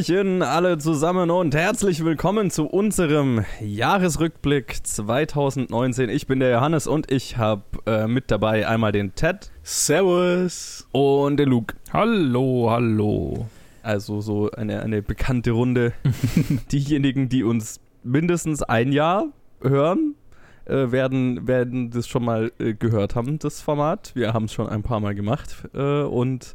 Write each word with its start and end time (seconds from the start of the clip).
Hallöchen 0.00 0.40
alle 0.40 0.78
zusammen 0.78 1.30
und 1.30 1.54
herzlich 1.54 2.02
willkommen 2.02 2.50
zu 2.50 2.64
unserem 2.64 3.44
Jahresrückblick 3.60 4.78
2019. 4.82 6.08
Ich 6.08 6.26
bin 6.26 6.40
der 6.40 6.52
Johannes 6.52 6.86
und 6.86 7.12
ich 7.12 7.36
habe 7.36 7.64
äh, 7.84 8.06
mit 8.06 8.30
dabei 8.30 8.66
einmal 8.66 8.92
den 8.92 9.14
Ted. 9.14 9.50
Servus. 9.62 10.88
Und 10.92 11.36
den 11.36 11.50
Luke. 11.50 11.76
Hallo, 11.92 12.70
hallo. 12.70 13.46
Also 13.82 14.22
so 14.22 14.50
eine, 14.52 14.80
eine 14.80 15.02
bekannte 15.02 15.50
Runde. 15.50 15.92
Diejenigen, 16.72 17.28
die 17.28 17.44
uns 17.44 17.78
mindestens 18.02 18.62
ein 18.62 18.92
Jahr 18.92 19.26
hören, 19.60 20.14
äh, 20.70 20.92
werden, 20.92 21.48
werden 21.48 21.90
das 21.90 22.06
schon 22.06 22.24
mal 22.24 22.52
äh, 22.58 22.74
gehört 22.74 23.16
haben, 23.16 23.38
das 23.38 23.60
Format. 23.60 24.12
Wir 24.14 24.32
haben 24.32 24.44
es 24.44 24.52
schon 24.52 24.68
ein 24.68 24.82
paar 24.82 25.00
Mal 25.00 25.14
gemacht. 25.14 25.68
Äh, 25.74 26.02
und 26.02 26.54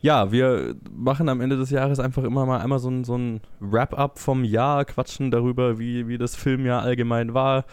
ja, 0.00 0.32
wir 0.32 0.74
machen 0.92 1.28
am 1.28 1.40
Ende 1.40 1.56
des 1.56 1.70
Jahres 1.70 2.00
einfach 2.00 2.24
immer 2.24 2.44
mal 2.44 2.60
einmal 2.60 2.80
so 2.80 2.90
ein, 2.90 3.04
so 3.04 3.16
ein 3.16 3.40
Wrap-up 3.60 4.18
vom 4.18 4.42
Jahr, 4.42 4.84
quatschen 4.84 5.30
darüber, 5.30 5.78
wie, 5.78 6.08
wie 6.08 6.18
das 6.18 6.34
Filmjahr 6.34 6.82
allgemein 6.82 7.34
war, 7.34 7.64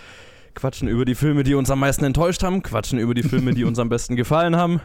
quatschen 0.54 0.88
über 0.88 1.06
die 1.06 1.16
Filme, 1.16 1.44
die 1.44 1.56
uns 1.56 1.72
am 1.72 1.80
meisten 1.80 2.06
enttäuscht 2.06 2.44
haben, 2.44 2.62
quatschen 2.62 3.00
über 3.00 3.16
die 3.16 3.24
Filme, 3.24 3.54
die 3.54 3.64
uns 3.66 3.80
am 3.80 3.90
besten 3.90 4.16
gefallen 4.16 4.56
haben. 4.56 4.82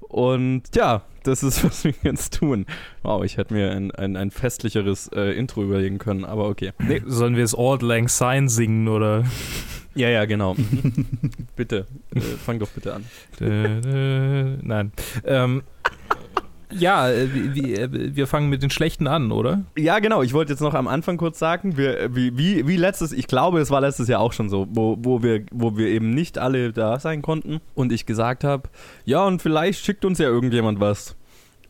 Und 0.00 0.64
ja, 0.76 1.02
das 1.22 1.42
ist, 1.42 1.64
was 1.64 1.84
wir 1.84 1.94
jetzt 2.02 2.38
tun. 2.38 2.66
Wow, 3.02 3.24
ich 3.24 3.38
hätte 3.38 3.54
mir 3.54 3.70
ein, 3.70 3.90
ein, 3.92 4.16
ein 4.16 4.30
festlicheres 4.30 5.08
äh, 5.08 5.32
Intro 5.32 5.62
überlegen 5.62 5.98
können, 5.98 6.24
aber 6.24 6.48
okay. 6.48 6.72
Nee, 6.78 7.02
sollen 7.06 7.36
wir 7.36 7.44
es 7.44 7.56
Old 7.56 7.80
Lang 7.80 8.08
Syne 8.08 8.48
singen 8.48 8.88
oder? 8.88 9.24
Ja, 9.94 10.08
ja, 10.08 10.24
genau. 10.24 10.56
bitte, 11.56 11.86
äh, 12.14 12.20
fang 12.20 12.58
doch 12.58 12.68
bitte 12.70 12.94
an. 12.94 13.04
Nein. 14.62 14.92
Ähm, 15.24 15.62
ja, 16.76 17.08
äh, 17.10 17.28
wir 17.32 18.26
fangen 18.26 18.48
mit 18.48 18.62
den 18.62 18.70
schlechten 18.70 19.06
an, 19.06 19.32
oder? 19.32 19.62
Ja, 19.76 19.98
genau. 19.98 20.22
Ich 20.22 20.32
wollte 20.32 20.52
jetzt 20.52 20.60
noch 20.60 20.74
am 20.74 20.88
Anfang 20.88 21.16
kurz 21.16 21.38
sagen, 21.38 21.76
wir, 21.76 22.14
wie, 22.14 22.36
wie, 22.36 22.66
wie 22.66 22.76
letztes, 22.76 23.12
ich 23.12 23.26
glaube, 23.26 23.60
es 23.60 23.70
war 23.70 23.80
letztes 23.80 24.08
Jahr 24.08 24.20
auch 24.20 24.32
schon 24.32 24.48
so, 24.48 24.66
wo, 24.70 24.96
wo, 25.00 25.22
wir, 25.22 25.44
wo 25.52 25.76
wir 25.76 25.88
eben 25.88 26.10
nicht 26.10 26.38
alle 26.38 26.72
da 26.72 26.98
sein 26.98 27.22
konnten 27.22 27.60
und 27.74 27.92
ich 27.92 28.06
gesagt 28.06 28.44
habe, 28.44 28.68
ja, 29.04 29.24
und 29.24 29.40
vielleicht 29.40 29.84
schickt 29.84 30.04
uns 30.04 30.18
ja 30.18 30.26
irgendjemand 30.26 30.80
was. 30.80 31.16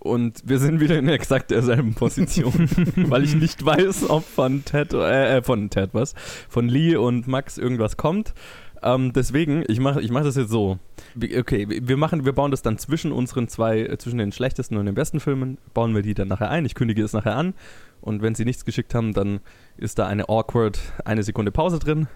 Und 0.04 0.42
wir 0.44 0.58
sind 0.58 0.80
wieder 0.80 0.98
in 0.98 1.08
exakt 1.08 1.50
derselben 1.50 1.94
Position, 1.94 2.52
weil 3.08 3.24
ich 3.24 3.34
nicht 3.34 3.64
weiß, 3.64 4.10
ob 4.10 4.22
von 4.22 4.62
Ted, 4.62 4.92
äh, 4.92 5.42
von 5.42 5.70
Ted 5.70 5.90
was, 5.94 6.14
von 6.50 6.68
Lee 6.68 6.94
und 6.96 7.26
Max 7.26 7.56
irgendwas 7.56 7.96
kommt. 7.96 8.34
Ähm, 8.82 9.14
deswegen, 9.14 9.64
ich 9.66 9.80
mache 9.80 10.02
ich 10.02 10.10
mach 10.10 10.22
das 10.22 10.36
jetzt 10.36 10.50
so. 10.50 10.78
Okay, 11.16 11.66
wir 11.70 11.96
machen, 11.96 12.26
wir 12.26 12.34
bauen 12.34 12.50
das 12.50 12.60
dann 12.60 12.76
zwischen 12.76 13.12
unseren 13.12 13.48
zwei, 13.48 13.80
äh, 13.80 13.96
zwischen 13.96 14.18
den 14.18 14.30
schlechtesten 14.30 14.76
und 14.76 14.84
den 14.84 14.94
besten 14.94 15.20
Filmen, 15.20 15.56
bauen 15.72 15.94
wir 15.94 16.02
die 16.02 16.12
dann 16.12 16.28
nachher 16.28 16.50
ein. 16.50 16.66
Ich 16.66 16.74
kündige 16.74 17.02
es 17.02 17.14
nachher 17.14 17.36
an. 17.36 17.54
Und 18.02 18.20
wenn 18.20 18.34
sie 18.34 18.44
nichts 18.44 18.66
geschickt 18.66 18.94
haben, 18.94 19.14
dann 19.14 19.40
ist 19.78 19.98
da 19.98 20.06
eine 20.06 20.28
awkward 20.28 20.78
eine 21.06 21.22
Sekunde 21.22 21.50
Pause 21.50 21.78
drin. 21.78 22.08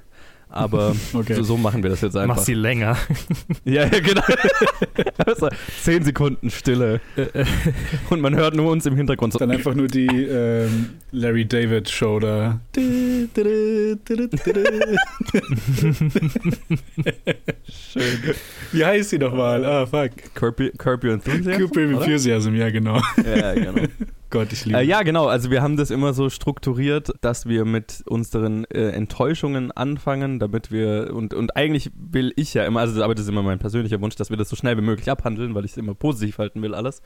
Aber 0.50 0.94
okay. 1.12 1.34
so, 1.34 1.42
so, 1.42 1.56
machen 1.56 1.82
wir 1.82 1.91
das 1.91 2.00
jetzt 2.00 2.16
einfach. 2.16 2.36
Mach 2.36 2.42
sie 2.42 2.54
länger. 2.54 2.96
ja, 3.64 3.84
ja, 3.84 4.00
genau. 4.00 4.22
also, 5.27 5.48
zehn 5.82 6.02
Sekunden 6.02 6.50
Stille. 6.50 7.00
Und 8.10 8.20
man 8.20 8.34
hört 8.34 8.55
nur 8.55 8.70
uns 8.70 8.86
im 8.86 8.96
Hintergrund 8.96 9.34
so. 9.34 9.38
Dann 9.38 9.50
einfach 9.50 9.74
nur 9.74 9.88
die 9.88 10.06
ähm, 10.06 10.90
Larry 11.12 11.44
David 11.44 11.90
Show 11.90 12.18
da. 12.18 12.60
Schön. 17.92 18.34
Wie 18.73 18.84
heißt 18.84 19.11
sie 19.11 19.18
nochmal? 19.18 19.64
Ah, 19.64 19.86
fuck. 19.86 20.11
Curb, 20.34 20.62
Curb 20.78 21.05
Your 21.05 21.12
Enthusiasm? 21.12 21.58
Curb 21.58 21.77
Your 21.77 21.90
Enthusiasm, 21.90 22.55
ja, 22.55 22.70
genau. 22.70 23.00
Ja, 23.24 23.52
genau. 23.55 23.83
Gott, 24.30 24.52
ich 24.52 24.64
liebe. 24.64 24.78
Äh, 24.78 24.84
ja, 24.84 25.02
genau. 25.02 25.27
Also 25.27 25.50
wir 25.50 25.62
haben 25.62 25.77
das 25.77 25.90
immer 25.90 26.12
so 26.12 26.28
strukturiert, 26.28 27.12
dass 27.20 27.46
wir 27.46 27.64
mit 27.64 28.02
unseren 28.06 28.64
äh, 28.66 28.90
Enttäuschungen 28.90 29.72
anfangen, 29.72 30.39
damit 30.39 30.70
wir 30.70 31.14
und 31.14 31.34
und 31.34 31.56
eigentlich 31.56 31.90
will 31.94 32.33
ich 32.36 32.55
ja 32.55 32.64
immer, 32.64 32.80
also 32.80 33.02
aber 33.02 33.14
das 33.14 33.24
ist 33.24 33.30
immer 33.30 33.42
mein 33.42 33.58
persönlicher 33.58 34.00
Wunsch, 34.00 34.17
dass 34.17 34.30
wir 34.30 34.36
das 34.36 34.48
so 34.48 34.56
schnell 34.56 34.77
wie 34.77 34.83
möglich 34.83 35.11
abhandeln, 35.11 35.55
weil 35.55 35.64
ich 35.64 35.72
es 35.72 35.77
immer 35.77 35.94
positiv 35.94 36.38
halten 36.38 36.62
will 36.62 36.74
alles. 36.74 37.02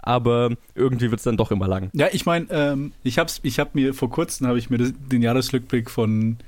Aber 0.00 0.50
irgendwie 0.74 1.10
wird 1.10 1.18
es 1.18 1.24
dann 1.24 1.36
doch 1.36 1.50
immer 1.50 1.68
lang. 1.68 1.90
Ja, 1.92 2.08
ich 2.12 2.24
meine, 2.24 2.46
ähm, 2.50 2.92
ich 3.02 3.18
habe 3.18 3.30
ich 3.42 3.58
hab 3.58 3.74
mir 3.74 3.94
vor 3.94 4.10
kurzem 4.10 4.46
habe 4.46 4.58
ich 4.58 4.70
mir 4.70 4.78
das, 4.78 4.92
den 4.96 5.22
Jahresrückblick 5.22 5.90
von 5.90 6.38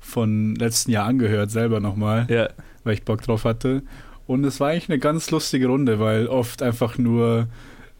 von 0.00 0.54
letzten 0.56 0.90
Jahr 0.90 1.06
angehört 1.06 1.50
selber 1.50 1.80
nochmal, 1.80 2.26
ja. 2.28 2.48
weil 2.82 2.94
ich 2.94 3.04
Bock 3.04 3.22
drauf 3.22 3.44
hatte. 3.44 3.82
Und 4.26 4.44
es 4.44 4.60
war 4.60 4.70
eigentlich 4.70 4.88
eine 4.88 4.98
ganz 4.98 5.30
lustige 5.30 5.66
Runde, 5.66 5.98
weil 5.98 6.26
oft 6.26 6.62
einfach 6.62 6.98
nur 6.98 7.48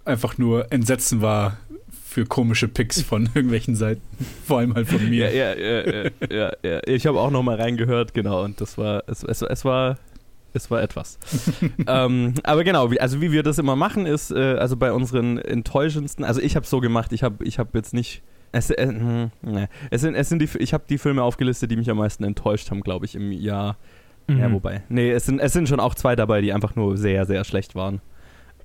einfach 0.05 0.39
nur 0.39 0.73
Entsetzen 0.73 1.23
war 1.23 1.57
für 2.15 2.27
komische 2.27 2.69
Picks 2.69 3.03
von 3.03 3.25
irgendwelchen 3.35 3.75
Seiten. 3.75 4.03
Vor 4.47 4.59
allem 4.59 4.75
halt 4.75 4.89
von 4.89 5.09
mir. 5.09 5.35
Ja, 5.35 5.55
ja, 5.55 5.85
ja, 5.85 6.11
ja, 6.31 6.53
ja. 6.63 6.81
Ich 6.87 7.07
habe 7.07 7.19
auch 7.19 7.31
noch 7.31 7.43
mal 7.43 7.57
reingehört, 7.57 8.15
genau, 8.15 8.45
und 8.45 8.61
das 8.61 8.79
war, 8.79 9.03
es, 9.09 9.25
es, 9.25 9.43
es 9.43 9.65
war, 9.65 9.99
es 10.53 10.71
war 10.71 10.81
etwas. 10.81 11.19
ähm, 11.89 12.35
aber 12.45 12.63
genau, 12.63 12.91
wie, 12.93 13.01
also 13.01 13.21
wie 13.21 13.33
wir 13.33 13.43
das 13.43 13.59
immer 13.59 13.75
machen, 13.75 14.07
ist, 14.07 14.31
äh, 14.31 14.55
also 14.55 14.77
bei 14.77 14.93
unseren 14.93 15.39
enttäuschendsten, 15.39 16.25
also 16.25 16.41
ich 16.41 16.55
habe 16.55 16.67
so 16.67 16.81
gemacht, 16.81 17.13
ich 17.13 17.25
habe 17.25 17.45
ich 17.45 17.59
hab 17.59 17.75
jetzt 17.75 17.95
nicht, 17.95 18.23
es, 18.53 18.71
äh, 18.71 18.87
hm, 18.87 19.33
ne. 19.43 19.69
es 19.91 20.03
sind, 20.03 20.15
es 20.15 20.29
sind 20.29 20.41
die, 20.41 20.49
ich 20.59 20.73
habe 20.73 20.85
die 20.89 20.99
Filme 20.99 21.23
aufgelistet, 21.23 21.73
die 21.73 21.77
mich 21.77 21.91
am 21.91 21.97
meisten 21.97 22.23
enttäuscht 22.23 22.71
haben, 22.71 22.83
glaube 22.83 23.07
ich, 23.07 23.17
im 23.17 23.33
Jahr. 23.33 23.77
Mhm. 24.29 24.39
Ja, 24.39 24.53
wobei. 24.53 24.83
Nee, 24.89 25.11
es 25.11 25.27
sind, 25.27 25.41
es 25.41 25.53
sind 25.53 25.69
schon 25.69 25.81
auch 25.81 25.97
zwei 25.97 26.15
dabei, 26.15 26.41
die 26.41 26.53
einfach 26.53 26.77
nur 26.77 26.97
sehr, 26.97 27.27
sehr 27.27 27.45
schlecht 27.45 27.75
waren 27.75 28.01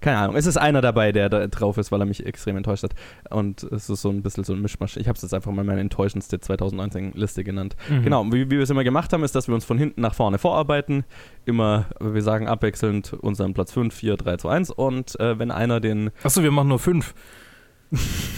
keine 0.02 0.18
Ahnung, 0.18 0.36
es 0.36 0.46
ist 0.46 0.58
einer 0.58 0.82
dabei, 0.82 1.12
der 1.12 1.30
da 1.30 1.48
drauf 1.48 1.78
ist, 1.78 1.92
weil 1.92 2.02
er 2.02 2.06
mich 2.06 2.26
extrem 2.26 2.58
enttäuscht 2.58 2.84
hat. 2.84 2.94
Und 3.30 3.64
es 3.64 3.90
ist 3.90 4.02
so 4.02 4.10
ein 4.10 4.22
bisschen 4.22 4.44
so 4.44 4.54
ein 4.54 4.62
Mischmasch. 4.62 4.98
Ich 4.98 5.08
habe 5.08 5.16
es 5.16 5.22
jetzt 5.22 5.34
einfach 5.34 5.52
mal 5.52 5.64
meine 5.64 5.82
enttäuschendste 5.82 6.38
2019-Liste 6.38 7.44
genannt. 7.44 7.76
Mhm. 7.90 8.04
Genau, 8.04 8.26
wie, 8.28 8.46
wie 8.46 8.52
wir 8.52 8.62
es 8.62 8.70
immer 8.70 8.84
gemacht 8.84 9.12
haben, 9.14 9.24
ist, 9.24 9.36
dass 9.36 9.48
wir 9.48 9.56
uns 9.56 9.66
von 9.66 9.78
hinten 9.78 10.02
nach 10.02 10.14
vorne 10.14 10.38
vorarbeiten. 10.38 11.04
Immer, 11.46 11.86
wir 12.00 12.22
sagen 12.22 12.48
abwechselnd 12.48 13.14
unseren 13.14 13.54
Platz 13.54 13.74
5, 13.74 13.94
4, 13.94 14.18
3, 14.18 14.38
2, 14.38 14.50
1. 14.50 14.72
Und 14.72 15.20
äh, 15.20 15.38
wenn 15.38 15.52
einer 15.52 15.80
den. 15.80 16.12
Achso, 16.24 16.44
wir 16.44 16.52
machen 16.52 16.70
nur 16.70 16.80
5. 16.80 17.14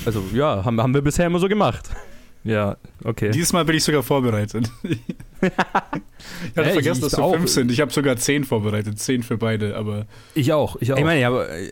Also 0.06 0.24
ja, 0.34 0.64
haben, 0.66 0.82
haben 0.82 0.94
wir 0.94 1.02
bisher 1.02 1.28
immer 1.28 1.40
so 1.40 1.48
gemacht. 1.48 1.90
Ja, 2.44 2.78
okay. 3.04 3.32
Diesmal 3.32 3.66
bin 3.66 3.76
ich 3.76 3.84
sogar 3.84 4.02
vorbereitet. 4.04 4.70
ich 4.84 4.92
hatte 5.50 5.54
hey, 6.56 6.74
vergessen, 6.74 7.02
dass 7.02 7.18
wir 7.18 7.34
fünf 7.34 7.50
sind. 7.50 7.72
Ich 7.72 7.80
habe 7.82 7.92
sogar 7.92 8.18
zehn 8.18 8.44
vorbereitet. 8.44 9.00
Zehn 9.00 9.22
für 9.22 9.38
beide, 9.38 9.76
aber. 9.76 10.08
Ich 10.34 10.52
auch, 10.52 10.76
ich 10.80 10.92
auch. 10.92 10.98
Ich 10.98 11.04
meine, 11.04 11.22
ja, 11.22 11.28
aber. 11.28 11.50
Äh, 11.50 11.72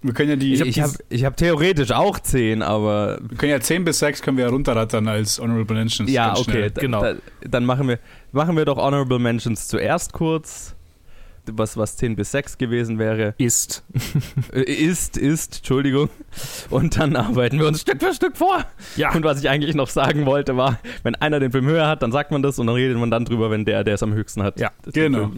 wir 0.00 0.12
können 0.12 0.30
ja 0.30 0.36
die. 0.36 0.54
Ich, 0.54 0.60
ich 0.60 0.80
habe 0.80 0.94
hab 1.12 1.36
theoretisch 1.36 1.90
auch 1.90 2.18
zehn, 2.18 2.62
aber. 2.62 3.18
Wir 3.28 3.36
können 3.36 3.52
ja 3.52 3.60
zehn 3.60 3.84
bis 3.84 3.98
sechs 3.98 4.22
können 4.22 4.36
wir 4.36 4.44
ja 4.44 4.50
runterrattern 4.50 5.08
als 5.08 5.38
Honorable 5.38 5.76
Mentions. 5.76 6.10
Ja, 6.10 6.36
okay, 6.36 6.70
genau. 6.74 7.02
Da, 7.02 7.14
dann 7.42 7.64
machen 7.64 7.88
wir, 7.88 7.98
machen 8.32 8.56
wir 8.56 8.64
doch 8.64 8.78
Honorable 8.78 9.18
Mentions 9.18 9.68
zuerst 9.68 10.12
kurz 10.12 10.74
was, 11.52 11.76
was 11.76 11.96
10 11.96 12.16
bis 12.16 12.30
6 12.32 12.58
gewesen 12.58 12.98
wäre. 12.98 13.34
Ist. 13.38 13.82
Äh, 14.52 14.62
ist, 14.62 15.16
ist, 15.16 15.58
Entschuldigung. 15.58 16.08
Und 16.70 16.98
dann 16.98 17.16
arbeiten 17.16 17.58
wir 17.58 17.66
uns 17.66 17.80
Stück 17.80 18.00
für 18.00 18.12
Stück 18.14 18.36
vor. 18.36 18.64
Ja. 18.96 19.12
Und 19.14 19.24
was 19.24 19.40
ich 19.40 19.48
eigentlich 19.48 19.74
noch 19.74 19.88
sagen 19.88 20.26
wollte, 20.26 20.56
war, 20.56 20.78
wenn 21.02 21.14
einer 21.16 21.40
den 21.40 21.50
Film 21.50 21.66
höher 21.66 21.88
hat, 21.88 22.02
dann 22.02 22.12
sagt 22.12 22.30
man 22.30 22.42
das 22.42 22.58
und 22.58 22.66
dann 22.66 22.76
redet 22.76 22.96
man 22.98 23.10
dann 23.10 23.24
drüber, 23.24 23.50
wenn 23.50 23.64
der, 23.64 23.82
der 23.84 23.94
es 23.94 24.02
am 24.02 24.12
höchsten 24.12 24.42
hat, 24.42 24.60
ja, 24.60 24.70
genau. 24.92 25.32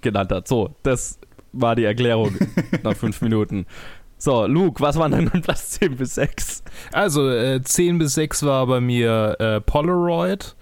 genannt 0.00 0.32
hat. 0.32 0.48
So, 0.48 0.74
das 0.82 1.18
war 1.52 1.76
die 1.76 1.84
Erklärung 1.84 2.36
nach 2.82 2.96
fünf 2.96 3.20
Minuten. 3.20 3.66
So, 4.16 4.46
Luke, 4.46 4.82
was 4.82 4.96
waren 4.96 5.12
denn 5.12 5.42
Platz 5.42 5.70
10 5.78 5.96
bis 5.96 6.16
6? 6.16 6.64
Also, 6.92 7.30
äh, 7.30 7.62
10 7.62 7.98
bis 7.98 8.14
6 8.14 8.42
war 8.44 8.66
bei 8.66 8.80
mir 8.80 9.36
äh, 9.38 9.60
Polaroid 9.60 10.56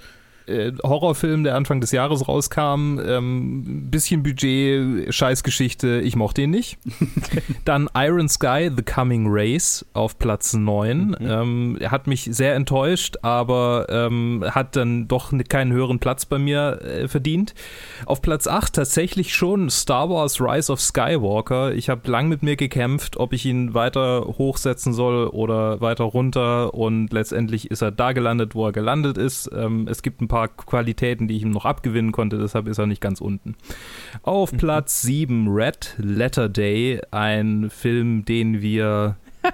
äh, 0.47 0.73
Horrorfilm, 0.83 1.45
der 1.45 1.55
Anfang 1.55 1.81
des 1.81 1.93
Jahres 1.93 2.29
rauskam. 2.29 2.99
Ähm, 3.05 3.91
bisschen 3.91 4.23
Budget, 4.23 5.13
Scheißgeschichte, 5.13 6.01
ich 6.01 6.17
mochte 6.17 6.43
ihn 6.43 6.51
nicht. 6.51 6.79
Dann 7.65 7.89
Iron 7.95 8.29
Sky, 8.29 8.71
The 8.75 8.83
Coming 8.83 9.27
Race 9.29 9.85
auf 9.93 10.19
Platz 10.19 10.55
9. 10.55 10.99
Mhm. 10.99 11.17
Ähm, 11.21 11.77
er 11.81 11.91
hat 11.91 12.07
mich 12.07 12.29
sehr 12.31 12.55
enttäuscht, 12.55 13.17
aber 13.23 13.87
ähm, 13.89 14.45
hat 14.49 14.77
dann 14.77 15.09
doch 15.09 15.33
keinen 15.49 15.73
höheren 15.73 15.99
Platz 15.99 16.27
bei 16.27 16.39
mir 16.39 16.81
äh, 16.83 17.09
verdient. 17.09 17.55
Auf 18.05 18.23
Platz 18.23 18.47
8 18.47 18.75
tatsächlich 18.75 19.35
schon 19.35 19.71
Star 19.71 20.09
Wars 20.11 20.41
Rise 20.41 20.73
of 20.73 20.81
Skywalker. 20.81 21.73
Ich 21.75 21.89
habe 21.89 22.11
lang 22.11 22.29
mit 22.29 22.43
mir 22.43 22.57
gekämpft, 22.57 23.17
ob 23.17 23.33
ich 23.33 23.45
ihn 23.47 23.75
weiter 23.75 24.25
hochsetzen 24.39 24.93
soll 24.93 25.27
oder 25.27 25.81
weiter 25.81 26.05
runter 26.05 26.75
und 26.75 27.13
letztendlich 27.13 27.71
ist 27.71 27.83
er 27.83 27.91
da 27.91 28.13
gelandet, 28.13 28.55
wo 28.55 28.67
er 28.67 28.73
gelandet 28.73 29.19
ist. 29.19 29.51
Ähm, 29.53 29.89
es 29.89 30.03
gibt 30.03 30.21
ein 30.21 30.29
paar 30.29 30.36
paar 30.37 30.49
Qualitäten, 30.49 31.29
die 31.29 31.37
ich 31.37 31.43
ihm 31.43 31.51
noch 31.51 31.65
abgewinnen 31.65 32.13
konnte, 32.13 32.37
deshalb 32.37 32.67
ist 32.67 32.77
er 32.77 32.87
nicht 32.87 33.01
ganz 33.01 33.23
unten. 33.23 33.57
Auf 34.23 34.53
mhm. 34.53 34.59
Platz 34.59 35.01
7 35.01 35.49
Red 35.49 35.95
Letter 35.97 36.51
Day, 36.51 37.01
ein 37.11 37.71
Film, 37.71 38.27
den 38.27 38.61
wir 38.61 39.17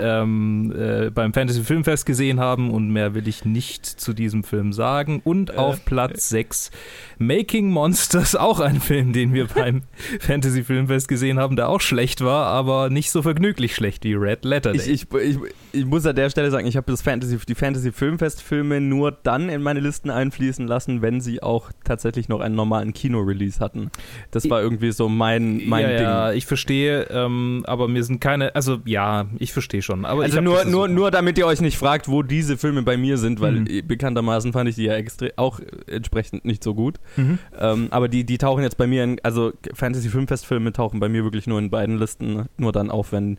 ähm, 0.00 0.72
äh, 0.76 1.10
beim 1.10 1.32
Fantasy 1.32 1.62
Filmfest 1.62 2.06
gesehen 2.06 2.40
haben 2.40 2.70
und 2.70 2.90
mehr 2.90 3.14
will 3.14 3.28
ich 3.28 3.44
nicht 3.44 3.86
zu 3.86 4.12
diesem 4.12 4.44
Film 4.44 4.72
sagen. 4.72 5.20
Und 5.24 5.50
Äh, 5.50 5.54
auf 5.54 5.84
Platz 5.84 6.28
6 6.28 6.70
Making 7.18 7.70
Monsters, 7.70 8.34
auch 8.36 8.60
ein 8.60 8.80
Film, 8.80 9.12
den 9.12 9.32
wir 9.32 9.46
beim 9.54 9.82
Fantasy 10.20 10.64
Filmfest 10.64 11.08
gesehen 11.08 11.38
haben, 11.38 11.56
der 11.56 11.68
auch 11.68 11.80
schlecht 11.80 12.22
war, 12.22 12.46
aber 12.46 12.90
nicht 12.90 13.10
so 13.10 13.22
vergnüglich 13.22 13.74
schlecht 13.74 14.04
wie 14.04 14.14
Red 14.14 14.44
Letter 14.44 14.72
Day. 14.72 14.90
Ich, 14.90 15.06
ich, 15.12 15.14
ich, 15.14 15.38
ich 15.72 15.84
muss 15.84 16.06
an 16.06 16.16
der 16.16 16.30
Stelle 16.30 16.50
sagen, 16.50 16.66
ich 16.66 16.76
habe 16.76 16.96
Fantasy, 16.96 17.38
die 17.48 17.54
Fantasy-Filmfest-Filme 17.54 18.80
nur 18.80 19.12
dann 19.12 19.48
in 19.48 19.62
meine 19.62 19.80
Listen 19.80 20.10
einfließen 20.10 20.66
lassen, 20.66 21.02
wenn 21.02 21.20
sie 21.20 21.42
auch 21.42 21.70
tatsächlich 21.84 22.28
noch 22.28 22.40
einen 22.40 22.54
normalen 22.54 22.92
Kino-Release 22.92 23.60
hatten. 23.60 23.90
Das 24.30 24.48
war 24.50 24.62
irgendwie 24.62 24.92
so 24.92 25.08
mein, 25.08 25.62
mein 25.66 25.82
ja, 25.82 25.88
Ding. 25.88 26.02
ja, 26.02 26.32
ich 26.32 26.46
verstehe, 26.46 27.04
ähm, 27.10 27.64
aber 27.66 27.88
mir 27.88 28.04
sind 28.04 28.20
keine, 28.20 28.54
also 28.54 28.80
ja, 28.84 29.26
ich 29.38 29.52
verstehe 29.52 29.71
schon. 29.80 30.04
Aber 30.04 30.24
Also 30.24 30.42
nur, 30.42 30.66
nur, 30.66 30.88
nur 30.88 31.10
damit 31.10 31.38
ihr 31.38 31.46
euch 31.46 31.62
nicht 31.62 31.78
fragt, 31.78 32.08
wo 32.08 32.22
diese 32.22 32.58
Filme 32.58 32.82
bei 32.82 32.98
mir 32.98 33.16
sind, 33.16 33.40
weil 33.40 33.52
Mhm. 33.60 33.66
äh, 33.68 33.80
bekanntermaßen 33.80 34.52
fand 34.52 34.68
ich 34.68 34.74
die 34.74 34.84
ja 34.84 34.96
auch 35.36 35.60
entsprechend 35.86 36.44
nicht 36.44 36.62
so 36.62 36.74
gut. 36.74 36.96
Mhm. 37.16 37.38
Ähm, 37.58 37.86
aber 37.90 38.08
die, 38.08 38.24
die 38.24 38.36
tauchen 38.36 38.62
jetzt 38.62 38.76
bei 38.76 38.86
mir 38.86 39.04
in, 39.04 39.18
also 39.22 39.52
Fantasy-Filmfest-Filme 39.72 40.72
tauchen 40.74 41.00
bei 41.00 41.08
mir 41.08 41.24
wirklich 41.24 41.46
nur 41.46 41.58
in 41.58 41.70
beiden 41.70 41.96
Listen, 41.98 42.46
nur 42.58 42.72
dann 42.72 42.90
auf, 42.90 43.12
wenn 43.12 43.38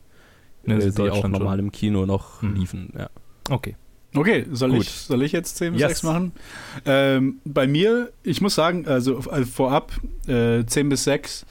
Wenn 0.63 0.77
äh, 0.77 0.81
sie 0.81 0.91
sie 0.91 1.09
auch 1.11 1.27
normal 1.27 1.59
im 1.59 1.71
Kino 1.71 2.05
noch 2.05 2.41
Mhm. 2.41 2.55
liefen. 2.55 2.93
Ja. 2.97 3.09
Okay. 3.49 3.75
Okay, 4.15 4.45
soll 4.51 4.69
Gut. 4.69 4.81
ich, 4.83 4.89
soll 4.91 5.23
ich 5.23 5.31
jetzt 5.31 5.57
10 5.57 5.73
bis 5.73 5.81
Yes. 5.81 5.89
6 5.93 6.03
machen? 6.03 6.31
Ähm, 6.85 7.39
bei 7.45 7.65
mir, 7.65 8.11
ich 8.21 8.41
muss 8.41 8.53
sagen, 8.53 8.85
also, 8.87 9.17
also 9.29 9.45
vorab, 9.45 9.91
äh, 10.27 10.63
10 10.65 10.87
bis 10.89 11.03
6 11.05 11.45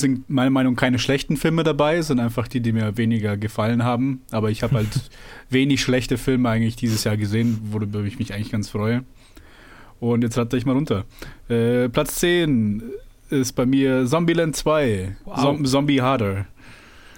sind 0.00 0.28
meiner 0.28 0.50
Meinung 0.50 0.74
nach 0.74 0.80
keine 0.80 0.98
schlechten 0.98 1.36
Filme 1.36 1.62
dabei, 1.62 2.00
sind 2.02 2.20
einfach 2.20 2.48
die, 2.48 2.60
die 2.60 2.72
mir 2.72 2.96
weniger 2.96 3.36
gefallen 3.36 3.84
haben. 3.84 4.22
Aber 4.30 4.50
ich 4.50 4.62
habe 4.62 4.76
halt 4.76 4.88
wenig 5.50 5.80
schlechte 5.82 6.18
Filme 6.18 6.48
eigentlich 6.48 6.76
dieses 6.76 7.04
Jahr 7.04 7.16
gesehen, 7.16 7.58
worüber 7.70 8.02
ich 8.04 8.18
mich 8.18 8.34
eigentlich 8.34 8.50
ganz 8.52 8.68
freue. 8.70 9.04
Und 10.00 10.22
jetzt 10.22 10.38
rate 10.38 10.56
ich 10.56 10.64
mal 10.66 10.72
runter. 10.72 11.04
Äh, 11.48 11.88
Platz 11.90 12.16
10 12.16 12.82
ist 13.28 13.52
bei 13.52 13.66
mir 13.66 14.06
Zombieland 14.06 14.56
2, 14.56 15.16
Wow. 15.24 15.40
Zom 15.40 15.64
Zombie 15.66 16.00
Harder. 16.00 16.46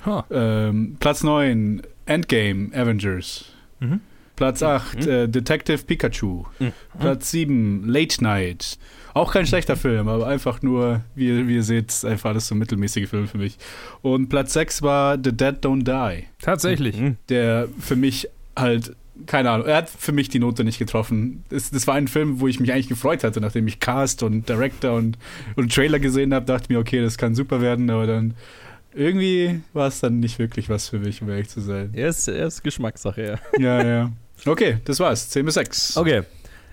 Ha. 0.04 0.24
Ähm, 0.30 0.96
Platz 0.98 1.22
9, 1.22 1.82
Endgame, 2.06 2.70
Avengers. 2.74 3.44
Mhm. 3.80 4.00
Platz 4.42 4.62
8, 4.62 5.02
Mhm. 5.06 5.08
äh, 5.10 5.28
Detective 5.28 5.78
Pikachu. 5.84 6.44
Mhm. 6.58 6.72
Platz 6.98 7.30
7, 7.30 7.84
Late 7.88 8.22
Night. 8.22 8.78
Auch 9.14 9.32
kein 9.32 9.46
schlechter 9.46 9.76
Film, 9.76 10.08
aber 10.08 10.26
einfach 10.26 10.62
nur, 10.62 11.02
wie, 11.14 11.46
wie 11.46 11.54
ihr 11.56 11.62
seht, 11.62 12.04
einfach 12.04 12.30
alles 12.30 12.48
so 12.48 12.54
mittelmäßige 12.54 13.08
Filme 13.08 13.26
für 13.28 13.38
mich. 13.38 13.58
Und 14.00 14.28
Platz 14.28 14.54
6 14.54 14.82
war 14.82 15.16
The 15.22 15.32
Dead 15.36 15.56
Don't 15.64 15.84
Die, 15.84 16.24
Tatsächlich. 16.40 16.98
Mhm. 16.98 17.16
der 17.28 17.68
für 17.78 17.94
mich 17.96 18.28
halt, 18.56 18.96
keine 19.26 19.50
Ahnung, 19.50 19.66
er 19.66 19.76
hat 19.76 19.90
für 19.90 20.12
mich 20.12 20.28
die 20.30 20.38
Note 20.38 20.64
nicht 20.64 20.78
getroffen. 20.78 21.44
Das, 21.50 21.70
das 21.70 21.86
war 21.86 21.94
ein 21.94 22.08
Film, 22.08 22.40
wo 22.40 22.48
ich 22.48 22.58
mich 22.58 22.72
eigentlich 22.72 22.88
gefreut 22.88 23.22
hatte, 23.22 23.40
nachdem 23.40 23.66
ich 23.68 23.78
Cast 23.80 24.22
und 24.22 24.48
Director 24.48 24.94
und, 24.94 25.18
und 25.56 25.72
Trailer 25.72 25.98
gesehen 26.00 26.32
habe, 26.34 26.46
dachte 26.46 26.64
ich 26.64 26.68
mir, 26.70 26.78
okay, 26.78 27.00
das 27.02 27.16
kann 27.18 27.34
super 27.34 27.60
werden, 27.60 27.90
aber 27.90 28.06
dann 28.06 28.34
irgendwie 28.94 29.60
war 29.72 29.88
es 29.88 30.00
dann 30.00 30.20
nicht 30.20 30.38
wirklich 30.38 30.68
was 30.68 30.88
für 30.88 30.98
mich, 30.98 31.22
um 31.22 31.28
ehrlich 31.30 31.48
zu 31.48 31.60
sein. 31.60 31.90
Er 31.94 32.08
ist, 32.08 32.28
er 32.28 32.46
ist 32.46 32.62
Geschmackssache, 32.62 33.38
ja. 33.58 33.58
Ja, 33.58 33.86
ja. 33.86 34.12
Okay, 34.46 34.78
das 34.84 34.98
war's. 35.00 35.28
10 35.30 35.44
bis 35.44 35.54
6. 35.54 35.96
Okay. 35.96 36.22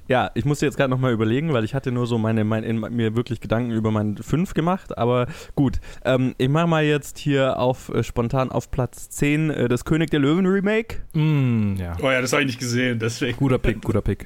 Ja, 0.09 0.31
ich 0.33 0.43
musste 0.43 0.65
jetzt 0.65 0.75
gerade 0.75 0.89
nochmal 0.89 1.13
überlegen, 1.13 1.53
weil 1.53 1.63
ich 1.63 1.75
hatte 1.75 1.91
nur 1.91 2.07
so 2.07 2.17
meine, 2.17 2.43
mein, 2.43 2.63
in, 2.63 2.79
mir 2.79 3.15
wirklich 3.15 3.41
Gedanken 3.41 3.69
über 3.69 3.91
meinen 3.91 4.17
5 4.17 4.55
gemacht, 4.55 4.97
aber 4.97 5.27
gut. 5.53 5.79
Ähm, 6.03 6.33
ich 6.39 6.49
mache 6.49 6.65
mal 6.65 6.83
jetzt 6.83 7.19
hier 7.19 7.59
auf 7.59 7.89
äh, 7.89 8.01
spontan 8.01 8.51
auf 8.51 8.71
Platz 8.71 9.11
10 9.11 9.51
äh, 9.51 9.67
das 9.67 9.85
König 9.85 10.09
der 10.09 10.19
Löwen 10.19 10.47
Remake. 10.47 10.97
Mm, 11.13 11.75
ja. 11.75 11.95
Oh 12.01 12.09
ja, 12.09 12.21
das 12.21 12.33
habe 12.33 12.41
ich 12.41 12.47
nicht 12.47 12.59
gesehen, 12.59 12.97
deswegen. 12.97 13.37
Guter 13.37 13.59
Pick, 13.59 13.83
guter 13.83 14.01
Pick. 14.01 14.25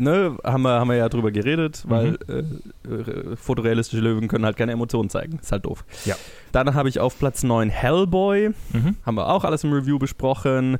ne, 0.00 0.36
haben 0.42 0.62
wir, 0.62 0.80
haben 0.80 0.88
wir 0.88 0.96
ja 0.96 1.08
drüber 1.08 1.30
geredet, 1.30 1.84
weil 1.86 2.18
äh, 2.26 2.38
äh, 2.92 3.36
fotorealistische 3.36 4.02
Löwen 4.02 4.26
können 4.26 4.44
halt 4.44 4.56
keine 4.56 4.72
Emotionen 4.72 5.10
zeigen. 5.10 5.38
Ist 5.40 5.52
halt 5.52 5.64
doof. 5.64 5.84
Ja. 6.06 6.16
Dann 6.50 6.74
habe 6.74 6.88
ich 6.88 6.98
auf 6.98 7.16
Platz 7.20 7.44
9 7.44 7.70
Hellboy. 7.70 8.48
Mhm. 8.72 8.96
Haben 9.06 9.14
wir 9.14 9.28
auch 9.28 9.44
alles 9.44 9.62
im 9.62 9.72
Review 9.72 10.00
besprochen. 10.00 10.78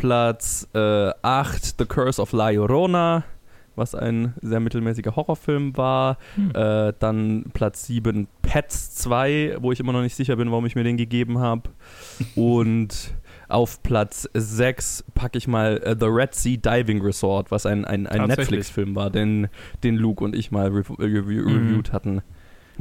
Platz 0.00 0.66
äh, 0.74 1.10
8 1.20 1.74
The 1.78 1.84
Curse 1.84 2.22
of 2.22 2.32
La 2.32 2.48
Llorona, 2.48 3.24
was 3.76 3.94
ein 3.94 4.32
sehr 4.40 4.58
mittelmäßiger 4.58 5.14
Horrorfilm 5.14 5.76
war. 5.76 6.16
Hm. 6.36 6.52
Äh, 6.54 6.94
dann 6.98 7.50
Platz 7.52 7.86
7 7.86 8.26
Pets 8.40 8.94
2, 8.94 9.58
wo 9.60 9.72
ich 9.72 9.80
immer 9.80 9.92
noch 9.92 10.00
nicht 10.00 10.16
sicher 10.16 10.36
bin, 10.36 10.50
warum 10.50 10.64
ich 10.64 10.74
mir 10.74 10.84
den 10.84 10.96
gegeben 10.96 11.38
habe. 11.38 11.68
Und 12.34 13.14
auf 13.48 13.82
Platz 13.82 14.26
6 14.32 15.04
packe 15.14 15.36
ich 15.36 15.46
mal 15.46 15.76
äh, 15.84 15.94
The 15.98 16.06
Red 16.06 16.34
Sea 16.34 16.56
Diving 16.56 17.02
Resort, 17.02 17.50
was 17.50 17.66
ein, 17.66 17.84
ein, 17.84 18.06
ein. 18.06 18.26
Netflix-Film 18.26 18.94
war, 18.94 19.10
den, 19.10 19.48
den 19.82 19.96
Luke 19.96 20.24
und 20.24 20.34
ich 20.34 20.50
mal 20.50 20.68
rev 20.68 20.90
äh, 20.98 21.02
review 21.04 21.42
Mhm. 21.46 21.56
reviewed 21.56 21.92
hatten. 21.92 22.22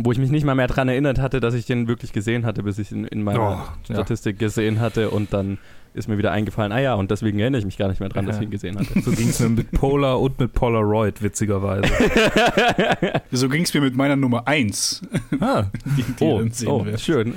Wo 0.01 0.11
ich 0.13 0.17
mich 0.17 0.31
nicht 0.31 0.45
mal 0.45 0.55
mehr 0.55 0.67
daran 0.67 0.87
erinnert 0.87 1.19
hatte, 1.19 1.39
dass 1.41 1.53
ich 1.53 1.65
den 1.65 1.87
wirklich 1.89 2.13
gesehen 2.13 2.45
hatte, 2.45 2.63
bis 2.63 2.79
ich 2.79 2.91
ihn 2.91 3.03
in 3.03 3.21
meiner 3.21 3.39
Oh, 3.39 3.43
ja. 3.89 3.95
Statistik 3.95 4.39
gesehen 4.39 4.79
hatte 4.79 5.09
und 5.09 5.33
dann 5.33 5.57
ist 5.93 6.07
mir 6.07 6.17
wieder 6.17 6.31
eingefallen, 6.31 6.71
ah 6.71 6.79
ja, 6.79 6.93
und 6.93 7.11
deswegen 7.11 7.39
erinnere 7.39 7.59
ich 7.59 7.65
mich 7.65 7.77
gar 7.77 7.89
nicht 7.89 7.99
mehr 7.99 8.07
dran, 8.09 8.25
dass 8.25 8.35
ich 8.35 8.41
Ja. 8.43 8.47
ihn 8.47 8.51
gesehen 8.51 8.77
hatte. 8.79 9.01
So 9.01 9.11
ging 9.11 9.27
es 9.27 9.39
mir 9.39 9.49
mit 9.49 9.71
Polar 9.71 10.19
und 10.21 10.39
mit 10.39 10.53
Polaroid, 10.53 11.21
witzigerweise. 11.21 11.89
So 13.31 13.49
ging 13.49 13.63
es 13.63 13.73
mir 13.73 13.81
mit 13.81 13.95
meiner 13.95 14.15
Nummer 14.15 14.47
1, 14.47 15.01
ah. 15.41 15.63
die, 15.97 16.03
die 16.03 16.23
oh, 16.23 16.35
ihr 16.37 16.39
dann 16.43 16.51
sehen 16.51 16.69
oh 16.69 16.85
schön. 16.97 17.33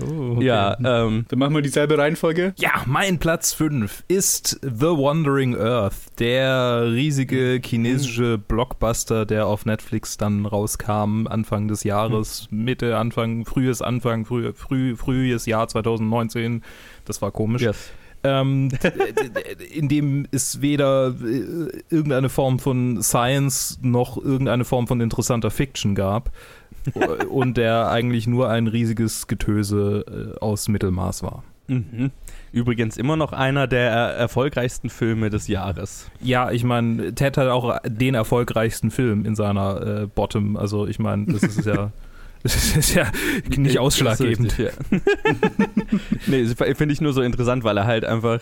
Oh, 0.00 0.32
okay. 0.36 0.44
Ja, 0.44 0.76
ähm, 0.84 1.24
Dann 1.28 1.38
machen 1.38 1.54
wir 1.54 1.62
dieselbe 1.62 1.96
Reihenfolge. 1.96 2.54
Ja, 2.58 2.82
mein 2.86 3.18
Platz 3.18 3.52
5 3.52 4.04
ist 4.08 4.60
The 4.62 4.86
Wandering 4.86 5.56
Earth, 5.56 5.94
der 6.18 6.90
riesige 6.92 7.60
chinesische 7.64 8.38
Blockbuster, 8.38 9.24
der 9.24 9.46
auf 9.46 9.64
Netflix 9.64 10.16
dann 10.16 10.44
rauskam 10.46 11.26
Anfang 11.26 11.68
des 11.68 11.84
Jahres, 11.84 12.48
Mitte, 12.50 12.96
Anfang, 12.98 13.46
frühes 13.46 13.82
Anfang, 13.82 14.24
früh, 14.24 14.52
früh, 14.52 14.96
frühes 14.96 15.46
Jahr 15.46 15.68
2019. 15.68 16.62
Das 17.04 17.22
war 17.22 17.30
komisch. 17.30 17.62
yes. 17.62 17.90
ähm, 18.24 18.68
in 19.72 19.88
dem 19.88 20.26
es 20.30 20.60
weder 20.60 21.14
äh, 21.22 21.82
irgendeine 21.88 22.28
Form 22.28 22.58
von 22.58 23.02
Science 23.02 23.78
noch 23.82 24.16
irgendeine 24.16 24.64
Form 24.64 24.86
von 24.86 25.00
interessanter 25.00 25.50
Fiction 25.50 25.94
gab 25.94 26.32
und 27.30 27.56
der 27.56 27.88
eigentlich 27.90 28.26
nur 28.26 28.48
ein 28.48 28.66
riesiges 28.66 29.26
Getöse 29.26 30.34
äh, 30.36 30.38
aus 30.38 30.68
Mittelmaß 30.68 31.22
war. 31.22 31.42
Mhm. 31.68 32.10
Übrigens 32.52 32.96
immer 32.96 33.16
noch 33.16 33.32
einer 33.32 33.66
der 33.66 33.90
erfolgreichsten 33.90 34.88
Filme 34.88 35.30
des 35.30 35.48
Jahres. 35.48 36.10
Ja, 36.20 36.50
ich 36.50 36.64
meine, 36.64 37.14
Ted 37.14 37.36
hat 37.36 37.48
auch 37.48 37.78
den 37.84 38.14
erfolgreichsten 38.14 38.90
Film 38.90 39.24
in 39.24 39.34
seiner 39.34 40.02
äh, 40.02 40.06
Bottom. 40.06 40.56
Also 40.56 40.86
ich 40.86 40.98
meine, 40.98 41.26
das 41.26 41.42
ist 41.42 41.66
ja, 41.66 41.90
das 42.42 42.76
ist 42.76 42.94
ja 42.94 43.10
nicht 43.56 43.78
ausschlaggebend. 43.78 44.56
Ja. 44.58 44.70
nee, 46.26 46.46
finde 46.46 46.92
ich 46.92 47.00
nur 47.00 47.12
so 47.12 47.22
interessant, 47.22 47.64
weil 47.64 47.76
er 47.76 47.86
halt 47.86 48.04
einfach 48.04 48.40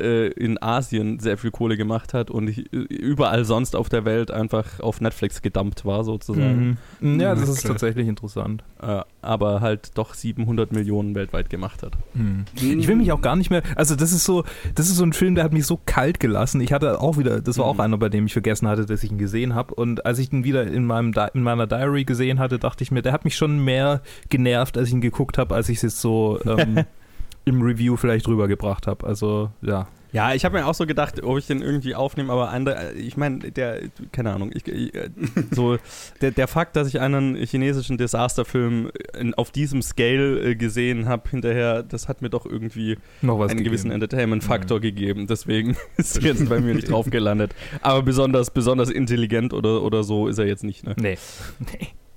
äh, 0.00 0.28
in 0.28 0.60
Asien 0.62 1.18
sehr 1.18 1.36
viel 1.38 1.50
Kohle 1.50 1.76
gemacht 1.76 2.14
hat 2.14 2.30
und 2.30 2.48
ich, 2.48 2.72
überall 2.72 3.44
sonst 3.44 3.76
auf 3.76 3.88
der 3.88 4.04
Welt 4.04 4.30
einfach 4.30 4.80
auf 4.80 5.00
Netflix 5.00 5.42
gedumpt 5.42 5.84
war 5.84 6.04
sozusagen. 6.04 6.78
Mhm. 7.00 7.20
Ja, 7.20 7.34
das 7.34 7.46
Ja, 7.48 7.52
ist 7.54 7.66
tatsächlich 7.66 8.08
interessant. 8.08 8.64
Äh, 8.80 9.00
aber 9.20 9.60
halt 9.60 9.90
doch 9.96 10.14
700 10.14 10.72
Millionen 10.72 11.14
weltweit 11.14 11.48
gemacht 11.50 11.82
hat. 11.82 11.92
Mhm. 12.14 12.44
Ich 12.54 12.88
will 12.88 12.96
mich 12.96 13.12
auch 13.12 13.20
gar 13.20 13.36
nicht 13.36 13.50
mehr, 13.50 13.62
also 13.76 13.94
das 13.94 14.12
ist 14.12 14.24
so, 14.24 14.44
das 14.74 14.88
ist 14.88 14.96
so 14.96 15.04
ein 15.04 15.12
Film, 15.12 15.34
der 15.36 15.44
hat 15.44 15.52
mich 15.52 15.66
so 15.66 15.78
kalt 15.86 16.18
gelassen. 16.20 16.60
Ich 16.60 16.72
hatte 16.72 17.00
auch 17.00 17.18
wieder, 17.18 17.40
das 17.40 17.58
war 17.58 17.66
auch 17.66 17.74
Mhm. 17.74 17.80
einer, 17.80 17.98
bei 17.98 18.08
dem 18.08 18.26
ich 18.26 18.32
vergessen 18.32 18.66
hatte, 18.68 18.86
dass 18.86 19.02
ich 19.04 19.10
ihn 19.10 19.18
gesehen 19.18 19.54
habe. 19.54 19.74
Und 19.74 20.04
als 20.06 20.18
ich 20.18 20.32
ihn 20.32 20.44
wieder 20.44 20.64
in 20.66 20.84
meinem 20.84 21.12
Di 21.12 21.26
in 21.34 21.42
meiner 21.42 21.66
Diary 21.66 22.04
gesehen 22.04 22.38
hatte, 22.38 22.58
dachte 22.58 22.82
ich 22.82 22.90
mir, 22.90 23.02
der 23.02 23.12
hat 23.12 23.24
mich 23.24 23.36
schon 23.36 23.64
mehr 23.64 24.02
genervt, 24.28 24.76
als 24.76 24.88
ich 24.88 24.94
ihn 24.94 25.00
geguckt 25.00 25.38
habe, 25.38 25.54
als 25.54 25.68
ich 25.68 25.76
es 25.76 25.82
jetzt 25.82 26.00
so 26.00 26.40
ähm, 26.44 26.84
im 27.44 27.62
Review 27.62 27.96
vielleicht 27.96 28.28
rübergebracht 28.28 28.86
habe. 28.86 29.06
Also 29.06 29.50
ja. 29.62 29.88
Ja, 30.12 30.34
ich 30.34 30.44
habe 30.44 30.58
mir 30.58 30.66
auch 30.66 30.74
so 30.74 30.84
gedacht, 30.84 31.22
ob 31.22 31.38
ich 31.38 31.46
den 31.46 31.62
irgendwie 31.62 31.94
aufnehme, 31.94 32.30
aber 32.30 32.50
andere, 32.50 32.92
ich 32.92 33.16
meine, 33.16 33.50
der, 33.50 33.80
keine 34.12 34.34
Ahnung, 34.34 34.50
ich, 34.52 34.68
ich, 34.68 34.94
äh, 34.94 35.08
so, 35.50 35.78
der, 36.20 36.32
der 36.32 36.48
Fakt, 36.48 36.76
dass 36.76 36.86
ich 36.86 37.00
einen 37.00 37.34
chinesischen 37.36 37.96
Disasterfilm 37.96 38.90
in, 39.18 39.32
auf 39.32 39.50
diesem 39.50 39.80
Scale 39.80 40.50
äh, 40.50 40.54
gesehen 40.54 41.08
habe, 41.08 41.30
hinterher, 41.30 41.82
das 41.82 42.08
hat 42.08 42.20
mir 42.20 42.28
doch 42.28 42.44
irgendwie 42.44 42.98
Noch 43.22 43.38
was 43.38 43.50
einen 43.50 43.58
gegeben. 43.60 43.70
gewissen 43.72 43.90
Entertainment-Faktor 43.90 44.80
gegeben. 44.80 45.26
Deswegen 45.28 45.78
ist 45.96 46.18
er 46.18 46.24
jetzt 46.24 46.46
bei 46.46 46.60
mir 46.60 46.74
nicht 46.74 46.90
drauf 46.90 47.08
gelandet. 47.08 47.54
Aber 47.80 48.02
besonders, 48.02 48.50
besonders 48.50 48.90
intelligent 48.90 49.54
oder, 49.54 49.82
oder 49.82 50.04
so 50.04 50.28
ist 50.28 50.36
er 50.36 50.46
jetzt 50.46 50.62
nicht, 50.62 50.84
ne? 50.84 50.94
Nee. 51.00 51.16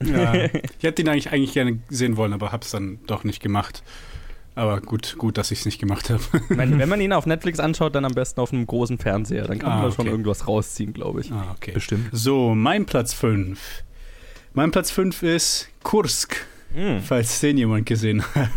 Ja. 0.04 0.34
Ich 0.34 0.84
hätte 0.84 1.02
ihn 1.02 1.08
eigentlich, 1.08 1.32
eigentlich 1.32 1.54
gerne 1.54 1.80
sehen 1.90 2.18
wollen, 2.18 2.34
aber 2.34 2.52
hab's 2.52 2.70
dann 2.70 3.00
doch 3.08 3.24
nicht 3.24 3.42
gemacht. 3.42 3.82
Aber 4.56 4.80
gut, 4.80 5.16
gut, 5.18 5.38
dass 5.38 5.52
ich 5.52 5.60
es 5.60 5.66
nicht 5.66 5.80
gemacht 5.80 6.10
habe. 6.10 6.22
Meine, 6.50 6.80
wenn 6.80 6.88
man 6.90 7.02
ihn 7.02 7.12
auf 7.14 7.26
Netflix 7.26 7.60
anschaut, 7.60 7.94
dann 7.94 8.06
am 8.06 8.14
besten 8.14 8.40
auf 8.40 8.54
einem 8.54 8.66
großen 8.66 8.98
Fernseher. 8.98 9.44
Dann 9.48 9.60
kann 9.60 9.72
Ah, 9.72 9.76
man 9.76 9.86
da 9.86 9.92
schon 9.92 10.06
okay. 10.06 10.12
irgendwas 10.12 10.48
rausziehen, 10.48 10.94
glaube 10.94 11.22
ich. 11.22 11.32
Ah, 11.32 11.54
okay. 11.56 11.72
Bestimmt. 11.74 12.08
So, 12.14 12.56
mein 12.56 12.86
Platz 12.86 13.14
5. 13.14 13.60
Mein 14.54 14.72
Platz 14.72 14.92
5 14.92 15.24
ist 15.24 15.68
Kursk, 15.84 16.46
Hm. 16.74 17.02
falls 17.02 17.40
den 17.42 17.58
jemand 17.58 17.86
gesehen 17.86 18.24
hat. 18.34 18.50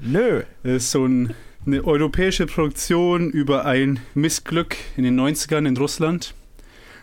Nö. 0.00 0.42
Das 0.62 0.72
ist 0.74 0.90
so 0.90 1.04
ein 1.06 1.34
eine 1.64 1.84
europäische 1.84 2.46
Produktion 2.46 3.28
über 3.30 3.64
ein 3.64 3.98
Missglück 4.14 4.76
in 4.96 5.02
den 5.02 5.18
90ern 5.18 5.66
in 5.66 5.76
Russland, 5.76 6.32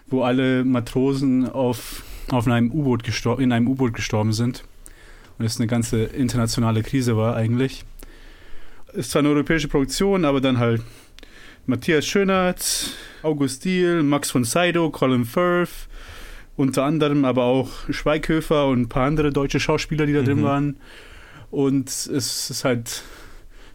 wo 0.07 0.21
alle 0.23 0.63
Matrosen 0.63 1.49
auf, 1.49 2.03
auf 2.31 2.47
einem 2.47 2.71
U-Boot 2.71 3.03
in 3.39 3.51
einem 3.51 3.67
U-Boot 3.67 3.93
gestorben 3.93 4.31
sind. 4.31 4.63
Und 5.37 5.45
es 5.45 5.57
eine 5.59 5.67
ganze 5.67 6.03
internationale 6.03 6.81
Krise 6.81 7.17
war 7.17 7.35
eigentlich. 7.35 7.83
Ist 8.93 9.11
zwar 9.11 9.21
eine 9.21 9.29
europäische 9.29 9.67
Produktion, 9.67 10.25
aber 10.25 10.39
dann 10.41 10.57
halt 10.59 10.81
Matthias 11.65 12.05
Schönert, 12.05 12.91
August 13.23 13.65
Diehl, 13.65 14.03
Max 14.03 14.29
von 14.31 14.43
Sydow, 14.43 14.89
Colin 14.91 15.25
Firth, 15.25 15.87
unter 16.55 16.83
anderem 16.83 17.25
aber 17.25 17.43
auch 17.45 17.69
Schweighöfer 17.89 18.67
und 18.67 18.81
ein 18.81 18.89
paar 18.89 19.07
andere 19.07 19.31
deutsche 19.31 19.59
Schauspieler, 19.59 20.05
die 20.05 20.13
da 20.13 20.21
drin 20.21 20.39
Mhm. 20.39 20.43
waren. 20.43 20.77
Und 21.49 21.89
es 21.89 22.49
ist 22.49 22.63
halt, 22.65 23.03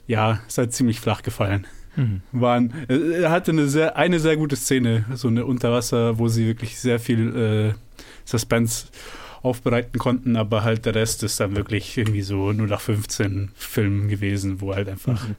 ja, 0.06 0.40
es 0.46 0.52
ist 0.54 0.58
halt 0.58 0.72
ziemlich 0.72 1.00
flach 1.00 1.22
gefallen. 1.22 1.66
Mhm. 1.96 2.20
Waren, 2.32 2.72
äh, 2.88 3.22
er 3.22 3.30
hatte 3.30 3.50
eine 3.50 3.66
sehr, 3.66 3.96
eine 3.96 4.20
sehr 4.20 4.36
gute 4.36 4.54
Szene, 4.56 5.04
so 5.14 5.26
eine 5.28 5.44
Unterwasser, 5.46 6.18
wo 6.18 6.28
sie 6.28 6.46
wirklich 6.46 6.78
sehr 6.78 7.00
viel 7.00 7.74
äh, 7.74 7.74
Suspense 8.24 8.86
aufbereiten 9.42 9.98
konnten, 9.98 10.36
aber 10.36 10.64
halt 10.64 10.84
der 10.86 10.94
Rest 10.94 11.22
ist 11.22 11.38
dann 11.40 11.54
wirklich 11.56 11.96
irgendwie 11.96 12.22
so 12.22 12.52
0 12.52 12.66
nach 12.68 12.80
15 12.80 13.50
Film 13.54 14.08
gewesen, 14.08 14.60
wo 14.60 14.74
halt 14.74 14.88
einfach 14.88 15.28
Mhm. 15.28 15.36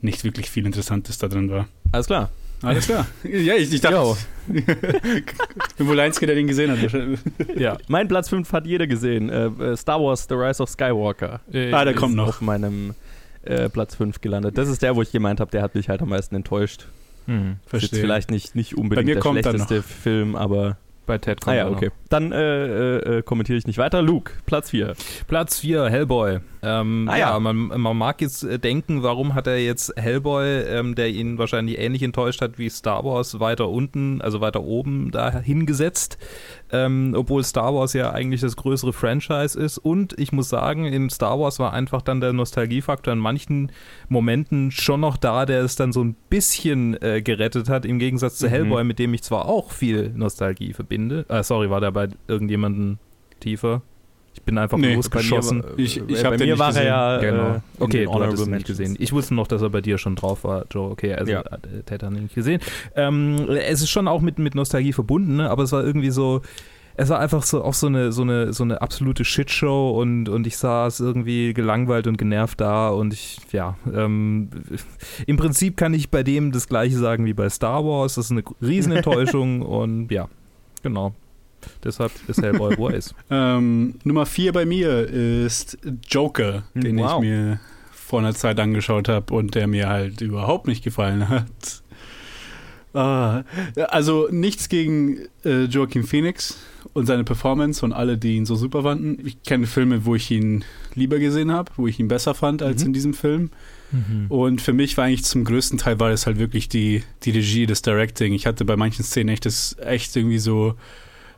nicht 0.00 0.24
wirklich 0.24 0.50
viel 0.50 0.66
Interessantes 0.66 1.18
da 1.18 1.28
drin 1.28 1.50
war. 1.50 1.68
Alles 1.92 2.06
klar. 2.06 2.30
Alles 2.62 2.86
klar. 2.86 3.06
Ja, 3.24 3.54
ich, 3.56 3.72
ich 3.72 3.80
dachte, 3.80 4.16
bin 4.46 4.64
wohl 5.88 5.98
Einzige, 5.98 6.26
der 6.26 6.36
den 6.36 6.46
gesehen 6.46 6.70
hat. 6.70 7.58
Ja. 7.58 7.76
Mein 7.88 8.06
Platz 8.06 8.28
5 8.28 8.52
hat 8.52 8.66
jeder 8.66 8.86
gesehen. 8.86 9.28
Äh, 9.30 9.46
äh, 9.46 9.76
Star 9.76 10.00
Wars 10.00 10.26
The 10.28 10.34
Rise 10.34 10.62
of 10.62 10.68
Skywalker. 10.68 11.40
Äh, 11.52 11.72
Ah, 11.72 11.84
der 11.84 11.94
kommt 11.94 12.14
noch. 12.14 12.28
auf 12.28 12.40
meinem 12.40 12.94
äh, 13.42 13.68
Platz 13.68 13.96
5 13.96 14.20
gelandet. 14.20 14.56
Das 14.58 14.68
ist 14.68 14.80
der, 14.82 14.94
wo 14.94 15.02
ich 15.02 15.10
gemeint 15.10 15.40
habe, 15.40 15.50
der 15.50 15.62
hat 15.62 15.74
mich 15.74 15.88
halt 15.88 16.02
am 16.02 16.10
meisten 16.10 16.36
enttäuscht. 16.36 16.86
Mhm. 17.26 17.56
Ist 17.72 17.82
jetzt 17.82 17.96
vielleicht 17.98 18.30
nicht, 18.30 18.54
nicht 18.54 18.76
unbedingt 18.76 19.06
mir 19.06 19.14
der 19.14 19.22
kommt 19.22 19.38
er 19.44 19.50
schlechteste 19.50 19.82
Film, 19.82 20.36
aber. 20.36 20.76
Bei 21.04 21.18
Ted 21.18 21.38
Ah 21.42 21.44
kommt 21.44 21.56
ja, 21.56 21.62
er 21.64 21.70
noch. 21.70 21.76
okay. 21.76 21.90
Dann 22.08 22.30
äh, 22.32 22.66
äh, 22.96 23.18
äh, 23.18 23.22
kommentiere 23.22 23.58
ich 23.58 23.66
nicht 23.66 23.78
weiter. 23.78 24.02
Luke, 24.02 24.32
Platz 24.46 24.70
4. 24.70 24.94
Platz 25.26 25.58
4, 25.58 25.86
Hellboy. 25.86 26.38
Ähm, 26.62 27.08
Ah, 27.10 27.16
ja, 27.16 27.30
ja. 27.30 27.40
man, 27.40 27.56
man 27.56 27.96
mag 27.96 28.20
jetzt 28.20 28.44
äh, 28.44 28.58
denken, 28.58 29.02
warum 29.02 29.34
hat 29.34 29.48
er 29.48 29.58
jetzt 29.58 29.92
Hellboy, 29.96 30.60
ähm, 30.62 30.94
der 30.94 31.08
ihn 31.08 31.38
wahrscheinlich 31.38 31.78
ähnlich 31.78 32.02
enttäuscht 32.04 32.40
hat 32.40 32.56
wie 32.58 32.68
Star 32.70 33.04
Wars, 33.04 33.40
weiter 33.40 33.68
unten, 33.68 34.20
also 34.22 34.40
weiter 34.40 34.62
oben 34.62 35.10
da 35.10 35.40
hingesetzt, 35.40 36.18
ähm, 36.72 37.14
obwohl 37.16 37.44
Star 37.44 37.74
Wars 37.74 37.92
ja 37.92 38.12
eigentlich 38.12 38.40
das 38.40 38.56
größere 38.56 38.92
Franchise 38.92 39.58
ist. 39.58 39.78
Und 39.78 40.18
ich 40.18 40.32
muss 40.32 40.48
sagen, 40.48 40.86
in 40.86 41.10
Star 41.10 41.38
Wars 41.38 41.58
war 41.58 41.72
einfach 41.72 42.02
dann 42.02 42.20
der 42.20 42.32
Nostalgiefaktor 42.32 43.12
in 43.12 43.18
manchen 43.18 43.70
Momenten 44.08 44.70
schon 44.70 45.00
noch 45.00 45.16
da, 45.16 45.46
der 45.46 45.62
es 45.62 45.76
dann 45.76 45.92
so 45.92 46.02
ein 46.02 46.16
bisschen 46.30 47.00
äh, 47.02 47.22
gerettet 47.22 47.68
hat, 47.68 47.84
im 47.84 47.98
Gegensatz 47.98 48.38
zu 48.38 48.46
Mhm. 48.46 48.50
Hellboy, 48.50 48.84
mit 48.84 48.98
dem 48.98 49.14
ich 49.14 49.22
zwar 49.22 49.46
auch 49.46 49.70
viel 49.70 50.10
Nostalgie 50.14 50.72
verbinde. 50.72 51.26
Äh, 51.28 51.42
sorry, 51.42 51.70
war 51.70 51.80
der 51.80 51.92
bei 51.92 52.08
irgendjemandem 52.26 52.98
tiefer? 53.40 53.82
Ich 54.42 54.46
bin 54.46 54.58
einfach 54.58 54.76
Nee, 54.76 54.94
losgeschossen. 54.96 55.62
Bei 55.62 55.68
mir, 55.68 55.78
Ich- 55.78 56.00
äh, 56.00 56.02
ich 56.08 56.22
bei 56.22 56.30
hab 56.30 56.36
den 56.36 56.48
mir 56.48 56.58
war 56.58 56.68
gesehen. 56.70 56.86
er 56.86 56.88
ja. 56.88 57.18
Genau. 57.20 57.48
Äh, 57.50 57.54
in 57.54 57.62
okay, 57.78 58.04
du 58.06 58.14
hattest 58.14 58.46
nicht 58.48 58.66
gesehen. 58.66 58.96
Ich 58.98 59.12
wusste 59.12 59.34
noch, 59.34 59.46
dass 59.46 59.62
er 59.62 59.70
bei 59.70 59.80
dir 59.80 59.98
schon 59.98 60.16
drauf 60.16 60.42
war, 60.42 60.64
Joe. 60.68 60.90
Okay, 60.90 61.14
also 61.14 61.30
Ja. 61.30 61.42
äh, 61.42 61.82
Ted 61.86 62.02
hat 62.02 62.10
ihn 62.12 62.24
nicht 62.24 62.34
gesehen. 62.34 62.60
Ähm, 62.96 63.46
es 63.48 63.82
ist 63.82 63.90
schon 63.90 64.08
auch 64.08 64.20
mit, 64.20 64.40
mit 64.40 64.56
Nostalgie 64.56 64.92
verbunden, 64.92 65.36
ne? 65.36 65.48
aber 65.48 65.62
es 65.62 65.70
war 65.70 65.84
irgendwie 65.84 66.10
so. 66.10 66.42
Es 66.94 67.08
war 67.08 67.20
einfach 67.20 67.42
so 67.44 67.62
auch 67.64 67.72
so 67.72 67.86
eine, 67.86 68.10
so 68.12 68.20
eine, 68.22 68.52
so 68.52 68.64
eine 68.64 68.82
absolute 68.82 69.24
Shitshow 69.24 69.92
und, 69.98 70.28
und 70.28 70.46
ich 70.46 70.56
saß 70.58 70.98
irgendwie 71.00 71.54
gelangweilt 71.54 72.06
und 72.08 72.18
genervt 72.18 72.60
da 72.60 72.88
und 72.90 73.14
ich, 73.14 73.38
ja, 73.52 73.76
ähm, 73.94 74.50
im 75.26 75.36
Prinzip 75.38 75.76
kann 75.78 75.94
ich 75.94 76.10
bei 76.10 76.22
dem 76.24 76.50
das 76.52 76.68
gleiche 76.68 76.98
sagen 76.98 77.24
wie 77.26 77.32
bei 77.32 77.48
Star 77.48 77.82
Wars. 77.84 78.16
Das 78.16 78.24
ist 78.26 78.32
eine 78.32 78.42
Riesenenttäuschung 78.60 79.62
und 79.62 80.10
ja, 80.10 80.28
genau. 80.82 81.14
Deshalb 81.84 82.12
ist 82.28 82.40
Hellboy, 82.42 82.76
wo 82.78 82.88
er 82.88 82.94
ist. 82.96 83.14
Ähm, 83.30 83.94
Nummer 84.04 84.26
4 84.26 84.52
bei 84.52 84.64
mir 84.66 85.08
ist 85.08 85.78
Joker, 86.08 86.64
den 86.74 86.98
Wow. 86.98 87.22
ich 87.22 87.28
mir 87.30 87.60
vor 87.90 88.20
einer 88.20 88.34
Zeit 88.34 88.58
angeschaut 88.60 89.08
habe 89.08 89.32
und 89.34 89.54
der 89.54 89.66
mir 89.66 89.88
halt 89.88 90.20
überhaupt 90.20 90.66
nicht 90.66 90.84
gefallen 90.84 91.28
hat. 91.30 91.46
Ah, 92.94 93.44
also 93.88 94.28
nichts 94.30 94.68
gegen 94.68 95.16
äh, 95.46 95.64
Joaquin 95.64 96.04
Phoenix 96.04 96.58
und 96.92 97.06
seine 97.06 97.24
Performance 97.24 97.82
und 97.82 97.94
alle, 97.94 98.18
die 98.18 98.36
ihn 98.36 98.44
so 98.44 98.54
super 98.54 98.82
fanden. 98.82 99.26
Ich 99.26 99.42
kenne 99.44 99.66
Filme, 99.66 100.04
wo 100.04 100.14
ich 100.14 100.30
ihn 100.30 100.62
lieber 100.94 101.18
gesehen 101.18 101.50
habe, 101.52 101.72
wo 101.76 101.86
ich 101.86 101.98
ihn 101.98 102.08
besser 102.08 102.34
fand 102.34 102.60
als 102.62 102.82
Mhm. 102.82 102.88
in 102.88 102.92
diesem 102.92 103.14
Film. 103.14 103.50
Und 104.30 104.62
für 104.62 104.72
mich 104.72 104.96
war 104.96 105.04
eigentlich 105.04 105.24
zum 105.24 105.44
größten 105.44 105.76
Teil 105.78 106.00
war 106.00 106.08
das 106.08 106.24
halt 106.26 106.38
wirklich 106.38 106.70
die, 106.70 107.02
die 107.24 107.30
Regie, 107.30 107.66
das 107.66 107.82
Directing. 107.82 108.32
Ich 108.32 108.46
hatte 108.46 108.64
bei 108.64 108.74
manchen 108.74 109.04
Szenen 109.04 109.28
echt 109.28 109.44
das 109.44 109.76
echt 109.84 110.16
irgendwie 110.16 110.38
so, 110.38 110.76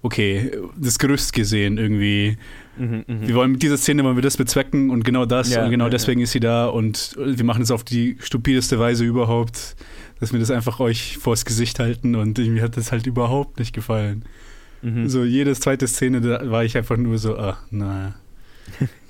okay, 0.05 0.53
das 0.77 0.99
Gerüst 0.99 1.33
gesehen 1.33 1.79
irgendwie. 1.79 2.37
Mhm, 2.77 3.05
mhm. 3.07 3.27
Wir 3.27 3.35
wollen 3.35 3.53
mit 3.53 3.63
dieser 3.63 3.79
Szene 3.79 4.05
wollen 4.05 4.17
wir 4.17 4.23
das 4.23 4.37
bezwecken 4.37 4.91
und 4.91 5.03
genau 5.03 5.25
das 5.25 5.51
Ja, 5.51 5.65
und 5.65 5.71
genau 5.71 5.85
ja, 5.85 5.91
deswegen 5.91 6.21
ist 6.21 6.33
sie 6.33 6.41
da 6.41 6.67
und 6.67 7.17
wir 7.17 7.45
machen 7.45 7.63
es 7.63 7.71
auf 7.71 7.85
die 7.85 8.19
stupideste 8.21 8.79
Weise 8.79 9.05
überhaupt, 9.05 9.77
dass 10.21 10.33
wir 10.33 10.41
das 10.41 10.51
einfach 10.51 10.79
euch 10.79 11.17
vors 11.17 11.47
Gesicht 11.47 11.79
halten 11.79 12.17
und 12.17 12.37
mir 12.37 12.63
hat 12.63 12.77
das 12.77 12.93
halt 12.93 13.07
überhaupt 13.07 13.59
nicht 13.59 13.75
gefallen. 13.75 14.27
Mhm. 14.83 15.09
So 15.09 15.25
jede 15.25 15.55
zweite 15.55 15.89
Szene, 15.89 16.21
da 16.21 16.51
war 16.51 16.65
ich 16.65 16.77
einfach 16.77 16.99
nur 16.99 17.17
so, 17.17 17.39
ah, 17.39 17.57
na, 17.71 18.15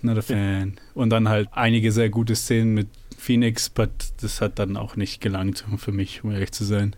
not 0.00 0.18
a 0.18 0.22
fan. 0.22 0.74
Und 0.94 1.10
dann 1.10 1.28
halt 1.28 1.48
einige 1.50 1.90
sehr 1.90 2.08
gute 2.08 2.36
Szenen 2.36 2.72
mit 2.72 2.86
Phoenix, 3.18 3.68
but 3.68 3.90
das 4.20 4.40
hat 4.40 4.60
dann 4.60 4.76
auch 4.76 4.94
nicht 4.94 5.20
gelangt 5.20 5.64
für 5.78 5.92
mich, 5.92 6.22
um 6.22 6.30
ehrlich 6.30 6.52
zu 6.52 6.62
sein. 6.62 6.94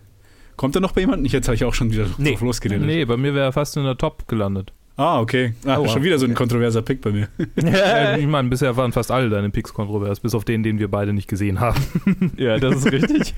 Kommt 0.57 0.75
er 0.75 0.81
noch 0.81 0.91
bei 0.91 1.01
jemandem? 1.01 1.25
Jetzt 1.31 1.47
habe 1.47 1.55
ich 1.55 1.63
auch 1.63 1.73
schon 1.73 1.91
wieder 1.91 2.07
Nee. 2.17 2.31
drauf 2.31 2.41
losgeredet. 2.41 2.85
Nee, 2.85 3.05
bei 3.05 3.15
mir 3.15 3.33
wäre 3.33 3.45
er 3.45 3.51
fast 3.53 3.77
in 3.77 3.83
der 3.83 3.97
Top 3.97 4.27
gelandet. 4.27 4.73
Ah, 4.97 5.19
okay. 5.21 5.53
Ah, 5.65 5.77
Oh, 5.77 5.87
schon 5.87 6.01
wieder 6.03 6.17
so 6.17 6.25
ein 6.25 6.33
kontroverser 6.33 6.81
Pick 6.81 7.01
bei 7.01 7.11
mir. 7.11 7.27
Ich 8.19 8.25
meine, 8.27 8.49
bisher 8.49 8.75
waren 8.75 8.91
fast 8.91 9.11
alle 9.11 9.29
deine 9.29 9.51
Picks 9.51 9.71
kontrovers, 9.73 10.19
bis 10.19 10.33
auf 10.33 10.43
den, 10.43 10.63
den 10.63 10.79
wir 10.79 10.89
beide 10.89 11.13
nicht 11.13 11.27
gesehen 11.29 11.59
haben. 11.59 11.79
ja, 12.37 12.57
das 12.57 12.77
ist 12.77 12.91
richtig. 12.91 13.35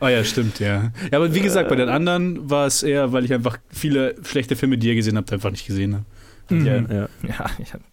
Ah 0.00 0.08
ja, 0.08 0.24
stimmt, 0.24 0.58
ja. 0.60 0.92
Ja, 1.12 1.18
aber 1.18 1.34
wie 1.34 1.40
gesagt, 1.40 1.68
bei 1.68 1.76
den 1.76 1.90
anderen 1.90 2.48
war 2.48 2.66
es 2.66 2.82
eher, 2.82 3.12
weil 3.12 3.26
ich 3.26 3.34
einfach 3.34 3.58
viele 3.68 4.14
schlechte 4.24 4.56
Filme, 4.56 4.78
die 4.78 4.88
ihr 4.88 4.94
gesehen 4.94 5.18
habt, 5.18 5.30
einfach 5.30 5.50
nicht 5.50 5.66
gesehen 5.66 5.94
habe. 5.94 6.04
Mhm. 6.48 6.66
ja, 6.66 6.76
ja. 6.76 7.08
Ja, 7.28 7.46
ich 7.58 7.74
habe 7.74 7.84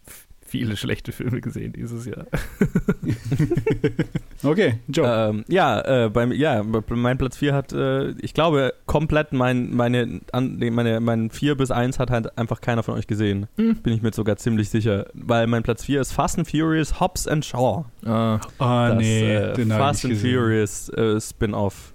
viele 0.58 0.76
schlechte 0.78 1.12
Filme 1.12 1.42
gesehen 1.42 1.74
dieses 1.74 2.06
Jahr. 2.06 2.26
Okay, 4.44 4.80
Joe. 4.88 5.30
Ähm, 5.30 5.46
ja, 5.48 6.06
äh, 6.06 6.10
beim, 6.10 6.32
ja, 6.32 6.64
mein 6.90 7.18
Platz 7.18 7.38
4 7.38 7.54
hat, 7.56 7.74
äh, 7.74 8.12
ich 8.22 8.36
glaube, 8.36 8.74
komplett 8.86 9.34
mein, 9.34 9.76
meine, 9.76 10.22
an, 10.32 10.60
meine, 10.72 11.00
mein 11.00 11.32
4 11.32 11.56
bis 11.56 11.72
1 11.72 11.98
hat 11.98 12.12
halt 12.12 12.38
einfach 12.38 12.62
keiner 12.62 12.84
von 12.84 12.96
euch 12.96 13.08
gesehen. 13.08 13.48
Hm. 13.58 13.78
Bin 13.78 13.94
ich 13.94 14.04
mir 14.04 14.14
sogar 14.14 14.38
ziemlich 14.38 14.70
sicher. 14.70 15.08
Weil 15.14 15.48
mein 15.48 15.64
Platz 15.64 15.86
4 15.86 16.02
ist 16.02 16.12
Fast 16.12 16.38
and 16.38 16.48
Furious 16.50 17.00
Hobbs 17.00 17.28
and 17.28 17.44
Shaw. 17.44 17.86
Ah, 18.06 18.40
Ah, 18.60 18.90
das 18.90 19.00
nee, 19.00 19.34
äh, 19.34 19.66
Fast 19.66 20.04
ich 20.04 20.12
and 20.12 20.14
nicht 20.14 20.22
gesehen. 20.22 20.36
Furious 20.40 20.90
äh, 20.90 21.20
Spin-off. 21.20 21.94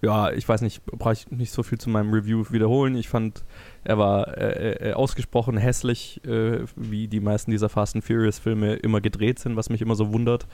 Ja, 0.00 0.30
ich 0.32 0.48
weiß 0.48 0.62
nicht, 0.62 0.84
brauche 0.86 1.12
ich 1.14 1.30
nicht 1.30 1.52
so 1.52 1.62
viel 1.62 1.78
zu 1.78 1.90
meinem 1.90 2.12
Review 2.12 2.44
wiederholen. 2.50 2.96
Ich 2.96 3.08
fand, 3.08 3.44
er 3.84 3.98
war 3.98 4.36
äh, 4.36 4.90
äh, 4.90 4.92
ausgesprochen 4.92 5.56
hässlich, 5.56 6.20
äh, 6.24 6.64
wie 6.76 7.08
die 7.08 7.20
meisten 7.20 7.50
dieser 7.50 7.68
Fast 7.68 7.94
and 7.94 8.04
Furious 8.04 8.38
Filme 8.38 8.74
immer 8.74 9.00
gedreht 9.00 9.38
sind, 9.38 9.56
was 9.56 9.70
mich 9.70 9.82
immer 9.82 9.94
so 9.94 10.12
wundert, 10.12 10.46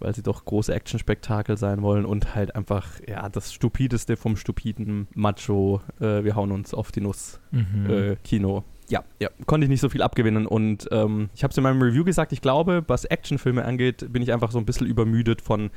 weil 0.00 0.14
sie 0.14 0.22
doch 0.22 0.44
große 0.44 0.74
Action-Spektakel 0.74 1.56
sein 1.56 1.82
wollen 1.82 2.04
und 2.04 2.34
halt 2.34 2.54
einfach, 2.56 2.86
ja, 3.06 3.28
das 3.28 3.52
Stupideste 3.52 4.16
vom 4.16 4.36
stupiden 4.36 5.06
Macho, 5.14 5.80
äh, 6.00 6.24
wir 6.24 6.34
hauen 6.34 6.50
uns 6.50 6.74
auf 6.74 6.90
die 6.90 7.00
Nuss 7.00 7.40
mhm. 7.50 7.90
äh, 7.90 8.16
Kino. 8.24 8.64
Ja, 8.88 9.04
ja, 9.20 9.28
konnte 9.46 9.66
ich 9.66 9.70
nicht 9.70 9.80
so 9.80 9.88
viel 9.88 10.02
abgewinnen 10.02 10.46
und 10.48 10.88
ähm, 10.90 11.30
ich 11.36 11.44
habe 11.44 11.52
es 11.52 11.56
in 11.56 11.62
meinem 11.62 11.80
Review 11.80 12.02
gesagt, 12.02 12.32
ich 12.32 12.40
glaube, 12.40 12.82
was 12.88 13.04
Actionfilme 13.04 13.64
angeht, 13.64 14.12
bin 14.12 14.20
ich 14.20 14.32
einfach 14.32 14.50
so 14.50 14.58
ein 14.58 14.66
bisschen 14.66 14.88
übermüdet 14.88 15.40
von, 15.40 15.70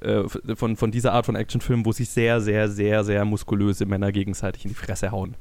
äh, 0.00 0.24
von, 0.56 0.76
von 0.76 0.90
dieser 0.90 1.12
Art 1.12 1.26
von 1.26 1.36
Actionfilmen, 1.36 1.84
wo 1.86 1.92
sich 1.92 2.08
sehr, 2.10 2.40
sehr, 2.40 2.68
sehr, 2.68 3.04
sehr 3.04 3.24
muskulöse 3.24 3.86
Männer 3.86 4.12
gegenseitig 4.12 4.64
in 4.64 4.70
die 4.70 4.74
Fresse 4.74 5.10
hauen. 5.10 5.34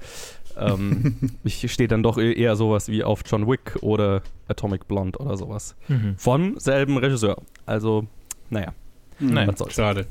ähm, 0.58 1.16
ich 1.44 1.72
stehe 1.72 1.88
dann 1.88 2.04
doch 2.04 2.18
e- 2.18 2.34
eher 2.34 2.56
sowas 2.56 2.88
wie 2.88 3.04
auf 3.04 3.22
John 3.26 3.48
Wick 3.48 3.78
oder 3.82 4.22
Atomic 4.48 4.88
Blonde 4.88 5.20
oder 5.20 5.38
sowas. 5.38 5.76
Mhm. 5.88 6.16
Von 6.18 6.60
selben 6.60 6.98
Regisseur. 6.98 7.38
Also, 7.66 8.08
naja. 8.50 8.74
Nein, 9.20 9.48
was 9.48 9.60
soll's. 9.60 9.74
Schade. 9.76 10.06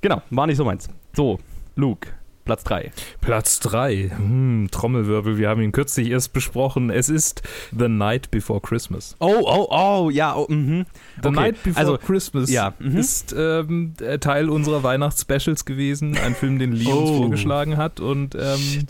Genau, 0.00 0.22
war 0.30 0.46
nicht 0.46 0.56
so 0.58 0.64
meins. 0.64 0.88
So, 1.14 1.38
Luke, 1.76 2.08
Platz 2.44 2.64
3. 2.64 2.92
Platz 3.20 3.60
3. 3.60 4.12
Hm, 4.16 4.68
Trommelwirbel, 4.70 5.38
wir 5.38 5.48
haben 5.48 5.62
ihn 5.62 5.72
kürzlich 5.72 6.10
erst 6.10 6.32
besprochen. 6.32 6.90
Es 6.90 7.08
ist 7.08 7.42
The 7.76 7.88
Night 7.88 8.30
Before 8.30 8.60
Christmas. 8.60 9.16
Oh, 9.18 9.34
oh, 9.42 9.66
oh, 9.70 10.10
ja, 10.10 10.36
oh, 10.36 10.46
mhm. 10.48 10.84
The 11.22 11.28
Okay, 11.28 11.36
Night 11.36 11.62
Before 11.62 11.78
also, 11.80 11.98
Christmas 11.98 12.50
ja, 12.50 12.74
mhm. 12.78 12.96
ist 12.98 13.34
ähm, 13.36 13.94
äh, 14.00 14.18
Teil 14.18 14.50
unserer 14.50 14.82
Weihnachtsspecials 14.82 15.64
gewesen. 15.64 16.18
Ein 16.18 16.34
Film, 16.34 16.58
den 16.58 16.72
Lee 16.72 16.92
uns 16.92 17.10
Oh. 17.10 17.16
vorgeschlagen 17.22 17.76
hat. 17.76 18.00
Und 18.00 18.34
ähm, 18.34 18.86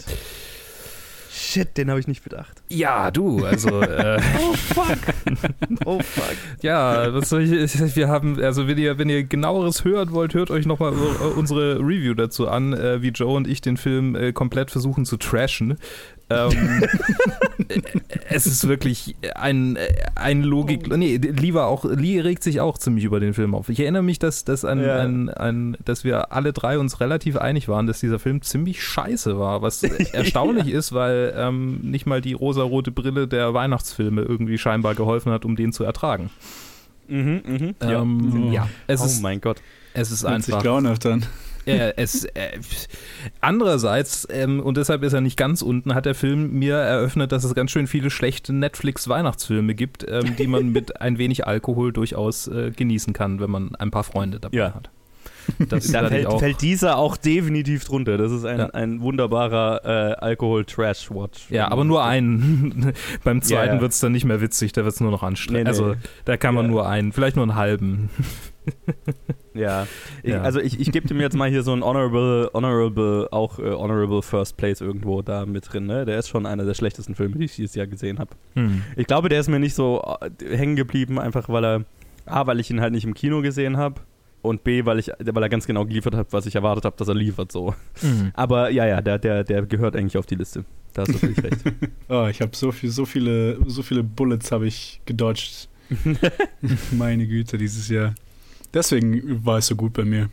Shit, 1.37 1.77
den 1.77 1.91
habe 1.91 1.99
ich 1.99 2.07
nicht 2.07 2.23
bedacht. 2.23 2.63
Ja, 2.69 3.11
du, 3.11 3.45
also. 3.45 3.83
Äh, 3.95 4.21
Oh 4.39 4.53
fuck. 4.55 4.99
oh 5.85 6.01
fuck. 6.01 6.37
ja, 6.63 7.13
was 7.13 7.29
soll 7.29 7.43
ich, 7.43 7.97
wir 7.97 8.09
haben, 8.09 8.43
also 8.43 8.69
wenn 8.69 8.79
ihr, 8.79 8.99
wenn 8.99 9.09
ihr 9.09 9.25
genaueres 9.25 9.85
hören 9.85 10.13
wollt, 10.13 10.35
hört 10.35 10.51
euch 10.51 10.67
nochmal 10.67 10.93
unsere 10.93 11.79
Review 11.79 12.15
dazu 12.15 12.49
an, 12.49 12.73
äh, 12.73 13.03
wie 13.03 13.09
Joe 13.09 13.37
und 13.37 13.49
ich 13.49 13.61
den 13.61 13.77
Film 13.77 14.15
äh, 14.15 14.33
komplett 14.33 14.71
versuchen 14.71 15.05
zu 15.05 15.17
trashen. 15.17 15.77
Ähm, 16.31 16.83
es 18.31 18.47
ist 18.47 18.67
wirklich 18.67 19.15
ein, 19.35 19.79
ein 20.15 20.43
Logik. 20.43 20.89
Nee, 20.89 21.17
lieber 21.17 21.67
auch, 21.67 21.85
Lee 21.85 22.21
regt 22.21 22.43
sich 22.43 22.61
auch 22.61 22.79
ziemlich 22.79 23.05
über 23.05 23.21
den 23.21 23.35
Film 23.35 23.55
auf. 23.55 23.69
Ich 23.69 23.79
erinnere 23.81 24.03
mich, 24.03 24.19
dass, 24.19 24.45
dass, 24.45 24.65
an, 24.65 24.83
Ja. 24.83 25.01
an, 25.01 25.29
an, 25.29 25.77
dass 25.85 26.03
wir 26.03 26.33
alle 26.33 26.53
drei 26.53 26.79
uns 26.79 27.01
relativ 27.01 27.37
einig 27.37 27.69
waren, 27.69 27.87
dass 27.87 28.01
dieser 28.01 28.19
Film 28.19 28.41
ziemlich 28.43 28.83
scheiße 28.83 29.39
war, 29.39 29.61
was 29.63 29.83
erstaunlich 30.13 30.69
ist, 30.69 30.93
weil 30.93 31.35
ähm, 31.37 31.81
nicht 31.83 32.07
mal 32.07 32.21
die 32.21 32.33
rosarote 32.33 32.91
Brille 32.91 33.29
der 33.29 33.53
Weihnachtsfilme 33.55 34.23
irgendwie 34.23 34.59
scheinbar 34.59 34.95
geholfen 34.95 35.31
hat, 35.31 35.45
um 35.45 35.57
den 35.57 35.73
zu 35.73 35.85
ertragen. 35.85 36.31
Mhm, 37.07 37.43
mhm. 37.47 37.75
Ähm, 37.83 38.51
ja, 38.53 38.67
es 38.87 39.03
oh 39.03 39.05
ist, 39.05 39.21
mein 39.23 39.43
Gott. 39.43 39.59
es 39.93 40.11
ist 40.11 40.23
Hört 40.27 40.43
sich 40.43 40.55
einfach. 40.55 40.65
grauenhaft 40.67 41.05
an. 41.05 41.27
Äh, 41.67 41.93
es, 41.97 42.25
äh, 42.25 42.59
andererseits, 43.41 44.27
ähm, 44.31 44.61
und 44.61 44.77
deshalb 44.77 45.03
ist 45.03 45.13
er 45.13 45.21
nicht 45.21 45.37
ganz 45.37 45.63
unten, 45.63 45.95
hat 45.95 46.07
der 46.07 46.15
Film 46.15 46.53
mir 46.59 46.77
eröffnet, 46.77 47.33
dass 47.33 47.45
es 47.45 47.55
ganz 47.55 47.71
schön 47.71 47.87
viele 47.87 48.11
schlechte 48.11 48.53
Netflix-Weihnachtsfilme 48.53 49.75
gibt, 49.75 50.05
ähm, 50.09 50.37
die 50.37 50.47
man 50.47 50.73
mit 50.73 51.01
ein 51.01 51.19
wenig 51.19 51.47
Alkohol 51.47 51.93
durchaus 51.93 52.49
äh, 52.49 52.71
genießen 52.71 53.13
kann, 53.13 53.41
wenn 53.41 53.51
man 53.51 53.75
ein 53.77 53.91
paar 53.91 54.05
Freunde 54.05 54.41
dabei 54.41 54.57
Ja. 54.57 54.75
hat. 54.75 54.91
Das 55.69 55.89
Da 55.93 56.09
fällt, 56.09 56.33
fällt 56.39 56.63
dieser 56.63 56.97
auch 56.97 57.17
definitiv 57.19 57.85
drunter. 57.85 58.17
Das 58.17 58.33
ist 58.33 58.45
ein, 58.47 58.59
Ja. 58.61 58.67
ein 58.71 59.01
wunderbarer 59.03 59.81
äh, 59.85 60.15
Alkohol-Trash-Watch. 60.25 61.51
ja, 61.51 61.71
aber 61.71 61.85
nur 61.85 62.03
einen. 62.05 62.93
Beim 63.25 63.43
zweiten 63.43 63.69
Ja, 63.69 63.75
ja. 63.77 63.81
wird 63.81 63.93
es 63.93 64.01
dann 64.01 64.13
nicht 64.13 64.25
mehr 64.25 64.41
witzig, 64.41 64.73
da 64.73 64.85
wird 64.85 64.95
es 64.95 65.01
nur 65.01 65.11
noch 65.11 65.23
anstrengend. 65.23 65.65
Nee, 65.69 65.79
nee. 65.79 65.85
Also 65.87 65.97
da 66.25 66.37
kann 66.39 66.55
man 66.55 66.67
nur 66.67 66.89
einen, 66.89 67.13
vielleicht 67.13 67.37
nur 67.37 67.45
einen 67.45 67.57
halben. 67.57 68.09
Ja. 69.55 69.87
Ich, 70.23 70.31
Ja. 70.31 70.43
Also 70.43 70.61
ich, 70.61 70.79
ich 70.81 70.91
gebe 70.93 71.07
dem 71.09 71.21
jetzt 71.21 71.37
mal 71.37 71.49
hier 71.49 71.63
so 71.63 71.73
ein 71.73 71.83
Honorable, 71.83 72.51
Honorable, 72.53 73.29
auch 73.31 73.59
äh, 73.59 73.71
Honorable 73.71 74.23
First 74.23 74.57
Place 74.57 74.81
irgendwo 74.81 75.23
da 75.23 75.47
mit 75.47 75.73
drin. 75.73 75.87
Ne? 75.87 76.05
Der 76.05 76.19
ist 76.19 76.29
schon 76.29 76.47
einer 76.47 76.65
der 76.65 76.75
schlechtesten 76.75 77.15
Filme, 77.15 77.37
die 77.39 77.45
ich 77.45 77.57
dieses 77.57 77.75
Jahr 77.75 77.87
gesehen 77.87 78.19
habe. 78.19 78.31
Hm. 78.55 78.83
Ich 78.97 79.07
glaube, 79.07 79.29
der 79.29 79.41
ist 79.41 79.49
mir 79.49 79.61
nicht 79.61 79.75
so 79.75 80.03
äh, 80.21 80.57
hängen 80.57 80.77
geblieben, 80.77 81.19
einfach 81.19 81.49
weil 81.49 81.65
er, 81.65 81.85
A, 82.27 82.47
weil 82.47 82.61
ich 82.61 82.71
ihn 82.71 82.81
halt 82.81 82.93
nicht 82.93 83.05
im 83.05 83.15
Kino 83.15 83.43
gesehen 83.43 83.77
habe 83.77 84.01
und 84.43 84.63
B, 84.63 84.85
weil, 84.85 84.99
ich, 84.99 85.09
weil 85.09 85.43
er 85.43 85.49
ganz 85.49 85.67
genau 85.67 85.87
geliefert 85.87 86.15
hat, 86.15 86.33
was 86.33 86.47
ich 86.47 86.55
erwartet 86.55 86.85
habe, 86.85 86.97
dass 86.97 87.09
er 87.09 87.15
liefert 87.15 87.51
so. 87.51 87.75
Hm. 88.01 88.31
Aber 88.35 88.71
ja, 88.71 88.87
ja, 88.87 89.01
der, 89.01 89.19
der, 89.19 89.45
der 89.45 89.63
gehört 89.63 89.97
eigentlich 89.97 90.19
auf 90.19 90.27
die 90.27 90.35
Liste. 90.35 90.65
Da 90.93 91.03
hast 91.03 91.15
du 91.15 91.19
völlig 91.19 91.43
recht. 91.43 91.61
Oh, 92.09 92.27
ich 92.31 92.43
habe 92.43 92.55
so, 92.55 92.71
viel, 92.71 92.91
so, 92.91 93.07
viele, 93.07 93.59
so 93.67 93.83
viele 93.83 94.03
Bullets 94.03 94.53
habe 94.53 94.67
ich 94.67 95.01
gedodged. 95.07 95.69
Meine 96.93 97.27
Güte, 97.27 97.57
dieses 97.57 97.89
Jahr. 97.89 98.15
Deswegen 98.75 99.45
war 99.47 99.59
es 99.59 99.69
so 99.69 99.77
gut 99.77 99.93
bei 99.93 100.05
mir. 100.05 100.29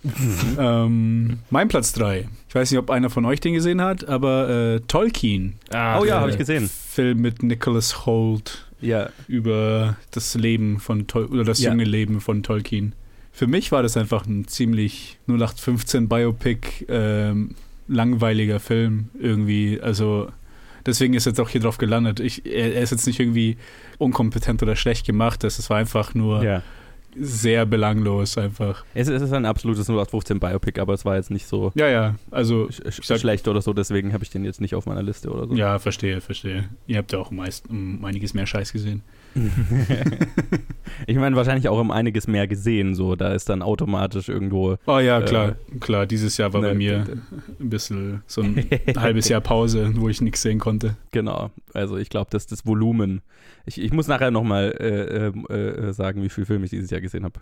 ähm, 0.57 1.39
mein 1.50 1.67
Platz 1.67 1.93
3. 1.93 2.27
Ich 2.50 2.55
weiß 2.55 2.71
nicht, 2.71 2.79
ob 2.79 2.89
einer 2.89 3.10
von 3.10 3.25
euch 3.25 3.39
den 3.39 3.53
gesehen 3.53 3.81
hat, 3.81 4.07
aber 4.07 4.50
äh, 4.50 4.79
Tolkien. 4.88 5.53
Ach, 5.69 6.01
oh 6.01 6.05
ja, 6.05 6.19
habe 6.19 6.31
ich 6.31 6.38
gesehen. 6.38 6.69
Film 6.69 7.21
mit 7.21 7.43
Nicholas 7.43 8.05
Holt 8.05 8.65
Ja, 8.81 9.10
über 9.27 9.95
das 10.10 10.33
Leben 10.36 10.79
von 10.79 11.05
Tol 11.07 11.25
oder 11.25 11.43
das 11.43 11.62
Ja. 11.62 11.69
junge 11.71 11.83
Leben 11.83 12.19
von 12.19 12.41
Tolkien. 12.43 12.93
Für 13.31 13.48
mich 13.48 13.71
war 13.71 13.83
das 13.83 13.95
einfach 13.95 14.25
ein 14.25 14.48
ziemlich 14.48 15.17
0815 15.27 16.10
Biopic, 16.10 16.86
ähm, 16.89 17.55
langweiliger 17.88 18.60
Film 18.60 19.10
irgendwie. 19.19 19.79
Also 19.79 20.29
deswegen 20.86 21.13
ist 21.13 21.27
er 21.27 21.31
jetzt 21.31 21.39
auch 21.39 21.50
hier 21.50 21.62
drauf 21.62 21.77
gelandet. 21.77 22.19
Ich, 22.19 22.45
er, 22.45 22.74
er 22.75 22.81
ist 22.81 22.89
jetzt 22.91 23.05
nicht 23.07 23.19
irgendwie 23.19 23.57
unkompetent 24.00 24.62
oder 24.63 24.75
schlecht 24.75 25.05
gemacht. 25.05 25.43
Das, 25.43 25.57
das 25.57 25.69
war 25.69 25.77
einfach 25.77 26.13
nur 26.15 26.43
ja. 26.43 26.63
Sehr 27.20 27.65
belanglos 27.65 28.38
einfach. 28.38 28.84
Es, 28.94 29.08
ist 29.08 29.34
ein 29.34 29.46
absolutes 29.46 29.88
0815 29.89 30.39
Biopic, 30.39 30.80
aber 30.80 30.94
es 30.94 31.06
war 31.06 31.15
jetzt 31.15 31.32
nicht 31.32 31.46
so 31.48 31.72
Ja, 31.75 31.88
ja. 31.88 32.15
Also 32.32 32.70
sch 32.70 33.01
sag- 33.03 33.20
schlecht 33.20 33.48
oder 33.48 33.62
so, 33.62 33.74
deswegen 33.74 34.14
habe 34.14 34.24
ich 34.24 34.29
den 34.29 34.44
jetzt 34.46 34.62
nicht 34.62 34.75
auf 34.75 34.85
meiner 34.85 35.03
Liste 35.03 35.29
oder 35.31 35.48
so. 35.48 35.53
ja, 35.55 35.79
verstehe, 35.79 36.22
verstehe. 36.22 36.70
Ihr 36.88 36.98
habt 36.98 37.12
ja 37.12 37.20
auch 37.20 37.31
meist 37.31 37.70
um 37.70 38.03
einiges 38.05 38.33
mehr 38.33 38.46
Scheiß 38.46 38.72
gesehen. 38.74 39.03
ich 41.07 41.15
meine, 41.17 41.35
wahrscheinlich 41.35 41.67
auch 41.70 41.79
um 41.79 41.91
einiges 41.91 42.27
mehr 42.27 42.48
gesehen, 42.48 42.96
so. 42.96 43.15
Da 43.15 43.33
ist 43.33 43.50
dann 43.50 43.61
automatisch 43.61 44.29
irgendwo. 44.29 44.77
Oh 44.87 45.00
ja, 45.00 45.20
Äh, 45.20 45.25
klar, 45.25 45.55
klar. 45.79 46.05
Dieses 46.05 46.37
Jahr 46.37 46.53
war 46.53 46.61
bei 46.61 46.70
ne, 46.70 46.75
mir 46.75 47.00
d- 47.00 47.11
ein 47.59 47.70
bisschen 47.70 48.24
so 48.27 48.41
ein 48.41 48.65
halbes 48.98 49.29
Jahr 49.29 49.41
Pause, 49.41 49.91
wo 49.96 50.09
ich 50.09 50.22
nichts 50.22 50.41
sehen 50.41 50.59
konnte. 50.59 50.96
Genau. 51.11 51.51
Also 51.74 51.98
ich 51.98 52.09
glaube, 52.09 52.29
dass 52.31 52.48
das 52.48 52.65
Volumen. 52.65 53.22
Ich, 53.65 53.79
ich 53.81 53.91
muss 53.94 54.07
nachher 54.07 54.31
nochmal 54.31 54.74
äh, 54.79 55.27
ähm, 55.27 55.46
äh, 55.48 55.94
sagen, 55.94 56.24
wie 56.24 56.29
viel 56.29 56.46
Filme 56.46 56.65
ich 56.65 56.72
dieses 56.72 56.89
Jahr 56.89 57.01
gesehen 57.01 57.24
habe. 57.24 57.39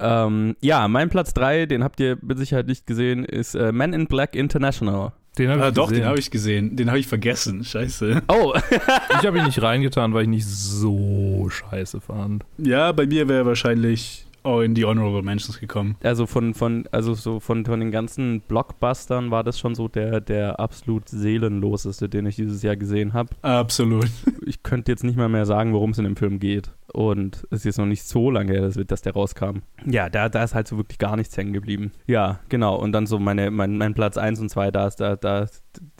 Ähm, 0.00 0.56
ja, 0.60 0.86
mein 0.88 1.08
Platz 1.10 1.34
3, 1.34 1.66
den 1.66 1.82
habt 1.82 1.98
ihr 2.00 2.18
mit 2.22 2.38
Sicherheit 2.38 2.66
nicht 2.68 2.86
gesehen, 2.86 3.24
ist 3.24 3.54
äh, 3.54 3.72
Men 3.72 3.92
in 3.92 4.06
Black 4.06 4.34
International. 4.36 5.12
Den 5.38 5.48
habe 5.50 5.62
Ah, 5.64 5.68
ich 5.68 5.74
doch, 5.74 5.88
gesehen. 5.88 6.02
den 6.02 6.08
habe 6.08 6.18
ich 6.18 6.30
gesehen. 6.30 6.76
Den 6.76 6.88
habe 6.88 6.98
ich 6.98 7.06
vergessen. 7.06 7.64
Scheiße. 7.64 8.22
Oh, 8.28 8.54
Ich 9.20 9.26
habe 9.26 9.38
ihn 9.38 9.44
nicht 9.46 9.62
reingetan, 9.62 10.12
weil 10.14 10.22
ich 10.22 10.28
nicht 10.28 10.46
so 10.46 11.48
scheiße 11.50 12.00
fand. 12.00 12.44
Ja, 12.58 12.92
bei 12.92 13.06
mir 13.06 13.28
wäre 13.28 13.46
wahrscheinlich 13.46 14.26
auch 14.42 14.60
in 14.60 14.74
die 14.74 14.84
Honorable 14.84 15.22
Mentions 15.22 15.60
gekommen. 15.60 15.96
also 16.02 16.26
von, 16.26 16.54
von, 16.54 16.88
also 16.92 17.14
so 17.14 17.40
von, 17.40 17.64
von 17.64 17.80
den 17.80 17.90
ganzen 17.90 18.40
Blockbustern 18.42 19.30
war 19.30 19.44
das 19.44 19.58
schon 19.58 19.74
so 19.74 19.88
der, 19.88 20.20
der 20.20 20.60
absolut 20.60 21.08
seelenloseste, 21.08 22.08
den 22.08 22.26
ich 22.26 22.36
dieses 22.36 22.62
Jahr 22.62 22.76
gesehen 22.76 23.12
habe. 23.12 23.30
Absolut. 23.42 24.08
Ich 24.46 24.62
könnte 24.62 24.90
jetzt 24.90 25.04
nicht 25.04 25.18
mal 25.18 25.28
mehr 25.28 25.44
sagen, 25.44 25.74
worum 25.74 25.90
es 25.90 25.98
in 25.98 26.04
dem 26.04 26.16
Film 26.16 26.38
geht. 26.38 26.70
Und 26.90 27.46
es 27.50 27.58
ist 27.58 27.64
jetzt 27.64 27.78
noch 27.78 27.84
nicht 27.84 28.02
so 28.02 28.30
lange 28.30 28.52
her, 28.52 28.62
dass, 28.62 28.76
dass 28.86 29.02
der 29.02 29.12
rauskam. 29.12 29.58
Ja, 29.84 30.08
da, 30.08 30.30
da 30.30 30.42
ist 30.42 30.54
halt 30.54 30.66
so 30.66 30.78
wirklich 30.78 30.96
gar 30.96 31.16
nichts 31.16 31.36
hängen 31.36 31.52
geblieben. 31.52 31.92
Ja, 32.06 32.40
genau. 32.48 32.76
Und 32.76 32.92
dann 32.92 33.06
so 33.06 33.18
meine, 33.18 33.50
mein, 33.50 33.76
mein 33.76 33.92
Platz 33.92 34.16
1 34.16 34.40
und 34.40 34.48
2, 34.48 34.70
da 34.70 34.86
ist, 34.86 34.96
da, 34.96 35.16
da, 35.16 35.46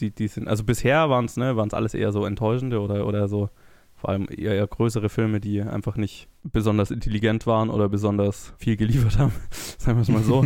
die, 0.00 0.14
die 0.14 0.28
sind, 0.28 0.48
also 0.48 0.64
bisher 0.64 1.10
waren 1.10 1.26
es, 1.26 1.36
ne, 1.36 1.56
waren 1.56 1.68
es 1.68 1.74
alles 1.74 1.92
eher 1.92 2.10
so 2.10 2.24
enttäuschende 2.24 2.80
oder, 2.80 3.06
oder 3.06 3.28
so, 3.28 3.50
vor 3.98 4.10
allem 4.10 4.26
eher, 4.30 4.66
größere 4.66 5.08
Filme, 5.08 5.40
die 5.40 5.60
einfach 5.60 5.96
nicht 5.96 6.28
besonders 6.44 6.90
intelligent 6.90 7.46
waren 7.46 7.68
oder 7.68 7.88
besonders 7.88 8.54
viel 8.56 8.76
geliefert 8.76 9.18
haben, 9.18 9.32
sagen 9.78 9.98
wir 9.98 10.02
es 10.02 10.08
mal 10.08 10.22
so. 10.22 10.44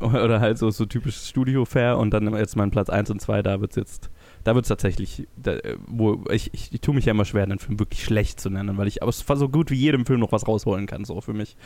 oder 0.06 0.40
halt 0.40 0.58
so, 0.58 0.70
so 0.70 0.84
typisches 0.86 1.28
Studio-Fair 1.28 1.98
und 1.98 2.12
dann 2.12 2.32
jetzt 2.34 2.56
mein 2.56 2.70
Platz 2.70 2.90
1 2.90 3.10
und 3.10 3.20
2, 3.20 3.42
da 3.42 3.60
wird 3.60 3.72
es 3.72 3.76
jetzt 3.76 4.10
da 4.44 4.54
wird 4.54 4.66
es 4.66 4.68
tatsächlich, 4.68 5.26
da, 5.36 5.54
äh, 5.54 5.76
wo 5.88 6.22
ich, 6.30 6.52
ich, 6.52 6.72
ich 6.72 6.80
tue 6.80 6.94
mich 6.94 7.06
ja 7.06 7.12
immer 7.12 7.24
schwer, 7.24 7.42
einen 7.42 7.58
Film 7.58 7.78
wirklich 7.78 8.04
schlecht 8.04 8.38
zu 8.38 8.50
nennen, 8.50 8.76
weil 8.76 8.86
ich 8.86 9.02
aus 9.02 9.24
so 9.26 9.48
gut 9.48 9.70
wie 9.70 9.74
jedem 9.74 10.06
Film 10.06 10.20
noch 10.20 10.32
was 10.32 10.46
rausholen 10.46 10.86
kann, 10.86 11.04
so 11.04 11.20
für 11.20 11.32
mich. 11.32 11.56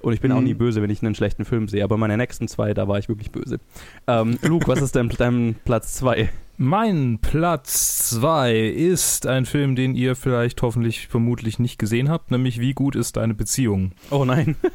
Und 0.00 0.12
ich 0.12 0.20
bin 0.20 0.30
auch 0.30 0.38
Mhm. 0.38 0.44
nie 0.44 0.54
böse, 0.54 0.80
wenn 0.80 0.90
ich 0.90 1.02
einen 1.02 1.14
schlechten 1.14 1.44
Film 1.44 1.66
sehe, 1.66 1.82
aber 1.82 1.96
meine 1.96 2.16
nächsten 2.16 2.46
zwei, 2.46 2.74
da 2.74 2.86
war 2.86 2.98
ich 2.98 3.08
wirklich 3.08 3.32
böse. 3.32 3.58
Ähm, 4.06 4.38
Luke, 4.42 4.68
was 4.68 4.80
ist 4.82 4.94
denn 4.94 5.08
dein 5.08 5.56
Platz 5.64 5.94
zwei? 5.94 6.28
Mein 6.60 7.20
Platz 7.22 8.10
2 8.10 8.58
ist 8.58 9.28
ein 9.28 9.46
Film, 9.46 9.76
den 9.76 9.94
ihr 9.94 10.16
vielleicht 10.16 10.60
hoffentlich 10.60 11.06
vermutlich 11.06 11.60
nicht 11.60 11.78
gesehen 11.78 12.08
habt, 12.08 12.32
nämlich 12.32 12.58
Wie 12.58 12.74
gut 12.74 12.96
ist 12.96 13.16
deine 13.16 13.34
Beziehung? 13.34 13.92
Oh 14.10 14.24
nein. 14.24 14.56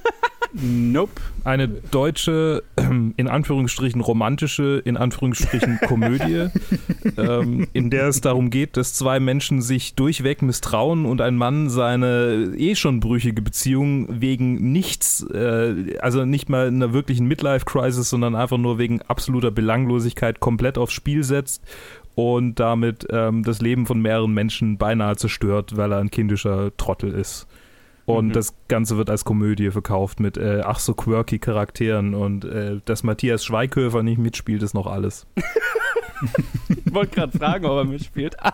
Nope. 0.53 1.19
Eine 1.43 1.67
deutsche, 1.67 2.63
in 2.77 3.27
Anführungsstrichen 3.27 4.01
romantische, 4.01 4.81
in 4.85 4.97
Anführungsstrichen 4.97 5.79
Komödie, 5.87 6.49
ähm, 7.17 7.67
in 7.73 7.89
der 7.89 8.07
es 8.07 8.21
darum 8.21 8.51
geht, 8.51 8.77
dass 8.77 8.93
zwei 8.93 9.19
Menschen 9.19 9.61
sich 9.61 9.95
durchweg 9.95 10.43
misstrauen 10.43 11.05
und 11.05 11.21
ein 11.21 11.35
Mann 11.35 11.69
seine 11.69 12.53
eh 12.55 12.75
schon 12.75 12.99
brüchige 12.99 13.41
Beziehung 13.41 14.21
wegen 14.21 14.71
nichts, 14.71 15.25
äh, 15.33 15.97
also 15.99 16.23
nicht 16.23 16.49
mal 16.49 16.67
einer 16.67 16.93
wirklichen 16.93 17.27
Midlife-Crisis, 17.27 18.09
sondern 18.09 18.35
einfach 18.35 18.57
nur 18.57 18.77
wegen 18.77 19.01
absoluter 19.01 19.49
Belanglosigkeit 19.49 20.39
komplett 20.39 20.77
aufs 20.77 20.93
Spiel 20.93 21.23
setzt 21.23 21.63
und 22.15 22.59
damit 22.59 23.07
ähm, 23.09 23.43
das 23.43 23.61
Leben 23.61 23.85
von 23.85 24.01
mehreren 24.01 24.33
Menschen 24.33 24.77
beinahe 24.77 25.15
zerstört, 25.15 25.75
weil 25.77 25.91
er 25.91 25.99
ein 25.99 26.11
kindischer 26.11 26.75
Trottel 26.77 27.13
ist. 27.13 27.47
Und 28.05 28.27
Mhm. 28.27 28.33
das 28.33 28.53
Ganze 28.67 28.97
wird 28.97 29.09
als 29.09 29.23
Komödie 29.23 29.71
verkauft 29.71 30.19
mit 30.19 30.35
äh, 30.37 30.61
ach 30.65 30.79
so 30.79 30.93
quirky 30.93 31.39
Charakteren 31.39 32.13
und 32.15 32.43
äh, 32.43 32.81
dass 32.83 33.03
Matthias 33.03 33.45
Schweighöfer 33.45 34.03
nicht 34.03 34.17
mitspielt, 34.17 34.61
ist 34.61 34.73
noch 34.73 34.87
alles. 34.87 35.25
Ich 36.85 36.93
wollte 36.93 37.15
gerade 37.15 37.37
fragen, 37.37 37.65
ob 37.65 37.77
er 37.77 37.83
mitspielt. 37.85 38.35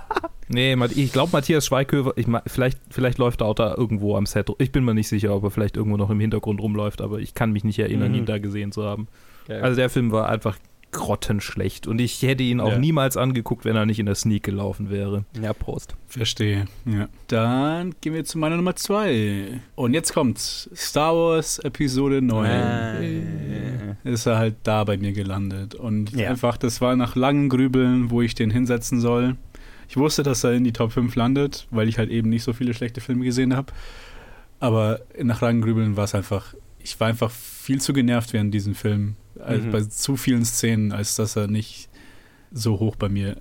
Nee, 0.51 0.75
ich 0.95 1.13
glaube 1.13 1.29
Matthias 1.31 1.67
Schweighöfer, 1.67 2.13
ich, 2.15 2.25
vielleicht, 2.47 2.79
vielleicht 2.89 3.19
läuft 3.19 3.41
er 3.41 3.45
auch 3.47 3.53
da 3.53 3.75
irgendwo 3.75 4.15
am 4.15 4.25
Set. 4.25 4.49
Ich 4.57 4.71
bin 4.71 4.83
mir 4.83 4.95
nicht 4.95 5.07
sicher, 5.07 5.35
ob 5.35 5.43
er 5.43 5.51
vielleicht 5.51 5.77
irgendwo 5.77 5.95
noch 5.95 6.09
im 6.09 6.19
Hintergrund 6.19 6.59
rumläuft, 6.59 7.01
aber 7.01 7.19
ich 7.19 7.35
kann 7.35 7.51
mich 7.51 7.63
nicht 7.63 7.77
erinnern, 7.77 8.13
Mhm. 8.13 8.17
ihn 8.17 8.25
da 8.25 8.39
gesehen 8.39 8.71
zu 8.71 8.83
haben. 8.83 9.07
Also, 9.47 9.61
Also 9.63 9.75
der 9.75 9.89
Film 9.91 10.11
war 10.11 10.27
einfach 10.27 10.57
grottenschlecht 10.91 11.85
und 11.87 11.99
ich 12.01 12.21
hätte 12.21 12.43
ihn 12.43 12.59
auch 12.59 12.71
Ja. 12.71 12.79
niemals 12.79 13.15
angeguckt, 13.17 13.63
wenn 13.65 13.75
er 13.75 13.85
nicht 13.85 13.99
in 13.99 14.05
der 14.07 14.15
Sneak 14.15 14.43
gelaufen 14.43 14.89
wäre. 14.89 15.25
ja, 15.41 15.53
Prost. 15.53 15.95
Verstehe. 16.07 16.65
Ja. 16.85 17.07
Dann 17.27 17.93
gehen 18.01 18.13
wir 18.13 18.25
zu 18.25 18.37
meiner 18.39 18.55
Nummer 18.57 18.75
zwei. 18.75 19.61
Und 19.75 19.93
jetzt 19.93 20.13
kommt's. 20.13 20.69
Star 20.75 21.13
Wars 21.15 21.59
Episode 21.59 22.21
9. 22.21 22.49
Äh. 22.49 24.11
Ist 24.11 24.25
er 24.25 24.37
halt 24.37 24.55
da 24.63 24.83
bei 24.83 24.97
mir 24.97 25.11
gelandet. 25.13 25.75
Und 25.75 26.11
Ja. 26.15 26.29
einfach, 26.29 26.57
das 26.57 26.81
war 26.81 26.95
nach 26.95 27.15
langem 27.15 27.49
Grübeln, 27.49 28.09
wo 28.09 28.21
ich 28.21 28.35
den 28.35 28.49
hinsetzen 28.51 28.99
soll. 28.99 29.35
Ich 29.87 29.97
wusste, 29.97 30.23
dass 30.23 30.43
er 30.43 30.53
in 30.53 30.63
die 30.63 30.73
Top 30.73 30.91
5 30.91 31.15
landet, 31.15 31.67
weil 31.71 31.87
ich 31.89 31.97
halt 31.97 32.09
eben 32.09 32.29
nicht 32.29 32.43
so 32.43 32.53
viele 32.53 32.73
schlechte 32.73 33.01
Filme 33.01 33.25
gesehen 33.25 33.55
habe. 33.55 33.73
Aber 34.59 34.99
nach 35.21 35.41
Rangengrübeln 35.41 35.95
war 35.97 36.03
es 36.03 36.13
einfach, 36.15 36.53
ich 36.79 36.99
war 36.99 37.07
einfach 37.07 37.31
viel 37.31 37.79
zu 37.81 37.93
genervt 37.93 38.33
während 38.33 38.53
diesem 38.53 38.75
Film. 38.75 39.15
Also 39.41 39.67
Mhm. 39.67 39.71
Bei 39.71 39.81
zu 39.81 40.15
vielen 40.17 40.45
Szenen, 40.45 40.91
als 40.91 41.15
dass 41.15 41.35
er 41.35 41.47
nicht 41.47 41.89
so 42.51 42.79
hoch 42.79 42.95
bei 42.95 43.09
mir 43.09 43.37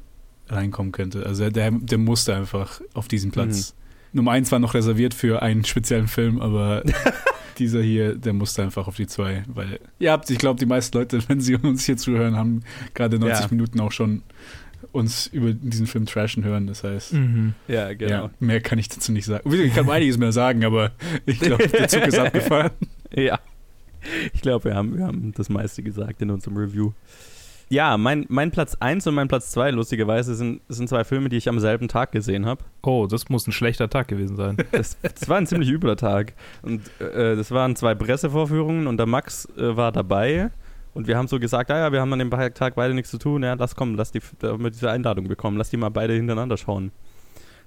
reinkommen 0.49 0.93
könnte. 0.93 1.25
Also 1.27 1.49
der, 1.51 1.71
der 1.73 1.99
musste 1.99 2.35
einfach 2.35 2.81
auf 2.95 3.09
diesen 3.09 3.31
Platz. 3.31 3.75
Nummer 4.13 4.33
eins 4.33 4.51
war 4.53 4.59
noch 4.59 4.75
reserviert 4.75 5.13
für 5.15 5.43
einen 5.43 5.65
speziellen 5.65 6.09
Film, 6.09 6.41
aber 6.41 6.83
dieser 7.59 7.83
hier, 7.83 8.15
der 8.15 8.33
musste 8.33 8.63
einfach 8.63 8.89
auf 8.89 8.97
die 8.97 9.07
zwei, 9.07 9.43
weil 9.49 9.81
ihr 9.99 10.13
habt, 10.13 10.31
ich 10.31 10.39
glaube, 10.39 10.59
die 10.59 10.67
meisten 10.67 10.97
Leute, 10.97 11.21
wenn 11.29 11.41
sie 11.41 11.57
uns 11.57 11.85
hier 11.85 11.97
zuhören, 11.99 12.37
haben 12.37 12.63
gerade 12.95 13.19
90 13.19 13.41
Ja. 13.45 13.49
Minuten 13.51 13.81
auch 13.81 13.93
schon 13.93 14.23
uns 14.93 15.27
über 15.27 15.53
diesen 15.53 15.87
Film 15.87 16.07
trashen 16.07 16.45
hören. 16.45 16.67
Das 16.67 16.85
heißt, 16.85 17.13
Mhm. 17.13 17.53
Ja, 17.67 17.93
genau. 17.93 18.11
ja, 18.11 18.31
mehr 18.41 18.61
kann 18.61 18.79
ich 18.79 18.89
dazu 18.89 19.13
nicht 19.13 19.27
sagen. 19.27 19.53
Ich 19.53 19.75
kann 19.75 19.91
einiges 19.91 20.17
mehr 20.17 20.33
sagen, 20.33 20.65
aber 20.65 20.93
ich 21.27 21.41
glaube, 21.41 21.69
der 21.69 21.89
Zug 21.89 22.07
ist 22.07 22.19
abgefahren. 22.19 22.71
Ja. 23.13 23.39
Ich 24.33 24.43
glaube, 24.43 24.65
wir 24.65 24.75
haben, 24.75 24.97
wir 24.97 25.07
haben 25.07 25.33
das 25.37 25.49
meiste 25.49 25.83
gesagt 25.83 26.23
in 26.23 26.31
unserem 26.31 26.57
Review. 26.57 26.93
Ja, 27.71 27.99
mein, 27.99 28.25
mein 28.29 28.51
Platz 28.51 28.77
1 28.81 29.07
und 29.07 29.15
mein 29.15 29.29
Platz 29.29 29.51
2, 29.51 29.73
lustigerweise, 29.73 30.35
sind, 30.35 30.63
sind 30.69 30.89
zwei 30.89 31.05
Filme, 31.05 31.29
die 31.29 31.37
ich 31.37 31.49
am 31.51 31.59
selben 31.59 31.89
Tag 31.89 32.13
gesehen 32.13 32.47
habe. 32.47 32.65
Oh, 32.83 33.07
das 33.07 33.29
muss 33.29 33.47
ein 33.47 33.53
schlechter 33.53 33.91
Tag 33.91 34.09
gewesen 34.09 34.37
sein. 34.37 34.57
Das, 34.73 34.97
das 35.03 35.29
war 35.29 35.37
ein 35.37 35.47
ziemlich 35.47 35.69
übler 35.69 35.97
Tag. 35.97 36.33
Und 36.63 36.83
äh, 37.01 37.37
das 37.37 37.51
waren 37.51 37.77
zwei 37.77 37.95
Pressevorführungen 37.95 38.87
und 38.87 38.97
der 38.97 39.07
Max 39.07 39.47
äh, 39.57 39.77
war 39.77 39.93
dabei. 39.93 40.51
Und 40.95 41.07
wir 41.07 41.19
haben 41.19 41.29
so 41.29 41.39
gesagt, 41.39 41.71
ah 41.71 41.79
ja, 41.79 41.93
wir 41.93 42.01
haben 42.01 42.13
an 42.13 42.19
dem 42.19 42.31
Tag 42.31 42.75
beide 42.75 42.95
nichts 42.95 43.11
zu 43.11 43.19
tun. 43.19 43.43
Ja, 43.43 43.55
lass 43.55 43.77
kommen, 43.77 43.97
lass 43.97 44.13
die, 44.13 44.21
damit 44.39 44.63
wir 44.63 44.71
diese 44.71 44.91
Einladung 44.91 45.29
bekommen. 45.29 45.59
Lass 45.59 45.71
die 45.71 45.77
mal 45.77 45.91
beide 45.91 46.15
hintereinander 46.15 46.57
schauen. 46.57 46.91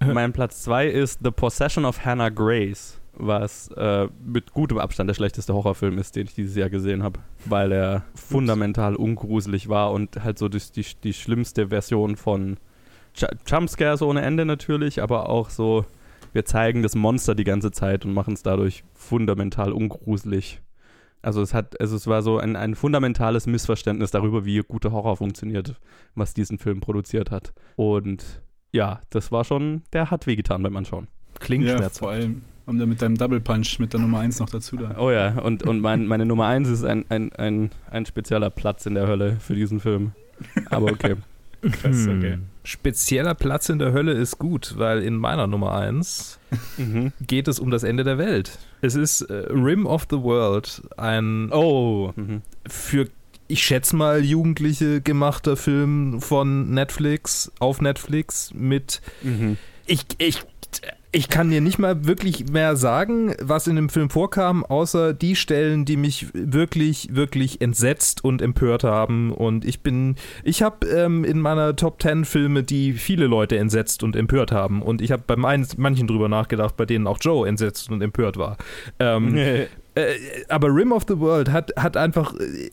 mein 0.05 0.33
Platz 0.33 0.63
2 0.63 0.87
ist 0.87 1.19
The 1.23 1.31
Possession 1.31 1.85
of 1.85 2.03
Hannah 2.05 2.29
Grace, 2.29 2.99
was 3.21 3.69
äh, 3.77 4.07
mit 4.25 4.51
gutem 4.53 4.77
Abstand 4.77 5.07
der 5.07 5.13
schlechteste 5.13 5.53
Horrorfilm 5.53 5.97
ist, 5.97 6.15
den 6.15 6.27
ich 6.27 6.35
dieses 6.35 6.55
Jahr 6.55 6.69
gesehen 6.69 7.03
habe, 7.03 7.19
weil 7.45 7.71
er 7.71 8.03
fundamental 8.15 8.95
ungruselig 8.95 9.69
war 9.69 9.91
und 9.91 10.23
halt 10.23 10.39
so 10.39 10.49
die, 10.49 10.59
die, 10.75 10.85
die 11.03 11.13
schlimmste 11.13 11.69
Version 11.69 12.15
von 12.15 12.57
Ju- 13.15 13.29
Jumpscares 13.45 14.01
ohne 14.01 14.21
Ende 14.21 14.45
natürlich, 14.45 15.01
aber 15.01 15.29
auch 15.29 15.49
so, 15.49 15.85
wir 16.33 16.45
zeigen 16.45 16.81
das 16.81 16.95
Monster 16.95 17.35
die 17.35 17.43
ganze 17.43 17.71
Zeit 17.71 18.05
und 18.05 18.13
machen 18.13 18.33
es 18.33 18.43
dadurch 18.43 18.83
fundamental 18.93 19.71
ungruselig. 19.71 20.61
Also 21.21 21.41
es 21.41 21.53
hat, 21.53 21.79
also 21.79 21.95
es 21.95 22.07
war 22.07 22.23
so 22.23 22.39
ein, 22.39 22.55
ein 22.55 22.73
fundamentales 22.73 23.45
Missverständnis 23.45 24.09
darüber, 24.09 24.43
wie 24.43 24.59
guter 24.59 24.91
Horror 24.91 25.17
funktioniert, 25.17 25.75
was 26.15 26.33
diesen 26.33 26.57
Film 26.57 26.79
produziert 26.79 27.29
hat. 27.29 27.53
Und 27.75 28.41
ja, 28.71 29.01
das 29.11 29.31
war 29.31 29.43
schon, 29.43 29.83
der 29.93 30.09
hat 30.09 30.25
wehgetan 30.25 30.63
beim 30.63 30.75
Anschauen. 30.75 31.07
Klingt 31.39 31.65
ja, 31.65 31.77
schmerzhaft. 31.77 31.99
vor 31.99 32.09
allem 32.11 32.41
und 32.65 32.79
dann 32.79 32.89
mit 32.89 33.01
deinem 33.01 33.17
Double 33.17 33.39
Punch 33.39 33.79
mit 33.79 33.93
der 33.93 33.99
Nummer 33.99 34.19
1 34.19 34.39
noch 34.39 34.49
dazu 34.49 34.77
da. 34.77 34.95
Oh 34.97 35.11
ja, 35.11 35.39
und, 35.39 35.63
und 35.63 35.81
mein, 35.81 36.05
meine 36.07 36.25
Nummer 36.25 36.47
eins 36.47 36.69
ist 36.69 36.83
ein, 36.83 37.05
ein, 37.09 37.31
ein, 37.33 37.71
ein 37.89 38.05
spezieller 38.05 38.49
Platz 38.49 38.85
in 38.85 38.95
der 38.95 39.07
Hölle 39.07 39.37
für 39.39 39.55
diesen 39.55 39.79
Film. 39.79 40.13
Aber 40.69 40.91
okay. 40.91 41.15
Krass, 41.61 42.07
okay. 42.07 42.33
Hm. 42.33 42.43
Spezieller 42.63 43.35
Platz 43.35 43.69
in 43.69 43.79
der 43.79 43.93
Hölle 43.93 44.13
ist 44.13 44.39
gut, 44.39 44.75
weil 44.77 45.01
in 45.03 45.15
meiner 45.15 45.47
Nummer 45.47 45.75
1 45.75 46.39
mhm. 46.77 47.11
geht 47.21 47.47
es 47.47 47.59
um 47.59 47.71
das 47.71 47.83
Ende 47.83 48.03
der 48.03 48.17
Welt. 48.17 48.57
Es 48.81 48.95
ist 48.95 49.21
äh, 49.21 49.47
Rim 49.51 49.85
of 49.85 50.07
the 50.09 50.17
World, 50.17 50.81
ein 50.97 51.51
Oh. 51.51 52.13
Mhm. 52.15 52.41
für, 52.67 53.07
ich 53.47 53.63
schätze 53.63 53.95
mal, 53.95 54.23
Jugendliche 54.23 55.01
gemachter 55.01 55.55
Film 55.55 56.19
von 56.21 56.71
Netflix 56.71 57.51
auf 57.59 57.81
Netflix 57.81 58.53
mit 58.53 59.01
Mhm. 59.21 59.57
ich, 59.85 60.05
ich, 60.17 60.41
ich 61.13 61.27
kann 61.27 61.49
dir 61.49 61.59
nicht 61.59 61.77
mal 61.77 62.05
wirklich 62.05 62.49
mehr 62.49 62.77
sagen, 62.77 63.35
was 63.41 63.67
in 63.67 63.75
dem 63.75 63.89
Film 63.89 64.09
vorkam, 64.09 64.63
außer 64.63 65.13
die 65.13 65.35
Stellen, 65.35 65.83
die 65.83 65.97
mich 65.97 66.27
wirklich, 66.33 67.09
wirklich 67.11 67.59
entsetzt 67.59 68.23
und 68.23 68.41
empört 68.41 68.85
haben. 68.85 69.33
Und 69.33 69.65
ich 69.65 69.81
bin, 69.81 70.15
ich 70.43 70.61
habe 70.61 70.87
ähm, 70.87 71.25
in 71.25 71.39
meiner 71.39 71.75
Top 71.75 72.01
10 72.01 72.23
Filme, 72.23 72.63
die 72.63 72.93
viele 72.93 73.27
Leute 73.27 73.57
entsetzt 73.57 74.03
und 74.03 74.15
empört 74.15 74.53
haben. 74.53 74.81
Und 74.81 75.01
ich 75.01 75.11
habe 75.11 75.23
bei 75.27 75.35
manchen 75.35 76.07
drüber 76.07 76.29
nachgedacht, 76.29 76.77
bei 76.77 76.85
denen 76.85 77.07
auch 77.07 77.17
Joe 77.19 77.47
entsetzt 77.47 77.91
und 77.91 78.01
empört 78.01 78.37
war. 78.37 78.57
Ähm, 78.99 79.35
äh, 79.95 80.13
aber 80.47 80.73
Rim 80.73 80.91
of 80.91 81.03
the 81.07 81.19
World 81.19 81.51
hat, 81.51 81.71
hat 81.75 81.97
einfach 81.97 82.33
äh, 82.35 82.69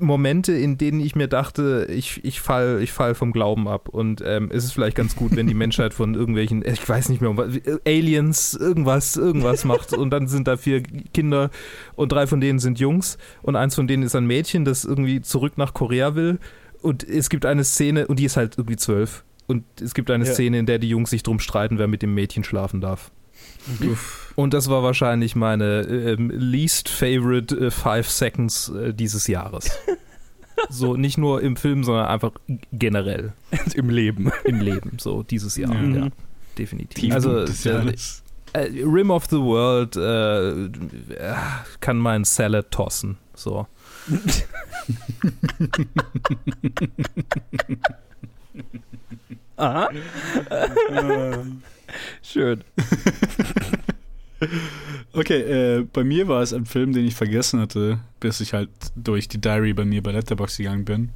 Momente, 0.00 0.52
in 0.52 0.78
denen 0.78 1.00
ich 1.00 1.16
mir 1.16 1.28
dachte, 1.28 1.86
ich, 1.90 2.24
ich 2.24 2.40
fall, 2.40 2.80
ich 2.82 2.92
fall 2.92 3.14
vom 3.14 3.32
Glauben 3.32 3.66
ab. 3.68 3.88
Und 3.88 4.22
ähm, 4.24 4.50
es 4.52 4.64
ist 4.64 4.72
vielleicht 4.72 4.96
ganz 4.96 5.16
gut, 5.16 5.34
wenn 5.36 5.46
die 5.46 5.54
Menschheit 5.54 5.94
von 5.94 6.14
irgendwelchen, 6.14 6.64
ich 6.64 6.88
weiß 6.88 7.08
nicht 7.08 7.20
mehr, 7.20 7.30
um 7.30 7.36
was, 7.36 7.56
äh, 7.56 7.78
Aliens, 7.84 8.54
irgendwas, 8.54 9.16
irgendwas 9.16 9.64
macht. 9.64 9.92
Und 9.92 10.10
dann 10.10 10.28
sind 10.28 10.46
da 10.46 10.56
vier 10.56 10.82
Kinder 10.82 11.50
und 11.96 12.12
drei 12.12 12.26
von 12.26 12.40
denen 12.40 12.58
sind 12.58 12.78
Jungs. 12.78 13.18
Und 13.42 13.56
eins 13.56 13.74
von 13.74 13.86
denen 13.86 14.02
ist 14.02 14.14
ein 14.14 14.26
Mädchen, 14.26 14.64
das 14.64 14.84
irgendwie 14.84 15.20
zurück 15.20 15.58
nach 15.58 15.74
Korea 15.74 16.14
will. 16.14 16.38
Und 16.82 17.02
es 17.02 17.30
gibt 17.30 17.46
eine 17.46 17.64
Szene, 17.64 18.06
und 18.06 18.18
die 18.18 18.26
ist 18.26 18.36
halt 18.36 18.58
irgendwie 18.58 18.76
zwölf. 18.76 19.24
Und 19.46 19.64
es 19.80 19.94
gibt 19.94 20.10
eine 20.10 20.24
Ja. 20.24 20.32
Szene, 20.32 20.58
in 20.58 20.66
der 20.66 20.78
die 20.78 20.88
Jungs 20.88 21.10
sich 21.10 21.22
drum 21.22 21.38
streiten, 21.38 21.78
wer 21.78 21.88
mit 21.88 22.02
dem 22.02 22.14
Mädchen 22.14 22.44
schlafen 22.44 22.80
darf. 22.80 23.10
Und 24.36 24.52
das 24.54 24.68
war 24.68 24.82
wahrscheinlich 24.82 25.36
meine 25.36 25.82
ähm, 25.82 26.30
least 26.30 26.88
favorite 26.88 27.54
äh, 27.56 27.70
five 27.70 28.10
seconds 28.10 28.68
äh, 28.70 28.92
dieses 28.92 29.26
Jahres. 29.26 29.70
so 30.70 30.96
nicht 30.96 31.18
nur 31.18 31.40
im 31.42 31.56
Film, 31.56 31.84
sondern 31.84 32.06
einfach 32.06 32.32
generell 32.72 33.32
Im 33.74 33.90
Leben. 33.90 34.32
im 34.44 34.60
Leben. 34.60 34.98
So 34.98 35.22
dieses 35.22 35.56
Jahr, 35.56 35.74
Ja. 35.74 36.04
ja, 36.04 36.08
definitiv. 36.58 37.00
Tiefpunkt 37.00 37.26
also 37.26 37.70
äh, 37.70 37.94
äh, 38.54 38.84
Rim 38.84 39.10
of 39.10 39.26
the 39.26 39.36
World 39.38 39.96
äh, 39.96 40.64
äh, 40.64 41.34
kann 41.80 41.98
meinen 41.98 42.24
Salad 42.24 42.70
tossen. 42.70 43.18
So. 43.34 43.66
Aha. 49.56 49.88
Schön. 52.22 52.64
Okay, 55.12 55.40
äh, 55.42 55.86
bei 55.92 56.02
mir 56.02 56.26
war 56.26 56.42
es 56.42 56.52
ein 56.52 56.66
Film, 56.66 56.92
den 56.92 57.04
ich 57.06 57.14
vergessen 57.14 57.60
hatte, 57.60 57.98
bis 58.18 58.40
ich 58.40 58.52
halt 58.52 58.68
durch 58.96 59.28
die 59.28 59.40
Diary 59.40 59.72
bei 59.72 59.84
mir 59.84 60.02
bei 60.02 60.10
Letterboxd 60.10 60.58
gegangen 60.58 60.84
bin. 60.84 61.10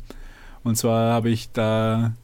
Und 0.63 0.77
zwar 0.77 1.13
habe 1.13 1.31
ich 1.31 1.51
da 1.53 2.15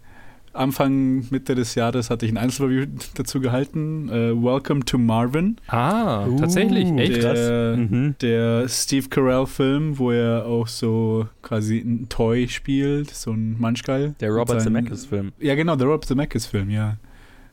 Anfang, 0.53 1.27
Mitte 1.31 1.57
des 1.57 1.75
Jahres 1.75 2.11
hatte 2.11 2.27
ich 2.27 2.33
ein 2.33 2.37
Einzelreview 2.38 2.87
dazu 3.17 3.40
gehalten. 3.40 4.09
Äh, 4.09 4.40
Welcome 4.40 4.85
to 4.85 4.99
Marvin. 4.99 5.57
Ah, 5.67 6.27
Uh, 6.27 6.38
tatsächlich, 6.38 6.88
echt? 6.93 7.25
Der, 7.25 7.77
Mhm. 7.77 8.14
der 8.21 8.69
Steve 8.69 9.09
Carell-Film, 9.09 9.99
wo 9.99 10.12
er 10.12 10.47
auch 10.47 10.69
so 10.69 11.27
quasi 11.43 11.79
ein 11.79 12.09
Toy 12.09 12.47
spielt, 12.49 13.11
so 13.11 13.33
ein 13.33 13.57
Manchgal. 13.59 14.14
Der 14.21 14.31
Robert 14.31 14.62
Zemeckis-Film. 14.62 15.33
Ja, 15.40 15.57
genau, 15.57 15.75
der 15.75 15.88
Robert 15.88 16.05
Zemeckis-Film, 16.05 16.71
ja. 16.71 16.99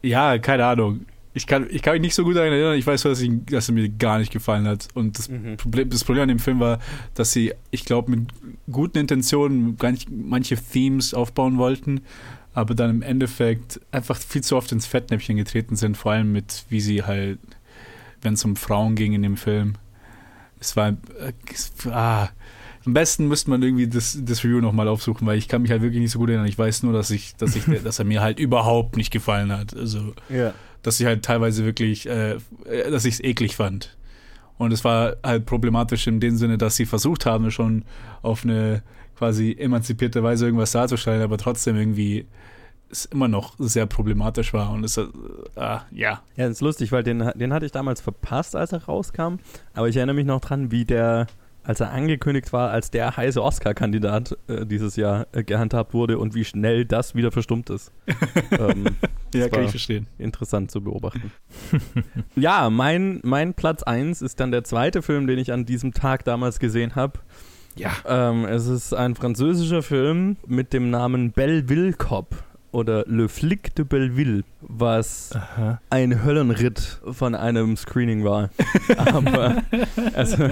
Ja, 0.04 0.38
keine 0.38 0.66
Ahnung. 0.66 1.02
Ich 1.34 1.48
kann, 1.48 1.67
ich 1.70 1.82
kann 1.82 1.94
mich 1.94 2.02
nicht 2.02 2.15
so 2.15 2.24
gut 2.26 2.36
daran 2.36 2.52
erinnern. 2.52 2.78
Ich 2.78 2.86
weiß 2.86 3.04
nur, 3.06 3.12
dass, 3.13 3.22
ich, 3.22 3.32
dass 3.46 3.70
er 3.70 3.74
mir 3.74 3.88
gar 3.88 4.20
nicht 4.20 4.32
gefallen 4.34 4.67
hat. 4.67 4.89
Und 4.94 5.17
das 5.17 5.30
Mhm. 5.30 5.56
Problem, 5.58 5.89
das 5.89 6.04
Problem 6.04 6.24
an 6.24 6.28
dem 6.30 6.39
Film 6.39 6.60
war, 6.60 6.80
dass 7.13 7.32
sie, 7.32 7.54
ich 7.72 7.86
glaube, 7.86 8.12
mit 8.12 8.28
guten 8.70 8.98
Intentionen 8.98 9.78
nicht 9.82 10.10
manche 10.12 10.58
Themes 10.58 11.13
aufbauen 11.13 11.58
wollten, 11.58 12.02
aber 12.54 12.76
dann 12.76 12.89
im 12.89 13.02
Endeffekt 13.02 13.80
einfach 13.91 14.17
viel 14.17 14.44
zu 14.44 14.58
oft 14.58 14.72
ins 14.74 14.86
Fettnäpfchen 14.86 15.38
getreten 15.38 15.78
sind, 15.78 15.96
vor 15.96 16.12
allem 16.12 16.34
mit, 16.34 16.65
wie 16.70 16.82
sie 16.82 17.04
halt, 17.04 17.39
wenn 18.22 18.34
es 18.34 18.44
um 18.44 18.58
Frauen 18.58 18.96
ging 18.96 19.13
in 19.13 19.22
dem 19.22 19.38
Film. 19.38 19.76
Es 20.60 20.76
war, 20.76 20.89
äh, 20.89 21.89
ah, 21.89 22.30
am 22.86 22.94
besten 22.94 23.28
müsste 23.28 23.50
man 23.52 23.62
irgendwie 23.63 23.88
das, 23.88 24.17
das 24.22 24.44
Review 24.44 24.60
nochmal 24.60 24.88
aufsuchen, 24.89 25.26
weil 25.28 25.38
ich 25.38 25.48
kann 25.48 25.62
mich 25.62 25.72
halt 25.72 25.82
wirklich 25.82 26.02
nicht 26.02 26.12
so 26.12 26.20
gut 26.20 26.30
erinnern. 26.30 26.48
Ich 26.48 26.58
weiß 26.58 26.84
nur, 26.84 26.91
dass 26.94 27.10
ich, 27.10 27.36
dass 27.38 27.56
ich, 27.56 27.63
dass 27.84 28.00
er 28.00 28.06
mir 28.06 28.22
halt 28.22 28.38
überhaupt 28.39 28.98
nicht 28.98 29.12
gefallen 29.12 29.52
hat. 29.56 29.74
Also, 29.76 30.13
Ja. 30.30 30.54
Dass 30.84 31.00
ich 31.00 31.06
halt 31.06 31.24
teilweise 31.24 31.65
wirklich, 31.65 32.08
äh, 32.08 32.38
dass 32.89 33.06
ich 33.06 33.15
es 33.15 33.24
eklig 33.24 33.56
fand. 33.56 33.98
Und 34.58 34.72
es 34.72 34.84
war 34.84 35.15
halt 35.24 35.46
problematisch 35.46 36.08
in 36.08 36.20
dem 36.20 36.36
Sinne, 36.38 36.58
dass 36.58 36.76
sie 36.76 36.86
versucht 36.86 37.26
haben, 37.26 37.50
schon 37.50 37.84
auf 38.22 38.44
eine 38.44 38.84
quasi 39.17 39.56
emanzipierte 39.58 40.24
Weise 40.24 40.46
irgendwas 40.46 40.72
darzustellen, 40.72 41.22
aber 41.22 41.38
trotzdem 41.38 41.76
irgendwie 41.76 42.26
es 42.91 43.06
immer 43.06 43.28
noch 43.28 43.56
sehr 43.58 43.86
problematisch 43.86 44.54
war. 44.54 44.72
Und 44.72 44.84
es, 44.84 44.98
äh, 44.98 45.08
ah, 45.56 45.84
ja. 45.91 46.22
Ja, 46.36 46.48
das 46.48 46.58
ist 46.58 46.62
lustig, 46.62 46.91
weil 46.91 47.04
den, 47.04 47.32
den 47.36 47.54
hatte 47.54 47.65
ich 47.65 47.72
damals 47.72 48.02
verpasst, 48.02 48.56
als 48.56 48.74
er 48.74 48.84
rauskam. 48.84 49.36
Aber 49.74 49.88
ich 49.88 49.96
erinnere 49.96 50.15
mich 50.15 50.26
noch 50.26 50.41
dran, 50.41 50.72
wie 50.72 50.86
der, 50.86 51.28
als 51.63 51.80
er 51.80 51.91
angekündigt 51.91 52.52
war, 52.54 52.71
als 52.71 52.91
der 52.91 53.15
heiße 53.17 53.41
Oscar-Kandidat 53.41 54.38
äh, 54.47 54.65
dieses 54.65 54.95
Jahr 54.95 55.28
äh, 55.32 55.43
gehandhabt 55.43 55.93
wurde 55.93 56.17
und 56.17 56.34
wie 56.34 56.45
schnell 56.45 56.86
das 56.86 57.15
wieder 57.15 57.32
verstummt 57.32 57.69
ist. 57.69 57.91
ähm, 58.60 58.86
Ja, 59.34 59.47
kann 59.47 59.63
ich 59.63 59.71
verstehen. 59.71 60.08
interessant 60.17 60.71
zu 60.71 60.82
beobachten. 60.82 61.32
ja, 62.36 62.69
mein, 62.69 63.19
mein 63.24 63.54
Platz 63.54 63.84
1 63.84 64.21
ist 64.21 64.39
dann 64.39 64.52
der 64.52 64.63
zweite 64.63 65.02
Film, 65.02 65.28
den 65.28 65.39
ich 65.39 65.54
an 65.54 65.65
diesem 65.65 65.93
Tag 65.93 66.26
damals 66.26 66.60
gesehen 66.60 66.95
habe. 66.95 67.19
Ja. 67.76 67.91
Ähm, 68.06 68.45
es 68.45 68.67
ist 68.67 68.93
ein 68.93 69.15
französischer 69.15 69.82
Film 69.82 70.38
mit 70.45 70.74
dem 70.74 70.89
Namen 70.89 71.32
Belleville 71.32 71.93
Cop. 71.93 72.36
Oder 72.71 73.03
Le 73.07 73.27
Flic 73.27 73.75
de 73.75 73.86
Belleville, 73.86 74.43
was 74.62 75.31
Aha. 75.34 75.81
ein 75.89 76.23
Höllenritt 76.23 77.01
von 77.12 77.36
einem 77.36 77.75
Screening 77.75 78.23
war. 78.23 78.49
Aber 78.97 79.63
also, 80.13 80.43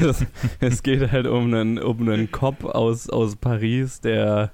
es, 0.00 0.24
es 0.60 0.82
geht 0.82 1.12
halt 1.12 1.26
um 1.26 1.52
einen, 1.52 1.78
um 1.78 2.00
einen 2.08 2.30
Cop 2.30 2.64
aus, 2.64 3.10
aus 3.10 3.36
Paris, 3.36 4.00
der 4.00 4.50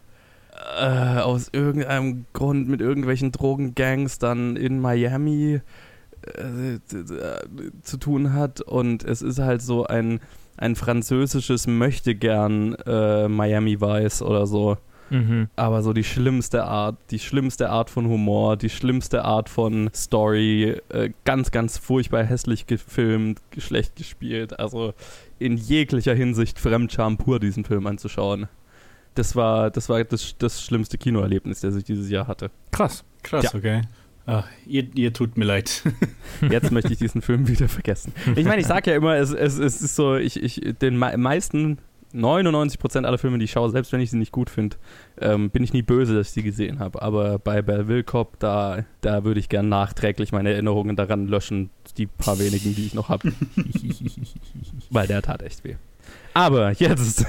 äh, 0.79 1.19
aus 1.19 1.51
irgendeinem 1.53 2.27
Grund 2.33 2.69
mit 2.69 2.81
irgendwelchen 2.81 3.33
Drogengangs 3.33 4.19
dann 4.19 4.57
in 4.57 4.81
Miami 4.81 5.61
äh, 6.23 6.79
zu 7.83 7.97
tun 7.99 8.33
hat 8.33 8.61
und 8.61 9.05
es 9.05 9.23
ist 9.23 9.39
halt 9.39 9.63
so 9.63 9.87
ein, 9.87 10.21
ein 10.57 10.75
französisches 10.75 11.67
Möchtegern 11.67 12.75
äh, 12.87 13.29
Miami 13.29 13.81
Vice 13.81 14.23
oder 14.23 14.47
so. 14.47 14.79
Mhm. 15.11 15.49
Aber 15.57 15.83
so 15.83 15.93
die 15.93 16.05
schlimmste 16.05 16.65
Art, 16.65 16.97
die 17.11 17.19
schlimmste 17.19 17.71
Art 17.71 17.91
von 17.91 18.07
Humor, 18.09 18.57
die 18.57 18.71
schlimmste 18.71 19.25
Art 19.25 19.49
von 19.49 19.91
Story, 19.95 20.81
äh, 20.89 21.11
ganz, 21.25 21.51
ganz 21.51 21.79
furchtbar 21.79 22.25
hässlich 22.25 22.67
gefilmt, 22.67 23.41
schlecht 23.59 23.97
gespielt. 23.97 24.59
Also 24.59 24.95
in 25.39 25.57
jeglicher 25.57 26.15
Hinsicht 26.15 26.59
Fremdscham 26.59 27.17
pur, 27.19 27.39
diesen 27.41 27.65
Film 27.65 27.87
anzuschauen. 27.87 28.49
Das 29.15 29.37
war, 29.37 29.71
das 29.71 29.89
war 29.89 30.03
das, 30.05 30.35
das 30.39 30.63
schlimmste 30.63 30.99
Kinoerlebnis, 30.99 31.61
das 31.61 31.77
ich 31.77 31.85
dieses 31.85 32.11
Jahr 32.11 32.27
hatte. 32.27 32.51
Krass. 32.73 33.05
Krass, 33.23 33.45
Ja. 33.45 33.55
okay. 33.55 33.83
Ach, 34.27 34.47
ihr, 34.67 34.87
ihr 34.95 35.13
tut 35.13 35.37
mir 35.37 35.45
leid. 35.45 35.83
Jetzt 36.51 36.73
möchte 36.73 36.93
ich 36.95 36.99
diesen 36.99 37.21
Film 37.21 37.47
wieder 37.47 37.69
vergessen. 37.69 38.13
Ich 38.37 38.47
meine, 38.47 38.63
ich 38.63 38.67
sage 38.67 38.91
ja 38.91 38.97
immer, 38.97 39.17
es, 39.17 39.31
es, 39.33 39.59
es 39.59 39.83
ist 39.83 39.97
so, 39.97 40.17
ich, 40.17 40.43
ich, 40.43 40.63
den 40.81 40.97
mei- 40.97 41.17
meisten, 41.19 41.77
99% 42.15 43.05
aller 43.05 43.19
Filme, 43.19 43.39
die 43.39 43.45
ich 43.45 43.51
schaue, 43.51 43.71
selbst 43.71 43.93
wenn 43.93 44.01
ich 44.01 44.11
sie 44.11 44.17
nicht 44.17 44.33
gut 44.33 44.51
finde, 44.51 44.77
ähm, 45.21 45.51
bin 45.51 45.65
ich 45.65 45.73
nie 45.73 45.83
böse, 45.83 46.15
dass 46.15 46.29
ich 46.29 46.33
sie 46.33 46.43
gesehen 46.43 46.79
habe. 46.79 47.03
Aber 47.03 47.39
bei 47.39 47.61
Belleville 47.63 48.05
Cop, 48.05 48.39
da, 48.39 48.85
da 49.01 49.25
würde 49.25 49.41
ich 49.41 49.49
gern 49.49 49.69
nachträglich 49.69 50.33
meine 50.33 50.53
Erinnerungen 50.53 50.97
daran 50.97 51.27
löschen, 51.27 51.71
die 51.97 52.07
paar 52.07 52.39
wenigen, 52.39 52.75
die 52.75 52.87
ich 52.87 52.95
noch 52.95 53.09
habe. 53.09 53.33
Weil 54.91 55.07
der 55.07 55.23
tat 55.23 55.43
echt 55.43 55.65
weh. 55.65 55.77
Aber 56.35 56.73
jetzt 56.73 57.25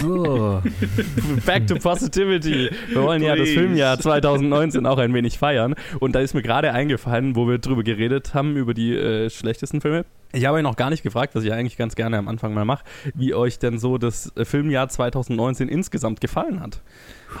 So. 0.00 0.62
Back 1.46 1.66
to 1.66 1.76
Positivity. 1.76 2.70
Wir 2.88 3.02
wollen 3.02 3.22
ja 3.22 3.34
das 3.34 3.44
Please. 3.48 3.58
Filmjahr 3.58 3.98
2019 3.98 4.84
auch 4.86 4.98
ein 4.98 5.14
wenig 5.14 5.38
feiern. 5.38 5.74
Und 5.98 6.14
da 6.14 6.20
ist 6.20 6.34
mir 6.34 6.42
gerade 6.42 6.72
eingefallen, 6.72 7.36
wo 7.36 7.48
wir 7.48 7.58
drüber 7.58 7.82
geredet 7.82 8.34
haben, 8.34 8.56
über 8.56 8.74
die 8.74 8.94
äh, 8.94 9.30
schlechtesten 9.30 9.80
Filme. 9.80 10.04
Ich 10.32 10.44
habe 10.44 10.58
euch 10.58 10.62
noch 10.62 10.76
gar 10.76 10.90
nicht 10.90 11.02
gefragt, 11.02 11.34
was 11.34 11.42
ich 11.42 11.52
eigentlich 11.52 11.76
ganz 11.76 11.96
gerne 11.96 12.18
am 12.18 12.28
Anfang 12.28 12.54
mal 12.54 12.64
mache, 12.66 12.84
wie 13.14 13.34
euch 13.34 13.58
denn 13.58 13.78
so 13.78 13.98
das 13.98 14.30
äh, 14.36 14.44
Filmjahr 14.44 14.88
2019 14.88 15.68
insgesamt 15.68 16.20
gefallen 16.20 16.60
hat. 16.60 16.82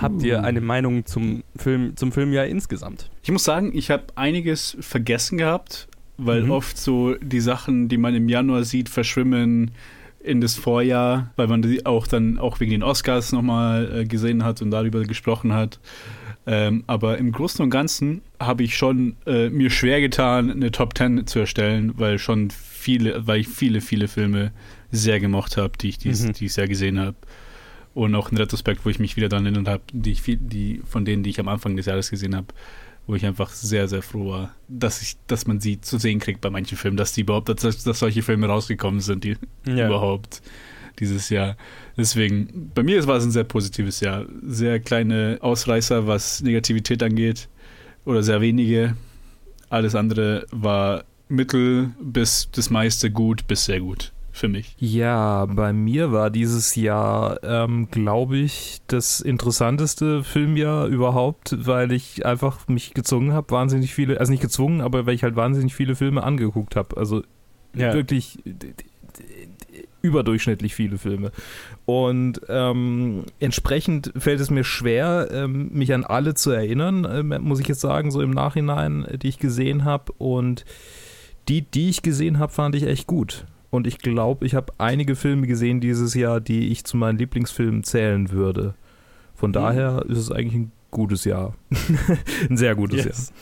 Habt 0.00 0.22
ihr 0.22 0.42
eine 0.42 0.60
Meinung 0.60 1.04
zum, 1.04 1.44
Film, 1.54 1.96
zum 1.96 2.12
Filmjahr 2.12 2.46
insgesamt? 2.46 3.10
Ich 3.22 3.30
muss 3.30 3.44
sagen, 3.44 3.72
ich 3.76 3.90
habe 3.90 4.04
einiges 4.16 4.76
vergessen 4.80 5.36
gehabt, 5.38 5.86
weil 6.16 6.44
Mhm. 6.44 6.50
oft 6.50 6.78
so 6.78 7.14
die 7.16 7.40
Sachen, 7.40 7.88
die 7.88 7.98
man 7.98 8.14
im 8.14 8.28
Januar 8.28 8.64
sieht, 8.64 8.88
verschwimmen 8.88 9.70
in 10.22 10.40
das 10.40 10.54
Vorjahr, 10.56 11.30
weil 11.36 11.46
man 11.48 11.62
die 11.62 11.86
auch 11.86 12.06
dann 12.06 12.38
auch 12.38 12.60
wegen 12.60 12.72
den 12.72 12.82
Oscars 12.82 13.32
nochmal 13.32 14.00
äh, 14.00 14.04
gesehen 14.04 14.44
hat 14.44 14.60
und 14.62 14.70
darüber 14.70 15.02
gesprochen 15.04 15.52
hat. 15.52 15.80
Ähm, 16.46 16.84
aber 16.86 17.18
im 17.18 17.32
Großen 17.32 17.62
und 17.62 17.70
Ganzen 17.70 18.22
habe 18.38 18.62
ich 18.62 18.76
schon 18.76 19.16
äh, 19.26 19.50
mir 19.50 19.70
schwer 19.70 20.00
getan, 20.00 20.50
eine 20.50 20.70
Top 20.70 20.96
10 20.96 21.26
zu 21.26 21.38
erstellen, 21.38 21.92
weil 21.96 22.18
schon 22.18 22.50
viele, 22.50 23.26
weil 23.26 23.40
ich 23.40 23.48
viele, 23.48 23.80
viele 23.80 24.08
Filme 24.08 24.52
sehr 24.90 25.20
gemocht 25.20 25.56
habe, 25.56 25.76
die 25.78 25.90
ich 25.90 25.98
dies, 25.98 26.24
Mhm. 26.26 26.32
dieses 26.32 26.56
Jahr 26.56 26.66
gesehen 26.66 26.98
habe. 26.98 27.16
Und 27.92 28.14
auch 28.14 28.30
in 28.30 28.36
Retrospekt, 28.38 28.84
wo 28.84 28.88
ich 28.90 28.98
mich 28.98 29.16
wieder 29.16 29.28
daran 29.28 29.46
erinnert 29.46 29.68
habe, 29.68 29.82
die, 29.92 30.12
ich 30.12 30.22
viel- 30.22 30.38
die 30.40 30.80
von 30.88 31.04
denen, 31.04 31.22
die 31.22 31.30
ich 31.30 31.40
am 31.40 31.48
Anfang 31.48 31.76
des 31.76 31.86
Jahres 31.86 32.10
gesehen 32.10 32.34
habe, 32.36 32.46
wo 33.06 33.14
ich 33.14 33.26
einfach 33.26 33.50
sehr, 33.50 33.88
sehr 33.88 34.02
froh 34.02 34.30
war, 34.30 34.54
dass 34.68 35.02
ich, 35.02 35.16
dass 35.26 35.46
man 35.46 35.60
sie 35.60 35.80
zu 35.80 35.98
sehen 35.98 36.20
kriegt 36.20 36.40
bei 36.40 36.50
manchen 36.50 36.76
Filmen, 36.76 36.96
dass 36.96 37.12
die 37.12 37.22
überhaupt, 37.22 37.48
dass, 37.48 37.82
dass 37.82 37.98
solche 37.98 38.22
Filme 38.22 38.46
rausgekommen 38.46 39.00
sind, 39.00 39.24
die 39.24 39.36
überhaupt 39.66 40.42
dieses 40.98 41.30
Jahr. 41.30 41.56
Deswegen, 41.96 42.70
bei 42.74 42.82
mir 42.82 43.04
war 43.06 43.16
es 43.16 43.24
ein 43.24 43.30
sehr 43.30 43.44
positives 43.44 44.00
Jahr. 44.00 44.26
Sehr 44.42 44.80
kleine 44.80 45.38
Ausreißer, 45.40 46.06
was 46.06 46.42
Negativität 46.42 47.02
angeht. 47.02 47.48
Oder 48.04 48.22
sehr 48.22 48.40
wenige. 48.40 48.96
Alles 49.68 49.94
andere 49.94 50.46
war 50.50 51.04
mittel 51.28 51.92
bis 52.00 52.48
das 52.52 52.70
meiste 52.70 53.10
gut 53.10 53.46
bis 53.46 53.64
sehr 53.64 53.80
gut 53.80 54.12
für 54.40 54.48
mich. 54.48 54.74
Ja, 54.78 55.46
bei 55.46 55.72
mir 55.72 56.12
war 56.12 56.30
dieses 56.30 56.74
Jahr, 56.74 57.38
ähm, 57.44 57.88
glaube 57.90 58.38
ich, 58.38 58.80
das 58.88 59.20
interessanteste 59.20 60.24
Filmjahr 60.24 60.86
überhaupt, 60.86 61.54
weil 61.66 61.92
ich 61.92 62.26
einfach 62.26 62.66
mich 62.66 62.94
gezwungen 62.94 63.32
habe, 63.32 63.50
wahnsinnig 63.50 63.94
viele, 63.94 64.18
also 64.18 64.32
nicht 64.32 64.42
gezwungen, 64.42 64.80
aber 64.80 65.06
weil 65.06 65.14
ich 65.14 65.22
halt 65.22 65.36
wahnsinnig 65.36 65.74
viele 65.74 65.94
Filme 65.94 66.22
angeguckt 66.22 66.74
habe. 66.76 66.96
Also 66.96 67.22
Ja. 67.74 67.94
wirklich 67.94 68.38
überdurchschnittlich 70.02 70.74
viele 70.74 70.98
Filme. 70.98 71.30
Und 71.84 72.40
ähm, 72.48 73.24
entsprechend 73.38 74.12
fällt 74.16 74.40
es 74.40 74.50
mir 74.50 74.64
schwer, 74.64 75.28
ähm, 75.30 75.70
mich 75.72 75.92
an 75.92 76.04
alle 76.04 76.34
zu 76.34 76.50
erinnern, 76.50 77.06
ähm, 77.10 77.34
muss 77.42 77.60
ich 77.60 77.68
jetzt 77.68 77.80
sagen, 77.80 78.10
so 78.10 78.22
im 78.22 78.30
Nachhinein, 78.30 79.04
äh, 79.04 79.18
die 79.18 79.28
ich 79.28 79.38
gesehen 79.38 79.84
habe. 79.84 80.12
Und 80.16 80.64
die, 81.48 81.62
die 81.62 81.90
ich 81.90 82.02
gesehen 82.02 82.38
habe, 82.38 82.52
fand 82.52 82.74
ich 82.74 82.84
echt 82.84 83.06
gut. 83.06 83.44
Und 83.70 83.86
ich 83.86 83.98
glaube, 83.98 84.44
ich 84.44 84.54
habe 84.54 84.72
einige 84.78 85.14
Filme 85.14 85.46
gesehen 85.46 85.80
dieses 85.80 86.14
Jahr, 86.14 86.40
die 86.40 86.68
ich 86.68 86.84
zu 86.84 86.96
meinen 86.96 87.18
Lieblingsfilmen 87.18 87.84
zählen 87.84 88.30
würde. 88.30 88.74
Von 89.34 89.52
daher 89.52 90.04
ist 90.08 90.18
es 90.18 90.30
eigentlich 90.30 90.54
ein 90.54 90.72
gutes 90.90 91.24
Jahr. 91.24 91.54
ein 92.50 92.56
sehr 92.56 92.74
gutes 92.74 93.04
Yes. 93.04 93.32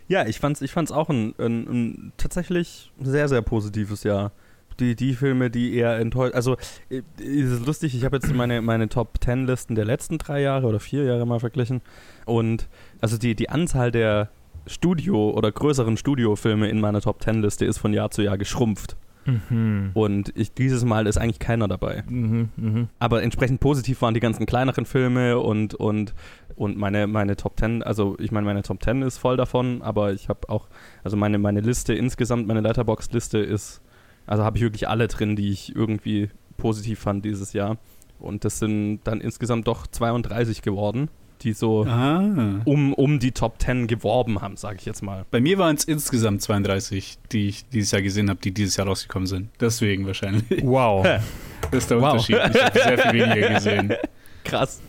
ja, 0.08 0.26
ich 0.26 0.40
fand's, 0.40 0.60
ich 0.62 0.72
fand's 0.72 0.92
auch 0.92 1.08
ein, 1.08 1.34
ein, 1.38 1.68
ein 1.68 2.12
tatsächlich 2.16 2.92
sehr, 3.00 3.28
sehr 3.28 3.42
positives 3.42 4.02
Jahr. 4.02 4.32
Die, 4.80 4.96
die 4.96 5.14
Filme, 5.14 5.50
die 5.50 5.74
eher 5.74 5.98
enttäuscht. 5.98 6.34
Also, 6.34 6.56
äh, 6.88 7.02
ist 7.18 7.50
es 7.50 7.66
lustig, 7.66 7.94
ich 7.94 8.04
habe 8.04 8.16
jetzt 8.16 8.34
meine, 8.34 8.62
meine 8.62 8.88
Top 8.88 9.18
10 9.22 9.46
Listen 9.46 9.74
der 9.74 9.84
letzten 9.84 10.18
drei 10.18 10.40
Jahre 10.40 10.66
oder 10.66 10.80
vier 10.80 11.04
Jahre 11.04 11.26
mal 11.26 11.40
verglichen. 11.40 11.82
Und 12.24 12.68
also 13.00 13.18
die, 13.18 13.34
die 13.34 13.48
Anzahl 13.48 13.92
der 13.92 14.30
Studio- 14.66 15.30
oder 15.30 15.50
größeren 15.52 15.96
Studiofilme 15.96 16.68
in 16.68 16.80
meiner 16.80 17.00
Top 17.00 17.22
10 17.22 17.42
Liste 17.42 17.64
ist 17.64 17.78
von 17.78 17.92
Jahr 17.92 18.10
zu 18.10 18.22
Jahr 18.22 18.38
geschrumpft. 18.38 18.96
Mhm. 19.24 19.90
Und 19.94 20.32
ich, 20.36 20.52
dieses 20.52 20.84
Mal 20.84 21.06
ist 21.06 21.16
eigentlich 21.16 21.38
keiner 21.38 21.68
dabei. 21.68 22.02
Mhm, 22.08 22.48
mhm. 22.56 22.88
Aber 22.98 23.22
entsprechend 23.22 23.60
positiv 23.60 24.02
waren 24.02 24.14
die 24.14 24.20
ganzen 24.20 24.46
kleineren 24.46 24.84
Filme 24.84 25.38
und, 25.38 25.74
und, 25.74 26.14
und 26.56 26.76
meine, 26.76 27.06
meine 27.06 27.36
Top 27.36 27.58
10, 27.58 27.82
also 27.82 28.16
ich 28.18 28.32
meine, 28.32 28.46
meine 28.46 28.62
Top 28.62 28.82
10 28.82 29.02
ist 29.02 29.18
voll 29.18 29.36
davon, 29.36 29.82
aber 29.82 30.12
ich 30.12 30.28
habe 30.28 30.48
auch, 30.48 30.68
also 31.04 31.16
meine, 31.16 31.38
meine 31.38 31.60
Liste 31.60 31.94
insgesamt, 31.94 32.46
meine 32.46 32.60
Letterbox-Liste 32.60 33.38
ist, 33.38 33.80
also 34.26 34.44
habe 34.44 34.56
ich 34.56 34.62
wirklich 34.62 34.88
alle 34.88 35.08
drin, 35.08 35.36
die 35.36 35.50
ich 35.50 35.74
irgendwie 35.74 36.30
positiv 36.56 37.00
fand 37.00 37.24
dieses 37.24 37.52
Jahr. 37.52 37.78
Und 38.18 38.44
das 38.44 38.60
sind 38.60 39.00
dann 39.04 39.20
insgesamt 39.20 39.66
doch 39.66 39.86
32 39.86 40.62
geworden, 40.62 41.08
die 41.44 41.52
so 41.52 41.84
Ah. 41.84 42.60
um, 42.64 42.92
um 42.94 43.18
die 43.18 43.32
Top 43.32 43.60
10 43.60 43.86
geworben 43.86 44.40
haben, 44.40 44.56
sage 44.56 44.76
ich 44.78 44.84
jetzt 44.86 45.02
mal. 45.02 45.24
Bei 45.30 45.40
mir 45.40 45.58
waren 45.58 45.76
es 45.76 45.84
insgesamt 45.84 46.42
32, 46.42 47.18
die 47.32 47.48
ich 47.48 47.68
dieses 47.70 47.90
Jahr 47.90 48.02
gesehen 48.02 48.30
habe, 48.30 48.40
die 48.40 48.52
dieses 48.52 48.76
Jahr 48.76 48.86
rausgekommen 48.86 49.26
sind. 49.26 49.48
Deswegen 49.60 50.06
wahrscheinlich. 50.06 50.44
Wow. 50.62 51.06
Das 51.70 51.84
ist 51.84 51.90
der 51.90 52.00
Wow. 52.00 52.12
Unterschied. 52.14 52.36
Ich 52.54 52.62
habe 52.62 52.78
sehr 52.78 52.98
viel 52.98 53.12
weniger 53.12 53.48
gesehen. 53.50 53.92
Krass. 54.44 54.80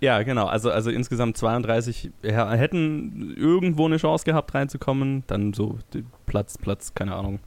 Ja, 0.00 0.22
genau. 0.22 0.46
Also, 0.46 0.70
also 0.70 0.90
insgesamt 0.90 1.36
32 1.36 2.10
ja, 2.22 2.50
hätten 2.52 3.34
irgendwo 3.36 3.84
eine 3.84 3.98
Chance 3.98 4.24
gehabt, 4.24 4.54
reinzukommen. 4.54 5.24
Dann 5.26 5.52
so 5.52 5.78
Platz, 6.24 6.56
Platz, 6.56 6.94
keine 6.94 7.14
Ahnung, 7.14 7.38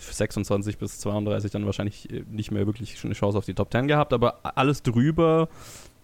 26 0.00 0.78
bis 0.78 0.98
32 0.98 1.52
dann 1.52 1.64
wahrscheinlich 1.64 2.10
äh, 2.12 2.24
nicht 2.28 2.50
mehr 2.50 2.66
wirklich 2.66 3.02
eine 3.04 3.14
Chance 3.14 3.38
auf 3.38 3.44
die 3.44 3.54
Top 3.54 3.70
10 3.70 3.86
gehabt. 3.86 4.12
Aber 4.12 4.40
alles 4.42 4.82
drüber 4.82 5.48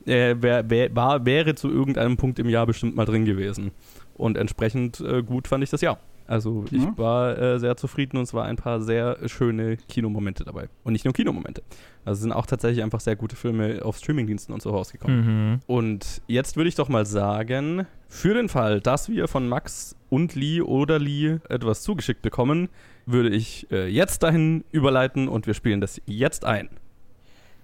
äh, 0.09 0.41
wär, 0.41 0.69
wär, 0.71 0.95
war, 0.97 1.25
wäre 1.27 1.55
zu 1.55 1.71
irgendeinem 1.71 2.17
Punkt 2.17 2.39
im 2.39 2.49
Jahr 2.49 2.67
bestimmt 2.67 2.97
mal 2.97 3.05
drin 3.05 3.25
gewesen. 3.25 3.71
Und 4.15 4.37
entsprechend 4.37 5.01
äh, 5.01 5.23
gut 5.23 5.47
fand 5.49 5.63
ich 5.63 5.71
das 5.71 5.81
Jahr. 5.81 5.99
Also 6.27 6.65
ich 6.71 6.83
Ja. 6.83 6.93
war 6.99 7.39
äh, 7.39 7.59
sehr 7.59 7.77
zufrieden 7.79 8.19
und 8.19 8.25
es 8.25 8.35
waren 8.35 8.47
ein 8.49 8.57
paar 8.57 8.83
sehr 8.83 9.17
schöne 9.29 9.79
Kinomomente 9.89 10.45
dabei. 10.45 10.69
Und 10.85 10.93
nicht 10.93 11.07
nur 11.07 11.15
Kinomomente. 11.15 11.63
Also 12.05 12.19
es 12.19 12.23
sind 12.23 12.33
auch 12.33 12.45
tatsächlich 12.45 12.83
einfach 12.83 13.01
sehr 13.01 13.17
gute 13.17 13.35
Filme 13.35 13.81
auf 13.83 13.97
Streamingdiensten 13.97 14.53
und 14.53 14.61
so 14.61 14.71
rausgekommen. 14.71 15.53
Mhm. 15.53 15.61
Und 15.67 16.21
jetzt 16.27 16.57
würde 16.57 16.69
ich 16.69 16.75
doch 16.75 16.91
mal 16.91 17.07
sagen, 17.07 17.87
für 18.09 18.35
den 18.35 18.51
Fall, 18.51 18.81
dass 18.81 19.09
wir 19.09 19.27
von 19.27 19.49
Max 19.49 19.97
und 20.11 20.35
Lee 20.35 20.61
oder 20.61 20.99
Lee 20.99 21.39
etwas 21.49 21.83
zugeschickt 21.83 22.21
bekommen, 22.21 22.69
würde 23.07 23.31
ich 23.31 23.67
äh, 23.71 23.87
jetzt 23.89 24.23
dahin 24.23 24.65
überleiten 24.71 25.29
und 25.29 25.47
wir 25.47 25.55
spielen 25.55 25.81
das 25.81 26.01
jetzt 26.05 26.45
ein. 26.45 26.69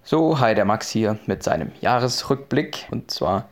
So, 0.06 0.38
hi, 0.38 0.54
der 0.54 0.66
Max 0.66 0.90
hier 0.90 1.18
mit 1.24 1.42
seinem 1.42 1.72
Jahresrückblick. 1.80 2.88
Und 2.90 3.10
zwar 3.10 3.48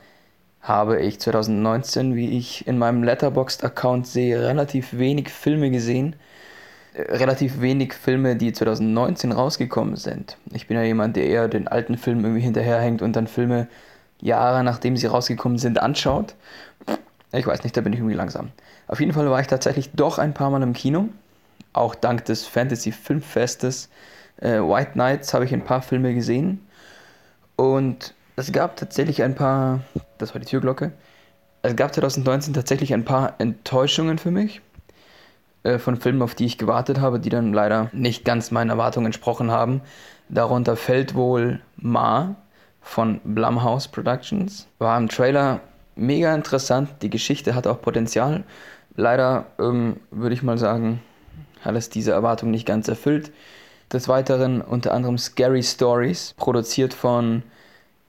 habe 0.60 1.00
ich 1.00 1.18
2019, 1.18 2.14
wie 2.14 2.36
ich 2.36 2.66
in 2.66 2.76
meinem 2.76 3.02
Letterboxd-Account 3.02 4.06
sehe, 4.06 4.38
relativ 4.46 4.98
wenig 4.98 5.30
Filme 5.30 5.70
gesehen. 5.70 6.14
Äh, 6.92 7.16
Relativ 7.16 7.62
wenig 7.62 7.94
Filme, 7.94 8.36
die 8.36 8.52
2019 8.52 9.32
rausgekommen 9.32 9.96
sind. 9.96 10.36
Ich 10.52 10.66
bin 10.66 10.76
ja 10.76 10.82
jemand, 10.82 11.16
der 11.16 11.24
eher 11.24 11.48
den 11.48 11.68
alten 11.68 11.96
Filmen 11.96 12.22
irgendwie 12.22 12.42
hinterherhängt 12.42 13.00
und 13.00 13.16
dann 13.16 13.28
Filme 13.28 13.66
Jahre 14.20 14.62
nachdem 14.62 14.98
sie 14.98 15.06
rausgekommen 15.06 15.56
sind, 15.56 15.80
anschaut. 15.80 16.34
Ich 17.32 17.46
weiß 17.46 17.62
nicht, 17.62 17.74
da 17.78 17.80
bin 17.80 17.94
ich 17.94 18.00
irgendwie 18.00 18.14
langsam. 18.14 18.50
Auf 18.88 19.00
jeden 19.00 19.14
Fall 19.14 19.30
war 19.30 19.40
ich 19.40 19.46
tatsächlich 19.46 19.92
doch 19.94 20.18
ein 20.18 20.34
paar 20.34 20.50
Mal 20.50 20.62
im 20.62 20.74
Kino. 20.74 21.08
Auch 21.72 21.94
dank 21.94 22.26
des 22.26 22.46
Fantasy 22.46 22.92
Filmfestes 22.92 23.88
äh, 24.42 24.61
White 24.61 24.92
Nights 24.94 25.33
habe 25.35 25.44
ich 25.44 25.52
ein 25.52 25.64
paar 25.64 25.83
Filme 25.83 26.14
gesehen. 26.14 26.66
Und 27.57 28.14
es 28.37 28.52
gab 28.52 28.76
tatsächlich 28.76 29.22
ein 29.22 29.35
paar, 29.35 29.81
das 30.18 30.35
war 30.35 30.40
die 30.40 30.46
Türglocke, 30.46 30.92
es 31.62 31.76
gab 31.76 31.94
2019 31.94 32.55
tatsächlich 32.55 32.92
ein 32.92 33.05
paar 33.05 33.35
Enttäuschungen 33.38 34.18
für 34.18 34.33
mich 34.33 34.61
äh, 35.62 35.78
von 35.78 35.96
Filmen, 35.96 36.22
auf 36.22 36.35
die 36.35 36.46
ich 36.46 36.59
gewartet 36.59 37.00
habe, 37.00 37.20
die 37.20 37.28
dann 37.28 37.52
leider 37.52 37.88
nicht 37.92 38.24
ganz 38.24 38.50
meinen 38.50 38.70
Erwartungen 38.70 39.07
entsprochen 39.07 39.50
haben. 39.50 39.81
Darunter 40.28 40.76
fällt 40.76 41.14
wohl 41.14 41.61
Ma 41.76 42.35
von 42.81 43.20
Blumhouse 43.22 43.87
Productions. 43.87 44.66
War 44.78 44.98
im 44.98 45.09
Trailer 45.09 45.61
mega 45.94 46.35
interessant, 46.35 46.88
die 47.02 47.11
Geschichte 47.11 47.55
hat 47.55 47.68
auch 47.68 47.81
Potenzial. 47.81 48.42
Leider 48.96 49.46
ähm, 49.61 50.00
würde 50.11 50.35
ich 50.35 50.42
mal 50.42 50.59
sagen, 50.59 51.00
hat 51.61 51.76
es 51.76 51.90
diese 51.90 52.11
Erwartung 52.11 52.50
nicht 52.50 52.66
ganz 52.66 52.88
erfüllt. 52.88 53.31
Des 53.92 54.09
Weiteren 54.09 54.62
unter 54.62 54.94
anderem 54.94 55.18
Scary 55.18 55.62
Stories, 55.62 56.35
produziert 56.38 56.94
von 56.94 57.42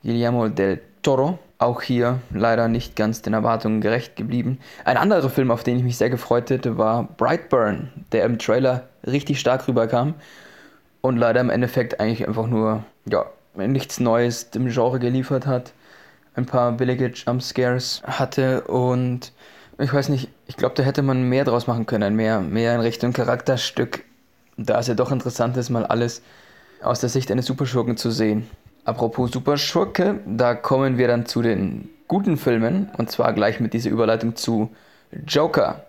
Guillermo 0.02 0.48
del 0.48 0.80
Toro. 1.02 1.40
Auch 1.58 1.82
hier 1.82 2.20
leider 2.32 2.70
nicht 2.70 2.96
ganz 2.96 3.22
den 3.22 3.34
Erwartungen 3.34 3.82
gerecht 3.82 4.16
geblieben. 4.16 4.60
Ein 4.86 4.96
anderer 4.96 5.30
Film, 5.30 5.52
auf 5.52 5.64
den 5.64 5.78
ich 5.78 5.84
mich 5.84 5.98
sehr 5.98 6.10
gefreut 6.10 6.50
hätte, 6.50 6.78
war 6.78 7.04
Brightburn, 7.18 7.90
der 8.14 8.24
im 8.24 8.40
Trailer 8.40 8.88
richtig 9.06 9.42
stark 9.42 9.68
rüberkam 9.68 10.14
und 11.02 11.18
leider 11.18 11.42
im 11.42 11.50
Endeffekt 11.50 12.00
eigentlich 12.00 12.26
einfach 12.26 12.48
nur 12.48 12.84
ja, 13.06 13.26
nichts 13.56 14.00
Neues 14.00 14.52
dem 14.52 14.68
Genre 14.70 15.00
geliefert 15.00 15.46
hat. 15.46 15.74
Ein 16.36 16.46
paar 16.46 16.72
billige 16.72 17.08
Jumpscares 17.08 18.02
hatte 18.06 18.62
und 18.62 19.34
ich 19.80 19.94
weiß 19.94 20.10
nicht, 20.10 20.30
ich 20.48 20.56
glaube, 20.56 20.76
da 20.76 20.84
hätte 20.84 21.02
man 21.02 21.24
mehr 21.24 21.44
draus 21.44 21.68
machen 21.68 21.86
können, 21.86 22.16
mehr, 22.16 22.40
mehr 22.40 22.74
in 22.76 22.82
Richtung 22.82 23.12
Charakterstück 23.12 24.04
da 24.58 24.80
es 24.80 24.88
ja 24.88 24.94
doch 24.94 25.12
interessant 25.12 25.58
ist, 25.58 25.70
mal 25.70 25.86
alles 25.86 26.22
aus 26.82 27.00
der 27.00 27.10
Sicht 27.10 27.32
eines 27.32 27.46
Superschurken 27.46 27.98
zu 27.98 28.12
sehen. 28.12 28.50
Apropos 28.86 29.32
Superschurke, 29.32 30.20
da 30.26 30.56
kommen 30.56 30.98
wir 30.98 31.08
dann 31.08 31.26
zu 31.26 31.42
den 31.42 31.90
guten 32.08 32.38
Filmen 32.38 32.90
und 32.98 33.10
zwar 33.10 33.34
gleich 33.34 33.60
mit 33.60 33.74
dieser 33.74 33.90
Überleitung 33.90 34.36
zu 34.36 34.70
Joker, 35.26 35.86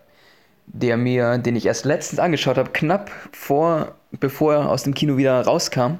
der 0.66 0.96
mir, 0.96 1.38
den 1.38 1.56
ich 1.56 1.66
erst 1.66 1.84
letztens 1.84 2.20
angeschaut 2.20 2.56
habe, 2.56 2.70
knapp 2.72 3.10
vor, 3.32 3.94
bevor 4.12 4.54
er 4.54 4.70
aus 4.70 4.84
dem 4.84 4.94
Kino 4.94 5.16
wieder 5.16 5.40
rauskam, 5.42 5.98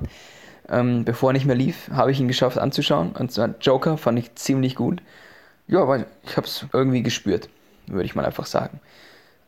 ähm, 0.69 1.05
bevor 1.05 1.31
er 1.31 1.33
nicht 1.35 1.47
mehr 1.47 1.57
lief, 1.57 1.91
habe 1.93 2.11
ich 2.11 2.21
ihn 2.21 2.29
geschafft 2.29 2.59
anzuschauen. 2.59 3.13
Und 3.13 3.33
zwar 3.33 3.55
Joker 3.61 3.99
fand 3.99 4.19
ich 4.19 4.35
ziemlich 4.37 4.77
gut. 4.77 5.03
Ja, 5.67 5.83
aber 5.83 6.07
ich 6.23 6.37
habe 6.37 6.47
es 6.47 6.67
irgendwie 6.73 7.03
gespürt, 7.03 7.49
würde 7.87 8.05
ich 8.05 8.15
mal 8.15 8.25
einfach 8.25 8.47
sagen. 8.47 8.81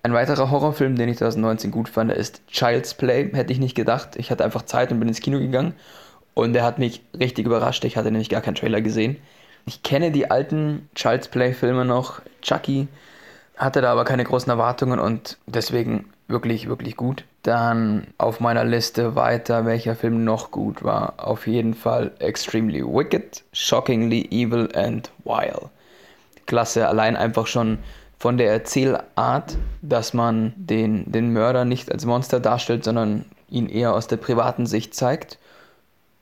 Ein 0.06 0.12
weiterer 0.12 0.52
Horrorfilm, 0.52 0.94
den 0.94 1.08
ich 1.08 1.18
2019 1.18 1.72
gut 1.72 1.88
fand, 1.88 2.12
ist 2.12 2.46
Child's 2.46 2.94
Play. 2.94 3.28
Hätte 3.32 3.52
ich 3.52 3.58
nicht 3.58 3.74
gedacht. 3.74 4.10
Ich 4.14 4.30
hatte 4.30 4.44
einfach 4.44 4.62
Zeit 4.62 4.92
und 4.92 5.00
bin 5.00 5.08
ins 5.08 5.18
Kino 5.18 5.40
gegangen. 5.40 5.74
Und 6.32 6.52
der 6.52 6.62
hat 6.62 6.78
mich 6.78 7.02
richtig 7.18 7.44
überrascht. 7.44 7.84
Ich 7.84 7.96
hatte 7.96 8.12
nämlich 8.12 8.28
gar 8.28 8.40
keinen 8.40 8.54
Trailer 8.54 8.80
gesehen. 8.82 9.16
Ich 9.64 9.82
kenne 9.82 10.12
die 10.12 10.30
alten 10.30 10.88
Child's 10.94 11.26
Play-Filme 11.26 11.84
noch. 11.84 12.22
Chucky 12.40 12.86
hatte 13.56 13.80
da 13.80 13.90
aber 13.90 14.04
keine 14.04 14.22
großen 14.22 14.48
Erwartungen 14.48 15.00
und 15.00 15.38
deswegen 15.46 16.04
wirklich, 16.28 16.68
wirklich 16.68 16.96
gut. 16.96 17.24
Dann 17.42 18.06
auf 18.16 18.38
meiner 18.38 18.62
Liste 18.64 19.16
weiter, 19.16 19.66
welcher 19.66 19.96
Film 19.96 20.22
noch 20.22 20.52
gut 20.52 20.84
war. 20.84 21.14
Auf 21.16 21.48
jeden 21.48 21.74
Fall 21.74 22.12
Extremely 22.20 22.84
Wicked, 22.84 23.42
Shockingly 23.52 24.28
Evil 24.30 24.68
and 24.72 25.10
Wild. 25.24 25.68
Klasse, 26.46 26.86
allein 26.86 27.16
einfach 27.16 27.48
schon 27.48 27.78
von 28.18 28.38
der 28.38 28.50
Erzählart, 28.50 29.56
dass 29.82 30.14
man 30.14 30.54
den, 30.56 31.10
den 31.10 31.32
Mörder 31.32 31.64
nicht 31.64 31.92
als 31.92 32.04
Monster 32.04 32.40
darstellt, 32.40 32.84
sondern 32.84 33.24
ihn 33.48 33.68
eher 33.68 33.94
aus 33.94 34.06
der 34.06 34.16
privaten 34.16 34.66
Sicht 34.66 34.94
zeigt. 34.94 35.38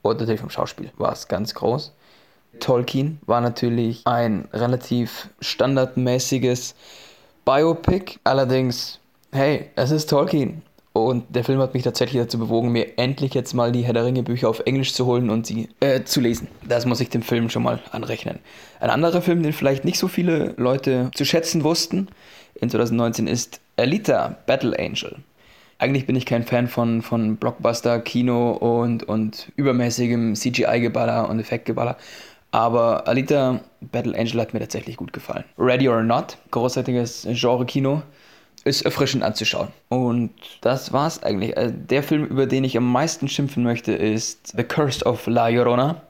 Und 0.03 0.21
natürlich 0.21 0.41
vom 0.41 0.51
Schauspiel 0.51 0.91
war 0.99 1.13
es 1.13 1.29
ganz 1.29 1.55
groß. 1.55 1.93
Tolkien 2.61 3.19
war 3.27 3.41
natürlich 3.41 4.03
ein 4.05 4.49
relativ 4.53 5.29
standardmäßiges 5.41 6.75
Biopic. 7.45 8.19
Allerdings, 8.25 9.01
hey, 9.33 9.71
es 9.77 9.91
ist 9.91 10.11
Tolkien. 10.11 10.63
Und 10.97 11.25
der 11.35 11.43
Film 11.43 11.59
hat 11.59 11.75
mich 11.75 11.83
tatsächlich 11.83 12.23
dazu 12.23 12.39
bewogen, 12.39 12.71
mir 12.71 12.99
endlich 12.99 13.35
jetzt 13.35 13.53
mal 13.53 13.73
die 13.73 13.83
Herr 13.83 13.95
der 13.95 14.05
Ringe 14.05 14.23
Bücher 14.23 14.49
auf 14.49 14.61
Englisch 14.65 14.95
zu 14.95 15.07
holen 15.07 15.29
und 15.29 15.45
sie 15.45 15.69
äh, 15.81 16.05
zu 16.05 16.21
lesen. 16.21 16.47
Das 16.69 16.87
muss 16.87 17.01
ich 17.01 17.09
dem 17.09 17.23
Film 17.23 17.51
schon 17.51 17.65
mal 17.65 17.81
anrechnen. 17.91 18.39
Ein 18.79 18.91
anderer 18.91 19.21
Film, 19.21 19.43
den 19.43 19.53
vielleicht 19.53 19.85
nicht 19.85 19.99
so 19.99 20.07
viele 20.07 20.55
Leute 20.57 21.11
zu 21.13 21.25
schätzen 21.25 21.65
wussten, 21.65 22.07
in 22.55 22.71
2019 22.71 23.27
ist 23.27 23.61
Alita 23.77 24.37
Battle 24.47 24.79
Angel. 24.79 25.17
Eigentlich 25.79 26.07
bin 26.07 26.15
ich 26.15 26.27
kein 26.27 26.45
Fan 26.45 26.69
von, 26.69 27.03
von 27.03 27.39
Blockbuster, 27.39 27.99
Kino 27.99 28.53
und, 28.53 29.03
und 29.03 29.51
übermäßigem 29.57 30.37
CGI-Geballer 30.37 31.29
und 31.29 31.41
Effektgeballer. 31.41 31.97
Aber 32.53 33.09
Alita 33.09 33.59
Battle 33.81 34.17
Angel 34.17 34.41
hat 34.41 34.55
mir 34.55 34.61
tatsächlich 34.61 34.97
gut 34.97 35.13
gefallen. 35.13 35.43
Ready 35.59 35.89
or 35.89 36.05
Not, 36.05 36.39
großartiges 36.53 37.27
Genre-Kino 37.33 38.03
ist 38.65 38.83
erfrischend 38.83 39.23
anzuschauen. 39.23 39.69
Und 39.89 40.31
das 40.63 40.93
war's 40.93 41.23
eigentlich. 41.23 41.57
Äh, 41.57 41.73
der 41.73 42.03
Film, 42.03 42.25
über 42.25 42.47
den 42.47 42.65
ich 42.65 42.77
am 42.77 42.91
meisten 42.91 43.29
schimpfen 43.29 43.63
möchte, 43.63 43.93
ist 43.93 44.55
The 44.57 44.65
Curse 44.65 45.05
of 45.05 45.27
La 45.27 45.49
Llorona. 45.49 46.03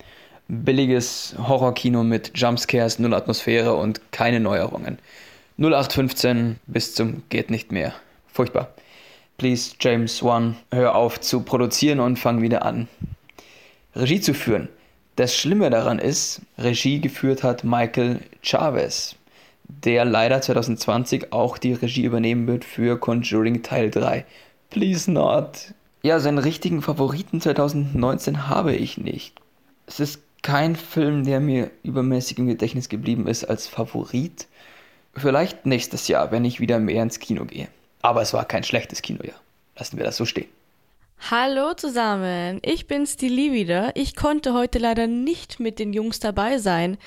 Billiges 0.46 1.34
Horrorkino 1.38 2.04
mit 2.04 2.32
Jumpscares, 2.34 2.98
null 2.98 3.14
Atmosphäre 3.14 3.74
und 3.74 4.00
keine 4.12 4.40
Neuerungen. 4.40 4.98
0815 5.58 6.56
bis 6.66 6.94
zum 6.94 7.22
geht 7.30 7.50
nicht 7.50 7.72
mehr. 7.72 7.94
Furchtbar. 8.26 8.68
Please, 9.38 9.74
James 9.80 10.22
Wan, 10.22 10.56
hör 10.70 10.94
auf 10.94 11.20
zu 11.20 11.40
produzieren 11.40 11.98
und 11.98 12.18
fang 12.18 12.42
wieder 12.42 12.64
an. 12.64 12.88
Regie 13.96 14.20
zu 14.20 14.34
führen. 14.34 14.68
Das 15.16 15.34
Schlimme 15.34 15.70
daran 15.70 15.98
ist, 15.98 16.42
Regie 16.58 17.00
geführt 17.00 17.42
hat 17.42 17.64
Michael 17.64 18.20
Chavez 18.42 19.16
der 19.64 20.04
leider 20.04 20.40
2020 20.40 21.32
auch 21.32 21.58
die 21.58 21.72
Regie 21.72 22.04
übernehmen 22.04 22.46
wird 22.46 22.64
für 22.64 22.98
Conjuring 22.98 23.62
Teil 23.62 23.90
3. 23.90 24.24
Please 24.70 25.10
not. 25.10 25.74
Ja, 26.02 26.20
seinen 26.20 26.38
richtigen 26.38 26.82
Favoriten 26.82 27.40
2019 27.40 28.48
habe 28.48 28.74
ich 28.74 28.98
nicht. 28.98 29.40
Es 29.86 30.00
ist 30.00 30.20
kein 30.42 30.76
Film, 30.76 31.24
der 31.24 31.40
mir 31.40 31.70
übermäßig 31.82 32.38
im 32.38 32.46
Gedächtnis 32.46 32.88
geblieben 32.88 33.26
ist 33.26 33.44
als 33.44 33.66
Favorit. 33.66 34.46
Vielleicht 35.14 35.64
nächstes 35.64 36.08
Jahr, 36.08 36.30
wenn 36.30 36.44
ich 36.44 36.60
wieder 36.60 36.78
mehr 36.78 37.02
ins 37.02 37.18
Kino 37.18 37.46
gehe. 37.46 37.68
Aber 38.02 38.20
es 38.20 38.34
war 38.34 38.44
kein 38.44 38.64
schlechtes 38.64 39.00
Kinojahr. 39.00 39.40
Lassen 39.78 39.96
wir 39.96 40.04
das 40.04 40.18
so 40.18 40.26
stehen. 40.26 40.48
Hallo 41.30 41.72
zusammen, 41.72 42.58
ich 42.62 42.86
bin's 42.86 43.16
die 43.16 43.28
Lee 43.28 43.52
wieder. 43.52 43.92
Ich 43.94 44.14
konnte 44.14 44.52
heute 44.52 44.78
leider 44.78 45.06
nicht 45.06 45.58
mit 45.58 45.78
den 45.78 45.94
Jungs 45.94 46.20
dabei 46.20 46.58
sein 46.58 46.98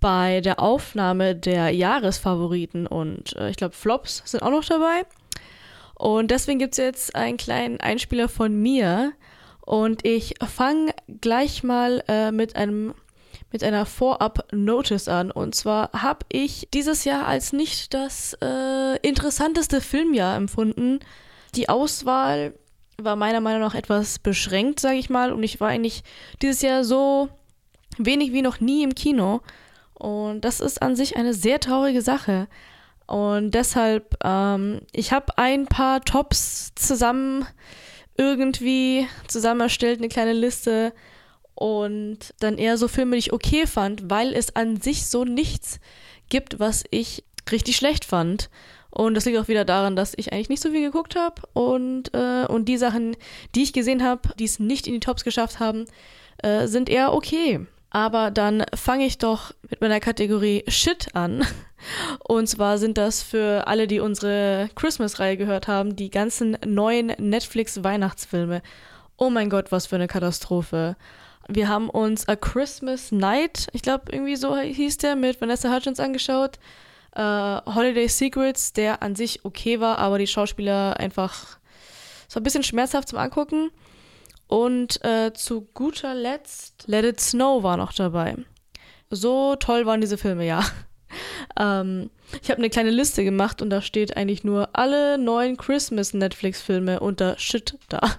bei 0.00 0.40
der 0.40 0.60
Aufnahme 0.60 1.34
der 1.34 1.70
Jahresfavoriten 1.70 2.86
und 2.86 3.36
äh, 3.36 3.50
ich 3.50 3.56
glaube 3.56 3.74
Flops 3.74 4.22
sind 4.24 4.42
auch 4.42 4.50
noch 4.50 4.64
dabei. 4.64 5.02
Und 5.94 6.30
deswegen 6.30 6.60
gibt 6.60 6.74
es 6.74 6.78
jetzt 6.78 7.16
einen 7.16 7.36
kleinen 7.36 7.80
Einspieler 7.80 8.28
von 8.28 8.54
mir 8.54 9.12
und 9.60 10.06
ich 10.06 10.34
fange 10.46 10.94
gleich 11.20 11.64
mal 11.64 12.02
äh, 12.08 12.30
mit 12.30 12.56
einem 12.56 12.94
mit 13.50 13.64
einer 13.64 13.86
Vorab-Notice 13.86 15.08
an. 15.08 15.30
Und 15.30 15.54
zwar 15.54 15.90
habe 15.92 16.26
ich 16.30 16.68
dieses 16.74 17.04
Jahr 17.04 17.26
als 17.26 17.52
nicht 17.52 17.94
das 17.94 18.36
äh, 18.42 18.96
interessanteste 18.98 19.80
Filmjahr 19.80 20.36
empfunden. 20.36 21.00
Die 21.54 21.68
Auswahl 21.68 22.54
war 22.98 23.16
meiner 23.16 23.40
Meinung 23.40 23.62
nach 23.62 23.74
etwas 23.74 24.18
beschränkt, 24.18 24.80
sage 24.80 24.98
ich 24.98 25.08
mal. 25.08 25.32
Und 25.32 25.42
ich 25.42 25.60
war 25.60 25.68
eigentlich 25.68 26.02
dieses 26.42 26.62
Jahr 26.62 26.84
so 26.84 27.28
wenig 27.96 28.32
wie 28.32 28.42
noch 28.42 28.60
nie 28.60 28.82
im 28.82 28.94
Kino. 28.94 29.40
Und 29.98 30.42
das 30.42 30.60
ist 30.60 30.80
an 30.80 30.94
sich 30.94 31.16
eine 31.16 31.34
sehr 31.34 31.60
traurige 31.60 32.02
Sache. 32.02 32.48
Und 33.06 33.52
deshalb, 33.52 34.16
ähm, 34.22 34.80
ich 34.92 35.12
habe 35.12 35.36
ein 35.38 35.66
paar 35.66 36.02
Tops 36.02 36.72
zusammen 36.74 37.46
irgendwie 38.16 39.06
zusammen 39.26 39.60
erstellt, 39.60 39.98
eine 39.98 40.08
kleine 40.08 40.32
Liste. 40.32 40.92
Und 41.54 42.34
dann 42.38 42.58
eher 42.58 42.78
so 42.78 42.86
Filme, 42.86 43.16
die 43.16 43.20
ich 43.20 43.32
okay 43.32 43.66
fand, 43.66 44.08
weil 44.10 44.32
es 44.34 44.54
an 44.54 44.80
sich 44.80 45.06
so 45.06 45.24
nichts 45.24 45.80
gibt, 46.28 46.60
was 46.60 46.84
ich 46.90 47.24
richtig 47.50 47.76
schlecht 47.76 48.04
fand. 48.04 48.50
Und 48.90 49.14
das 49.14 49.24
liegt 49.24 49.38
auch 49.38 49.48
wieder 49.48 49.64
daran, 49.64 49.96
dass 49.96 50.14
ich 50.16 50.32
eigentlich 50.32 50.48
nicht 50.48 50.62
so 50.62 50.70
viel 50.70 50.82
geguckt 50.82 51.16
habe. 51.16 51.42
Und, 51.54 52.14
äh, 52.14 52.46
und 52.46 52.66
die 52.66 52.76
Sachen, 52.76 53.16
die 53.54 53.62
ich 53.62 53.72
gesehen 53.72 54.04
habe, 54.04 54.28
die 54.38 54.44
es 54.44 54.58
nicht 54.60 54.86
in 54.86 54.94
die 54.94 55.00
Tops 55.00 55.24
geschafft 55.24 55.58
haben, 55.58 55.86
äh, 56.42 56.66
sind 56.68 56.88
eher 56.88 57.12
okay. 57.12 57.66
Aber 57.98 58.30
dann 58.30 58.64
fange 58.76 59.06
ich 59.06 59.18
doch 59.18 59.50
mit 59.68 59.80
meiner 59.80 59.98
Kategorie 59.98 60.62
Shit 60.68 61.16
an. 61.16 61.44
Und 62.28 62.48
zwar 62.48 62.78
sind 62.78 62.96
das 62.96 63.24
für 63.24 63.66
alle, 63.66 63.88
die 63.88 63.98
unsere 63.98 64.70
Christmas-Reihe 64.76 65.36
gehört 65.36 65.66
haben, 65.66 65.96
die 65.96 66.08
ganzen 66.08 66.56
neuen 66.64 67.08
Netflix-Weihnachtsfilme. 67.18 68.62
Oh 69.16 69.30
mein 69.30 69.50
Gott, 69.50 69.72
was 69.72 69.88
für 69.88 69.96
eine 69.96 70.06
Katastrophe. 70.06 70.94
wir 71.48 71.66
haben 71.66 71.90
uns 71.90 72.28
A 72.28 72.36
Christmas 72.36 73.10
Night, 73.10 73.66
ich 73.72 73.82
glaube 73.82 74.12
irgendwie 74.12 74.36
so 74.36 74.56
hieß 74.56 74.98
der, 74.98 75.16
mit 75.16 75.40
Vanessa 75.40 75.74
Hudgens 75.74 75.98
angeschaut. 75.98 76.60
Äh, 77.16 77.20
Holiday 77.20 78.06
Secrets, 78.06 78.74
der 78.74 79.02
an 79.02 79.16
sich 79.16 79.44
okay 79.44 79.80
war, 79.80 79.98
aber 79.98 80.18
die 80.18 80.28
Schauspieler 80.28 81.00
einfach 81.00 81.58
so 82.28 82.38
ein 82.38 82.44
bisschen 82.44 82.62
schmerzhaft 82.62 83.08
zum 83.08 83.18
Angucken. 83.18 83.72
Und 84.48 85.04
äh, 85.04 85.32
zu 85.34 85.68
guter 85.74 86.14
Letzt 86.14 86.84
Let 86.88 87.04
It 87.04 87.20
Snow 87.20 87.62
war 87.62 87.76
noch 87.76 87.92
dabei. 87.92 88.36
So 89.10 89.56
toll 89.56 89.86
waren 89.86 90.00
diese 90.00 90.18
Filme, 90.18 90.46
ja. 90.46 90.64
ähm, 91.60 92.10
ich 92.42 92.50
habe 92.50 92.58
eine 92.58 92.70
kleine 92.70 92.90
Liste 92.90 93.24
gemacht 93.24 93.62
und 93.62 93.70
da 93.70 93.82
steht 93.82 94.16
eigentlich 94.16 94.44
nur 94.44 94.70
alle 94.72 95.18
neuen 95.18 95.58
Christmas 95.58 96.14
Netflix-Filme 96.14 97.00
unter 97.00 97.38
Shit 97.38 97.78
da. 97.88 98.00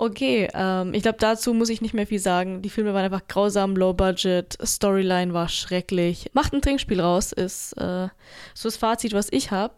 Okay, 0.00 0.48
ähm, 0.54 0.94
ich 0.94 1.02
glaube, 1.02 1.18
dazu 1.18 1.52
muss 1.52 1.70
ich 1.70 1.80
nicht 1.80 1.92
mehr 1.92 2.06
viel 2.06 2.20
sagen. 2.20 2.62
Die 2.62 2.70
Filme 2.70 2.94
waren 2.94 3.04
einfach 3.04 3.26
grausam, 3.26 3.74
low 3.74 3.92
budget, 3.92 4.56
Storyline 4.64 5.34
war 5.34 5.48
schrecklich. 5.48 6.30
Macht 6.34 6.52
ein 6.52 6.62
Trinkspiel 6.62 7.00
raus, 7.00 7.32
ist 7.32 7.72
äh, 7.72 8.06
so 8.54 8.68
das 8.68 8.76
Fazit, 8.76 9.12
was 9.12 9.26
ich 9.32 9.50
habe. 9.50 9.74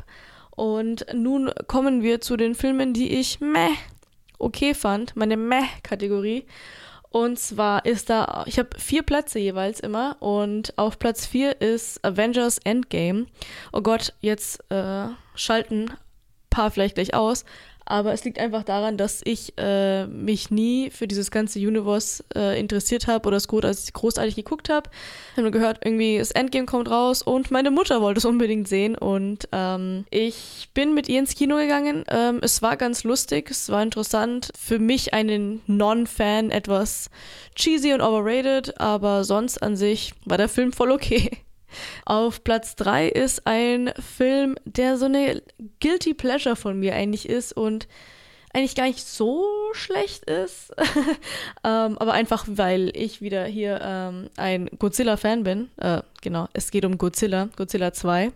Und 0.50 1.06
nun 1.14 1.50
kommen 1.68 2.02
wir 2.02 2.20
zu 2.20 2.36
den 2.36 2.54
Filmen, 2.54 2.92
die 2.92 3.18
ich 3.18 3.40
meh 3.40 3.70
okay 4.40 4.74
fand, 4.74 5.16
meine 5.16 5.36
meh-Kategorie. 5.36 6.46
Und 7.10 7.38
zwar 7.40 7.84
ist 7.86 8.08
da, 8.08 8.44
ich 8.46 8.58
habe 8.58 8.70
vier 8.78 9.02
Plätze 9.02 9.40
jeweils 9.40 9.80
immer 9.80 10.16
und 10.20 10.78
auf 10.78 10.98
Platz 10.98 11.26
vier 11.26 11.60
ist 11.60 12.04
Avengers 12.04 12.58
Endgame. 12.58 13.26
Oh 13.72 13.80
Gott, 13.80 14.14
jetzt 14.20 14.60
äh, 14.70 15.06
schalten 15.34 15.90
paar 16.50 16.70
vielleicht 16.70 16.96
gleich 16.96 17.14
aus. 17.14 17.44
Aber 17.90 18.12
es 18.12 18.22
liegt 18.24 18.38
einfach 18.38 18.62
daran, 18.62 18.96
dass 18.96 19.20
ich 19.24 19.52
äh, 19.56 20.06
mich 20.06 20.52
nie 20.52 20.90
für 20.90 21.08
dieses 21.08 21.32
ganze 21.32 21.58
Universe 21.58 22.22
äh, 22.36 22.58
interessiert 22.58 23.08
habe 23.08 23.26
oder 23.26 23.36
es 23.36 23.48
großartig, 23.48 23.92
großartig 23.92 24.36
geguckt 24.36 24.68
habe. 24.68 24.88
Ich 25.32 25.32
habe 25.32 25.42
nur 25.42 25.50
gehört, 25.50 25.80
irgendwie 25.84 26.18
das 26.18 26.30
Endgame 26.30 26.66
kommt 26.66 26.88
raus 26.88 27.20
und 27.20 27.50
meine 27.50 27.72
Mutter 27.72 28.00
wollte 28.00 28.18
es 28.18 28.24
unbedingt 28.24 28.68
sehen. 28.68 28.94
Und 28.94 29.48
ähm, 29.50 30.04
ich 30.10 30.68
bin 30.72 30.94
mit 30.94 31.08
ihr 31.08 31.18
ins 31.18 31.34
Kino 31.34 31.56
gegangen. 31.56 32.04
Ähm, 32.08 32.38
es 32.42 32.62
war 32.62 32.76
ganz 32.76 33.02
lustig, 33.02 33.50
es 33.50 33.70
war 33.70 33.82
interessant. 33.82 34.52
Für 34.56 34.78
mich 34.78 35.12
einen 35.12 35.60
Non-Fan 35.66 36.52
etwas 36.52 37.10
cheesy 37.56 37.92
und 37.92 38.02
overrated, 38.02 38.80
aber 38.80 39.24
sonst 39.24 39.58
an 39.64 39.74
sich 39.74 40.14
war 40.24 40.38
der 40.38 40.48
Film 40.48 40.72
voll 40.72 40.92
okay. 40.92 41.30
Auf 42.04 42.44
Platz 42.44 42.76
3 42.76 43.08
ist 43.08 43.46
ein 43.46 43.92
Film, 43.98 44.56
der 44.64 44.96
so 44.96 45.06
eine 45.06 45.42
Guilty 45.80 46.14
Pleasure 46.14 46.56
von 46.56 46.78
mir 46.78 46.94
eigentlich 46.94 47.28
ist 47.28 47.52
und 47.52 47.88
eigentlich 48.52 48.74
gar 48.74 48.86
nicht 48.86 49.06
so 49.06 49.46
schlecht 49.72 50.24
ist. 50.24 50.72
ähm, 51.64 51.98
aber 51.98 52.12
einfach, 52.12 52.44
weil 52.48 52.90
ich 52.94 53.22
wieder 53.22 53.44
hier 53.44 53.80
ähm, 53.82 54.28
ein 54.36 54.68
Godzilla-Fan 54.78 55.44
bin. 55.44 55.70
Äh, 55.76 56.02
genau, 56.20 56.48
es 56.52 56.70
geht 56.70 56.84
um 56.84 56.98
Godzilla, 56.98 57.48
Godzilla 57.56 57.92
2. 57.92 58.32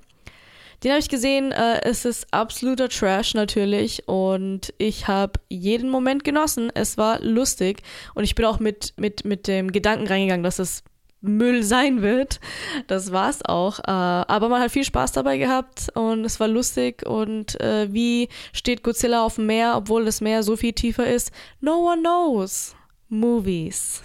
Den 0.85 0.91
habe 0.91 1.01
ich 1.01 1.09
gesehen. 1.09 1.51
Äh, 1.51 1.80
es 1.82 2.05
ist 2.05 2.26
absoluter 2.32 2.89
Trash 2.89 3.35
natürlich 3.35 4.07
und 4.07 4.72
ich 4.78 5.09
habe 5.09 5.41
jeden 5.49 5.89
Moment 5.89 6.24
genossen. 6.24 6.70
Es 6.74 6.99
war 6.99 7.20
lustig 7.20 7.82
und 8.14 8.24
ich 8.24 8.35
bin 8.35 8.45
auch 8.45 8.61
mit, 8.61 8.93
mit, 8.97 9.24
mit 9.24 9.49
dem 9.49 9.72
Gedanken 9.72 10.07
reingegangen, 10.07 10.45
dass 10.45 10.59
es 10.59 10.85
Müll 11.25 11.62
sein 11.62 12.03
wird. 12.03 12.41
Das 12.87 13.12
war's 13.12 13.45
auch. 13.45 13.79
Äh, 13.81 13.91
aber 13.91 14.49
man 14.49 14.61
hat 14.61 14.70
viel 14.70 14.85
Spaß 14.85 15.12
dabei 15.12 15.39
gehabt 15.39 15.89
und 15.95 16.25
es 16.25 16.39
war 16.39 16.49
lustig. 16.49 17.07
Und 17.07 17.61
äh, 17.61 17.93
wie 17.93 18.29
steht 18.53 18.83
Godzilla 18.83 19.25
auf 19.25 19.37
dem 19.37 19.47
Meer, 19.47 19.75
obwohl 19.77 20.05
das 20.05 20.20
Meer 20.20 20.43
so 20.43 20.57
viel 20.57 20.72
tiefer 20.72 21.07
ist? 21.07 21.33
No 21.61 21.91
one 21.91 22.01
knows. 22.01 22.75
Movies. 23.09 24.03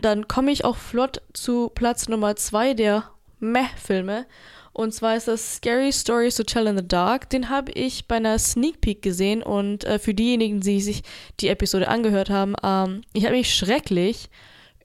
Dann 0.00 0.28
komme 0.28 0.52
ich 0.52 0.64
auch 0.64 0.76
flott 0.76 1.22
zu 1.32 1.70
Platz 1.74 2.08
Nummer 2.08 2.36
zwei 2.36 2.74
der 2.74 3.10
Meh-Filme. 3.40 4.26
Und 4.72 4.94
zwar 4.94 5.16
ist 5.16 5.28
das 5.28 5.56
Scary 5.56 5.92
Stories 5.92 6.36
to 6.36 6.44
Tell 6.44 6.66
in 6.66 6.78
the 6.78 6.86
Dark. 6.86 7.28
Den 7.28 7.50
habe 7.50 7.72
ich 7.72 8.08
bei 8.08 8.16
einer 8.16 8.38
Sneak 8.38 8.80
Peek 8.80 9.02
gesehen. 9.02 9.42
Und 9.42 9.84
äh, 9.84 9.98
für 9.98 10.14
diejenigen, 10.14 10.60
die 10.60 10.80
sich 10.80 11.02
die 11.40 11.48
Episode 11.48 11.88
angehört 11.88 12.30
haben, 12.30 12.54
ähm, 12.62 13.02
ich 13.12 13.24
habe 13.24 13.36
mich 13.36 13.54
schrecklich 13.54 14.30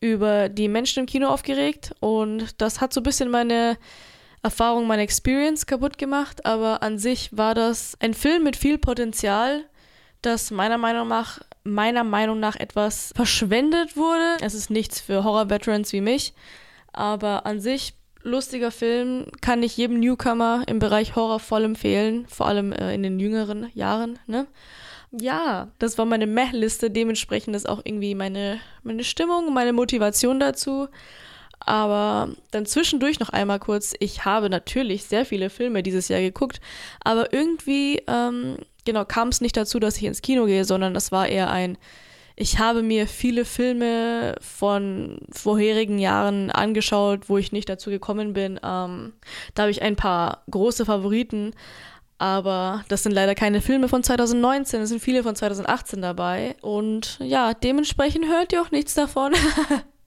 über 0.01 0.49
die 0.49 0.67
Menschen 0.67 1.01
im 1.01 1.05
Kino 1.05 1.27
aufgeregt 1.27 1.93
und 1.99 2.61
das 2.61 2.81
hat 2.81 2.93
so 2.93 3.01
ein 3.01 3.03
bisschen 3.03 3.29
meine 3.29 3.77
Erfahrung, 4.43 4.87
meine 4.87 5.01
Experience 5.01 5.65
kaputt 5.65 5.97
gemacht, 5.97 6.45
aber 6.45 6.83
an 6.83 6.97
sich 6.97 7.35
war 7.35 7.55
das 7.55 7.97
ein 7.99 8.13
Film 8.13 8.43
mit 8.43 8.55
viel 8.55 8.77
Potenzial, 8.77 9.65
das 10.21 10.51
meiner 10.51 10.77
Meinung 10.77 11.07
nach 11.07 11.39
meiner 11.63 12.05
Meinung 12.05 12.39
nach 12.39 12.55
etwas 12.55 13.11
verschwendet 13.13 13.97
wurde. 13.97 14.37
Es 14.41 14.53
ist 14.53 14.69
nichts 14.69 15.01
für 15.01 15.25
Horror-Veterans 15.25 15.91
wie 15.91 15.99
mich, 15.99 16.33
aber 16.93 17.45
an 17.45 17.59
sich 17.59 17.93
lustiger 18.27 18.71
Film, 18.71 19.25
kann 19.41 19.63
ich 19.63 19.77
jedem 19.77 19.99
Newcomer 19.99 20.63
im 20.67 20.79
Bereich 20.79 21.15
Horror 21.15 21.39
voll 21.39 21.63
empfehlen, 21.63 22.27
vor 22.27 22.47
allem 22.47 22.71
äh, 22.71 22.93
in 22.93 23.03
den 23.03 23.19
jüngeren 23.19 23.69
Jahren. 23.73 24.19
Ne? 24.27 24.47
Ja, 25.11 25.69
das 25.79 25.97
war 25.97 26.05
meine 26.05 26.27
Meh-Liste. 26.27 26.91
Dementsprechend 26.91 27.55
ist 27.55 27.67
auch 27.67 27.81
irgendwie 27.83 28.15
meine, 28.15 28.59
meine 28.83 29.03
Stimmung, 29.03 29.53
meine 29.53 29.73
Motivation 29.73 30.39
dazu. 30.39 30.87
Aber 31.59 32.29
dann 32.51 32.65
zwischendurch 32.65 33.19
noch 33.19 33.29
einmal 33.29 33.59
kurz, 33.59 33.93
ich 33.99 34.25
habe 34.25 34.49
natürlich 34.49 35.05
sehr 35.05 35.25
viele 35.25 35.49
Filme 35.49 35.83
dieses 35.83 36.07
Jahr 36.07 36.21
geguckt, 36.21 36.61
aber 37.03 37.33
irgendwie, 37.33 38.01
ähm, 38.07 38.57
genau, 38.85 39.03
kam 39.05 39.29
es 39.29 39.41
nicht 39.41 39.57
dazu, 39.57 39.79
dass 39.79 39.97
ich 39.97 40.03
ins 40.03 40.21
Kino 40.21 40.45
gehe, 40.45 40.63
sondern 40.65 40.95
es 40.95 41.11
war 41.11 41.27
eher 41.27 41.49
ein, 41.49 41.77
ich 42.37 42.59
habe 42.59 42.83
mir 42.83 43.07
viele 43.07 43.43
Filme 43.43 44.35
von 44.39 45.19
vorherigen 45.31 45.97
Jahren 45.97 46.51
angeschaut, 46.51 47.29
wo 47.29 47.39
ich 47.39 47.51
nicht 47.51 47.67
dazu 47.67 47.89
gekommen 47.89 48.33
bin. 48.33 48.59
Ähm, 48.63 49.13
da 49.55 49.63
habe 49.63 49.71
ich 49.71 49.81
ein 49.81 49.95
paar 49.95 50.43
große 50.49 50.85
Favoriten, 50.85 51.53
aber 52.17 52.83
das 52.87 53.03
sind 53.03 53.11
leider 53.11 53.35
keine 53.35 53.61
Filme 53.61 53.87
von 53.87 54.03
2019, 54.03 54.81
es 54.81 54.89
sind 54.89 55.01
viele 55.01 55.23
von 55.23 55.35
2018 55.35 56.01
dabei. 56.01 56.55
Und 56.61 57.19
ja, 57.21 57.53
dementsprechend 57.53 58.27
hört 58.27 58.53
ihr 58.53 58.61
auch 58.61 58.71
nichts 58.71 58.93
davon. 58.95 59.33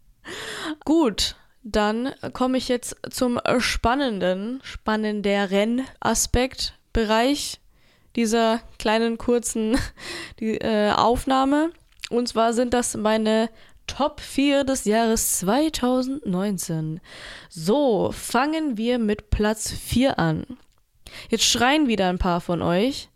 Gut, 0.84 1.36
dann 1.62 2.12
komme 2.32 2.58
ich 2.58 2.68
jetzt 2.68 2.96
zum 3.10 3.38
spannenden, 3.58 4.60
spannenderen 4.62 5.82
Aspekt, 6.00 6.74
Bereich 6.92 7.60
dieser 8.16 8.60
kleinen 8.78 9.16
kurzen 9.16 9.78
die, 10.40 10.60
äh, 10.60 10.90
Aufnahme. 10.90 11.70
Und 12.10 12.28
zwar 12.28 12.52
sind 12.52 12.74
das 12.74 12.96
meine 12.96 13.48
Top 13.86 14.20
4 14.20 14.64
des 14.64 14.84
Jahres 14.84 15.38
2019. 15.38 17.00
So, 17.48 18.10
fangen 18.12 18.76
wir 18.76 18.98
mit 18.98 19.30
Platz 19.30 19.70
4 19.70 20.18
an. 20.18 20.44
Jetzt 21.28 21.44
schreien 21.44 21.88
wieder 21.88 22.08
ein 22.08 22.18
paar 22.18 22.40
von 22.40 22.62
euch. 22.62 23.08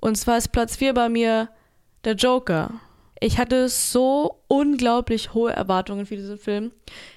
Und 0.00 0.16
zwar 0.16 0.38
ist 0.38 0.52
Platz 0.52 0.76
4 0.76 0.94
bei 0.94 1.08
mir 1.08 1.48
der 2.04 2.14
Joker. 2.14 2.70
Ich 3.18 3.38
hatte 3.38 3.70
so 3.70 4.42
unglaublich 4.46 5.32
hohe 5.32 5.50
Erwartungen 5.50 6.04
für 6.04 6.16
diesen 6.16 6.36
Film. 6.36 6.72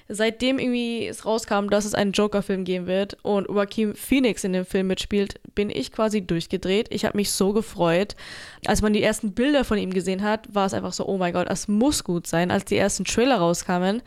Seitdem 0.08 0.58
irgendwie 0.58 1.06
es 1.06 1.26
rauskam, 1.26 1.68
dass 1.68 1.84
es 1.84 1.94
einen 1.94 2.12
Joker-Film 2.12 2.64
geben 2.64 2.86
wird 2.86 3.18
und 3.22 3.48
Joaquin 3.48 3.94
Phoenix 3.94 4.42
in 4.42 4.54
dem 4.54 4.64
Film 4.64 4.86
mitspielt, 4.86 5.40
bin 5.54 5.68
ich 5.68 5.92
quasi 5.92 6.26
durchgedreht. 6.26 6.88
Ich 6.90 7.04
habe 7.04 7.18
mich 7.18 7.30
so 7.30 7.52
gefreut. 7.52 8.16
Als 8.64 8.80
man 8.80 8.94
die 8.94 9.02
ersten 9.02 9.34
Bilder 9.34 9.62
von 9.62 9.76
ihm 9.76 9.92
gesehen 9.92 10.22
hat, 10.22 10.54
war 10.54 10.64
es 10.64 10.74
einfach 10.74 10.94
so, 10.94 11.06
oh 11.06 11.18
mein 11.18 11.34
Gott, 11.34 11.50
das 11.50 11.68
muss 11.68 12.02
gut 12.02 12.26
sein. 12.26 12.50
Als 12.50 12.64
die 12.64 12.78
ersten 12.78 13.04
Trailer 13.04 13.36
rauskamen, 13.36 14.00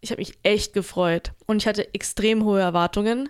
ich 0.00 0.10
habe 0.10 0.20
mich 0.20 0.34
echt 0.42 0.72
gefreut. 0.72 1.30
Und 1.46 1.58
ich 1.58 1.68
hatte 1.68 1.94
extrem 1.94 2.44
hohe 2.44 2.60
Erwartungen. 2.60 3.28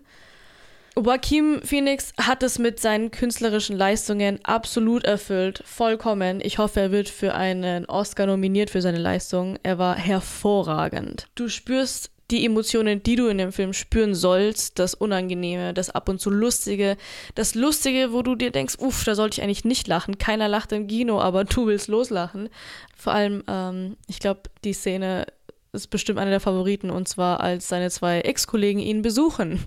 Joaquin 0.98 1.60
Phoenix 1.62 2.14
hat 2.16 2.42
es 2.42 2.58
mit 2.58 2.80
seinen 2.80 3.10
künstlerischen 3.10 3.76
Leistungen 3.76 4.42
absolut 4.44 5.04
erfüllt, 5.04 5.62
vollkommen. 5.66 6.40
Ich 6.42 6.56
hoffe, 6.56 6.80
er 6.80 6.90
wird 6.90 7.10
für 7.10 7.34
einen 7.34 7.84
Oscar 7.84 8.24
nominiert 8.26 8.70
für 8.70 8.80
seine 8.80 8.98
Leistung. 8.98 9.58
Er 9.62 9.76
war 9.76 9.94
hervorragend. 9.94 11.28
Du 11.34 11.50
spürst 11.50 12.10
die 12.30 12.46
Emotionen, 12.46 13.02
die 13.02 13.14
du 13.14 13.28
in 13.28 13.36
dem 13.36 13.52
Film 13.52 13.74
spüren 13.74 14.14
sollst, 14.14 14.78
das 14.78 14.94
Unangenehme, 14.94 15.74
das 15.74 15.90
ab 15.90 16.08
und 16.08 16.18
zu 16.18 16.30
Lustige, 16.30 16.96
das 17.34 17.54
Lustige, 17.54 18.12
wo 18.12 18.22
du 18.22 18.34
dir 18.34 18.50
denkst, 18.50 18.76
uff, 18.78 19.04
da 19.04 19.14
sollte 19.14 19.38
ich 19.38 19.44
eigentlich 19.44 19.66
nicht 19.66 19.86
lachen. 19.88 20.16
Keiner 20.16 20.48
lacht 20.48 20.72
im 20.72 20.86
Kino, 20.86 21.20
aber 21.20 21.44
du 21.44 21.66
willst 21.66 21.88
loslachen. 21.88 22.48
Vor 22.96 23.12
allem, 23.12 23.44
ähm, 23.48 23.96
ich 24.08 24.18
glaube, 24.18 24.40
die 24.64 24.72
Szene 24.72 25.26
ist 25.72 25.88
bestimmt 25.88 26.18
eine 26.18 26.30
der 26.30 26.40
Favoriten, 26.40 26.88
und 26.88 27.06
zwar 27.06 27.40
als 27.40 27.68
seine 27.68 27.90
zwei 27.90 28.20
Ex-Kollegen 28.20 28.80
ihn 28.80 29.02
besuchen. 29.02 29.66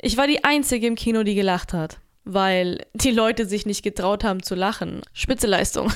Ich 0.00 0.16
war 0.16 0.26
die 0.26 0.44
Einzige 0.44 0.86
im 0.86 0.94
Kino, 0.94 1.24
die 1.24 1.34
gelacht 1.34 1.72
hat, 1.72 1.98
weil 2.24 2.86
die 2.94 3.10
Leute 3.10 3.46
sich 3.46 3.66
nicht 3.66 3.82
getraut 3.82 4.22
haben 4.22 4.42
zu 4.42 4.54
lachen. 4.54 5.02
Spitze 5.12 5.46
Leistung. 5.46 5.92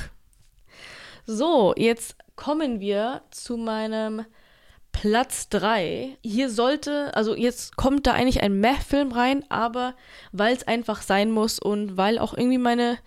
So, 1.25 1.73
jetzt 1.77 2.17
kommen 2.35 2.81
wir 2.81 3.21
zu 3.31 3.55
meinem 3.55 4.25
Platz 4.91 5.47
3. 5.49 6.17
Hier 6.21 6.49
sollte, 6.49 7.15
also 7.15 7.33
jetzt 7.33 7.77
kommt 7.77 8.05
da 8.07 8.11
eigentlich 8.11 8.43
ein 8.43 8.59
Meh-Film 8.59 9.13
rein, 9.13 9.45
aber 9.49 9.95
weil 10.33 10.53
es 10.53 10.67
einfach 10.67 11.01
sein 11.01 11.31
muss 11.31 11.59
und 11.59 11.95
weil 11.95 12.19
auch 12.19 12.33
irgendwie 12.33 12.57
meine, 12.57 12.97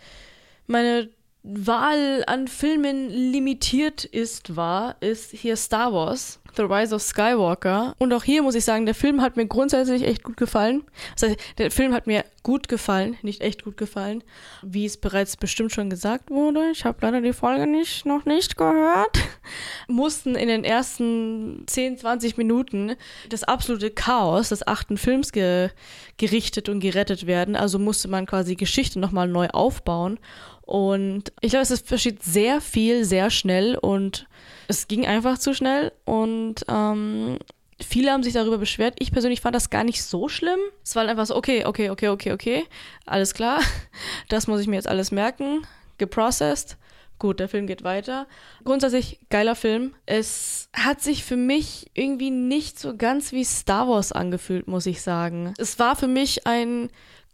meine 0.66 1.10
Wahl 1.42 2.24
an 2.26 2.48
Filmen 2.48 3.10
limitiert 3.10 4.04
ist, 4.04 4.56
war, 4.56 4.96
ist 5.00 5.30
hier 5.30 5.56
Star 5.56 5.92
Wars, 5.92 6.40
The 6.56 6.62
Rise 6.62 6.94
of 6.94 7.02
Skywalker. 7.02 7.94
Und 7.98 8.12
auch 8.12 8.24
hier 8.24 8.42
muss 8.42 8.54
ich 8.54 8.64
sagen, 8.64 8.86
der 8.86 8.94
Film 8.94 9.20
hat 9.20 9.36
mir 9.36 9.46
grundsätzlich 9.46 10.04
echt 10.04 10.22
gut 10.22 10.36
gefallen. 10.36 10.84
Das 11.18 11.28
heißt, 11.28 11.40
der 11.58 11.70
Film 11.70 11.92
hat 11.94 12.06
mir 12.06 12.24
gut 12.42 12.68
gefallen, 12.68 13.16
nicht 13.22 13.42
echt 13.42 13.64
gut 13.64 13.76
gefallen, 13.76 14.22
wie 14.62 14.84
es 14.84 14.96
bereits 14.96 15.36
bestimmt 15.36 15.72
schon 15.72 15.90
gesagt 15.90 16.30
wurde. 16.30 16.70
Ich 16.70 16.84
habe 16.84 16.98
leider 17.02 17.20
die 17.20 17.32
Folge 17.32 17.66
nicht, 17.66 18.06
noch 18.06 18.24
nicht 18.24 18.56
gehört. 18.56 19.18
Mussten 19.88 20.34
in 20.34 20.48
den 20.48 20.64
ersten 20.64 21.64
10, 21.66 21.98
20 21.98 22.36
Minuten 22.36 22.94
das 23.28 23.42
absolute 23.42 23.90
Chaos 23.90 24.50
des 24.50 24.66
achten 24.66 24.96
Films 24.96 25.32
ge 25.32 25.70
gerichtet 26.18 26.70
und 26.70 26.80
gerettet 26.80 27.26
werden. 27.26 27.56
Also 27.56 27.78
musste 27.78 28.08
man 28.08 28.24
quasi 28.24 28.54
Geschichte 28.54 28.98
nochmal 28.98 29.28
neu 29.28 29.48
aufbauen. 29.48 30.18
Und 30.66 31.32
ich 31.40 31.50
glaube, 31.50 31.62
es 31.62 31.82
passiert 31.82 32.22
sehr 32.22 32.60
viel, 32.60 33.04
sehr 33.04 33.30
schnell 33.30 33.76
und 33.76 34.26
es 34.66 34.88
ging 34.88 35.06
einfach 35.06 35.38
zu 35.38 35.54
schnell. 35.54 35.92
Und 36.04 36.64
ähm, 36.68 37.38
viele 37.80 38.10
haben 38.10 38.24
sich 38.24 38.34
darüber 38.34 38.58
beschwert. 38.58 38.96
Ich 38.98 39.12
persönlich 39.12 39.40
fand 39.40 39.54
das 39.54 39.70
gar 39.70 39.84
nicht 39.84 40.02
so 40.02 40.28
schlimm. 40.28 40.58
Es 40.84 40.96
war 40.96 41.06
einfach 41.06 41.26
so, 41.26 41.36
okay, 41.36 41.64
okay, 41.64 41.90
okay, 41.90 42.08
okay, 42.08 42.32
okay, 42.32 42.64
alles 43.06 43.32
klar. 43.32 43.60
Das 44.28 44.48
muss 44.48 44.60
ich 44.60 44.66
mir 44.66 44.74
jetzt 44.74 44.88
alles 44.88 45.12
merken. 45.12 45.64
Geprocessed. 45.98 46.76
Gut, 47.18 47.40
der 47.40 47.48
Film 47.48 47.66
geht 47.66 47.84
weiter. 47.84 48.26
Grundsätzlich 48.64 49.20
geiler 49.30 49.54
Film. 49.54 49.94
Es 50.04 50.68
hat 50.74 51.00
sich 51.00 51.24
für 51.24 51.36
mich 51.36 51.90
irgendwie 51.94 52.30
nicht 52.30 52.78
so 52.78 52.96
ganz 52.96 53.32
wie 53.32 53.44
Star 53.44 53.88
Wars 53.88 54.12
angefühlt, 54.12 54.66
muss 54.66 54.84
ich 54.84 55.00
sagen. 55.00 55.54
Es 55.56 55.78
war 55.78 55.96
für 55.96 56.08
mich 56.08 56.46
ein 56.46 56.90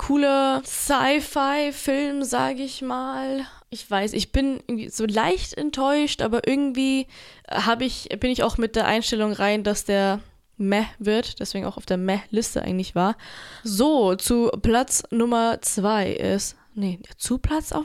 cooler 0.06 0.62
Sci-Fi-Film, 0.64 2.24
sage 2.24 2.62
ich 2.62 2.82
mal. 2.82 3.46
Ich 3.70 3.88
weiß, 3.88 4.14
ich 4.14 4.32
bin 4.32 4.60
so 4.88 5.06
leicht 5.06 5.54
enttäuscht, 5.54 6.22
aber 6.22 6.46
irgendwie 6.46 7.06
habe 7.48 7.84
ich, 7.84 8.08
bin 8.18 8.30
ich 8.30 8.42
auch 8.42 8.58
mit 8.58 8.74
der 8.74 8.86
Einstellung 8.86 9.32
rein, 9.32 9.62
dass 9.62 9.84
der 9.84 10.20
Meh 10.56 10.84
wird, 10.98 11.38
deswegen 11.40 11.66
auch 11.66 11.76
auf 11.76 11.86
der 11.86 11.98
Meh-Liste 11.98 12.62
eigentlich 12.62 12.94
war. 12.96 13.16
So, 13.62 14.16
zu 14.16 14.50
Platz 14.60 15.04
Nummer 15.10 15.60
zwei 15.62 16.10
ist. 16.10 16.56
Nee, 16.74 16.98
zu 17.16 17.38
Platz 17.38 17.70
auf. 17.70 17.84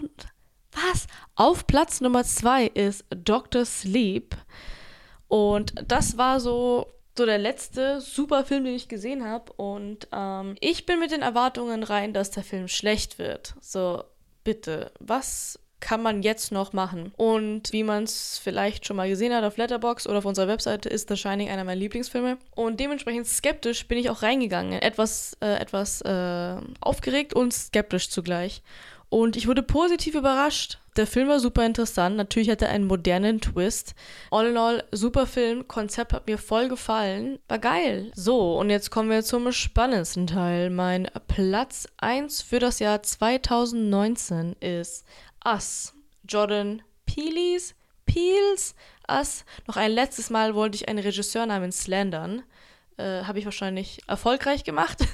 Was? 0.72 1.07
Auf 1.36 1.68
Platz 1.68 2.01
Nummer 2.01 2.24
zwei 2.24 2.65
ist 2.65 3.05
Dr. 3.09 3.63
Sleep. 3.63 4.36
Und 5.28 5.74
das 5.88 6.18
war 6.18 6.39
so 6.39 6.88
so 7.18 7.26
der 7.26 7.38
letzte 7.38 8.01
super 8.01 8.45
Film, 8.45 8.65
den 8.65 8.76
ich 8.76 8.88
gesehen 8.88 9.26
habe. 9.26 9.51
Und 9.53 10.07
ähm, 10.11 10.55
ich 10.59 10.86
bin 10.86 10.99
mit 10.99 11.11
den 11.11 11.22
Erwartungen 11.22 11.84
rein, 11.84 12.13
dass 12.13 12.32
der 12.32 12.43
Film 12.43 12.68
schlecht 12.68 13.20
wird. 13.20 13.55
So, 13.61 14.03
bitte, 14.43 14.91
was 14.99 15.59
kann 15.80 16.01
man 16.01 16.24
jetzt 16.24 16.51
noch 16.51 16.74
machen? 16.74 17.13
Und 17.18 17.72
wie 17.72 17.84
man 17.84 18.03
es 18.03 18.39
vielleicht 18.43 18.86
schon 18.86 18.97
mal 18.97 19.09
gesehen 19.09 19.34
hat 19.34 19.43
auf 19.43 19.57
Letterbox 19.57 20.07
oder 20.07 20.20
auf 20.20 20.26
unserer 20.26 20.47
Webseite, 20.47 20.89
ist 20.89 21.09
The 21.09 21.18
Shining 21.18 21.49
einer 21.49 21.63
meiner 21.63 21.80
Lieblingsfilme. 21.80 22.38
Und 22.55 22.80
dementsprechend 22.80 23.28
skeptisch 23.28 23.88
bin 23.88 23.97
ich 23.97 24.09
auch 24.09 24.24
reingegangen. 24.24 24.82
Etwas, 24.82 25.38
äh, 25.41 25.55
etwas 25.59 26.01
äh, 26.01 26.55
aufgeregt 26.82 27.34
und 27.34 27.53
skeptisch 27.53 28.09
zugleich. 28.09 28.63
Und 29.09 29.38
ich 29.38 29.47
wurde 29.47 29.63
positiv 29.63 30.15
überrascht. 30.15 30.80
Der 30.97 31.05
Film 31.05 31.27
war 31.27 31.39
super 31.39 31.63
interessant. 31.63 32.17
Natürlich 32.17 32.49
hat 32.49 32.63
er 32.63 32.69
einen 32.69 32.87
modernen 32.87 33.39
Twist. 33.39 33.93
All 34.31 34.47
in 34.47 34.57
all, 34.57 34.83
super 34.91 35.27
Film. 35.27 35.67
Konzept 35.67 36.11
hat 36.11 36.25
mir 36.25 36.39
voll 36.39 36.69
gefallen. 36.69 37.37
War 37.47 37.59
geil. 37.59 38.11
So, 38.15 38.57
und 38.57 38.71
jetzt 38.71 38.89
kommen 38.89 39.11
wir 39.11 39.23
zum 39.23 39.51
spannendsten 39.51 40.25
Teil. 40.25 40.71
Mein 40.71 41.07
Platz 41.27 41.87
1 41.97 42.41
für 42.41 42.57
das 42.57 42.79
Jahr 42.79 43.03
2019 43.03 44.55
ist 44.59 45.05
Us. 45.45 45.93
Jordan 46.27 46.81
Peele's. 47.05 47.75
Peels. 48.07 48.73
Us. 49.07 49.45
Noch 49.67 49.77
ein 49.77 49.91
letztes 49.91 50.31
Mal 50.31 50.55
wollte 50.55 50.77
ich 50.77 50.89
einen 50.89 50.99
Regisseur 50.99 51.45
namens 51.45 51.83
Slandern. 51.83 52.41
Äh, 52.97 53.21
Habe 53.23 53.37
ich 53.37 53.45
wahrscheinlich 53.45 54.01
erfolgreich 54.07 54.63
gemacht. 54.63 54.97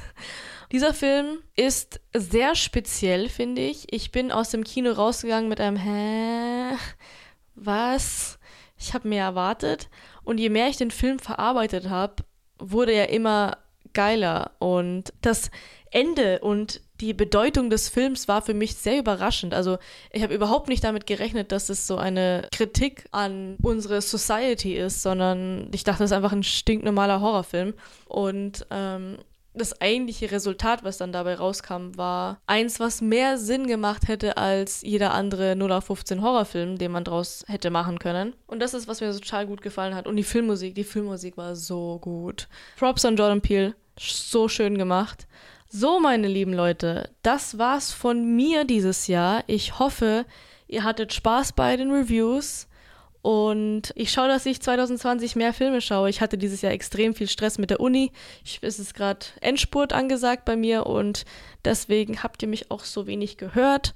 Dieser 0.72 0.94
Film 0.94 1.40
ist 1.56 2.02
sehr 2.14 2.56
speziell, 2.56 3.30
finde 3.30 3.62
ich. 3.62 3.92
Ich 3.94 4.12
bin 4.12 4.32
aus 4.32 4.50
dem 4.50 4.64
Kino 4.64 4.92
rausgegangen 4.92 5.50
mit 5.50 5.60
einem 5.60 5.78
Hä? 5.78 6.78
Was? 7.56 8.40
Ich 8.78 8.94
habe 8.94 9.08
mehr 9.08 9.26
erwartet. 9.26 9.90
Und 10.24 10.40
je 10.40 10.50
mehr 10.50 10.70
ich 10.70 10.78
den 10.78 10.92
Film 10.92 11.20
verarbeitet 11.20 11.90
habe, 11.90 12.24
wurde 12.58 12.94
er 12.94 13.10
immer 13.10 13.58
geiler. 13.94 14.52
Und 14.60 15.14
das 15.22 15.52
Ende 15.92 16.40
und 16.40 16.82
die 17.00 17.14
Bedeutung 17.14 17.70
des 17.70 17.90
Films 17.90 18.28
war 18.28 18.42
für 18.42 18.54
mich 18.54 18.76
sehr 18.76 18.98
überraschend. 18.98 19.54
Also 19.54 19.78
ich 20.12 20.24
habe 20.24 20.34
überhaupt 20.34 20.70
nicht 20.70 20.84
damit 20.84 21.06
gerechnet, 21.06 21.52
dass 21.52 21.70
es 21.70 21.86
so 21.86 21.98
eine 21.98 22.48
Kritik 22.52 23.06
an 23.12 23.58
unsere 23.62 24.02
Society 24.02 24.76
ist, 24.76 25.02
sondern 25.02 25.70
ich 25.74 25.84
dachte, 25.84 26.04
es 26.04 26.12
ist 26.12 26.16
einfach 26.16 26.32
ein 26.32 26.44
stinknormaler 26.44 27.22
Horrorfilm. 27.22 27.74
Und 28.06 28.66
ähm, 28.72 29.18
das 29.54 29.80
eigentliche 29.82 30.32
Resultat, 30.32 30.84
was 30.84 30.98
dann 30.98 31.12
dabei 31.12 31.36
rauskam, 31.36 31.96
war 31.96 32.40
eins, 32.48 32.80
was 32.80 33.02
mehr 33.02 33.38
Sinn 33.38 33.68
gemacht 33.68 34.08
hätte 34.08 34.38
als 34.38 34.82
jeder 34.82 35.14
andere 35.14 35.52
0815 35.56 36.22
Horrorfilm, 36.22 36.78
den 36.78 36.92
man 36.92 37.04
draus 37.04 37.44
hätte 37.48 37.70
machen 37.70 38.00
können. 38.00 38.34
Und 38.48 38.60
das 38.60 38.74
ist, 38.74 38.88
was 38.88 39.02
mir 39.02 39.12
total 39.12 39.46
gut 39.46 39.62
gefallen 39.62 39.96
hat. 39.96 40.08
Und 40.08 40.16
die 40.16 40.24
Filmmusik, 40.24 40.76
die 40.76 40.84
Filmmusik 40.84 41.38
war 41.38 41.56
so 41.56 42.00
gut. 42.00 42.48
Props 42.78 43.06
an 43.06 43.16
Jordan 43.16 43.42
Peele, 43.42 43.76
so 44.00 44.48
schön 44.48 44.78
gemacht. 44.78 45.28
So, 45.70 46.00
meine 46.00 46.28
lieben 46.28 46.54
Leute, 46.54 47.10
das 47.24 47.58
war's 47.58 47.92
von 47.92 48.36
mir 48.36 48.64
dieses 48.64 49.08
Jahr. 49.08 49.44
Ich 49.48 49.80
hoffe, 49.80 50.26
ihr 50.68 50.84
hattet 50.84 51.14
Spaß 51.14 51.54
bei 51.54 51.78
den 51.78 51.92
Reviews. 51.92 52.68
Und 53.24 53.94
ich 53.96 54.12
schaue, 54.12 54.28
dass 54.28 54.46
ich 54.46 54.62
2020 54.62 55.38
mehr 55.38 55.54
Filme 55.54 55.80
schaue. 55.80 56.10
Ich 56.10 56.20
hatte 56.20 56.38
dieses 56.38 56.62
Jahr 56.62 56.74
extrem 56.74 57.16
viel 57.16 57.30
Stress 57.30 57.58
mit 57.58 57.70
der 57.70 57.80
Uni. 57.80 58.12
Ich, 58.44 58.60
es 58.62 58.80
ist 58.80 58.94
gerade 58.94 59.26
Endspurt 59.40 59.94
angesagt 59.94 60.44
bei 60.44 60.58
mir 60.58 60.86
und 60.86 61.24
deswegen 61.64 62.22
habt 62.22 62.42
ihr 62.42 62.50
mich 62.50 62.70
auch 62.70 62.84
so 62.84 63.08
wenig 63.08 63.38
gehört. 63.38 63.94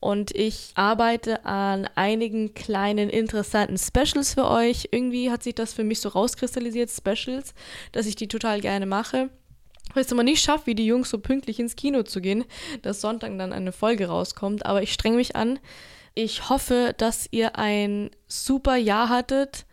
Und 0.00 0.32
ich 0.32 0.72
arbeite 0.74 1.46
an 1.46 1.88
einigen 1.94 2.52
kleinen 2.54 3.10
interessanten 3.10 3.78
Specials 3.78 4.34
für 4.34 4.50
euch. 4.50 4.88
Irgendwie 4.90 5.30
hat 5.30 5.44
sich 5.44 5.54
das 5.54 5.72
für 5.72 5.84
mich 5.84 6.00
so 6.00 6.08
rauskristallisiert, 6.08 6.90
Specials, 6.90 7.54
dass 7.92 8.06
ich 8.06 8.16
die 8.16 8.26
total 8.26 8.60
gerne 8.60 8.86
mache. 8.86 9.30
Weil 9.92 10.02
es 10.02 10.10
immer 10.10 10.24
nicht 10.24 10.42
schafft, 10.42 10.66
wie 10.66 10.74
die 10.74 10.86
Jungs 10.86 11.10
so 11.10 11.20
pünktlich 11.20 11.60
ins 11.60 11.76
Kino 11.76 12.02
zu 12.02 12.20
gehen, 12.20 12.44
dass 12.82 13.00
Sonntag 13.00 13.38
dann 13.38 13.52
eine 13.52 13.70
Folge 13.70 14.06
rauskommt. 14.06 14.66
Aber 14.66 14.82
ich 14.82 14.92
strenge 14.92 15.16
mich 15.16 15.36
an, 15.36 15.60
ich 16.14 16.48
hoffe, 16.48 16.94
dass 16.96 17.28
ihr 17.30 17.56
ein 17.56 18.10
super 18.28 18.76
Jahr 18.76 19.08
hattet 19.08 19.66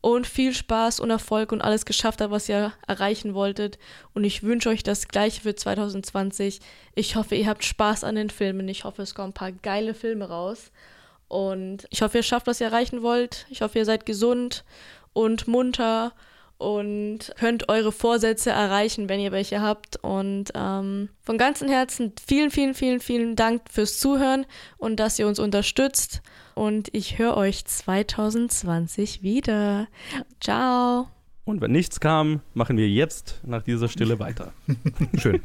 und 0.00 0.26
viel 0.26 0.54
Spaß 0.54 1.00
und 1.00 1.10
Erfolg 1.10 1.52
und 1.52 1.62
alles 1.62 1.84
geschafft 1.84 2.20
habt, 2.20 2.30
was 2.30 2.48
ihr 2.48 2.72
erreichen 2.86 3.34
wolltet. 3.34 3.78
Und 4.14 4.24
ich 4.24 4.42
wünsche 4.42 4.68
euch 4.68 4.82
das 4.82 5.08
gleiche 5.08 5.40
für 5.40 5.54
2020. 5.54 6.60
Ich 6.94 7.16
hoffe, 7.16 7.34
ihr 7.34 7.46
habt 7.46 7.64
Spaß 7.64 8.04
an 8.04 8.14
den 8.14 8.30
Filmen. 8.30 8.68
Ich 8.68 8.84
hoffe, 8.84 9.02
es 9.02 9.14
kommen 9.14 9.30
ein 9.30 9.34
paar 9.34 9.52
geile 9.52 9.94
Filme 9.94 10.28
raus. 10.28 10.70
Und 11.28 11.86
ich 11.90 12.02
hoffe, 12.02 12.18
ihr 12.18 12.22
schafft, 12.22 12.46
was 12.46 12.60
ihr 12.60 12.68
erreichen 12.68 13.02
wollt. 13.02 13.46
Ich 13.50 13.62
hoffe, 13.62 13.78
ihr 13.78 13.84
seid 13.84 14.06
gesund 14.06 14.64
und 15.12 15.48
munter 15.48 16.12
und 16.58 17.32
könnt 17.38 17.68
eure 17.68 17.92
Vorsätze 17.92 18.50
erreichen, 18.50 19.08
wenn 19.08 19.20
ihr 19.20 19.32
welche 19.32 19.60
habt. 19.60 19.96
Und 20.02 20.52
ähm, 20.54 21.10
von 21.22 21.38
ganzem 21.38 21.68
Herzen 21.68 22.12
vielen, 22.24 22.50
vielen, 22.50 22.74
vielen, 22.74 23.00
vielen 23.00 23.36
Dank 23.36 23.62
fürs 23.70 23.98
Zuhören 23.98 24.46
und 24.78 24.96
dass 24.96 25.18
ihr 25.18 25.26
uns 25.26 25.38
unterstützt. 25.38 26.22
Und 26.54 26.88
ich 26.92 27.18
höre 27.18 27.36
euch 27.36 27.64
2020 27.64 29.22
wieder. 29.22 29.88
Ciao. 30.40 31.08
Und 31.46 31.60
wenn 31.60 31.70
nichts 31.70 32.00
kam, 32.00 32.40
machen 32.54 32.76
wir 32.76 32.88
jetzt 32.88 33.40
nach 33.46 33.62
dieser 33.62 33.86
Stille 33.86 34.18
weiter. 34.18 34.52
Schön. 35.16 35.40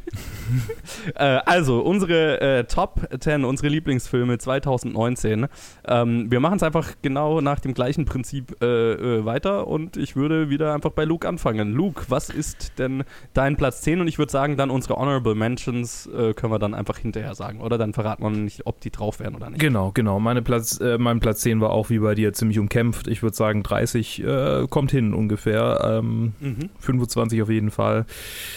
äh, 1.15 1.39
also, 1.45 1.81
unsere 1.81 2.41
äh, 2.41 2.63
Top 2.63 3.07
10, 3.19 3.45
unsere 3.45 3.67
Lieblingsfilme 3.67 4.39
2019. 4.39 5.45
Ähm, 5.87 6.31
wir 6.31 6.39
machen 6.39 6.55
es 6.55 6.63
einfach 6.63 6.95
genau 7.03 7.39
nach 7.39 7.59
dem 7.59 7.75
gleichen 7.75 8.05
Prinzip 8.05 8.63
äh, 8.63 8.93
äh, 8.93 9.25
weiter 9.25 9.67
und 9.67 9.95
ich 9.95 10.15
würde 10.15 10.49
wieder 10.49 10.73
einfach 10.73 10.89
bei 10.89 11.05
Luke 11.05 11.27
anfangen. 11.27 11.71
Luke, 11.71 12.05
was 12.07 12.31
ist 12.31 12.79
denn 12.79 13.03
dein 13.35 13.55
Platz 13.55 13.81
10? 13.81 14.01
Und 14.01 14.07
ich 14.07 14.17
würde 14.17 14.31
sagen, 14.31 14.57
dann 14.57 14.71
unsere 14.71 14.95
Honorable 14.95 15.35
Mentions 15.35 16.07
äh, 16.07 16.33
können 16.33 16.51
wir 16.51 16.57
dann 16.57 16.73
einfach 16.73 16.97
hinterher 16.97 17.35
sagen, 17.35 17.61
oder? 17.61 17.77
Dann 17.77 17.93
verraten 17.93 18.23
wir 18.23 18.31
nicht, 18.31 18.65
ob 18.65 18.81
die 18.81 18.89
drauf 18.89 19.19
wären 19.19 19.35
oder 19.35 19.51
nicht. 19.51 19.59
Genau, 19.59 19.91
genau. 19.91 20.19
Meine 20.19 20.41
Platz, 20.41 20.79
äh, 20.81 20.97
mein 20.97 21.19
Platz 21.19 21.41
10 21.41 21.61
war 21.61 21.69
auch 21.69 21.91
wie 21.91 21.99
bei 21.99 22.15
dir 22.15 22.33
ziemlich 22.33 22.57
umkämpft. 22.57 23.07
Ich 23.07 23.21
würde 23.21 23.35
sagen, 23.37 23.61
30 23.61 24.23
kommt 24.69 24.91
hin 24.91 25.13
ungefähr 25.13 25.90
ähm, 25.99 26.33
mhm. 26.39 26.69
25 26.79 27.41
auf 27.41 27.49
jeden 27.49 27.71
Fall. 27.71 28.05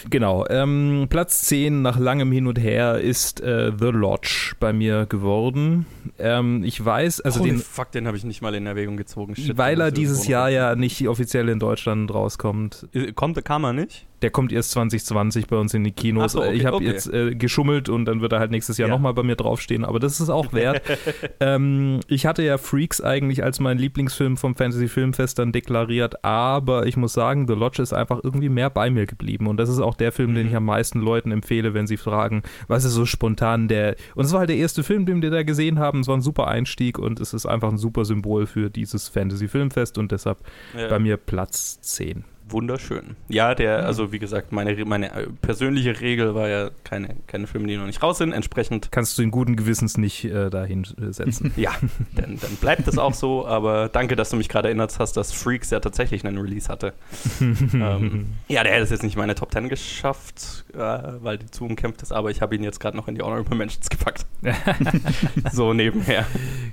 Genau. 0.09 0.45
Ähm, 0.49 1.07
Platz 1.09 1.41
10 1.41 1.81
nach 1.81 1.99
langem 1.99 2.31
Hin 2.31 2.47
und 2.47 2.59
Her 2.59 2.99
ist 2.99 3.41
äh, 3.41 3.71
The 3.77 3.87
Lodge 3.87 4.53
bei 4.59 4.73
mir 4.73 5.05
geworden. 5.05 5.85
Ähm, 6.19 6.63
ich 6.63 6.83
weiß, 6.83 7.21
also 7.21 7.39
Holy 7.39 7.51
den. 7.51 7.59
Fuck, 7.59 7.91
den 7.91 8.07
habe 8.07 8.17
ich 8.17 8.23
nicht 8.23 8.41
mal 8.41 8.55
in 8.55 8.65
Erwägung 8.65 8.97
gezogen. 8.97 9.35
Shit, 9.35 9.57
weil 9.57 9.79
er 9.79 9.91
dieses 9.91 10.27
Jahr 10.27 10.49
ja 10.49 10.75
nicht 10.75 11.07
offiziell 11.07 11.49
in 11.49 11.59
Deutschland 11.59 12.13
rauskommt. 12.13 12.87
Kommt, 13.15 13.43
kam 13.45 13.63
er 13.63 13.73
nicht? 13.73 14.05
Der 14.25 14.31
kommt 14.31 14.51
erst 14.51 14.71
2020 14.71 15.47
bei 15.47 15.55
uns 15.57 15.73
in 15.75 15.83
die 15.83 15.91
Kinos. 15.91 16.31
So, 16.31 16.41
okay, 16.41 16.53
ich 16.53 16.65
habe 16.65 16.77
okay. 16.77 16.85
jetzt 16.87 17.07
äh, 17.13 17.35
geschummelt 17.35 17.89
und 17.89 18.05
dann 18.05 18.21
wird 18.21 18.33
er 18.33 18.39
halt 18.39 18.49
nächstes 18.51 18.77
Jahr 18.77 18.89
Ja. 18.89 18.95
nochmal 18.95 19.13
bei 19.13 19.21
mir 19.23 19.35
draufstehen, 19.35 19.85
aber 19.85 19.99
das 19.99 20.19
ist 20.19 20.29
auch 20.29 20.51
wert. 20.51 20.81
ähm, 21.39 21.99
ich 22.07 22.25
hatte 22.25 22.41
ja 22.43 22.57
Freaks 22.57 23.01
eigentlich 23.01 23.43
als 23.43 23.59
mein 23.59 23.77
Lieblingsfilm 23.77 24.37
vom 24.37 24.55
Fantasy 24.55 24.87
Filmfest 24.87 25.37
dann 25.39 25.51
deklariert, 25.51 26.23
aber 26.25 26.85
ich 26.87 26.97
muss 26.97 27.13
sagen, 27.13 27.47
The 27.47 27.53
Lodge 27.53 27.81
ist 27.83 27.93
einfach 27.93 28.19
irgendwie 28.23 28.49
mehr 28.49 28.69
bei 28.69 28.89
mir 28.89 29.05
geblieben 29.05 29.47
und 29.47 29.57
das 29.57 29.69
ist 29.69 29.79
auch 29.79 29.95
der 29.95 30.11
Film, 30.11 30.33
den 30.33 30.43
Mhm. 30.45 30.49
ich 30.49 30.55
am 30.55 30.65
meisten 30.65 30.99
Leuten 31.01 31.31
empfehle, 31.31 31.73
wenn 31.73 31.87
sie 31.87 31.97
fragen, 31.97 32.41
was 32.67 32.83
ist 32.83 32.93
so 32.93 33.05
spontan 33.05 33.67
der. 33.67 33.95
Und 34.15 34.25
es 34.25 34.31
war 34.31 34.39
halt 34.39 34.49
der 34.49 34.57
erste 34.57 34.83
Film, 34.83 35.05
den 35.05 35.21
wir 35.21 35.29
da 35.31 35.43
gesehen 35.43 35.77
haben. 35.79 35.99
Es 35.99 36.07
war 36.07 36.17
ein 36.17 36.21
super 36.21 36.47
Einstieg 36.47 36.97
und 36.97 37.19
es 37.19 37.33
ist 37.33 37.45
einfach 37.45 37.69
ein 37.69 37.77
super 37.77 38.05
Symbol 38.05 38.47
für 38.47 38.69
dieses 38.69 39.07
Fantasy 39.07 39.47
Filmfest 39.47 39.97
und 39.97 40.11
deshalb 40.11 40.39
Ja. 40.77 40.87
bei 40.87 40.99
mir 40.99 41.17
Platz 41.17 41.79
10. 41.81 42.23
Wunderschön. 42.47 43.15
Ja, 43.27 43.55
der, 43.55 43.85
also 43.85 44.11
wie 44.11 44.19
gesagt, 44.19 44.51
meine, 44.51 44.85
meine 44.85 45.11
äh, 45.11 45.27
persönliche 45.41 45.99
Regel 45.99 46.35
war 46.35 46.47
ja 46.47 46.69
keine, 46.83 47.15
keine 47.25 47.47
Filme, 47.47 47.67
die 47.67 47.75
noch 47.75 47.87
nicht 47.87 48.03
raus 48.03 48.19
sind. 48.19 48.33
Entsprechend, 48.33 48.91
Kannst 48.91 49.17
du 49.17 49.23
in 49.23 49.31
guten 49.31 49.55
Gewissens 49.55 49.97
nicht 49.97 50.25
äh, 50.25 50.51
dahin 50.51 50.83
äh, 51.01 51.11
setzen. 51.11 51.53
ja, 51.57 51.71
dann, 52.13 52.37
dann 52.39 52.55
bleibt 52.57 52.87
es 52.87 52.99
auch 52.99 53.15
so. 53.15 53.47
Aber 53.47 53.89
danke, 53.89 54.15
dass 54.15 54.29
du 54.29 54.35
mich 54.35 54.47
gerade 54.47 54.67
erinnert 54.67 54.97
hast, 54.99 55.17
dass 55.17 55.31
Freaks 55.31 55.71
ja 55.71 55.79
tatsächlich 55.79 56.23
einen 56.23 56.37
Release 56.37 56.69
hatte. 56.69 56.93
ähm, 57.41 58.27
ja, 58.47 58.63
der 58.63 58.73
hätte 58.73 58.83
es 58.83 58.91
jetzt 58.91 59.03
nicht 59.03 59.15
in 59.15 59.19
meine 59.19 59.33
Top 59.33 59.51
10 59.51 59.67
geschafft, 59.67 60.65
äh, 60.73 60.77
weil 60.77 61.39
die 61.39 61.47
zu 61.47 61.65
umkämpft 61.65 62.03
ist, 62.03 62.11
aber 62.11 62.29
ich 62.29 62.41
habe 62.41 62.55
ihn 62.55 62.63
jetzt 62.63 62.79
gerade 62.79 62.95
noch 62.95 63.07
in 63.07 63.15
die 63.15 63.23
Honorable 63.23 63.57
Mentions 63.57 63.89
gepackt. 63.89 64.25
so 65.51 65.73
nebenher. 65.73 66.27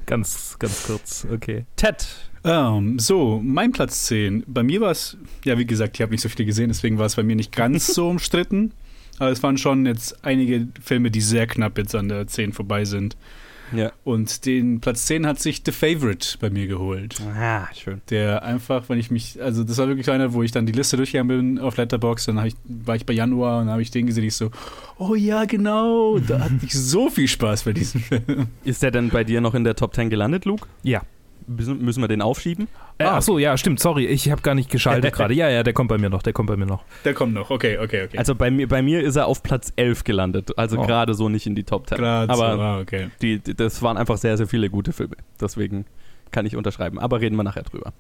ganz, 0.04 0.56
ganz 0.58 0.86
kurz, 0.86 1.26
okay. 1.32 1.64
Ted. 1.76 2.31
Ähm, 2.44 2.98
so, 2.98 3.40
mein 3.42 3.72
Platz 3.72 4.06
10. 4.06 4.44
Bei 4.46 4.62
mir 4.62 4.80
war 4.80 4.90
es, 4.90 5.16
ja, 5.44 5.58
wie 5.58 5.66
gesagt, 5.66 5.96
ich 5.96 6.02
habe 6.02 6.12
nicht 6.12 6.22
so 6.22 6.28
viele 6.28 6.46
gesehen, 6.46 6.68
deswegen 6.68 6.98
war 6.98 7.06
es 7.06 7.16
bei 7.16 7.22
mir 7.22 7.36
nicht 7.36 7.54
ganz 7.54 7.86
so 7.94 8.08
umstritten. 8.08 8.72
Aber 9.18 9.30
es 9.30 9.42
waren 9.42 9.58
schon 9.58 9.86
jetzt 9.86 10.24
einige 10.24 10.66
Filme, 10.82 11.10
die 11.10 11.20
sehr 11.20 11.46
knapp 11.46 11.78
jetzt 11.78 11.94
an 11.94 12.08
der 12.08 12.26
10 12.26 12.52
vorbei 12.52 12.84
sind. 12.84 13.16
Ja. 13.74 13.92
Und 14.04 14.44
den 14.44 14.80
Platz 14.80 15.06
10 15.06 15.26
hat 15.26 15.40
sich 15.40 15.62
The 15.64 15.72
Favorite 15.72 16.36
bei 16.40 16.50
mir 16.50 16.66
geholt. 16.66 17.16
Ah, 17.34 17.68
schön. 17.74 18.02
Der 18.10 18.42
einfach, 18.42 18.88
wenn 18.88 18.98
ich 18.98 19.10
mich, 19.10 19.40
also 19.40 19.64
das 19.64 19.78
war 19.78 19.88
wirklich 19.88 20.10
einer, 20.10 20.34
wo 20.34 20.42
ich 20.42 20.52
dann 20.52 20.66
die 20.66 20.72
Liste 20.72 20.96
durchgegangen 20.96 21.54
bin 21.54 21.58
auf 21.58 21.76
Letterboxd, 21.76 22.28
dann 22.28 22.44
ich, 22.46 22.54
war 22.64 22.96
ich 22.96 23.06
bei 23.06 23.14
Januar 23.14 23.60
und 23.60 23.66
dann 23.66 23.72
habe 23.72 23.82
ich 23.82 23.90
den 23.90 24.06
gesehen, 24.06 24.24
ich 24.24 24.34
so, 24.34 24.50
oh 24.98 25.14
ja, 25.14 25.44
genau, 25.44 26.18
da 26.18 26.40
hatte 26.40 26.54
ich 26.62 26.74
so 26.74 27.08
viel 27.08 27.28
Spaß 27.28 27.64
bei 27.64 27.72
diesem 27.72 28.00
Film. 28.02 28.48
Ist 28.64 28.82
der 28.82 28.90
denn 28.90 29.08
bei 29.08 29.24
dir 29.24 29.40
noch 29.40 29.54
in 29.54 29.64
der 29.64 29.74
Top 29.74 29.94
10 29.94 30.10
gelandet, 30.10 30.44
Luke? 30.44 30.66
Ja. 30.82 31.02
Müssen, 31.56 32.00
wir 32.00 32.08
den 32.08 32.22
aufschieben? 32.22 32.68
Äh, 32.98 33.04
Ah, 33.04 33.16
ach 33.18 33.22
so, 33.22 33.38
ja, 33.38 33.56
stimmt, 33.56 33.80
sorry, 33.80 34.06
ich 34.06 34.30
habe 34.30 34.42
gar 34.42 34.54
nicht 34.54 34.70
geschaltet 34.70 35.12
gerade. 35.14 35.34
Ja, 35.34 35.48
ja, 35.48 35.62
der 35.62 35.72
kommt 35.72 35.88
bei 35.88 35.98
mir 35.98 36.10
noch, 36.10 36.22
der 36.22 36.32
kommt 36.32 36.48
bei 36.48 36.56
mir 36.56 36.66
noch. 36.66 36.84
Der 37.04 37.14
kommt 37.14 37.34
noch, 37.34 37.50
okay, 37.50 37.78
okay, 37.78 38.04
okay. 38.04 38.18
Also 38.18 38.34
bei 38.34 38.50
mir, 38.50 38.68
bei 38.68 38.82
mir 38.82 39.02
ist 39.02 39.16
er 39.16 39.26
auf 39.26 39.42
Platz 39.42 39.72
11 39.76 40.04
gelandet. 40.04 40.58
Also 40.58 40.78
Oh. 40.78 40.86
gerade 40.86 41.14
so 41.14 41.28
nicht 41.28 41.46
in 41.46 41.54
die 41.54 41.64
Top 41.64 41.88
10. 41.88 41.98
Gerade 41.98 42.32
Aber 42.32 42.54
so, 42.56 42.60
ah, 42.62 42.78
okay. 42.80 43.08
die, 43.20 43.38
die, 43.38 43.54
das 43.54 43.82
waren 43.82 43.96
einfach 43.96 44.16
sehr, 44.18 44.36
sehr 44.36 44.46
viele 44.46 44.70
gute 44.70 44.92
Filme. 44.92 45.16
Deswegen 45.40 45.84
kann 46.30 46.46
ich 46.46 46.56
unterschreiben. 46.56 46.98
Aber 46.98 47.20
reden 47.20 47.36
wir 47.36 47.42
nachher 47.42 47.62
drüber. 47.62 47.92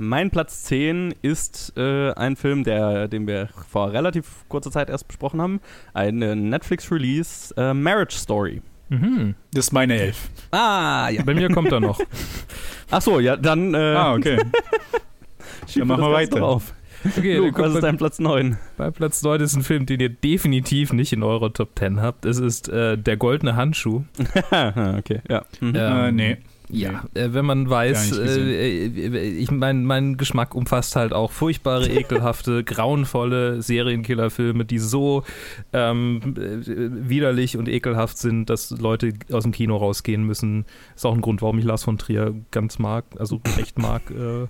Mein 0.00 0.30
Platz 0.30 0.62
10 0.64 1.14
ist 1.22 1.72
äh, 1.76 2.12
ein 2.12 2.36
Film, 2.36 2.62
der, 2.62 3.08
den 3.08 3.26
wir 3.26 3.48
vor 3.68 3.92
relativ 3.92 4.44
kurzer 4.48 4.70
Zeit 4.70 4.90
erst 4.90 5.08
besprochen 5.08 5.40
haben. 5.40 5.60
Ein 5.94 6.18
Netflix-Release, 6.50 7.54
äh, 7.56 7.74
Marriage 7.74 8.16
Story. 8.16 8.62
Mhm. 8.88 9.34
Das 9.52 9.66
ist 9.66 9.72
meine 9.72 9.98
Elf. 10.00 10.28
Ah, 10.50 11.08
ja. 11.10 11.22
Bei 11.22 11.34
mir 11.34 11.50
kommt 11.50 11.70
er 11.72 11.80
noch. 11.80 12.00
Ach 12.90 13.02
so, 13.02 13.20
ja, 13.20 13.36
dann 13.36 13.74
äh, 13.74 13.76
Ah, 13.76 14.14
okay. 14.14 14.38
dann 15.76 15.88
machen 15.88 16.02
wir 16.02 16.12
weiter. 16.12 16.42
Auf. 16.42 16.74
Okay, 17.16 17.36
Luke, 17.36 17.62
was 17.62 17.74
ist 17.74 17.82
dein 17.82 17.96
Platz 17.96 18.18
9? 18.18 18.58
bei 18.76 18.90
Platz 18.90 19.22
9 19.22 19.40
ist 19.40 19.54
ein 19.54 19.62
Film, 19.62 19.86
den 19.86 20.00
ihr 20.00 20.08
definitiv 20.08 20.92
nicht 20.92 21.12
in 21.12 21.22
eurer 21.22 21.52
Top 21.52 21.78
10 21.78 22.00
habt. 22.00 22.24
Es 22.24 22.38
ist 22.38 22.68
äh, 22.68 22.98
Der 22.98 23.16
goldene 23.16 23.54
Handschuh. 23.56 24.02
okay, 24.50 25.20
ja. 25.28 25.44
Mhm. 25.60 25.74
äh, 25.76 26.12
nee. 26.12 26.36
Ja, 26.70 27.04
äh, 27.14 27.28
wenn 27.32 27.44
man 27.46 27.68
weiß, 27.68 28.18
äh, 28.18 28.86
äh, 28.86 29.28
ich 29.38 29.50
mein, 29.50 29.84
mein 29.84 30.16
Geschmack 30.16 30.54
umfasst 30.54 30.96
halt 30.96 31.12
auch 31.12 31.32
furchtbare, 31.32 31.88
ekelhafte, 31.90 32.62
grauenvolle 32.64 33.62
Serienkillerfilme, 33.62 34.64
die 34.64 34.78
so 34.78 35.24
ähm, 35.72 36.34
äh, 36.36 37.08
widerlich 37.08 37.56
und 37.56 37.68
ekelhaft 37.68 38.18
sind, 38.18 38.50
dass 38.50 38.70
Leute 38.70 39.14
aus 39.32 39.44
dem 39.44 39.52
Kino 39.52 39.76
rausgehen 39.76 40.24
müssen. 40.24 40.66
Ist 40.94 41.06
auch 41.06 41.14
ein 41.14 41.20
Grund, 41.22 41.40
warum 41.42 41.58
ich 41.58 41.64
Lars 41.64 41.84
von 41.84 41.98
Trier 41.98 42.34
ganz 42.50 42.78
mag, 42.78 43.04
also 43.18 43.40
echt 43.58 43.78
mag. 43.78 44.02
Äh, 44.10 44.46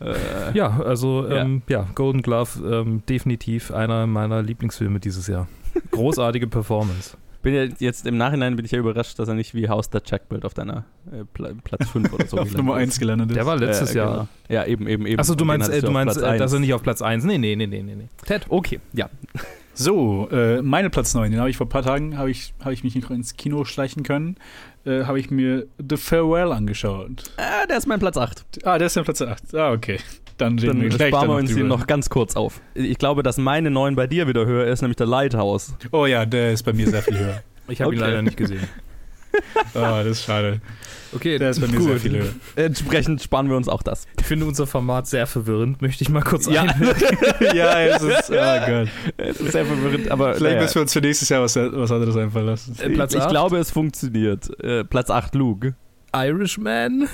Äh, 0.00 0.56
ja, 0.56 0.80
also 0.80 1.26
Ja. 1.28 1.42
ähm, 1.42 1.62
ja, 1.68 1.88
Golden 1.96 2.22
Glove 2.22 2.50
ähm, 2.64 3.02
definitiv 3.08 3.72
einer 3.72 4.06
meiner 4.06 4.42
Lieblingsfilme 4.42 5.00
dieses 5.00 5.26
Jahr. 5.26 5.48
Großartige 5.90 6.46
Performance. 6.46 7.16
Bin 7.42 7.54
ja 7.54 7.64
jetzt 7.78 8.06
im 8.06 8.16
Nachhinein 8.16 8.56
bin 8.56 8.64
ich 8.64 8.72
ja 8.72 8.78
überrascht, 8.78 9.18
dass 9.18 9.28
er 9.28 9.34
nicht 9.34 9.54
wie 9.54 9.68
House 9.68 9.88
the 9.92 10.00
Checkbild 10.00 10.44
auf 10.44 10.54
deiner 10.54 10.84
äh, 11.12 11.24
Pla 11.32 11.50
Platz 11.64 11.88
5 11.88 12.12
oder 12.12 12.26
so 12.26 12.36
Auf 12.38 12.44
gelandet 12.50 12.56
Nummer 12.56 12.74
ist. 12.76 12.82
1 12.82 12.98
gelandet 13.00 13.30
ist. 13.30 13.36
Der 13.36 13.46
war 13.46 13.56
letztes 13.56 13.94
Äh, 13.94 13.98
Jahr. 13.98 14.10
genau. 14.12 14.28
Ja, 14.48 14.64
eben, 14.66 14.88
eben, 14.88 15.06
eben. 15.06 15.18
Achso, 15.20 15.34
du 15.34 15.44
meinst, 15.44 15.68
äh, 15.70 15.80
du 15.80 15.90
meinst 15.90 16.16
äh, 16.20 16.38
dass 16.38 16.52
er 16.52 16.60
nicht 16.60 16.74
auf 16.74 16.82
Platz 16.82 17.02
1. 17.02 17.24
Nee, 17.24 17.38
nee, 17.38 17.54
nee, 17.56 17.66
nee, 17.66 17.82
nee. 17.82 17.94
nee. 17.94 18.08
Ted. 18.26 18.46
Okay, 18.48 18.80
ja. 18.92 19.08
So, 19.74 20.28
äh, 20.32 20.60
meine 20.60 20.90
Platz 20.90 21.14
9, 21.14 21.30
den 21.30 21.38
habe 21.38 21.50
ich 21.50 21.56
vor 21.56 21.66
ein 21.66 21.70
paar 21.70 21.84
Tagen, 21.84 22.18
habe 22.18 22.30
ich, 22.32 22.52
hab 22.64 22.72
ich 22.72 22.82
mich 22.82 22.96
noch 22.96 23.12
ins 23.12 23.36
Kino 23.36 23.64
schleichen 23.64 24.02
können, 24.02 24.34
äh, 24.84 25.04
habe 25.04 25.20
ich 25.20 25.30
mir 25.30 25.66
The 25.78 25.96
Farewell 25.96 26.50
angeschaut. 26.50 27.30
Ah, 27.36 27.64
der 27.68 27.76
ist 27.78 27.86
mein 27.86 28.00
Platz 28.00 28.16
8. 28.16 28.66
Ah, 28.66 28.78
der 28.78 28.88
ist 28.88 28.96
ja 28.96 29.04
Platz 29.04 29.22
8. 29.22 29.54
Ah, 29.54 29.70
okay. 29.70 30.00
Dann 30.38 30.58
reden 30.58 30.80
Dann 30.80 30.80
wir 30.82 30.88
gleich 30.90 31.08
sparen 31.08 31.28
wir 31.28 31.36
uns 31.36 31.50
den 31.50 31.56
drüber. 31.58 31.68
noch 31.76 31.86
ganz 31.86 32.08
kurz 32.10 32.36
auf. 32.36 32.60
Ich 32.74 32.98
glaube, 32.98 33.22
dass 33.22 33.36
meine 33.38 33.70
9 33.70 33.94
bei 33.96 34.06
dir 34.06 34.26
wieder 34.28 34.46
höher 34.46 34.66
ist, 34.66 34.80
nämlich 34.82 34.96
der 34.96 35.06
Lighthouse. 35.06 35.74
Oh 35.92 36.06
ja, 36.06 36.24
der 36.26 36.52
ist 36.52 36.62
bei 36.62 36.72
mir 36.72 36.88
sehr 36.88 37.02
viel 37.02 37.18
höher. 37.18 37.42
Ich 37.70 37.82
habe 37.82 37.94
ihn 37.94 38.00
Okay. 38.00 38.08
leider 38.10 38.22
nicht 38.22 38.38
gesehen. 38.38 38.62
Ah, 39.74 39.98
das 40.02 40.06
ist 40.06 40.24
schade. 40.24 40.62
Okay, 41.14 41.38
Der 41.38 41.50
ist 41.50 41.60
bei 41.60 41.66
mir 41.66 41.80
sehr 41.82 41.98
viel 42.00 42.16
höher. 42.16 42.30
Entsprechend 42.56 43.22
sparen 43.22 43.50
wir 43.50 43.56
uns 43.58 43.68
auch 43.68 43.82
das. 43.82 44.06
Ich 44.18 44.24
finde 44.24 44.46
unser 44.46 44.66
Format 44.66 45.06
sehr 45.06 45.26
verwirrend, 45.26 45.82
möchte 45.82 46.02
ich 46.02 46.08
mal 46.08 46.22
kurz 46.22 46.46
Ja. 46.46 46.64
ja, 47.54 47.78
es 47.80 48.02
ist, 48.02 48.30
oh 48.30 48.34
Gott. 48.34 48.88
Es 49.18 49.38
ist 49.40 49.52
sehr 49.52 49.66
verwirrend, 49.66 50.10
aber 50.10 50.34
Vielleicht 50.34 50.42
naja. 50.54 50.62
müssen 50.62 50.74
wir 50.76 50.82
uns 50.82 50.92
für 50.94 51.00
nächstes 51.02 51.28
Jahr 51.28 51.42
was, 51.42 51.56
was 51.56 51.92
anderes 51.92 52.16
einfallen 52.16 52.46
lassen. 52.46 52.74
Äh, 52.80 52.88
Platz 52.88 53.12
ich, 53.12 53.18
ich 53.18 53.22
acht? 53.24 53.30
glaube, 53.30 53.58
es 53.58 53.70
funktioniert. 53.70 54.48
Äh, 54.64 54.84
Platz 54.84 55.10
8, 55.10 55.34
Luke. 55.34 55.74
Irishman. 56.14 57.06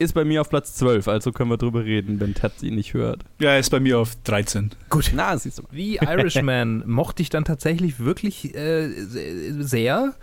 Ist 0.00 0.14
bei 0.14 0.24
mir 0.24 0.40
auf 0.40 0.48
Platz 0.48 0.72
12, 0.76 1.08
also 1.08 1.30
können 1.30 1.50
wir 1.50 1.58
drüber 1.58 1.84
reden, 1.84 2.20
wenn 2.20 2.32
Ted 2.32 2.62
ihn 2.62 2.76
nicht 2.76 2.94
hört. 2.94 3.22
Ja, 3.38 3.50
er 3.50 3.58
ist 3.58 3.68
bei 3.68 3.80
mir 3.80 3.98
auf 3.98 4.16
13. 4.24 4.70
Gut. 4.88 5.12
Na, 5.14 5.36
siehst 5.36 5.58
du 5.58 5.62
mal. 5.64 5.68
Wie 5.72 5.96
Irishman 5.96 6.84
mochte 6.86 7.20
ich 7.20 7.28
dann 7.28 7.44
tatsächlich 7.44 8.00
wirklich 8.00 8.54
äh, 8.54 8.88
sehr. 8.88 10.14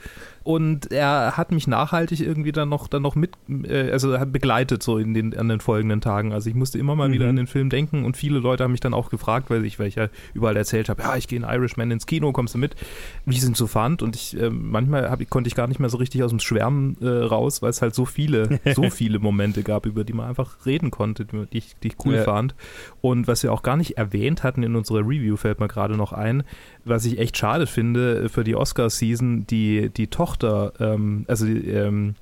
Und 0.48 0.94
er 0.94 1.36
hat 1.36 1.52
mich 1.52 1.68
nachhaltig 1.68 2.22
irgendwie 2.22 2.54
dann 2.54 2.70
noch, 2.70 2.88
dann 2.88 3.02
noch 3.02 3.16
mit, 3.16 3.32
äh, 3.68 3.92
also 3.92 4.18
hat 4.18 4.32
begleitet 4.32 4.82
so 4.82 4.98
in 4.98 5.14
den, 5.14 5.38
an 5.38 5.50
den 5.50 5.60
folgenden 5.60 6.00
Tagen. 6.00 6.32
Also 6.32 6.50
ich 6.50 6.56
musste 6.56 6.80
immer 6.80 6.96
mal 6.96 7.10
Mhm. 7.10 7.14
wieder 7.14 7.28
an 7.28 7.36
den 7.36 7.48
Film 7.48 7.70
denken 7.70 8.06
und 8.06 8.16
viele 8.16 8.40
Leute 8.40 8.64
haben 8.64 8.72
mich 8.72 8.80
dann 8.80 8.94
auch 8.94 9.10
gefragt, 9.10 9.50
weil 9.50 9.66
ich, 9.66 9.78
weil 9.78 9.88
ich 9.88 9.96
ja 9.96 10.08
überall 10.34 10.56
erzählt 10.56 10.88
habe, 10.88 11.02
ja, 11.04 11.18
ich 11.18 11.28
gehe 11.28 11.38
in 11.38 11.44
Irishman 11.44 11.92
ins 11.92 12.06
Kino, 12.06 12.32
kommst 12.32 12.54
du 12.54 12.60
mit? 12.60 12.78
Wie 13.26 13.36
ihn 13.36 13.56
so 13.56 13.68
fand 13.68 14.02
und 14.02 14.16
ich, 14.16 14.40
äh, 14.40 14.50
manchmal 14.50 15.10
hab, 15.12 15.30
konnte 15.30 15.50
ich 15.50 15.56
gar 15.56 15.68
nicht 15.68 15.82
mehr 15.82 15.90
so 15.90 15.98
richtig 15.98 16.24
aus 16.24 16.30
dem 16.32 16.40
Schwärmen 16.40 16.96
äh, 17.02 17.08
raus, 17.10 17.62
weil 17.62 17.72
es 17.72 17.82
halt 17.82 17.94
so 17.94 18.06
viele, 18.06 18.62
so 18.74 18.90
viele 18.90 19.20
Momente 19.20 19.64
gab, 19.64 19.86
über 19.86 20.06
die 20.06 20.14
man 20.14 20.30
einfach 20.30 20.66
reden 20.66 20.92
konnte, 20.92 21.26
die 21.26 21.46
ich, 21.58 21.76
die 21.84 21.90
ich 21.90 21.96
cool 22.06 22.16
Ja. 22.16 22.24
fand. 22.24 22.56
Und 23.02 23.28
was 23.28 23.44
wir 23.44 23.52
auch 23.52 23.64
gar 23.64 23.76
nicht 23.76 23.98
erwähnt 23.98 24.44
hatten 24.44 24.64
in 24.64 24.78
unserer 24.78 25.00
Review, 25.00 25.36
fällt 25.36 25.60
mir 25.60 25.68
gerade 25.68 25.98
noch 25.98 26.14
ein, 26.14 26.44
was 26.88 27.06
ich 27.06 27.20
echt 27.20 27.38
schade 27.38 27.68
finde 27.68 28.30
für 28.30 28.44
die 28.44 28.56
Oscar-Season, 28.56 29.48
die, 29.48 29.90
die 29.90 30.08
Tochter, 30.08 30.74
ähm, 30.80 31.26
also 31.28 31.46
die, 31.46 31.70
ähm, 31.70 32.16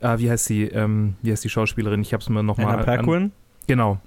ah, 0.00 0.18
wie 0.18 0.30
heißt 0.30 0.44
sie, 0.44 0.64
ähm, 0.64 1.14
wie 1.22 1.32
heißt 1.32 1.44
die 1.44 1.48
Schauspielerin? 1.48 2.02
Ich 2.02 2.12
habe 2.12 2.22
es 2.22 2.28
mir 2.28 2.42
nochmal. 2.42 2.74
Anna 2.74 2.82
Paquin? 2.84 3.32
Genau. 3.66 4.00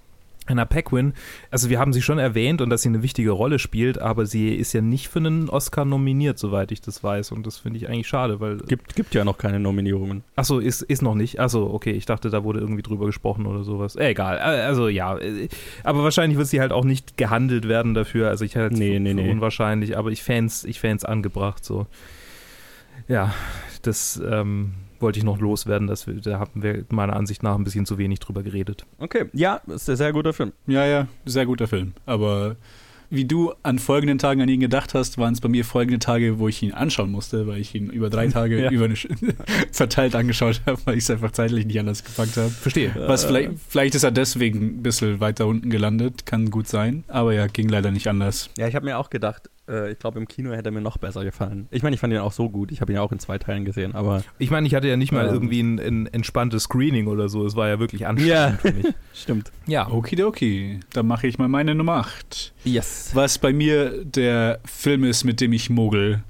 Anna 0.48 0.66
Paquin, 0.66 1.14
also 1.52 1.70
wir 1.70 1.80
haben 1.80 1.94
sie 1.94 2.02
schon 2.02 2.20
erwähnt 2.20 2.62
und 2.62 2.70
dass 2.70 2.82
sie 2.82 2.90
eine 2.90 3.04
wichtige 3.04 3.32
Rolle 3.32 3.60
spielt, 3.60 4.00
aber 4.00 4.26
sie 4.26 4.56
ist 4.56 4.74
ja 4.74 4.82
nicht 4.82 5.08
für 5.10 5.20
einen 5.20 5.50
Oscar 5.50 5.86
nominiert, 5.86 6.40
soweit 6.40 6.72
ich 6.72 6.82
das 6.82 7.04
weiß. 7.04 7.32
Und 7.32 7.46
das 7.46 7.58
finde 7.58 7.78
ich 7.78 7.88
eigentlich 7.90 8.08
schade, 8.08 8.40
weil. 8.40 8.58
Gibt, 8.58 8.96
gibt 8.96 9.14
ja 9.14 9.24
noch 9.26 9.38
keine 9.38 9.60
Nominierungen. 9.60 10.24
Achso, 10.36 10.60
ist, 10.60 10.82
ist 10.82 11.02
noch 11.02 11.16
nicht. 11.16 11.40
Achso, 11.40 11.70
okay, 11.74 11.92
ich 11.92 12.06
dachte, 12.06 12.30
da 12.30 12.44
wurde 12.44 12.60
irgendwie 12.60 12.82
drüber 12.82 13.06
gesprochen 13.06 13.46
oder 13.46 13.64
sowas. 13.64 13.96
Äh, 13.96 14.10
egal. 14.10 14.38
Äh, 14.38 14.62
Also 14.68 14.88
ja. 14.88 15.18
äh, 15.18 15.48
Aber 15.84 16.04
wahrscheinlich 16.04 16.38
wird 16.38 16.48
sie 16.48 16.60
halt 16.62 16.72
auch 16.72 16.86
nicht 16.86 17.18
gehandelt 17.18 17.68
werden 17.68 17.94
dafür. 17.94 18.30
Also 18.30 18.46
ich 18.46 18.56
halte 18.56 18.74
es 18.74 18.80
Nee, 18.80 18.94
für, 18.96 19.00
nee, 19.00 19.10
für 19.10 19.16
nee. 19.16 19.32
unwahrscheinlich, 19.32 19.98
aber 19.98 20.12
ich 20.12 20.24
fän's, 20.24 20.64
ich 20.64 20.80
fän's 20.80 21.06
angebracht 21.06 21.64
so. 21.66 21.88
Ja, 23.08 23.34
das 23.84 24.22
ähm, 24.30 24.74
wollte 25.02 25.20
ich 25.20 25.26
noch 25.26 25.40
loswerden. 25.40 25.88
Dass 25.88 26.08
wir, 26.08 26.16
da 26.16 26.40
haben 26.40 26.64
wir 26.64 26.86
meiner 26.90 27.16
Ansicht 27.16 27.44
nach 27.44 27.56
ein 27.56 27.64
bisschen 27.64 27.86
zu 27.86 27.98
wenig 27.98 28.20
drüber 28.20 28.44
geredet. 28.44 28.86
Okay, 29.00 29.26
ja, 29.34 29.62
ist 29.68 29.90
ein 29.90 29.96
sehr 29.96 30.14
guter 30.14 30.34
Film. 30.34 30.52
Ja, 30.68 30.86
ja, 30.86 31.08
sehr 31.26 31.46
guter 31.46 31.68
Film. 31.68 31.94
Aber 32.06 32.56
wie 33.10 33.24
du 33.24 33.54
an 33.64 33.80
folgenden 33.80 34.18
Tagen 34.18 34.42
an 34.42 34.50
ihn 34.50 34.60
gedacht 34.60 34.94
hast, 34.94 35.18
waren 35.18 35.32
es 35.34 35.40
bei 35.40 35.48
mir 35.48 35.64
folgende 35.64 35.98
Tage, 36.00 36.40
wo 36.40 36.50
ich 36.50 36.62
ihn 36.62 36.74
anschauen 36.74 37.10
musste, 37.10 37.48
weil 37.48 37.60
ich 37.62 37.74
ihn 37.74 37.90
über 37.90 38.10
drei 38.10 38.28
Tage 38.38 38.62
Ja. 38.64 38.70
über 38.70 38.84
eine, 38.86 38.96
verteilt 39.72 40.14
angeschaut 40.16 40.62
habe, 40.66 40.78
weil 40.86 40.98
ich 40.98 41.04
es 41.06 41.10
einfach 41.10 41.32
zeitlich 41.32 41.66
nicht 41.66 41.80
anders 41.80 42.04
gepackt 42.04 42.36
habe. 42.36 42.50
Verstehe. 42.50 42.92
Was 43.08 43.24
vielleicht, 43.24 43.52
vielleicht 43.70 43.96
ist 43.96 44.04
er 44.04 44.12
deswegen 44.12 44.80
ein 44.80 44.84
bisschen 44.84 45.20
weiter 45.22 45.48
unten 45.48 45.70
gelandet, 45.70 46.26
kann 46.26 46.50
gut 46.52 46.68
sein. 46.68 47.06
Aber 47.08 47.34
ja, 47.34 47.48
ging 47.48 47.70
leider 47.70 47.92
nicht 47.92 48.08
anders. 48.08 48.50
Ja, 48.58 48.68
ich 48.68 48.76
habe 48.76 48.86
mir 48.86 48.98
auch 48.98 49.10
gedacht, 49.10 49.50
äh, 49.68 49.92
ich 49.92 50.00
glaube, 50.00 50.20
im 50.20 50.28
Kino 50.28 50.52
hätte 50.52 50.70
er 50.70 50.72
mir 50.72 50.82
noch 50.82 50.98
besser 50.98 51.24
gefallen. 51.24 51.68
Ich 51.72 51.84
meine, 51.84 51.94
ich 51.94 52.00
fand 52.00 52.14
ihn 52.14 52.20
auch 52.20 52.32
so 52.32 52.50
gut. 52.50 52.72
Ich 52.72 52.82
habe 52.82 52.92
ihn 52.92 52.96
ja 52.96 53.02
auch 53.02 53.12
in 53.12 53.20
zwei 53.20 53.38
Teilen 53.38 53.66
gesehen, 53.66 53.96
aber. 53.96 54.24
Ich 54.40 54.50
meine, 54.52 54.68
ich 54.68 54.76
hatte 54.76 54.88
ja 54.88 54.98
nicht 54.98 55.12
mal 55.12 55.28
Ähm. 55.28 55.34
irgendwie 55.34 55.62
ein, 55.62 55.80
ein 55.80 56.08
entspanntes 56.08 56.64
Screening 56.64 57.08
oder 57.08 57.30
so. 57.30 57.46
Es 57.46 57.56
war 57.56 57.68
ja 57.68 57.80
wirklich 57.80 58.08
anstrengend 58.08 58.62
für 58.62 58.72
mich. 58.74 58.86
Stimmt. 59.14 59.52
Ja. 59.66 59.88
Okidoki, 59.90 60.80
dann 60.94 61.08
mache 61.08 61.28
ich 61.28 61.38
mal 61.38 61.48
meine 61.48 61.76
Nummer 61.76 61.94
8. 61.98 62.54
Yes. 62.64 63.12
Was 63.14 63.38
bei 63.38 63.54
mir 63.54 64.04
der 64.06 64.60
Film 64.66 65.04
ist, 65.04 65.24
mit 65.24 65.42
dem 65.42 65.54
ich 65.54 65.70
mogel, 65.70 66.24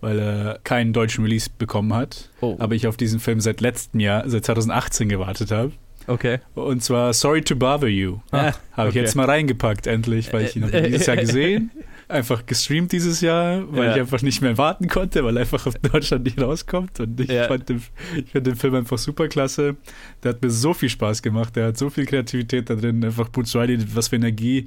weil 0.00 0.18
er 0.18 0.58
keinen 0.64 0.92
deutschen 0.92 1.24
Release 1.24 1.48
bekommen 1.56 1.94
hat. 1.94 2.30
Oh. 2.40 2.56
Aber 2.58 2.74
ich 2.74 2.86
auf 2.86 2.96
diesen 2.96 3.20
Film 3.20 3.40
seit 3.40 3.60
letztem 3.60 4.00
Jahr, 4.00 4.28
seit 4.28 4.44
2018 4.44 5.08
gewartet 5.08 5.50
habe. 5.50 5.72
Okay. 6.06 6.40
Und 6.54 6.82
zwar 6.82 7.14
Sorry 7.14 7.40
to 7.40 7.56
Bother 7.56 7.88
You. 7.88 8.18
Ah, 8.30 8.52
Habe 8.72 8.88
ich 8.90 8.96
okay. 8.96 8.98
jetzt 9.00 9.14
mal 9.14 9.24
reingepackt, 9.24 9.86
endlich, 9.86 10.30
weil 10.34 10.44
ich 10.44 10.54
ihn 10.54 10.64
Äh, 10.64 10.80
äh, 10.80 10.90
dieses 10.90 11.06
Jahr 11.06 11.16
gesehen. 11.16 11.70
Einfach 12.08 12.44
gestreamt 12.44 12.92
dieses 12.92 13.20
Jahr, 13.20 13.62
weil 13.72 13.84
Ja. 13.86 13.94
ich 13.94 14.00
einfach 14.02 14.20
nicht 14.22 14.42
mehr 14.42 14.58
warten 14.58 14.88
konnte, 14.88 15.24
weil 15.24 15.38
einfach 15.38 15.66
auf 15.66 15.74
Deutschland 15.76 16.24
nicht 16.24 16.40
rauskommt. 16.40 17.00
Und 17.00 17.18
ich 17.20 17.28
Ja. 17.30 17.48
fand 17.48 17.68
den, 17.68 17.82
ich 18.16 18.30
fand 18.30 18.46
den 18.46 18.56
Film 18.56 18.74
einfach 18.74 18.98
super 18.98 19.28
klasse. 19.28 19.76
Der 20.22 20.30
hat 20.30 20.42
mir 20.42 20.50
so 20.50 20.74
viel 20.74 20.88
Spaß 20.90 21.22
gemacht. 21.22 21.56
Der 21.56 21.68
hat 21.68 21.78
so 21.78 21.88
viel 21.90 22.04
Kreativität 22.06 22.68
da 22.68 22.74
drin. 22.74 23.04
Einfach 23.04 23.28
Boots 23.30 23.54
Riley, 23.56 23.78
was 23.94 24.08
für 24.08 24.16
Energie 24.16 24.66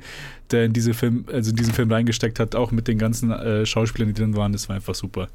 der 0.52 0.66
in 0.66 0.74
diese 0.74 0.94
Film, 0.94 1.26
also 1.32 1.50
in 1.50 1.58
diesen 1.58 1.74
Film 1.74 1.92
reingesteckt 1.92 2.40
hat, 2.40 2.56
auch 2.56 2.72
mit 2.72 2.88
den 2.88 2.98
ganzen 2.98 3.32
äh, 3.32 3.66
Schauspielern, 3.66 4.14
die 4.14 4.20
drin 4.22 4.36
waren. 4.36 4.54
Das 4.54 4.70
war 4.70 4.78
einfach 4.78 4.96
super. 4.96 5.28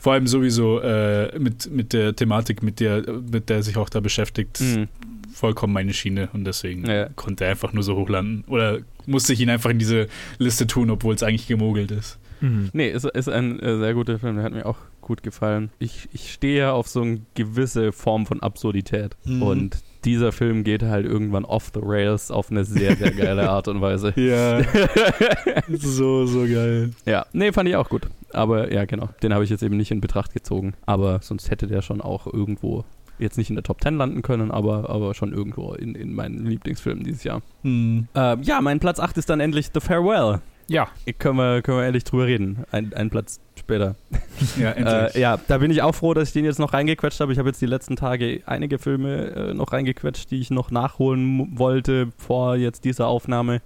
Vor 0.00 0.14
allem 0.14 0.26
sowieso 0.26 0.80
äh, 0.80 1.38
mit, 1.38 1.70
mit 1.70 1.92
der 1.92 2.14
Thematik, 2.16 2.62
mit 2.62 2.80
der, 2.80 3.02
mit 3.30 3.48
der 3.48 3.56
er 3.58 3.62
sich 3.62 3.76
auch 3.76 3.88
da 3.88 4.00
beschäftigt 4.00 4.60
Mhm. 4.60 4.88
Vollkommen 5.34 5.72
meine 5.72 5.92
Schiene 5.92 6.28
und 6.32 6.44
deswegen 6.44 6.86
Ja. 6.88 7.08
konnte 7.16 7.44
er 7.44 7.50
einfach 7.50 7.72
nur 7.72 7.82
so 7.82 7.96
hochlanden. 7.96 8.44
Oder 8.46 8.78
musste 9.06 9.32
ich 9.32 9.40
ihn 9.40 9.50
einfach 9.50 9.70
in 9.70 9.78
diese 9.78 10.06
Liste 10.38 10.66
tun, 10.66 10.90
obwohl 10.90 11.14
es 11.14 11.22
eigentlich 11.22 11.46
gemogelt 11.46 11.90
ist. 11.90 12.18
Mhm. 12.40 12.70
Nee, 12.72 12.88
ist, 12.90 13.04
ist 13.04 13.28
ein 13.28 13.58
äh, 13.60 13.78
sehr 13.78 13.94
guter 13.94 14.18
Film, 14.18 14.36
der 14.36 14.44
hat 14.44 14.52
mir 14.52 14.66
auch 14.66 14.78
gut 15.00 15.22
gefallen. 15.22 15.70
Ich, 15.78 16.08
ich 16.12 16.32
stehe 16.32 16.58
ja 16.58 16.72
auf 16.72 16.88
so 16.88 17.02
eine 17.02 17.20
gewisse 17.34 17.92
Form 17.92 18.26
von 18.26 18.40
Absurdität. 18.42 19.16
Mhm. 19.24 19.42
Und 19.42 19.76
dieser 20.04 20.32
Film 20.32 20.64
geht 20.64 20.82
halt 20.82 21.06
irgendwann 21.06 21.44
off 21.44 21.70
the 21.74 21.80
rails 21.82 22.30
auf 22.30 22.50
eine 22.50 22.64
sehr, 22.64 22.96
sehr 22.96 23.10
geile 23.12 23.48
Art 23.50 23.68
und 23.68 23.80
Weise. 23.80 24.12
Ja, 24.16 24.62
so, 25.68 26.26
so 26.26 26.40
geil. 26.46 26.90
Ja, 27.06 27.26
nee, 27.32 27.52
fand 27.52 27.68
ich 27.68 27.76
auch 27.76 27.88
gut. 27.88 28.08
Aber 28.32 28.72
ja, 28.72 28.84
genau, 28.84 29.08
den 29.22 29.32
habe 29.32 29.44
ich 29.44 29.50
jetzt 29.50 29.62
eben 29.62 29.76
nicht 29.76 29.90
in 29.90 30.00
Betracht 30.00 30.32
gezogen. 30.34 30.74
Aber 30.86 31.20
sonst 31.22 31.50
hätte 31.50 31.66
der 31.66 31.82
schon 31.82 32.00
auch 32.00 32.26
irgendwo, 32.26 32.84
jetzt 33.18 33.38
nicht 33.38 33.50
in 33.50 33.56
der 33.56 33.62
Top 33.62 33.82
10 33.82 33.96
landen 33.96 34.22
können, 34.22 34.50
aber, 34.50 34.90
aber 34.90 35.14
schon 35.14 35.32
irgendwo 35.32 35.72
in, 35.74 35.94
in 35.94 36.14
meinen 36.14 36.46
Lieblingsfilmen 36.46 37.04
dieses 37.04 37.24
Jahr. 37.24 37.42
Hm. 37.62 38.08
Ähm, 38.14 38.42
ja, 38.42 38.60
mein 38.60 38.80
Platz 38.80 39.00
8 39.00 39.16
ist 39.18 39.30
dann 39.30 39.40
endlich 39.40 39.70
The 39.72 39.80
Farewell. 39.80 40.40
Ja. 40.66 40.88
Können 41.18 41.36
wir, 41.36 41.62
können 41.62 41.78
wir 41.78 41.84
ehrlich 41.84 42.04
drüber 42.04 42.26
reden. 42.26 42.64
Ein, 42.70 42.92
ein 42.94 43.10
Platz 43.10 43.40
später. 43.58 43.96
Ja, 44.58 44.72
endlich. 44.72 45.14
Äh, 45.14 45.20
ja, 45.20 45.38
da 45.46 45.58
bin 45.58 45.70
ich 45.70 45.80
auch 45.82 45.94
froh, 45.94 46.12
dass 46.12 46.28
ich 46.28 46.32
den 46.32 46.44
jetzt 46.44 46.58
noch 46.58 46.72
reingequetscht 46.72 47.20
habe. 47.20 47.32
Ich 47.32 47.38
habe 47.38 47.48
jetzt 47.48 47.62
die 47.62 47.66
letzten 47.66 47.94
Tage 47.94 48.42
einige 48.46 48.78
Filme 48.78 49.26
äh, 49.30 49.54
noch 49.54 49.72
reingequetscht, 49.72 50.30
die 50.30 50.40
ich 50.40 50.50
noch 50.50 50.72
nachholen 50.72 51.56
wollte 51.56 52.08
vor 52.18 52.56
jetzt 52.56 52.84
dieser 52.84 53.06
Aufnahme. 53.06 53.62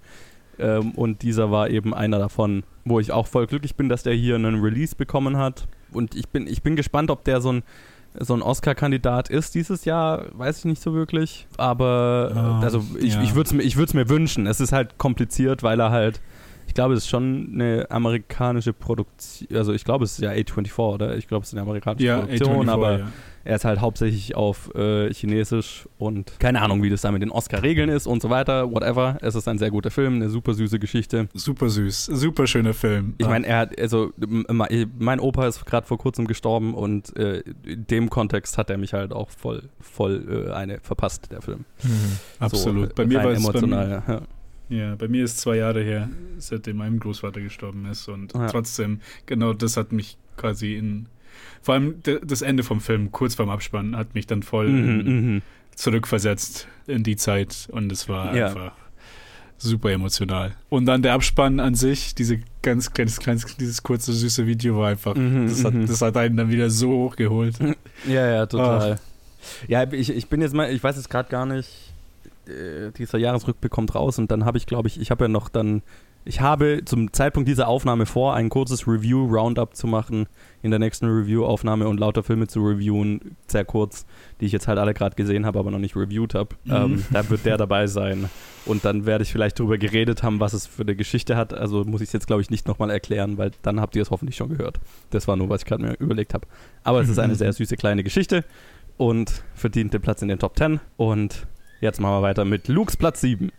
Ähm, 0.59 0.91
und 0.91 1.23
dieser 1.23 1.49
war 1.49 1.69
eben 1.69 1.93
einer 1.93 2.19
davon, 2.19 2.63
wo 2.85 2.99
ich 2.99 3.11
auch 3.11 3.25
voll 3.25 3.47
glücklich 3.47 3.75
bin, 3.75 3.89
dass 3.89 4.03
der 4.03 4.13
hier 4.13 4.35
einen 4.35 4.61
Release 4.61 4.95
bekommen 4.95 5.37
hat. 5.37 5.67
Und 5.91 6.15
ich 6.15 6.29
bin, 6.29 6.45
ich 6.45 6.61
bin 6.61 6.75
gespannt, 6.75 7.09
ob 7.09 7.23
der 7.23 7.41
so 7.41 7.51
ein, 7.51 7.63
so 8.17 8.33
ein 8.33 8.41
Oscar-Kandidat 8.41 9.29
ist 9.29 9.55
dieses 9.55 9.85
Jahr, 9.85 10.25
weiß 10.33 10.59
ich 10.59 10.65
nicht 10.65 10.81
so 10.81 10.93
wirklich. 10.93 11.47
Aber 11.57 12.31
äh, 12.33 12.39
Ah, 12.39 12.59
also 12.61 12.83
ich, 12.99 13.13
ja. 13.13 13.21
ich 13.21 13.35
würde 13.35 13.47
es 13.47 13.53
mir, 13.53 13.63
ich 13.63 13.93
mir 13.93 14.09
wünschen. 14.09 14.47
Es 14.47 14.59
ist 14.59 14.71
halt 14.71 14.97
kompliziert, 14.97 15.63
weil 15.63 15.79
er 15.79 15.91
halt, 15.91 16.19
ich 16.67 16.73
glaube, 16.73 16.93
es 16.93 17.03
ist 17.03 17.09
schon 17.09 17.51
eine 17.53 17.87
amerikanische 17.89 18.73
Produktion, 18.73 19.47
also 19.55 19.73
ich 19.73 19.83
glaube, 19.83 20.05
es 20.05 20.13
ist 20.13 20.21
ja 20.21 20.31
A24, 20.31 20.79
oder? 20.79 21.17
Ich 21.17 21.27
glaube, 21.27 21.43
es 21.43 21.49
ist 21.49 21.53
eine 21.53 21.61
amerikanische 21.61 22.05
ja, 22.05 22.19
Produktion, 22.19 22.67
A24, 22.67 22.71
aber 22.71 22.99
ja. 22.99 23.07
Er 23.49 23.55
ist 23.55 23.65
halt 23.65 23.81
hauptsächlich 23.81 24.35
auf 24.35 24.73
äh, 24.75 25.11
Chinesisch 25.11 25.89
und 25.97 26.39
keine 26.39 26.61
Ahnung, 26.61 26.83
wie 26.83 26.89
das 26.91 27.01
da 27.01 27.11
mit 27.11 27.23
den 27.23 27.31
Oscar-Regeln 27.31 27.89
ist 27.89 28.05
und 28.05 28.21
so 28.21 28.29
weiter, 28.29 28.71
whatever. 28.71 29.17
Es 29.21 29.33
ist 29.33 29.47
ein 29.47 29.57
sehr 29.57 29.71
guter 29.71 29.89
Film, 29.89 30.15
eine 30.15 30.29
super 30.29 30.53
süße 30.53 30.77
Geschichte. 30.77 31.27
Super 31.33 31.67
süß, 31.69 32.05
super 32.05 32.45
schöner 32.45 32.75
Film. 32.75 33.15
Ich 33.17 33.27
meine, 33.27 33.47
er 33.47 33.57
hat, 33.57 33.79
also, 33.79 34.13
mein 34.19 35.19
Opa 35.19 35.47
ist 35.47 35.65
gerade 35.65 35.87
vor 35.87 35.97
kurzem 35.97 36.27
gestorben 36.27 36.75
und 36.75 37.17
äh, 37.17 37.39
in 37.65 37.87
dem 37.87 38.11
Kontext 38.11 38.59
hat 38.59 38.69
er 38.69 38.77
mich 38.77 38.93
halt 38.93 39.11
auch 39.11 39.31
voll, 39.31 39.63
voll 39.79 40.45
äh, 40.47 40.51
eine 40.51 40.79
verpasst, 40.81 41.31
der 41.31 41.41
Film. 41.41 41.65
absolut. 42.39 42.89
So, 42.89 42.95
bei 42.95 43.05
mir 43.07 43.17
war 43.23 43.31
es 43.31 43.39
emotional, 43.39 44.03
ja. 44.07 44.77
ja, 44.77 44.95
bei 44.95 45.07
mir 45.07 45.23
ist 45.23 45.39
zwei 45.39 45.55
Jahre 45.57 45.81
her, 45.81 46.07
seitdem 46.37 46.77
mein 46.77 46.99
Großvater 46.99 47.41
gestorben 47.41 47.87
ist 47.87 48.07
und 48.07 48.31
Ja. 48.35 48.47
trotzdem, 48.47 48.99
genau 49.25 49.53
das 49.53 49.75
hat 49.75 49.91
mich 49.91 50.17
quasi 50.37 50.75
in, 50.75 51.07
vor 51.61 51.73
allem 51.75 51.95
das 52.23 52.41
Ende 52.41 52.63
vom 52.63 52.81
Film, 52.81 53.11
kurz 53.11 53.35
vorm 53.35 53.49
Abspann, 53.49 53.95
hat 53.95 54.13
mich 54.15 54.27
dann 54.27 54.43
voll 54.43 54.67
in, 54.67 54.97
Mhm, 54.97 55.33
mhm. 55.33 55.41
zurückversetzt 55.75 56.67
in 56.87 57.03
die 57.03 57.15
Zeit 57.15 57.67
und 57.71 57.91
es 57.91 58.07
war 58.09 58.35
Ja. 58.35 58.47
einfach 58.47 58.71
super 59.57 59.91
emotional. 59.91 60.53
Und 60.69 60.85
dann 60.85 61.01
der 61.01 61.13
Abspann 61.13 61.59
an 61.59 61.75
sich, 61.75 62.15
diese 62.15 62.39
ganz 62.61 62.91
kleines, 62.93 63.19
kleines 63.19 63.45
dieses 63.57 63.83
kurze 63.83 64.13
süße 64.13 64.47
Video 64.47 64.77
war 64.77 64.89
einfach, 64.89 65.15
Mhm, 65.15 65.47
das, 65.47 65.63
hat, 65.65 65.73
mhm. 65.73 65.85
das 65.85 66.01
hat 66.01 66.15
einen 66.17 66.37
dann 66.37 66.49
wieder 66.49 66.69
so 66.69 66.91
hochgeholt. 66.91 67.55
Ja, 68.07 68.25
ja, 68.29 68.45
total. 68.45 68.99
Ja, 69.67 69.83
ich, 69.91 70.09
ich 70.09 70.27
bin 70.27 70.41
jetzt 70.41 70.53
mal, 70.53 70.71
ich 70.71 70.81
weiß 70.83 70.95
jetzt 70.95 71.09
gerade 71.09 71.29
gar 71.29 71.45
nicht, 71.45 71.91
äh, 72.47 72.91
dieser 72.97 73.17
Jahresrückblick 73.17 73.71
kommt 73.71 73.93
raus 73.95 74.17
und 74.19 74.31
dann 74.31 74.45
habe 74.45 74.57
ich, 74.57 74.65
glaube 74.65 74.87
ich, 74.87 74.99
ich 74.99 75.11
habe 75.11 75.25
ja 75.25 75.27
noch 75.27 75.49
dann, 75.49 75.81
ich 76.29 76.41
habe 76.41 76.83
zum 76.85 77.11
Zeitpunkt 77.11 77.49
dieser 77.49 77.67
Aufnahme 77.67 78.05
vor, 78.05 78.35
ein 78.35 78.49
kurzes 78.49 78.87
Review-Roundup 78.87 79.75
zu 79.75 79.87
machen 79.87 80.27
in 80.61 80.69
der 80.69 80.79
nächsten 80.79 81.07
Review-Aufnahme 81.07 81.87
und 81.87 81.99
lauter 81.99 82.21
Filme 82.21 82.45
zu 82.45 82.63
reviewen, 82.63 83.35
sehr 83.47 83.65
kurz, 83.65 84.05
die 84.39 84.45
ich 84.45 84.51
jetzt 84.51 84.67
halt 84.67 84.77
alle 84.77 84.93
gerade 84.93 85.15
gesehen 85.15 85.47
habe, 85.47 85.57
aber 85.57 85.71
noch 85.71 85.79
nicht 85.79 85.95
reviewed 85.95 86.35
habe. 86.35 86.55
Mhm. 86.65 86.71
Ähm, 86.71 87.05
da 87.11 87.27
wird 87.31 87.47
der 87.47 87.57
dabei 87.57 87.87
sein. 87.87 88.29
Und 88.67 88.85
dann 88.85 89.07
werde 89.07 89.23
ich 89.23 89.31
vielleicht 89.31 89.59
darüber 89.59 89.79
geredet 89.79 90.21
haben, 90.21 90.39
was 90.39 90.53
es 90.53 90.67
für 90.67 90.83
eine 90.83 90.95
Geschichte 90.95 91.35
hat. 91.35 91.51
Also 91.51 91.83
muss 91.83 92.01
ich 92.01 92.09
es 92.09 92.13
jetzt, 92.13 92.27
glaube 92.27 92.43
ich, 92.43 92.51
nicht 92.51 92.67
nochmal 92.67 92.91
erklären, 92.91 93.39
weil 93.39 93.49
dann 93.63 93.81
habt 93.81 93.95
ihr 93.95 94.03
es 94.03 94.11
hoffentlich 94.11 94.35
schon 94.35 94.49
gehört. 94.49 94.79
Das 95.09 95.27
war 95.27 95.35
nur, 95.35 95.49
was 95.49 95.63
ich 95.63 95.65
gerade 95.65 95.81
mir 95.81 95.93
überlegt 95.95 96.35
habe. 96.35 96.45
Aber 96.83 97.01
es 97.01 97.09
ist 97.09 97.17
eine 97.17 97.33
sehr 97.33 97.53
süße 97.53 97.75
kleine 97.75 98.03
Geschichte 98.03 98.45
und 98.97 99.43
verdient 99.55 99.95
den 99.95 100.01
Platz 100.01 100.21
in 100.21 100.27
den 100.27 100.37
Top 100.37 100.55
10. 100.55 100.79
Und 100.95 101.47
jetzt 101.81 101.99
machen 101.99 102.17
wir 102.17 102.21
weiter 102.21 102.45
mit 102.45 102.67
Lukes 102.67 102.97
Platz 102.97 103.21
7. 103.21 103.51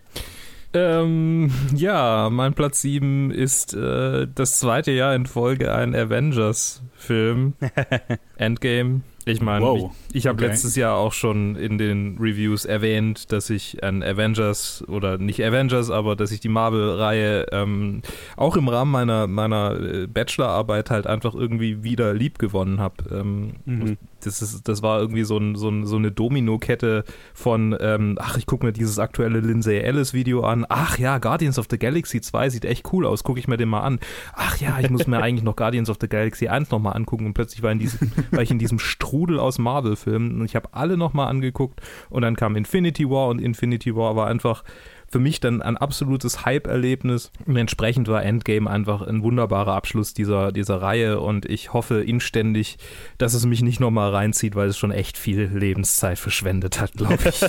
Ähm, 0.73 1.51
ja, 1.75 2.29
mein 2.31 2.55
Platz 2.55 2.81
7 2.83 3.31
ist 3.31 3.75
äh, 3.75 4.27
das 4.35 4.59
zweite 4.59 4.93
Jahr 4.93 5.15
in 5.15 5.27
Folge 5.27 5.73
ein 5.75 5.95
Avengers-Film. 5.95 7.55
Endgame. 8.37 9.01
Ich 9.27 9.41
meine, 9.43 9.65
Wow. 9.65 9.93
ich, 10.11 10.17
ich 10.17 10.27
habe 10.27 10.37
Okay. 10.39 10.47
letztes 10.47 10.77
Jahr 10.77 10.97
auch 10.97 11.13
schon 11.13 11.55
in 11.55 11.77
den 11.77 12.17
Reviews 12.19 12.65
erwähnt, 12.65 13.31
dass 13.33 13.51
ich 13.51 13.85
an 13.85 14.03
Avengers 14.03 14.83
oder 14.89 15.19
nicht 15.19 15.45
Avengers, 15.45 15.91
aber 15.91 16.17
dass 16.17 16.33
ich 16.33 16.41
die 16.41 16.49
Marvel-Reihe 16.49 17.47
ähm, 17.53 18.01
auch 18.37 18.57
im 18.57 18.69
Rahmen 18.69 18.91
meiner, 18.91 19.27
meiner 19.27 19.79
äh, 19.79 20.07
Bachelorarbeit 20.07 20.91
halt 20.91 21.07
einfach 21.07 21.35
irgendwie 21.35 21.83
wieder 21.85 22.15
lieb 22.15 22.39
gewonnen 22.39 22.81
habe. 22.81 22.95
Ähm, 23.13 23.53
Mhm. 23.67 23.99
Das, 24.27 24.43
ist, 24.43 24.69
das 24.69 24.83
war 24.83 25.01
irgendwie 25.01 25.25
so, 25.25 25.39
ein, 25.39 25.55
so, 25.55 25.69
ein, 25.69 25.87
so 25.87 25.97
eine 25.97 26.11
Domino-Kette 26.13 27.05
von, 27.35 27.77
ähm, 27.81 28.17
ach, 28.21 28.37
ich 28.37 28.47
gucke 28.47 28.67
mir 28.67 28.73
dieses 28.73 28.99
aktuelle 28.99 29.41
Lindsay 29.41 29.79
Ellis-Video 29.79 30.43
an. 30.43 30.67
Ach 30.69 30.99
ja, 30.99 31.19
Guardians 31.19 31.59
of 31.59 31.67
the 31.71 31.79
Galaxy 31.79 32.21
2 32.21 32.51
sieht 32.51 32.65
echt 32.65 32.93
cool 32.93 33.07
aus, 33.07 33.25
gucke 33.25 33.41
ich 33.41 33.49
mir 33.49 33.57
den 33.57 33.69
mal 33.69 33.81
an. 33.81 34.01
Ach 34.35 34.57
ja, 34.59 34.79
ich 34.81 34.91
muss 34.91 35.07
mir 35.07 35.19
eigentlich 35.23 35.45
noch 35.45 35.57
Guardians 35.57 35.91
of 35.91 35.99
the 36.01 36.09
Galaxy 36.09 36.49
1 36.49 36.71
nochmal 36.71 36.97
angucken 36.97 37.27
und 37.27 37.35
plötzlich 37.35 37.63
war, 37.63 37.73
in 37.73 37.79
diesem, 37.79 38.13
war 38.31 38.43
ich 38.43 38.51
in 38.51 38.59
diesem 38.59 38.79
Strudel 38.79 39.39
aus 39.39 39.59
Marvel-Filmen 39.59 40.41
und 40.41 40.45
ich 40.45 40.57
habe 40.57 40.69
alle 40.73 40.97
nochmal 40.97 41.29
angeguckt 41.29 41.81
und 42.09 42.23
dann 42.23 42.37
kam 42.37 42.57
Infinity 42.57 43.09
War 43.09 43.29
und 43.29 43.41
Infinity 43.41 43.95
War 43.97 44.17
war 44.17 44.27
einfach 44.27 44.65
für 45.11 45.19
mich 45.19 45.41
dann 45.41 45.61
ein 45.61 45.77
absolutes 45.77 46.45
Hype-Erlebnis 46.45 47.33
und 47.45 47.57
entsprechend 47.57 48.07
war 48.07 48.23
Endgame 48.23 48.71
einfach 48.71 49.03
ein 49.03 49.23
wunderbarer 49.25 49.75
Abschluss 49.75 50.15
dieser, 50.15 50.53
dieser 50.53 50.81
Reihe 50.81 51.21
und 51.21 51.47
ich 51.47 51.73
hoffe 51.73 52.03
inständig, 52.03 52.79
dass 53.19 53.35
es 53.35 53.45
mich 53.45 53.61
nicht 53.63 53.81
nochmal 53.81 54.11
reinzieht, 54.11 54.55
weil 54.55 54.69
es 54.69 54.79
schon 54.79 54.93
echt 54.93 55.19
viel 55.19 55.51
Lebenszeit 55.53 56.19
verschwendet 56.19 56.81
hat, 56.81 56.93
glaube 56.93 57.19
ich. 57.29 57.41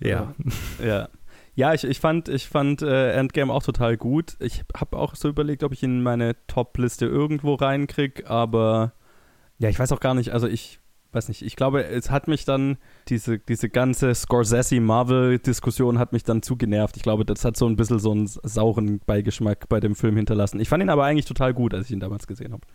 ja. 0.00 0.34
Ja. 0.84 1.08
Ja, 1.54 1.72
ich, 1.72 1.84
ich 1.84 2.00
fand, 2.00 2.28
ich 2.28 2.48
fand 2.48 2.82
äh, 2.82 3.12
Endgame 3.12 3.50
auch 3.50 3.62
total 3.62 3.96
gut. 3.96 4.36
Ich 4.40 4.62
habe 4.76 4.98
auch 4.98 5.14
so 5.14 5.28
überlegt, 5.28 5.62
ob 5.62 5.72
ich 5.72 5.82
ihn 5.82 5.98
in 5.98 6.02
meine 6.02 6.36
Top-Liste 6.48 7.06
irgendwo 7.06 7.54
reinkrieg, 7.54 8.28
aber 8.28 8.92
ja, 9.58 9.70
ich 9.70 9.78
weiß 9.78 9.92
auch 9.92 10.00
gar 10.00 10.14
nicht, 10.14 10.32
also 10.32 10.48
ich 10.48 10.80
weiß 11.16 11.28
nicht, 11.28 11.42
ich 11.42 11.56
glaube, 11.56 11.84
es 11.84 12.10
hat 12.10 12.28
mich 12.28 12.44
dann, 12.44 12.76
diese, 13.08 13.38
diese 13.38 13.68
ganze 13.68 14.14
Scorsese-Marvel-Diskussion 14.14 15.98
hat 15.98 16.12
mich 16.12 16.22
dann 16.22 16.42
zu 16.42 16.56
genervt. 16.56 16.96
Ich 16.96 17.02
glaube, 17.02 17.24
das 17.24 17.44
hat 17.44 17.56
so 17.56 17.66
ein 17.66 17.76
bisschen 17.76 17.98
so 17.98 18.12
einen 18.12 18.26
sauren 18.26 19.00
Beigeschmack 19.04 19.68
bei 19.68 19.80
dem 19.80 19.96
Film 19.96 20.16
hinterlassen. 20.16 20.60
Ich 20.60 20.68
fand 20.68 20.82
ihn 20.82 20.90
aber 20.90 21.04
eigentlich 21.04 21.26
total 21.26 21.54
gut, 21.54 21.74
als 21.74 21.86
ich 21.86 21.92
ihn 21.92 22.00
damals 22.00 22.26
gesehen 22.26 22.52
habe. 22.52 22.66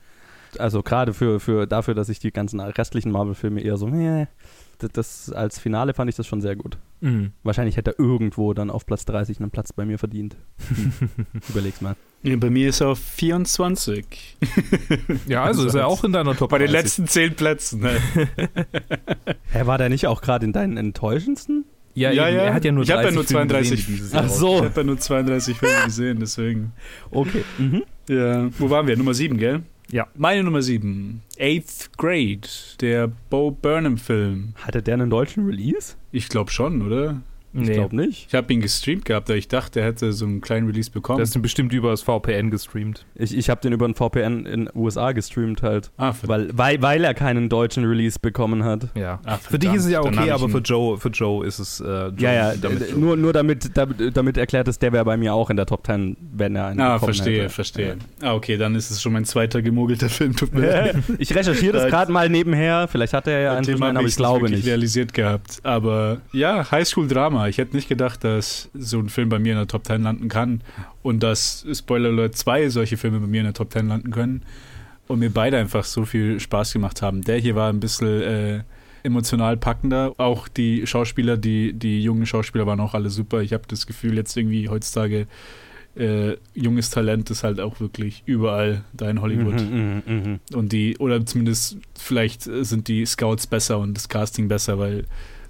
Also 0.59 0.83
gerade 0.83 1.13
für, 1.13 1.39
für 1.39 1.65
dafür, 1.67 1.93
dass 1.93 2.09
ich 2.09 2.19
die 2.19 2.31
ganzen 2.31 2.59
restlichen 2.59 3.11
Marvel-Filme 3.11 3.61
eher 3.61 3.77
so, 3.77 3.87
äh, 3.87 4.27
das, 4.93 5.31
als 5.31 5.59
Finale 5.59 5.93
fand 5.93 6.09
ich 6.09 6.15
das 6.15 6.27
schon 6.27 6.41
sehr 6.41 6.55
gut. 6.55 6.77
Mhm. 7.01 7.31
Wahrscheinlich 7.43 7.77
hätte 7.77 7.91
er 7.91 7.99
irgendwo 7.99 8.53
dann 8.53 8.69
auf 8.69 8.85
Platz 8.85 9.05
30 9.05 9.39
einen 9.39 9.51
Platz 9.51 9.73
bei 9.73 9.85
mir 9.85 9.99
verdient. 9.99 10.35
Überleg's 11.49 11.81
mal. 11.81 11.95
Ja, 12.23 12.35
bei 12.35 12.49
mir 12.49 12.69
ist 12.69 12.81
er 12.81 12.89
auf 12.89 12.99
24. 12.99 14.37
Ja, 15.27 15.43
also 15.43 15.65
ist 15.65 15.73
er 15.73 15.87
auch 15.87 16.03
in 16.03 16.11
deiner 16.13 16.35
Top 16.35 16.51
Bei 16.51 16.59
den 16.59 16.71
30. 16.71 16.83
letzten 16.83 17.07
10 17.07 17.35
Plätzen. 17.35 17.81
Ne? 17.81 17.97
Hä, 19.51 19.65
war 19.65 19.77
der 19.77 19.89
nicht 19.89 20.07
auch 20.07 20.21
gerade 20.21 20.45
in 20.45 20.53
deinen 20.53 20.77
enttäuschendsten? 20.77 21.65
Ja, 21.93 22.11
Ja, 22.11 22.29
ja. 22.29 22.43
er 22.43 22.53
hat 22.53 22.63
ja 22.63 22.71
nur 22.71 22.83
Ich 22.83 22.91
hab 22.91 22.97
ja 22.97 23.11
30 23.11 23.15
nur 23.15 23.23
Filme 23.25 23.47
32 23.47 23.71
gesehen, 23.71 23.85
die 23.87 23.93
dieses 23.97 24.13
Jahr 24.13 24.23
Ach 24.25 24.29
so. 24.29 24.57
Ich 24.57 24.63
habe 24.63 24.81
ja 24.81 24.83
nur 24.83 24.97
32 24.99 25.57
Filme 25.57 25.85
gesehen, 25.85 26.19
deswegen. 26.19 26.73
Okay. 27.09 27.43
Mhm. 27.57 27.83
Ja, 28.07 28.49
wo 28.59 28.69
waren 28.69 28.87
wir? 28.87 28.97
Nummer 28.97 29.13
7, 29.13 29.37
gell? 29.37 29.63
Ja. 29.91 30.07
Meine 30.15 30.43
Nummer 30.43 30.61
7. 30.61 31.21
Eighth 31.37 31.97
Grade, 31.97 32.47
der 32.79 33.09
Bo 33.29 33.51
Burnham-Film. 33.51 34.53
Hatte 34.55 34.81
der 34.81 34.93
einen 34.93 35.09
deutschen 35.09 35.45
Release? 35.45 35.95
Ich 36.13 36.29
glaube 36.29 36.49
schon, 36.49 36.81
oder? 36.81 37.21
Ich 37.53 37.67
Nee, 37.67 37.73
glaube 37.73 37.95
nicht. 37.95 38.27
Ich 38.29 38.33
habe 38.35 38.51
ihn 38.53 38.61
gestreamt 38.61 39.03
gehabt, 39.05 39.29
aber 39.29 39.37
ich 39.37 39.47
dachte, 39.49 39.81
er 39.81 39.87
hätte 39.87 40.13
so 40.13 40.25
einen 40.25 40.39
kleinen 40.41 40.67
Release 40.67 40.89
bekommen. 40.89 41.19
das 41.19 41.35
ist 41.35 41.41
bestimmt 41.41 41.73
über 41.73 41.91
das 41.91 42.01
VPN 42.01 42.49
gestreamt. 42.49 43.05
Ich, 43.15 43.35
ich 43.37 43.49
habe 43.49 43.59
den 43.61 43.73
über 43.73 43.85
ein 43.87 43.93
VPN 43.95 44.45
in 44.45 44.69
USA 44.73 45.11
gestreamt 45.11 45.61
halt. 45.61 45.91
ah. 45.97 46.13
Weil, 46.23 46.49
weil, 46.57 46.81
weil 46.81 47.03
er 47.03 47.13
keinen 47.13 47.49
deutschen 47.49 47.83
Release 47.85 48.17
bekommen 48.21 48.63
hat. 48.63 48.87
Ja. 48.95 49.19
Ah, 49.25 49.37
für 49.37 49.59
dich 49.59 49.73
ist 49.73 49.85
es 49.85 49.91
ja 49.91 50.01
okay, 50.01 50.25
ich 50.27 50.31
aber 50.33 50.47
für 50.49 50.59
ihn- 50.59 50.63
Joe, 50.63 50.97
für 50.97 51.09
Joe 51.09 51.45
ist 51.45 51.59
es. 51.59 51.79
Äh, 51.81 51.83
Joe, 51.85 52.13
Ja, 52.19 52.33
ja, 52.33 52.53
damit 52.55 52.89
d- 52.89 52.93
nur, 52.97 53.17
nur 53.17 53.33
damit, 53.33 53.75
damit, 53.75 54.15
damit 54.15 54.37
erklärt 54.37 54.67
ist, 54.67 54.81
der 54.81 54.93
wäre 54.93 55.03
bei 55.05 55.17
mir 55.17 55.33
auch 55.33 55.49
in 55.49 55.57
der 55.57 55.65
Top 55.65 55.85
10, 55.85 56.15
wenn 56.33 56.55
er 56.55 56.67
einen 56.67 56.79
Ah, 56.79 56.93
bekommen 56.93 57.13
verstehe, 57.13 57.39
hätte. 57.43 57.49
verstehe. 57.49 57.97
Ah, 58.21 58.33
okay, 58.33 58.55
dann 58.57 58.75
ist 58.75 58.91
es 58.91 59.01
schon 59.01 59.11
mein 59.13 59.25
zweiter 59.25 59.61
gemogelter 59.61 60.09
Film. 60.09 60.35
Tut 60.35 60.53
mir 60.53 60.67
leid. 60.69 60.95
Ich 61.19 61.35
recherchiere 61.35 61.73
das 61.73 61.83
Äh, 61.85 61.89
gerade 61.89 62.11
mal 62.11 62.29
nebenher. 62.29 62.87
Vielleicht 62.87 63.13
hat 63.13 63.27
er 63.27 63.41
ja 63.41 63.57
einen 63.57 63.81
einen, 63.83 63.97
aber 63.97 64.07
ich 64.07 64.15
glaube 64.15 64.49
nicht. 64.49 64.65
realisiert 64.65 65.13
gehabt. 65.13 65.59
Aber 65.63 66.21
ja, 66.31 66.69
Highschool-Drama. 66.71 67.40
Ich 67.47 67.57
hätte 67.57 67.75
nicht 67.75 67.89
gedacht, 67.89 68.23
dass 68.23 68.69
so 68.73 68.99
ein 68.99 69.09
Film 69.09 69.29
bei 69.29 69.39
mir 69.39 69.53
in 69.53 69.57
der 69.57 69.67
Top 69.67 69.85
10 69.85 70.03
landen 70.03 70.27
kann. 70.27 70.61
Und 71.01 71.21
dass, 71.23 71.65
Spoiler 71.73 72.09
Alert, 72.09 72.35
zwei 72.35 72.69
solche 72.69 72.97
Filme 72.97 73.19
bei 73.19 73.27
mir 73.27 73.41
in 73.41 73.45
der 73.45 73.53
Top 73.53 73.71
10 73.71 73.87
landen 73.87 74.11
können. 74.11 74.43
Und 75.07 75.19
mir 75.19 75.29
beide 75.29 75.57
einfach 75.57 75.83
so 75.83 76.05
viel 76.05 76.39
Spaß 76.39 76.73
gemacht 76.73 77.01
haben. 77.01 77.21
Der 77.21 77.37
hier 77.37 77.55
war 77.55 77.69
ein 77.69 77.79
bisschen 77.79 78.21
äh, 78.21 78.63
emotional 79.03 79.57
packender. 79.57 80.13
Auch 80.17 80.47
die 80.47 80.87
Schauspieler, 80.87 81.37
die, 81.37 81.73
die 81.73 82.01
jungen 82.01 82.25
Schauspieler 82.25 82.65
waren 82.65 82.79
auch 82.79 82.93
alle 82.93 83.09
super. 83.09 83.41
Ich 83.41 83.53
habe 83.53 83.63
das 83.67 83.87
Gefühl, 83.87 84.15
jetzt 84.15 84.37
irgendwie 84.37 84.69
heutzutage 84.69 85.27
äh, 85.95 86.37
junges 86.53 86.89
Talent 86.89 87.29
ist 87.31 87.43
halt 87.43 87.59
auch 87.59 87.79
wirklich 87.79 88.23
überall 88.25 88.83
da 88.93 89.09
in 89.09 89.21
Hollywood. 89.21 89.61
Mhm, 89.61 90.03
mhm, 90.05 90.13
mhm. 90.13 90.39
Und 90.53 90.71
die, 90.71 90.97
oder 90.97 91.25
zumindest 91.25 91.77
vielleicht 91.97 92.43
sind 92.43 92.87
die 92.87 93.05
Scouts 93.05 93.47
besser 93.47 93.79
und 93.79 93.95
das 93.95 94.07
Casting 94.07 94.47
besser, 94.47 94.79
weil 94.79 95.05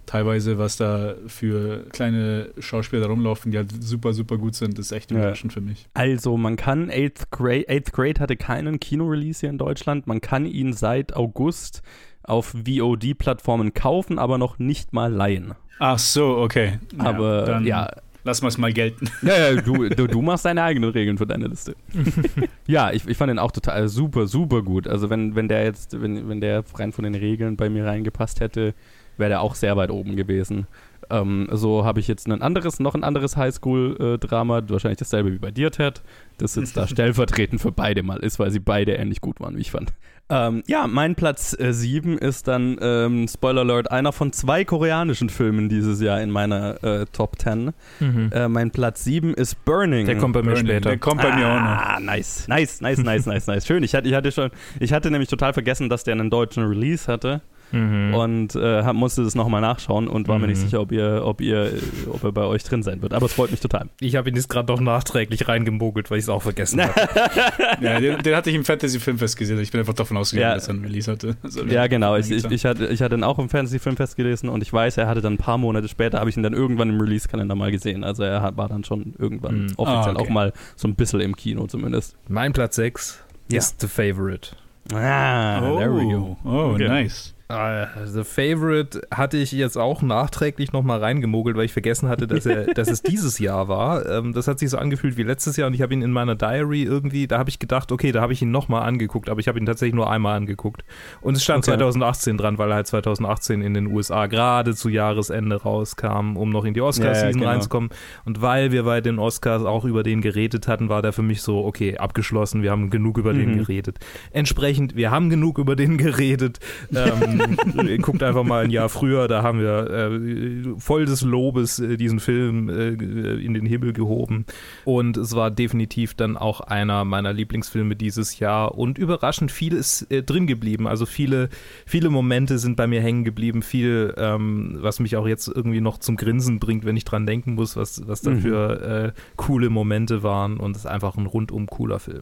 teilweise, 0.05 0.57
was 0.57 0.77
da 0.77 1.15
für 1.27 1.85
kleine 1.91 2.49
Schauspieler 2.59 3.03
da 3.03 3.07
rumlaufen, 3.09 3.51
die 3.51 3.57
halt 3.57 3.71
super, 3.83 4.13
super 4.13 4.37
gut 4.37 4.55
sind, 4.55 4.77
ist 4.79 4.91
echt 4.91 5.11
Ja. 5.11 5.17
überraschend 5.17 5.53
für 5.53 5.61
mich. 5.61 5.87
Also, 5.93 6.37
man 6.37 6.55
kann 6.55 6.89
Eighth 6.89 7.31
Grade, 7.31 7.65
Eighth 7.69 7.93
Grade 7.93 8.19
hatte 8.19 8.35
keinen 8.35 8.79
Kinorelease 8.79 9.41
hier 9.41 9.49
in 9.49 9.57
Deutschland. 9.57 10.07
Man 10.07 10.21
kann 10.21 10.45
ihn 10.45 10.73
seit 10.73 11.15
August 11.15 11.81
auf 12.23 12.53
VOD-Plattformen 12.65 13.73
kaufen, 13.73 14.19
aber 14.19 14.37
noch 14.37 14.59
nicht 14.59 14.93
mal 14.93 15.11
leihen. 15.11 15.53
Ach 15.79 15.97
so, 15.97 16.37
okay. 16.37 16.79
Ja, 16.97 17.05
aber 17.05 17.43
dann 17.43 17.65
ja, 17.65 17.89
lassen 18.23 18.43
wir 18.43 18.49
es 18.49 18.57
mal 18.57 18.71
gelten. 18.71 19.09
Ja, 19.23 19.35
ja 19.53 19.61
du, 19.61 19.89
du, 19.89 20.07
du 20.07 20.21
machst 20.21 20.45
deine 20.45 20.63
eigenen 20.63 20.91
Regeln 20.91 21.17
für 21.17 21.25
deine 21.25 21.47
Liste. 21.47 21.75
ja, 22.67 22.91
ich, 22.91 23.07
ich 23.07 23.17
fand 23.17 23.29
den 23.29 23.39
auch 23.39 23.51
total 23.51 23.87
super, 23.87 24.27
super 24.27 24.61
gut. 24.61 24.87
Also 24.87 25.09
wenn, 25.09 25.35
wenn 25.35 25.47
der 25.47 25.63
jetzt, 25.63 25.99
wenn, 25.99 26.29
wenn 26.29 26.41
der 26.41 26.63
rein 26.75 26.91
von 26.91 27.03
den 27.03 27.15
Regeln 27.15 27.57
bei 27.57 27.69
mir 27.69 27.85
reingepasst 27.85 28.39
hätte, 28.39 28.73
wäre 29.21 29.29
der 29.29 29.41
auch 29.41 29.55
sehr 29.55 29.77
weit 29.77 29.91
oben 29.91 30.17
gewesen. 30.17 30.67
Ähm, 31.09 31.47
so 31.51 31.85
habe 31.85 31.99
ich 31.99 32.07
jetzt 32.07 32.27
ein 32.27 32.41
anderes, 32.41 32.79
noch 32.79 32.95
ein 32.95 33.03
anderes 33.03 33.37
Highschool-Drama, 33.37 34.63
wahrscheinlich 34.67 34.99
dasselbe 34.99 35.31
wie 35.33 35.39
bei 35.39 35.51
dir, 35.51 35.71
Ted, 35.71 36.01
das 36.37 36.55
jetzt 36.55 36.75
da 36.77 36.87
stellvertretend 36.89 37.61
für 37.61 37.71
beide 37.71 38.03
mal 38.03 38.19
ist, 38.19 38.39
weil 38.39 38.51
sie 38.51 38.59
beide 38.59 38.93
ähnlich 38.93 39.21
gut 39.21 39.39
waren, 39.39 39.55
wie 39.55 39.61
ich 39.61 39.71
fand. 39.71 39.93
Ähm, 40.29 40.63
ja, 40.65 40.87
mein 40.87 41.15
Platz 41.15 41.57
7 41.59 42.17
ist 42.17 42.47
dann, 42.47 42.77
ähm, 42.81 43.27
Spoiler 43.27 43.61
Alert, 43.61 43.91
einer 43.91 44.13
von 44.13 44.31
zwei 44.31 44.63
koreanischen 44.63 45.27
Filmen 45.29 45.67
dieses 45.67 45.99
Jahr 45.99 46.21
in 46.21 46.31
meiner 46.31 46.81
äh, 46.83 47.05
Top 47.11 47.37
10. 47.37 47.73
Mhm. 47.99 48.29
Äh, 48.31 48.47
mein 48.47 48.71
Platz 48.71 49.03
7 49.03 49.33
ist 49.33 49.65
Burning. 49.65 50.05
Der 50.05 50.17
kommt 50.17 50.33
bei 50.33 50.41
mir 50.41 50.51
Burning, 50.51 50.67
später. 50.67 50.89
Der 50.89 50.99
kommt 50.99 51.21
bei 51.21 51.35
mir 51.35 51.47
auch 51.47 51.59
noch. 51.59 51.67
Ah, 51.67 51.99
nice. 51.99 52.47
Nice, 52.47 52.79
nice, 52.79 52.99
nice, 52.99 53.25
nice, 53.25 53.47
nice. 53.47 53.67
Schön. 53.67 53.83
Ich 53.83 53.93
hatte, 53.93 54.07
ich 54.07 54.13
hatte 54.13 54.31
schon, 54.31 54.51
ich 54.79 54.93
hatte 54.93 55.11
nämlich 55.11 55.29
total 55.29 55.51
vergessen, 55.51 55.89
dass 55.89 56.05
der 56.05 56.13
einen 56.13 56.29
deutschen 56.29 56.63
Release 56.63 57.11
hatte 57.11 57.41
Mhm. 57.71 58.13
und 58.13 58.55
äh, 58.55 58.83
hab, 58.83 58.95
musste 58.95 59.23
das 59.23 59.35
nochmal 59.35 59.61
nachschauen 59.61 60.07
und 60.07 60.27
war 60.27 60.39
mir 60.39 60.47
nicht 60.47 60.59
Mhm. 60.59 60.63
sicher, 60.63 60.81
ob 60.81 60.91
ihr, 60.91 61.21
ob 61.25 61.41
ihr, 61.41 61.71
ob 62.11 62.23
er 62.23 62.31
bei 62.31 62.43
euch 62.43 62.63
drin 62.63 62.83
sein 62.83 63.01
wird. 63.01 63.13
Aber 63.13 63.25
es 63.27 63.33
freut 63.33 63.51
mich 63.51 63.59
total. 63.59 63.89
Ich 63.99 64.15
habe 64.15 64.29
ihn 64.29 64.35
jetzt 64.35 64.49
gerade 64.49 64.71
noch 64.71 64.79
nachträglich 64.81 65.47
reingemogelt, 65.47 66.11
weil 66.11 66.17
ich 66.17 66.23
es 66.25 66.29
auch 66.29 66.41
vergessen 66.41 66.81
habe. 66.81 66.93
Ja, 67.81 67.99
den, 67.99 68.17
den 68.21 68.35
hatte 68.35 68.49
ich 68.49 68.55
im 68.55 68.65
Fantasy-Filmfest 68.65 69.37
gesehen. 69.37 69.59
Ich 69.59 69.71
bin 69.71 69.79
einfach 69.79 69.93
davon 69.93 70.17
ausgegangen, 70.17 70.49
Ja. 70.49 70.55
dass 70.55 70.67
er 70.67 70.73
einen 70.75 70.83
Release 70.85 71.11
hatte. 71.11 71.35
Also, 71.41 71.63
Ja, 71.65 71.87
genau. 71.87 72.15
Ich, 72.15 72.29
ich, 72.29 72.45
ich, 72.45 72.65
hatte, 72.65 72.87
ich 72.87 73.01
hatte 73.01 73.15
ihn 73.15 73.23
auch 73.23 73.39
im 73.39 73.49
Fantasy-Film 73.49 73.95
festgelesen 73.97 74.49
und 74.49 74.61
ich 74.61 74.71
weiß, 74.71 74.97
er 74.97 75.07
hatte 75.07 75.21
dann 75.21 75.33
ein 75.33 75.37
paar 75.37 75.57
Monate 75.57 75.87
später, 75.87 76.19
habe 76.19 76.29
ich 76.29 76.37
ihn 76.37 76.43
dann 76.43 76.53
irgendwann 76.53 76.89
im 76.89 76.99
Release-Kalender 77.01 77.55
mal 77.55 77.71
gesehen. 77.71 78.03
Also 78.03 78.23
er 78.23 78.41
hat, 78.41 78.57
war 78.57 78.67
dann 78.69 78.83
schon 78.83 79.13
irgendwann 79.17 79.63
Mhm. 79.63 79.67
offiziell 79.77 80.15
Ah, 80.15 80.19
okay. 80.19 80.21
auch 80.21 80.29
mal 80.29 80.53
so 80.75 80.87
ein 80.87 80.95
bisschen 80.95 81.21
im 81.21 81.35
Kino 81.35 81.65
zumindest. 81.67 82.15
Mein 82.27 82.53
Platz 82.53 82.75
6 82.75 83.23
Ja. 83.51 83.57
ist 83.59 83.81
The 83.81 83.87
Favorite. 83.87 84.49
Ah, 84.93 85.61
oh, 85.61 85.77
there 85.77 85.93
we 85.95 86.03
go. 86.13 86.37
oh 86.43 86.73
Okay. 86.73 86.87
nice. 86.87 87.33
Äh, 87.51 87.87
The 88.05 88.23
Favorite 88.23 89.01
hatte 89.11 89.37
ich 89.37 89.51
jetzt 89.51 89.77
auch 89.77 90.01
nachträglich 90.01 90.71
nochmal 90.73 90.99
reingemogelt, 90.99 91.55
weil 91.57 91.65
ich 91.65 91.73
vergessen 91.73 92.09
hatte, 92.09 92.27
dass, 92.27 92.45
er, 92.45 92.73
dass 92.73 92.89
es 92.89 93.01
dieses 93.01 93.39
Jahr 93.39 93.67
war. 93.67 94.05
Ähm, 94.09 94.33
das 94.33 94.47
hat 94.47 94.59
sich 94.59 94.69
so 94.69 94.77
angefühlt 94.77 95.17
wie 95.17 95.23
letztes 95.23 95.57
Jahr 95.57 95.67
und 95.67 95.73
ich 95.73 95.81
habe 95.81 95.93
ihn 95.93 96.01
in 96.01 96.11
meiner 96.11 96.35
Diary 96.35 96.83
irgendwie, 96.83 97.27
da 97.27 97.37
habe 97.37 97.49
ich 97.49 97.59
gedacht, 97.59 97.91
okay, 97.91 98.11
da 98.11 98.21
habe 98.21 98.33
ich 98.33 98.41
ihn 98.41 98.51
nochmal 98.51 98.83
angeguckt, 98.83 99.29
aber 99.29 99.39
ich 99.39 99.47
habe 99.47 99.59
ihn 99.59 99.65
tatsächlich 99.65 99.95
nur 99.95 100.09
einmal 100.09 100.35
angeguckt. 100.37 100.83
Und 101.21 101.35
es 101.37 101.43
stand 101.43 101.61
Okay. 101.61 101.71
2018 101.77 102.37
dran, 102.37 102.57
weil 102.57 102.69
er 102.71 102.75
halt 102.75 102.87
2018 102.87 103.61
in 103.61 103.73
den 103.73 103.87
USA 103.87 104.25
gerade 104.27 104.73
zu 104.75 104.89
Jahresende 104.89 105.57
rauskam, 105.61 106.37
um 106.37 106.49
noch 106.49 106.65
in 106.65 106.73
die 106.73 106.79
Ja, 106.79 106.85
ja, 106.85 106.89
Oscar-Season 106.89 107.33
genau. 107.39 107.47
reinzukommen. 107.51 107.89
Und 108.25 108.41
weil 108.41 108.71
wir 108.71 108.83
bei 108.83 109.01
den 109.01 109.19
Oscars 109.19 109.63
auch 109.63 109.85
über 109.85 110.03
den 110.03 110.21
geredet 110.21 110.67
hatten, 110.67 110.89
war 110.89 111.01
der 111.01 111.13
für 111.13 111.21
mich 111.21 111.41
so, 111.41 111.63
okay, 111.65 111.97
abgeschlossen, 111.97 112.63
wir 112.63 112.71
haben 112.71 112.89
genug 112.89 113.17
über 113.17 113.33
den 113.33 113.51
Mhm. 113.51 113.57
geredet. 113.59 113.99
Entsprechend, 114.31 114.95
wir 114.95 115.11
haben 115.11 115.29
genug 115.29 115.57
über 115.57 115.75
den 115.75 115.97
geredet. 115.97 116.59
Ähm, 116.95 117.40
guckt 118.01 118.23
einfach 118.23 118.43
mal 118.43 118.63
ein 118.65 118.71
Jahr 118.71 118.89
früher, 118.89 119.27
da 119.27 119.43
haben 119.43 119.59
wir 119.59 119.89
äh, 119.89 120.79
voll 120.79 121.05
des 121.05 121.21
Lobes 121.21 121.79
äh, 121.79 121.97
diesen 121.97 122.19
Film 122.19 122.69
äh, 122.69 122.89
in 122.89 123.53
den 123.53 123.65
Himmel 123.65 123.93
gehoben. 123.93 124.45
Und 124.85 125.17
es 125.17 125.35
war 125.35 125.51
definitiv 125.51 126.13
dann 126.13 126.37
auch 126.37 126.61
einer 126.61 127.05
meiner 127.05 127.33
Lieblingsfilme 127.33 127.95
dieses 127.95 128.39
Jahr. 128.39 128.77
Und 128.77 128.97
überraschend 128.97 129.51
viel 129.51 129.73
ist 129.73 130.03
äh, 130.11 130.23
drin 130.23 130.47
geblieben. 130.47 130.87
Also 130.87 131.05
viele, 131.05 131.49
viele 131.85 132.09
Momente 132.09 132.57
sind 132.57 132.75
bei 132.75 132.87
mir 132.87 133.01
hängen 133.01 133.23
geblieben. 133.23 133.61
Viel, 133.61 134.13
ähm, 134.17 134.77
was 134.79 134.99
mich 134.99 135.15
auch 135.17 135.27
jetzt 135.27 135.47
irgendwie 135.47 135.81
noch 135.81 135.97
zum 135.97 136.17
Grinsen 136.17 136.59
bringt, 136.59 136.85
wenn 136.85 136.97
ich 136.97 137.05
dran 137.05 137.25
denken 137.25 137.55
muss, 137.55 137.75
was, 137.75 138.07
was 138.07 138.21
da 138.21 138.31
Mhm. 138.31 138.41
für 138.41 138.81
äh, 138.81 139.11
coole 139.35 139.69
Momente 139.69 140.23
waren. 140.23 140.57
Und 140.57 140.75
es 140.75 140.83
ist 140.83 140.87
einfach 140.87 141.17
ein 141.17 141.25
rundum 141.25 141.67
cooler 141.67 141.99
Film. 141.99 142.21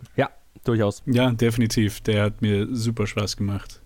Durchaus. 0.66 1.04
Ja, 1.06 1.32
definitiv. 1.32 2.02
Der 2.02 2.24
hat 2.24 2.42
mir 2.42 2.68
super 2.76 3.08
Spaß 3.08 3.38
gemacht. 3.38 3.82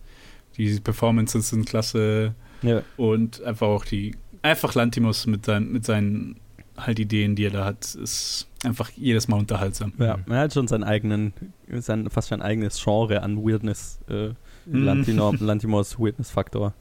Die 0.57 0.79
Performances 0.79 1.49
sind 1.49 1.65
klasse 1.67 2.33
Ja. 2.61 2.81
und 2.97 3.41
einfach 3.43 3.67
auch 3.67 3.85
die, 3.85 4.15
einfach 4.41 4.75
Lantimos 4.75 5.25
mit, 5.27 5.45
sein, 5.45 5.71
mit 5.71 5.85
seinen 5.85 6.35
halt 6.77 6.99
Ideen, 6.99 7.35
die 7.35 7.45
er 7.45 7.51
da 7.51 7.65
hat, 7.65 7.95
ist 7.95 8.47
einfach 8.63 8.89
jedes 8.91 9.27
Mal 9.27 9.37
unterhaltsam. 9.37 9.93
Ja, 9.99 10.17
er 10.27 10.39
hat 10.39 10.53
schon 10.53 10.67
seinen 10.67 10.83
eigenen, 10.83 11.33
sein, 11.69 12.09
fast 12.09 12.29
schon 12.29 12.41
ein 12.41 12.47
eigenes 12.47 12.81
Genre 12.83 13.21
an 13.21 13.37
Weirdness, 13.37 13.99
äh, 14.09 14.29
Mhm. 14.65 14.83
Lantino, 14.85 15.33
Lantimos 15.41 15.99
Weirdness-Faktor. 15.99 16.73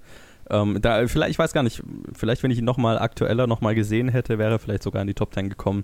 Ähm, 0.48 0.78
da, 0.80 1.04
vielleicht, 1.08 1.32
ich 1.32 1.38
weiß 1.40 1.52
gar 1.52 1.64
nicht, 1.64 1.82
vielleicht, 2.12 2.42
wenn 2.44 2.52
ich 2.52 2.58
ihn 2.58 2.64
nochmal 2.64 2.96
aktueller 2.96 3.48
nochmal 3.48 3.74
gesehen 3.74 4.08
hätte, 4.08 4.38
wäre 4.38 4.52
er 4.52 4.58
vielleicht 4.60 4.84
sogar 4.84 5.02
in 5.02 5.08
die 5.08 5.14
Top 5.14 5.34
10 5.34 5.48
gekommen. 5.48 5.82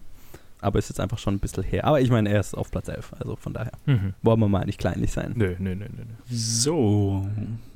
Aber 0.61 0.79
ist 0.79 0.89
jetzt 0.89 1.01
einfach 1.01 1.19
schon 1.19 1.35
ein 1.35 1.39
bisschen 1.39 1.63
her. 1.63 1.85
Aber 1.85 2.01
ich 2.01 2.11
meine, 2.11 2.29
er 2.31 2.41
ist 2.41 2.55
auf 2.55 2.71
Platz 2.71 2.89
11, 2.89 3.13
also 3.19 3.37
von 3.37 3.53
daher 3.53 3.73
Mhm. 3.87 4.15
wollen 4.23 4.41
wir 4.41 4.49
mal 4.49 4.65
nicht 4.65 4.79
kleinlich 4.79 5.13
sein. 5.13 5.33
Nö, 5.37 5.55
nö, 5.59 5.75
nö, 5.75 5.87
nö. 5.97 6.05
So, 6.29 7.27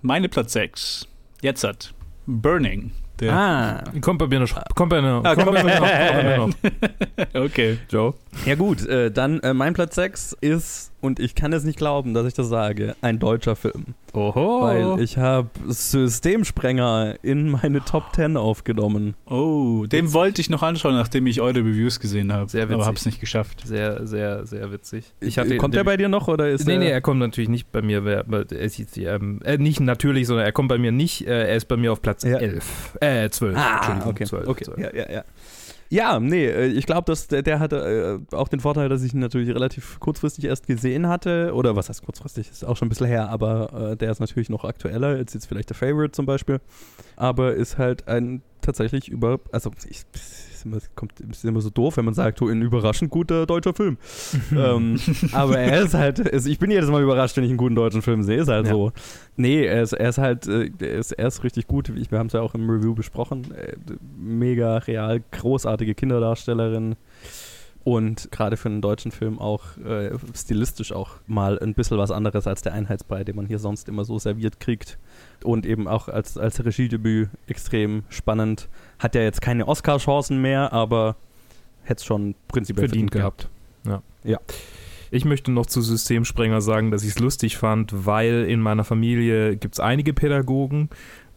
meine 0.02 0.28
Platz 0.28 0.52
6. 0.54 1.06
Jetzt 1.42 1.64
hat 1.64 1.92
Burning. 2.26 2.92
Der, 3.20 3.32
Ah, 3.32 3.84
Kommt 4.00 4.18
bei 4.18 4.26
mir 4.26 4.40
noch. 4.40 4.48
Kommt 4.74 4.90
bei 4.90 5.00
mir 5.02 5.12
noch. 5.12 5.24
Ah, 5.24 5.34
kommt 5.34 5.46
kommt 5.48 5.58
bei 5.58 5.64
mir 5.64 5.80
bei- 5.80 6.36
noch. 6.36 6.44
Kommt 6.44 6.62
bei 6.62 6.72
mir 6.72 7.34
noch. 7.34 7.44
Okay. 7.46 7.78
Joe? 7.90 8.14
ja 8.46 8.54
gut, 8.54 8.86
äh, 8.86 9.10
dann 9.10 9.40
äh, 9.40 9.52
mein 9.54 9.74
Platz 9.74 9.94
6 9.96 10.36
ist 10.40 10.91
und 11.02 11.20
ich 11.20 11.34
kann 11.34 11.52
es 11.52 11.64
nicht 11.64 11.76
glauben, 11.76 12.14
dass 12.14 12.26
ich 12.26 12.32
das 12.34 12.48
sage, 12.48 12.96
ein 13.02 13.18
deutscher 13.18 13.54
Film. 13.56 13.94
Oho. 14.14 14.62
Weil 14.62 15.00
ich 15.00 15.18
habe 15.18 15.48
Systemsprenger 15.68 17.16
in 17.22 17.50
meine 17.50 17.84
Top 17.84 18.14
10 18.14 18.36
aufgenommen. 18.36 19.14
Oh, 19.26 19.86
den 19.86 20.12
wollte 20.12 20.40
ich 20.40 20.50
noch 20.50 20.62
anschauen, 20.62 20.94
nachdem 20.94 21.26
ich 21.26 21.40
eure 21.40 21.58
Reviews 21.60 21.98
gesehen 22.00 22.32
habe. 22.32 22.48
Sehr 22.50 22.64
witzig. 22.68 22.74
Aber 22.76 22.86
hab's 22.86 23.06
nicht 23.06 23.20
geschafft. 23.20 23.66
sehr, 23.66 24.06
sehr, 24.06 24.46
sehr 24.46 24.70
witzig. 24.72 25.04
kommt 25.58 25.74
der 25.74 25.84
bei 25.84 25.96
dir 25.96 26.08
noch 26.08 26.28
oder 26.28 26.48
ist 26.50 26.66
Nee, 26.66 26.74
er- 26.74 26.78
nee, 26.78 26.90
er 26.90 27.00
kommt 27.00 27.20
natürlich 27.20 27.48
nicht 27.50 27.72
bei 27.72 27.82
mir. 27.82 28.04
Er 28.06 28.52
ist, 28.52 28.96
ähm, 28.98 29.40
äh, 29.44 29.58
nicht 29.58 29.80
natürlich, 29.80 30.26
sondern 30.26 30.46
er 30.46 30.52
kommt 30.52 30.68
bei 30.68 30.78
mir 30.78 30.92
nicht. 30.92 31.26
Äh, 31.26 31.48
er 31.48 31.56
ist 31.56 31.66
bei 31.66 31.76
mir 31.76 31.92
auf 31.92 32.00
Platz 32.02 32.22
Ja. 32.22 32.36
11. 32.38 32.96
Äh, 33.00 33.28
12. 33.30 33.56
Ah, 33.56 33.76
Entschuldigung, 33.76 34.10
okay. 34.10 34.24
12, 34.26 34.48
okay. 34.48 34.64
12. 34.64 34.78
Ja, 34.78 34.94
ja, 34.94 35.10
ja. 35.12 35.24
Ja, 35.92 36.20
nee, 36.20 36.46
äh, 36.46 36.68
ich 36.68 36.86
glaube, 36.86 37.04
dass 37.04 37.28
der, 37.28 37.42
der 37.42 37.60
hatte 37.60 38.22
äh, 38.32 38.34
auch 38.34 38.48
den 38.48 38.60
Vorteil, 38.60 38.88
dass 38.88 39.02
ich 39.02 39.12
ihn 39.12 39.20
natürlich 39.20 39.50
relativ 39.54 40.00
kurzfristig 40.00 40.46
erst 40.46 40.66
gesehen 40.66 41.06
hatte. 41.06 41.52
Oder 41.52 41.76
was 41.76 41.90
heißt 41.90 42.02
kurzfristig? 42.02 42.48
Ist 42.48 42.64
auch 42.64 42.78
schon 42.78 42.86
ein 42.86 42.88
bisschen 42.88 43.08
her, 43.08 43.28
aber 43.28 43.90
äh, 43.92 43.96
der 43.98 44.10
ist 44.10 44.18
natürlich 44.18 44.48
noch 44.48 44.64
aktueller 44.64 45.08
als 45.08 45.34
jetzt 45.34 45.44
vielleicht 45.44 45.68
der 45.68 45.76
Favorite 45.76 46.12
zum 46.12 46.24
Beispiel. 46.24 46.62
Aber 47.16 47.52
ist 47.52 47.76
halt 47.76 48.08
ein 48.08 48.40
tatsächlich 48.62 49.10
über. 49.10 49.38
Also, 49.52 49.70
ich, 49.86 50.04
ist 50.62 50.66
immer, 50.66 50.78
kommt, 50.94 51.20
ist 51.20 51.44
immer 51.44 51.60
so 51.60 51.70
doof, 51.70 51.96
wenn 51.96 52.04
man 52.04 52.14
sagt, 52.14 52.40
oh, 52.42 52.48
ein 52.48 52.62
überraschend 52.62 53.10
guter 53.10 53.46
deutscher 53.46 53.74
Film. 53.74 53.96
ähm, 54.56 54.98
aber 55.32 55.58
er 55.58 55.82
ist 55.82 55.94
halt, 55.94 56.32
also 56.32 56.48
ich 56.48 56.58
bin 56.58 56.70
jedes 56.70 56.90
Mal 56.90 57.02
überrascht, 57.02 57.36
wenn 57.36 57.44
ich 57.44 57.50
einen 57.50 57.58
guten 57.58 57.74
deutschen 57.74 58.02
Film 58.02 58.22
sehe, 58.22 58.38
ist 58.42 58.48
halt 58.48 58.66
Ja. 58.66 58.72
so. 58.72 58.92
Nee, 59.36 59.64
er 59.64 59.82
ist, 59.82 59.92
er 59.92 60.08
ist 60.08 60.18
halt, 60.18 60.46
äh, 60.46 60.70
er 60.80 60.98
ist, 60.98 61.12
er 61.12 61.26
ist 61.28 61.42
richtig 61.44 61.66
gut. 61.66 61.90
Ich, 61.96 62.10
wir 62.10 62.18
haben 62.18 62.26
es 62.28 62.32
ja 62.32 62.40
auch 62.40 62.54
im 62.54 62.68
Review 62.68 62.94
besprochen. 62.94 63.52
Äh, 63.54 63.76
mega 64.16 64.76
real, 64.78 65.22
großartige 65.32 65.94
Kinderdarstellerin. 65.94 66.96
Und 67.84 68.30
gerade 68.30 68.56
für 68.56 68.68
einen 68.68 68.80
deutschen 68.80 69.10
Film 69.10 69.38
auch 69.38 69.76
äh, 69.78 70.10
stilistisch 70.34 70.92
auch 70.92 71.16
mal 71.26 71.58
ein 71.58 71.74
bisschen 71.74 71.98
was 71.98 72.10
anderes 72.10 72.46
als 72.46 72.62
der 72.62 72.74
Einheitsbrei, 72.74 73.24
den 73.24 73.34
man 73.34 73.46
hier 73.46 73.58
sonst 73.58 73.88
immer 73.88 74.04
so 74.04 74.18
serviert 74.18 74.60
kriegt. 74.60 74.98
Und 75.42 75.66
eben 75.66 75.88
auch 75.88 76.08
als, 76.08 76.38
als 76.38 76.64
Regiedebüt 76.64 77.28
extrem 77.48 78.04
spannend. 78.08 78.68
Hat 78.98 79.14
ja 79.14 79.22
jetzt 79.22 79.42
keine 79.42 79.66
Oscar-Chancen 79.66 80.40
mehr, 80.40 80.72
aber 80.72 81.16
hätte 81.82 82.00
es 82.00 82.04
schon 82.04 82.36
prinzipiell 82.48 82.88
verdient 82.88 83.10
gehabt. 83.10 83.48
Ja. 83.84 84.02
Ja. 84.22 84.38
Ich 85.10 85.26
möchte 85.26 85.52
noch 85.52 85.66
zu 85.66 85.82
Systemsprenger 85.82 86.62
sagen, 86.62 86.90
dass 86.90 87.02
ich 87.02 87.10
es 87.10 87.18
lustig 87.18 87.58
fand, 87.58 88.06
weil 88.06 88.46
in 88.48 88.60
meiner 88.60 88.82
Familie 88.82 89.56
gibt 89.56 89.74
es 89.74 89.80
einige 89.80 90.14
Pädagogen. 90.14 90.88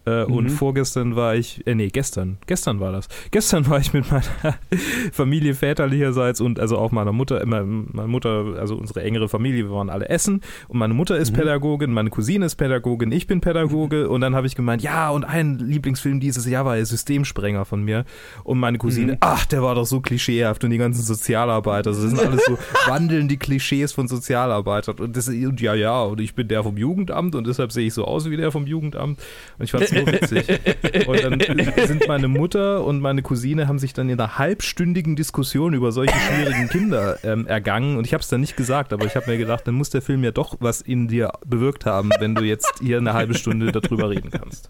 Äh, 0.06 0.26
Mhm. 0.26 0.34
Und 0.34 0.49
vorgestern 0.49 1.16
war 1.16 1.36
ich, 1.36 1.66
äh, 1.68 1.74
nee, 1.76 1.88
gestern, 1.89 2.38
gestern 2.47 2.80
war 2.80 2.91
das. 2.91 3.08
Gestern 3.32 3.68
war 3.70 3.80
ich 3.80 3.91
mit 3.93 4.10
meiner 4.12 4.24
Familie 5.12 5.53
väterlicherseits 5.53 6.41
und 6.41 6.60
also 6.60 6.78
auch 6.78 6.91
meiner 6.91 7.12
Mutter, 7.12 7.41
äh, 7.41 7.45
meine 7.45 7.66
meine 7.66 8.08
Mutter, 8.08 8.56
also 8.60 8.76
unsere 8.76 9.01
engere 9.03 9.30
Familie, 9.30 9.66
wir 9.66 9.72
waren 9.72 9.89
alle 9.89 10.10
essen 10.10 10.41
und 10.68 10.78
meine 10.78 10.93
Mutter 10.93 11.18
ist 11.18 11.32
Mhm. 11.32 11.36
Pädagogin, 11.38 11.91
meine 11.91 12.10
Cousine 12.10 12.45
ist 12.45 12.56
Pädagogin, 12.56 13.12
ich 13.12 13.28
bin 13.28 13.41
Pädagoge 13.41 14.10
und 14.10 14.22
dann 14.22 14.36
habe 14.36 14.47
ich 14.47 14.56
gemeint, 14.56 14.82
ja, 14.84 15.10
und 15.10 15.24
ein 15.24 15.60
Lieblingsfilm 15.60 16.20
dieses 16.20 16.45
Jahr 16.47 16.66
war 16.66 16.76
Systemsprenger 16.84 17.66
von 17.66 17.82
mir 17.84 18.06
und 18.43 18.60
meine 18.60 18.78
Cousine, 18.78 19.14
Mhm. 19.14 19.18
ach, 19.22 19.45
der 19.45 19.64
war 19.64 19.76
doch 19.76 19.86
so 19.86 20.01
klischeehaft 20.01 20.64
und 20.64 20.70
die 20.70 20.78
ganzen 20.78 21.01
Sozialarbeiter, 21.03 21.91
das 21.91 21.99
sind 21.99 22.20
alles 22.20 22.45
so 22.45 22.58
wandelnde 22.88 23.38
Klischees 23.38 23.91
von 23.91 24.08
Sozialarbeitern 24.08 24.97
und 24.99 25.16
das 25.18 25.28
und 25.30 25.62
ja, 25.62 25.74
ja, 25.74 26.01
und 26.03 26.20
ich 26.22 26.36
bin 26.36 26.47
der 26.47 26.64
vom 26.64 26.78
Jugendamt 26.78 27.36
und 27.36 27.47
deshalb 27.47 27.72
sehe 27.72 27.88
ich 27.88 27.93
so 27.93 28.06
aus 28.06 28.30
wie 28.30 28.38
der 28.38 28.51
vom 28.51 28.68
Jugendamt 28.68 29.20
und 29.58 29.66
ich 29.66 29.72
fand 29.72 29.84
es 29.86 29.91
so 29.95 30.05
witzig. 30.11 31.07
Und 31.07 31.23
dann 31.23 31.39
sind 31.87 32.07
meine 32.07 32.27
Mutter 32.27 32.83
und 32.83 32.99
meine 32.99 33.21
Cousine 33.21 33.67
haben 33.67 33.79
sich 33.79 33.93
dann 33.93 34.09
in 34.09 34.19
einer 34.19 34.37
halbstündigen 34.37 35.15
Diskussion 35.15 35.73
über 35.73 35.91
solche 35.91 36.15
schwierigen 36.17 36.69
Kinder 36.69 37.17
ähm, 37.23 37.47
ergangen 37.47 37.97
und 37.97 38.05
ich 38.05 38.13
habe 38.13 38.21
es 38.21 38.27
dann 38.27 38.41
nicht 38.41 38.57
gesagt, 38.57 38.93
aber 38.93 39.05
ich 39.05 39.15
habe 39.15 39.29
mir 39.29 39.37
gedacht, 39.37 39.67
dann 39.67 39.75
muss 39.75 39.89
der 39.89 40.01
Film 40.01 40.23
ja 40.23 40.31
doch 40.31 40.57
was 40.59 40.81
in 40.81 41.07
dir 41.07 41.31
bewirkt 41.45 41.85
haben, 41.85 42.09
wenn 42.19 42.35
du 42.35 42.43
jetzt 42.43 42.71
hier 42.81 42.97
eine 42.97 43.13
halbe 43.13 43.33
Stunde 43.35 43.71
darüber 43.71 44.09
reden 44.09 44.29
kannst. 44.31 44.69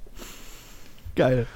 Geil. 1.15 1.47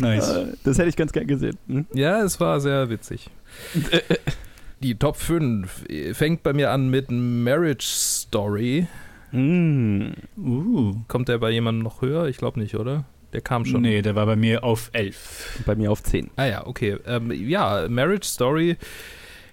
Nice. 0.00 0.28
Äh, 0.36 0.46
Das 0.64 0.78
hätte 0.78 0.88
ich 0.88 0.96
ganz 0.96 1.12
gern 1.12 1.26
gesehen. 1.26 1.56
Hm? 1.68 1.86
Ja, 1.94 2.22
es 2.22 2.38
war 2.40 2.60
sehr 2.60 2.90
witzig. 2.90 3.30
Die 4.80 4.96
Top 4.96 5.16
5 5.16 5.84
fängt 6.12 6.42
bei 6.42 6.52
mir 6.52 6.70
an 6.70 6.90
mit 6.90 7.06
Marriage 7.10 7.86
Story. 7.86 8.86
Mm. 9.34 10.12
Uh. 10.36 10.94
Kommt 11.08 11.28
der 11.28 11.38
bei 11.38 11.50
jemandem 11.50 11.82
noch 11.82 12.02
höher? 12.02 12.26
Ich 12.26 12.36
glaube 12.36 12.60
nicht, 12.60 12.76
oder? 12.76 13.04
Der 13.32 13.40
kam 13.40 13.64
schon. 13.64 13.82
Nee, 13.82 14.00
der 14.00 14.14
war 14.14 14.26
bei 14.26 14.36
mir 14.36 14.62
auf 14.62 14.90
11. 14.92 15.64
Bei 15.66 15.74
mir 15.74 15.90
auf 15.90 16.02
10. 16.02 16.30
Ah 16.36 16.44
ja, 16.44 16.66
okay. 16.66 16.96
Ähm, 17.04 17.32
ja, 17.32 17.86
Marriage 17.88 18.26
Story. 18.28 18.76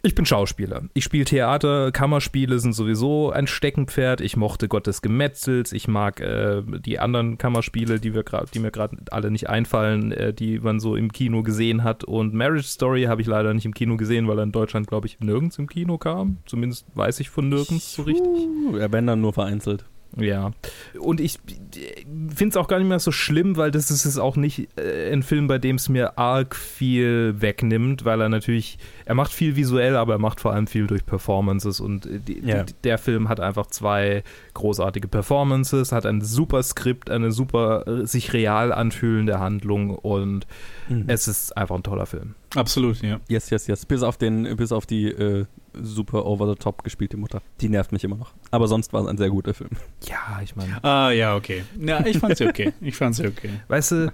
Ich 0.03 0.15
bin 0.15 0.25
Schauspieler. 0.25 0.83
Ich 0.95 1.03
spiele 1.03 1.25
Theater, 1.25 1.91
Kammerspiele 1.91 2.57
sind 2.59 2.73
sowieso 2.73 3.31
ein 3.31 3.45
Steckenpferd. 3.45 4.19
Ich 4.21 4.35
mochte 4.35 4.67
Gott 4.67 4.87
des 4.87 5.03
Gemetzels. 5.03 5.73
Ich 5.73 5.87
mag 5.87 6.19
äh, 6.19 6.63
die 6.63 6.97
anderen 6.97 7.37
Kammerspiele, 7.37 7.99
die, 7.99 8.15
wir 8.15 8.23
die 8.51 8.59
mir 8.59 8.71
gerade 8.71 8.97
alle 9.11 9.29
nicht 9.29 9.47
einfallen, 9.49 10.11
äh, 10.11 10.33
die 10.33 10.59
man 10.59 10.79
so 10.79 10.95
im 10.95 11.11
Kino 11.11 11.43
gesehen 11.43 11.83
hat. 11.83 12.03
Und 12.03 12.33
Marriage 12.33 12.67
Story 12.67 13.03
habe 13.03 13.21
ich 13.21 13.27
leider 13.27 13.53
nicht 13.53 13.65
im 13.65 13.75
Kino 13.75 13.95
gesehen, 13.95 14.27
weil 14.27 14.39
er 14.39 14.43
in 14.43 14.51
Deutschland, 14.51 14.87
glaube 14.87 15.05
ich, 15.05 15.19
nirgends 15.19 15.59
im 15.59 15.67
Kino 15.67 15.99
kam. 15.99 16.37
Zumindest 16.47 16.87
weiß 16.95 17.19
ich 17.19 17.29
von 17.29 17.49
nirgends 17.49 17.93
so 17.93 18.01
richtig. 18.01 18.25
Uh, 18.25 18.79
wenn 18.89 19.05
dann 19.05 19.21
nur 19.21 19.33
vereinzelt. 19.33 19.85
Ja. 20.17 20.51
Und 20.99 21.21
ich 21.21 21.39
finde 22.29 22.49
es 22.49 22.57
auch 22.57 22.67
gar 22.67 22.79
nicht 22.79 22.87
mehr 22.89 22.99
so 22.99 23.11
schlimm, 23.11 23.55
weil 23.55 23.71
das 23.71 23.89
ist 23.91 24.05
es 24.05 24.17
auch 24.17 24.35
nicht 24.35 24.67
äh, 24.77 25.11
ein 25.13 25.23
Film, 25.23 25.47
bei 25.47 25.57
dem 25.57 25.77
es 25.77 25.87
mir 25.89 26.17
arg 26.17 26.55
viel 26.55 27.35
wegnimmt, 27.39 28.03
weil 28.03 28.19
er 28.19 28.27
natürlich, 28.29 28.77
er 29.05 29.15
macht 29.15 29.31
viel 29.31 29.55
visuell, 29.55 29.95
aber 29.95 30.13
er 30.15 30.19
macht 30.19 30.39
vor 30.41 30.51
allem 30.53 30.67
viel 30.67 30.87
durch 30.87 31.05
Performances 31.05 31.79
und 31.79 32.05
äh, 32.05 32.19
die, 32.19 32.39
Ja. 32.45 32.63
die, 32.63 32.73
der 32.83 32.97
Film 32.97 33.29
hat 33.29 33.39
einfach 33.39 33.67
zwei 33.67 34.23
großartige 34.53 35.07
Performances, 35.07 35.91
hat 35.91 36.05
ein 36.05 36.21
super 36.21 36.61
Skript, 36.63 37.09
eine 37.09 37.31
super 37.31 37.87
äh, 37.87 38.05
sich 38.05 38.33
real 38.33 38.73
anfühlende 38.73 39.39
Handlung 39.39 39.91
und 39.91 40.45
Mhm. 40.89 41.05
es 41.07 41.27
ist 41.29 41.55
einfach 41.55 41.75
ein 41.75 41.83
toller 41.83 42.05
Film. 42.05 42.35
Absolut, 42.55 43.01
ja. 43.01 43.21
Yes, 43.29 43.49
yes, 43.49 43.67
yes. 43.67 43.85
Bis 43.85 44.03
auf, 44.03 44.17
den, 44.17 44.57
bis 44.57 44.73
auf 44.73 44.85
die 44.85 45.05
äh, 45.07 45.45
super 45.73 46.25
over 46.25 46.47
the 46.47 46.55
top 46.55 46.83
gespielte 46.83 47.17
Mutter. 47.17 47.41
Die 47.61 47.69
nervt 47.69 47.91
mich 47.91 48.03
immer 48.03 48.17
noch. 48.17 48.33
Aber 48.51 48.67
sonst 48.67 48.93
war 48.93 49.01
es 49.01 49.07
ein 49.07 49.17
sehr 49.17 49.29
guter 49.29 49.53
Film. 49.53 49.71
Ja, 50.07 50.41
ich 50.43 50.55
meine, 50.55 50.83
Ah, 50.83 51.11
ja, 51.11 51.35
okay. 51.35 51.63
Ja, 51.79 52.05
ich 52.05 52.17
fand's 52.17 52.41
okay. 52.41 52.73
Ich 52.81 52.95
fand's 52.95 53.19
okay. 53.19 53.49
weißt 53.67 53.91
du, 53.91 54.13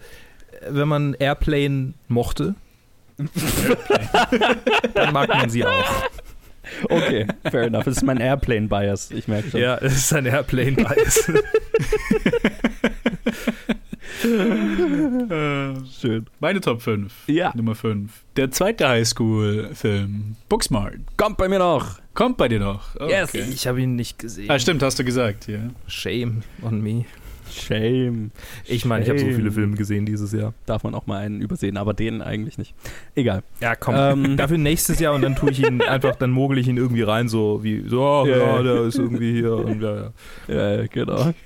wenn 0.70 0.88
man 0.88 1.14
Airplane 1.16 1.94
mochte, 2.08 2.56
dann 4.94 5.14
mag 5.14 5.30
man 5.30 5.50
sie 5.50 5.66
auch. 5.66 6.10
Okay, 6.90 7.26
fair 7.50 7.64
enough. 7.64 7.86
Das 7.86 7.98
ist 7.98 8.04
mein 8.04 8.18
Airplane-Bias. 8.20 9.12
Ich 9.12 9.28
merke 9.28 9.50
schon. 9.50 9.62
Ja, 9.62 9.78
es 9.78 9.96
ist 9.98 10.14
ein 10.14 10.26
Airplane-Bias. 10.26 11.32
Äh, 14.24 15.76
Schön. 16.00 16.26
meine 16.40 16.62
Top 16.62 16.82
5. 16.82 17.14
Ja, 17.28 17.52
Nummer 17.56 17.76
5. 17.76 18.12
Der 18.36 18.52
zweite 18.52 18.88
Highschool-Film. 18.88 20.36
Booksmart. 20.50 20.96
kommt 21.18 21.38
bei 21.38 21.48
mir 21.48 21.60
noch. 21.60 22.00
Kommt 22.14 22.38
bei 22.38 22.48
dir 22.48 22.60
noch. 22.60 22.96
Oh, 23.00 23.08
Yes. 23.08 23.30
okay. 23.30 23.46
Ich 23.52 23.68
habe 23.68 23.82
ihn 23.82 23.96
nicht 23.96 24.18
gesehen. 24.20 24.50
Ah, 24.50 24.58
stimmt, 24.60 24.82
hast 24.84 24.98
du 25.00 25.04
gesagt, 25.04 25.48
ja. 25.48 25.60
Shame 25.88 26.42
on 26.62 26.82
me. 26.82 27.06
Shame. 27.50 28.32
Ich 28.66 28.84
meine, 28.86 29.04
ich 29.04 29.10
habe 29.10 29.20
so 29.20 29.26
viele 29.26 29.52
Filme 29.52 29.78
gesehen 29.78 30.06
dieses 30.06 30.34
Jahr. 30.34 30.54
Darf 30.66 30.84
man 30.84 30.94
auch 30.94 31.08
mal 31.08 31.20
einen 31.20 31.40
übersehen, 31.40 31.78
aber 31.78 31.94
den 31.94 32.22
eigentlich 32.22 32.58
nicht. 32.58 32.76
Egal. 33.16 33.42
Ja, 33.62 33.76
komm. 33.76 33.96
Ähm. 33.96 34.38
Dafür 34.38 34.58
nächstes 34.58 35.00
Jahr 35.00 35.14
und 35.14 35.22
dann 35.22 35.36
tue 35.36 35.52
ich 35.52 35.64
ihn 35.66 35.82
einfach, 35.88 36.16
dann 36.18 36.32
mogel 36.32 36.58
ich 36.58 36.68
ihn 36.68 36.76
irgendwie 36.78 37.04
rein, 37.04 37.30
so 37.30 37.64
wie, 37.64 37.88
so, 37.88 38.02
oh, 38.04 38.26
Ja, 38.28 38.38
ja, 38.38 38.56
ja. 38.58 38.64
der 38.64 38.82
ist 38.84 38.98
irgendwie 39.00 39.32
hier 39.34 39.54
und 39.56 39.82
ja, 39.82 39.96
ja. 39.96 40.78
Ja, 40.78 40.86
genau. 40.88 41.34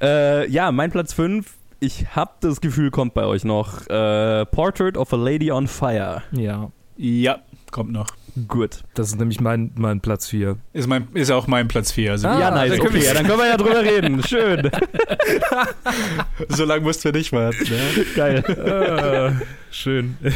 äh, 0.00 0.48
ja, 0.50 0.70
mein 0.72 0.90
Platz 0.90 1.12
5. 1.12 1.46
Ich 1.80 2.06
habe 2.16 2.32
das 2.40 2.60
Gefühl, 2.60 2.90
kommt 2.90 3.14
bei 3.14 3.24
euch 3.24 3.44
noch. 3.44 3.86
Äh, 3.88 4.44
Portrait 4.46 4.96
of 4.96 5.12
a 5.12 5.16
Lady 5.16 5.50
on 5.52 5.68
Fire. 5.68 6.22
Ja, 6.32 6.70
Ja, 6.96 7.38
kommt 7.70 7.92
noch. 7.92 8.08
Gut. 8.46 8.82
das 8.94 9.08
ist 9.08 9.18
nämlich 9.18 9.40
mein, 9.40 9.72
mein 9.74 10.00
Platz 10.00 10.28
4. 10.28 10.58
Ist, 10.72 10.86
mein, 10.86 11.08
ist 11.14 11.30
auch 11.32 11.48
mein 11.48 11.66
Platz 11.66 11.90
4. 11.90 12.12
Also, 12.12 12.28
Ah, 12.28 12.38
ja, 12.38 12.50
nice. 12.52 12.70
dann 12.70 12.78
können 12.78 12.90
Okay, 12.90 13.00
wir- 13.00 13.06
ja, 13.08 13.14
dann 13.14 13.26
können 13.26 13.38
wir 13.38 13.46
ja 13.48 13.56
drüber 13.56 13.82
reden. 13.82 14.22
Schön. 14.28 14.70
so 16.48 16.64
lange 16.64 16.82
musst 16.82 17.04
du 17.04 17.10
nicht 17.10 17.32
warten. 17.32 17.64
Ne? 17.68 18.04
Geil. 18.14 18.44
äh, 19.40 19.44
schön. 19.72 20.16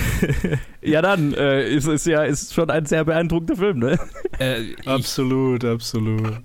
Ja, 0.85 1.01
dann 1.01 1.33
äh, 1.35 1.69
ist 1.69 1.87
es 1.87 2.05
ja 2.07 2.25
ist 2.25 2.53
schon 2.55 2.69
ein 2.71 2.87
sehr 2.87 3.05
beeindruckender 3.05 3.55
Film, 3.57 3.79
ne? 3.79 3.99
Äh, 4.41 4.75
Absolut, 4.85 5.65
absolut. 5.65 6.41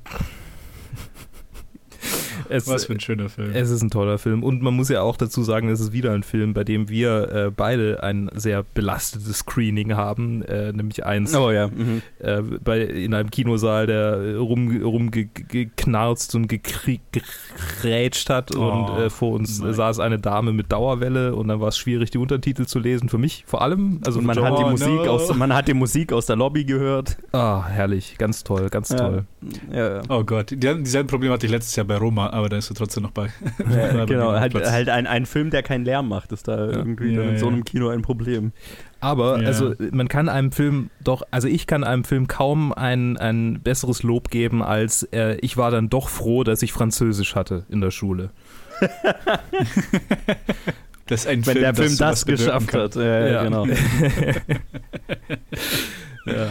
Es, 2.50 2.68
Was 2.68 2.86
für 2.86 2.94
ein 2.94 3.00
schöner 3.00 3.30
Film. 3.30 3.52
es 3.54 3.70
ist 3.70 3.82
ein 3.82 3.90
toller 3.90 4.18
Film. 4.18 4.44
Und 4.44 4.62
man 4.62 4.74
muss 4.74 4.90
ja 4.90 5.02
auch 5.02 5.18
dazu 5.18 5.44
sagen, 5.44 5.70
es 5.70 5.80
ist 5.80 5.92
wieder 5.94 6.12
ein 6.14 6.24
Film, 6.24 6.54
bei 6.54 6.64
dem 6.64 6.90
wir 6.90 7.32
äh, 7.32 7.52
beide 7.56 8.04
ein 8.04 8.30
sehr 8.36 8.64
belastetes 8.64 9.40
Screening 9.40 9.96
haben, 9.96 10.42
äh, 10.44 10.72
nämlich 10.74 11.06
eins 11.06 11.36
Oh 11.36 11.52
ja. 11.52 11.68
Mhm. 11.68 12.02
äh, 12.20 12.42
bei, 12.64 12.82
in 12.82 13.14
einem 13.14 13.30
Kinosaal, 13.32 13.88
der 13.88 14.38
rum, 14.38 14.82
rumgeknarzt 14.82 16.36
und 16.36 16.48
gegrätscht 16.48 18.30
hat 18.30 18.56
Oh, 18.56 18.70
und 18.70 18.98
äh, 19.00 19.10
vor 19.10 19.34
uns 19.34 19.60
nein. 19.62 19.74
saß 19.74 20.00
eine 20.00 20.20
Dame 20.20 20.54
mit 20.54 20.72
Dauerwelle 20.72 21.36
und 21.36 21.48
dann 21.48 21.60
war 21.60 21.68
es 21.70 21.78
schwierig, 21.78 22.12
die 22.12 22.18
Untertitel 22.18 22.66
zu 22.66 22.80
lesen. 22.80 23.10
Für 23.10 23.18
mich 23.18 23.44
vor 23.48 23.62
allem. 23.62 24.00
Also 24.06 24.22
man 24.22 24.40
hat 24.42 24.58
die 24.60 24.64
Oh, 24.64 24.70
Musik 24.72 24.88
no. 24.88 25.04
aus, 25.12 25.34
man 25.36 25.54
hat 25.54 25.68
die 25.68 25.74
Musik 25.74 26.12
aus 26.14 26.26
der 26.26 26.36
Lobby 26.36 26.66
gehört. 26.66 27.18
Ah, 27.32 27.66
herrlich, 27.68 28.16
ganz 28.18 28.44
toll, 28.44 28.70
ganz 28.70 28.90
toll. 28.90 29.26
Ja, 29.72 29.96
ja. 29.98 30.02
Oh 30.10 30.24
Gott, 30.24 30.52
die, 30.52 30.58
dieselben 30.58 31.08
Probleme 31.10 31.34
hatte 31.34 31.46
ich 31.46 31.52
letztes 31.52 31.76
Jahr 31.76 31.86
bei 31.86 31.98
Roma, 31.98 32.28
aber 32.38 32.50
da 32.50 32.58
ist 32.58 32.70
er 32.70 32.76
trotzdem 32.76 33.04
noch 33.04 33.12
bei. 33.12 33.28
Ja, 33.70 34.06
genau, 34.06 34.32
halt, 34.34 34.54
halt 34.56 34.90
ein, 34.90 35.08
ein 35.08 35.26
Film, 35.26 35.50
der 35.50 35.64
keinen 35.64 35.84
Lärm 35.86 36.08
macht, 36.08 36.32
ist 36.32 36.48
da 36.48 36.68
irgendwie 36.68 37.14
Ja, 37.14 37.22
dann 37.22 37.30
in 37.34 37.38
so 37.40 37.48
einem 37.48 37.64
Kino 37.66 37.90
ein 37.90 38.02
Problem. 38.02 38.52
Aber 39.00 39.42
Ja. 39.42 39.48
also 39.48 39.74
man 39.92 40.08
kann 40.08 40.30
einem 40.30 40.52
Film 40.52 40.90
doch, 41.04 41.24
also 41.32 41.48
ich 41.48 41.68
kann 41.68 41.84
einem 41.84 42.04
Film 42.04 42.28
kaum 42.28 42.74
ein, 42.74 43.18
ein 43.18 43.60
besseres 43.62 44.04
Lob 44.04 44.30
geben, 44.30 44.64
als 44.64 45.04
äh, 45.12 45.38
ich 45.42 45.58
war 45.58 45.72
dann 45.72 45.90
doch 45.90 46.10
froh, 46.10 46.44
dass 46.44 46.62
ich 46.62 46.72
Französisch 46.74 47.36
hatte 47.36 47.66
in 47.70 47.82
der 47.82 47.92
Schule. 47.92 48.30
Das 51.10 51.22
ist 51.22 51.28
ein 51.28 51.46
Wenn 51.46 51.54
Film, 51.54 51.64
der 51.64 51.74
Film 51.74 51.98
das 51.98 52.26
bewirken 52.26 52.68
geschafft 52.68 52.74
hat. 52.74 52.96
Ja, 52.98 53.28
Ja. 53.28 53.44
genau. 53.44 53.66
Ja. 56.26 56.48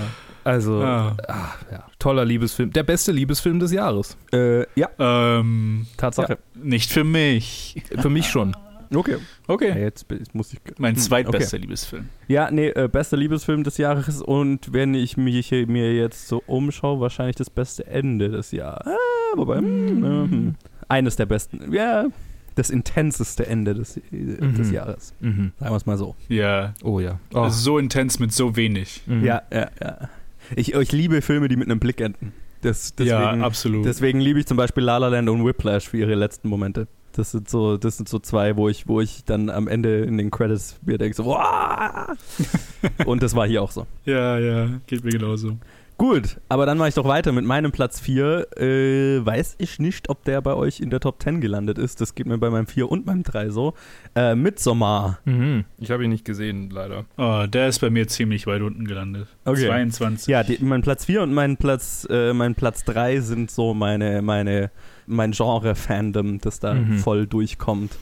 Also, 0.47 0.81
Ah. 0.81 1.17
ah, 1.29 1.49
ja, 1.73 1.85
toller 1.99 2.25
Liebesfilm. 2.25 2.71
Der 2.73 2.85
beste 2.85 3.11
Liebesfilm 3.13 3.59
des 3.59 3.73
Jahres. 3.73 4.17
äh, 4.33 4.61
ja, 4.79 4.89
Ähm, 4.99 5.87
Tatsache. 5.97 6.39
nicht 6.55 6.91
für 6.93 7.03
mich. 7.05 7.83
Für 7.99 8.11
mich 8.11 8.27
schon. 8.29 8.57
Okay. 8.95 9.13
Ja, 9.15 9.19
Okay. 9.49 9.81
jetzt 9.81 10.07
bin- 10.07 10.23
muss 10.33 10.53
ich. 10.53 10.61
Mein 10.79 10.95
Hm, 10.95 11.01
zweitbester 11.03 11.59
Liebesfilm. 11.59 12.09
Ja, 12.29 12.49
nee, 12.53 12.69
äh, 12.69 12.89
bester 12.89 13.17
Liebesfilm 13.17 13.65
des 13.65 13.79
Jahres 13.79 14.23
und 14.23 14.73
wenn 14.73 14.95
ich 14.95 15.17
mich 15.17 15.49
hier, 15.49 15.67
mir 15.67 15.93
jetzt 15.93 16.29
so 16.29 16.41
umschaue, 16.47 17.01
wahrscheinlich 17.01 17.35
das 17.35 17.51
beste 17.51 17.85
Ende 17.89 18.29
des 18.29 18.53
Jahres. 18.53 18.87
Ah, 18.87 19.37
wobei, 19.37 19.57
hm, 19.59 20.05
hm, 20.05 20.55
eines 20.89 21.17
der 21.17 21.27
besten, 21.27 21.73
ja, 21.73 22.07
das 22.55 22.71
intenseste 22.71 23.47
Ende 23.49 23.75
des, 23.75 23.97
äh, 23.97 24.01
des 24.13 24.69
Mhm. 24.69 24.73
Jahres. 24.73 25.13
Mhm. 25.21 25.53
Sagen 25.59 25.73
wir 25.73 25.77
es 25.77 25.87
mal 25.87 25.99
so. 25.99 26.15
Ja. 26.29 26.73
Oh 26.85 27.01
ja. 27.01 27.19
Oh. 27.35 27.41
Also 27.41 27.59
so 27.59 27.79
intens 27.79 28.21
mit 28.21 28.33
so 28.33 28.55
wenig. 28.55 29.03
Mhm. 29.07 29.25
Ja, 29.25 29.43
ja, 29.53 29.69
ja. 29.83 30.09
Ich, 30.55 30.75
ich 30.75 30.93
liebe 30.93 31.23
Filme, 31.23 31.49
die 31.49 31.57
mit 31.57 31.69
einem 31.69 31.81
Blick 31.81 32.01
enden. 32.01 32.33
Das, 32.63 32.95
deswegen, 32.95 33.11
ja, 33.11 33.33
absolut. 33.33 33.85
deswegen 33.85 34.21
liebe 34.21 34.41
ich 34.41 34.47
zum 34.47 34.57
Beispiel 34.57 34.83
La 34.83 34.99
La 34.99 35.09
Land 35.09 35.29
und 35.29 35.45
Whiplash 35.45 35.89
für 35.89 35.99
ihre 35.99 36.15
letzten 36.15 36.49
Momente. 36.49 36.89
Das 37.13 37.31
sind 37.31 37.49
so, 37.49 37.77
das 37.77 37.97
sind 37.97 38.09
so 38.09 38.19
zwei, 38.19 38.57
wo 38.57 38.69
ich, 38.69 38.89
wo 38.89 39.01
ich 39.01 39.25
dann 39.25 39.49
am 39.49 39.69
Ende 39.69 40.05
in 40.05 40.19
den 40.19 40.31
Credits 40.31 40.79
mir 40.85 40.99
denke 40.99 41.17
so, 41.17 41.25
wow! 41.25 42.17
und 43.07 43.23
das 43.23 43.35
war 43.35 43.47
hier 43.47 43.63
auch 43.63 43.71
so. 43.71 43.87
ja, 44.05 44.39
ja, 44.39 44.69
geht 44.87 45.05
mir 45.05 45.13
genauso. 45.13 45.57
Gut, 45.99 46.39
aber 46.51 46.67
dann 46.67 46.77
mache 46.77 46.91
ich 46.91 46.95
doch 46.95 47.09
weiter 47.09 47.33
mit 47.33 47.47
meinem 47.47 47.73
Platz 47.73 48.01
4. 48.01 48.49
Äh, 48.61 49.25
weiß 49.25 49.55
ich 49.57 49.79
nicht, 49.79 50.11
ob 50.11 50.25
der 50.25 50.43
bei 50.43 50.53
euch 50.53 50.81
in 50.81 50.91
der 50.91 51.01
Top 51.01 51.23
10 51.23 51.41
gelandet 51.41 51.79
ist. 51.79 52.03
Das 52.03 52.15
geht 52.15 52.27
mir 52.27 52.37
bei 52.37 52.51
meinem 52.51 52.67
4 52.67 52.91
und 52.91 53.07
meinem 53.07 53.23
3 53.23 53.49
so. 53.49 53.73
Äh, 54.15 54.35
Midsommar. 54.35 55.21
Mhm. 55.25 55.65
Ich 55.79 55.91
habe 55.91 56.05
ihn 56.05 56.11
nicht 56.11 56.27
gesehen, 56.27 56.69
leider. 56.69 57.07
Oh, 57.17 57.47
der 57.49 57.69
ist 57.69 57.79
bei 57.79 57.89
mir 57.89 58.07
ziemlich 58.09 58.47
weit 58.47 58.61
unten 58.61 58.87
gelandet. 58.87 59.27
Okay. 59.47 59.69
22. 59.69 60.29
Ja, 60.29 60.43
die, 60.43 60.59
mein 60.63 60.83
Platz 60.83 61.07
4 61.07 61.23
und 61.23 61.33
mein 61.33 61.57
Platz, 61.57 62.07
äh, 62.11 62.35
mein 62.35 62.55
Platz 62.55 62.85
3 62.85 63.21
sind 63.21 63.51
so 63.51 63.73
meine, 63.73 64.21
meine, 64.21 64.71
mein 65.07 65.33
Genre-Fandom, 65.33 66.41
das 66.43 66.61
da 66.61 66.75
Mhm. 66.75 66.99
voll 66.99 67.27
durchkommt. 67.27 67.97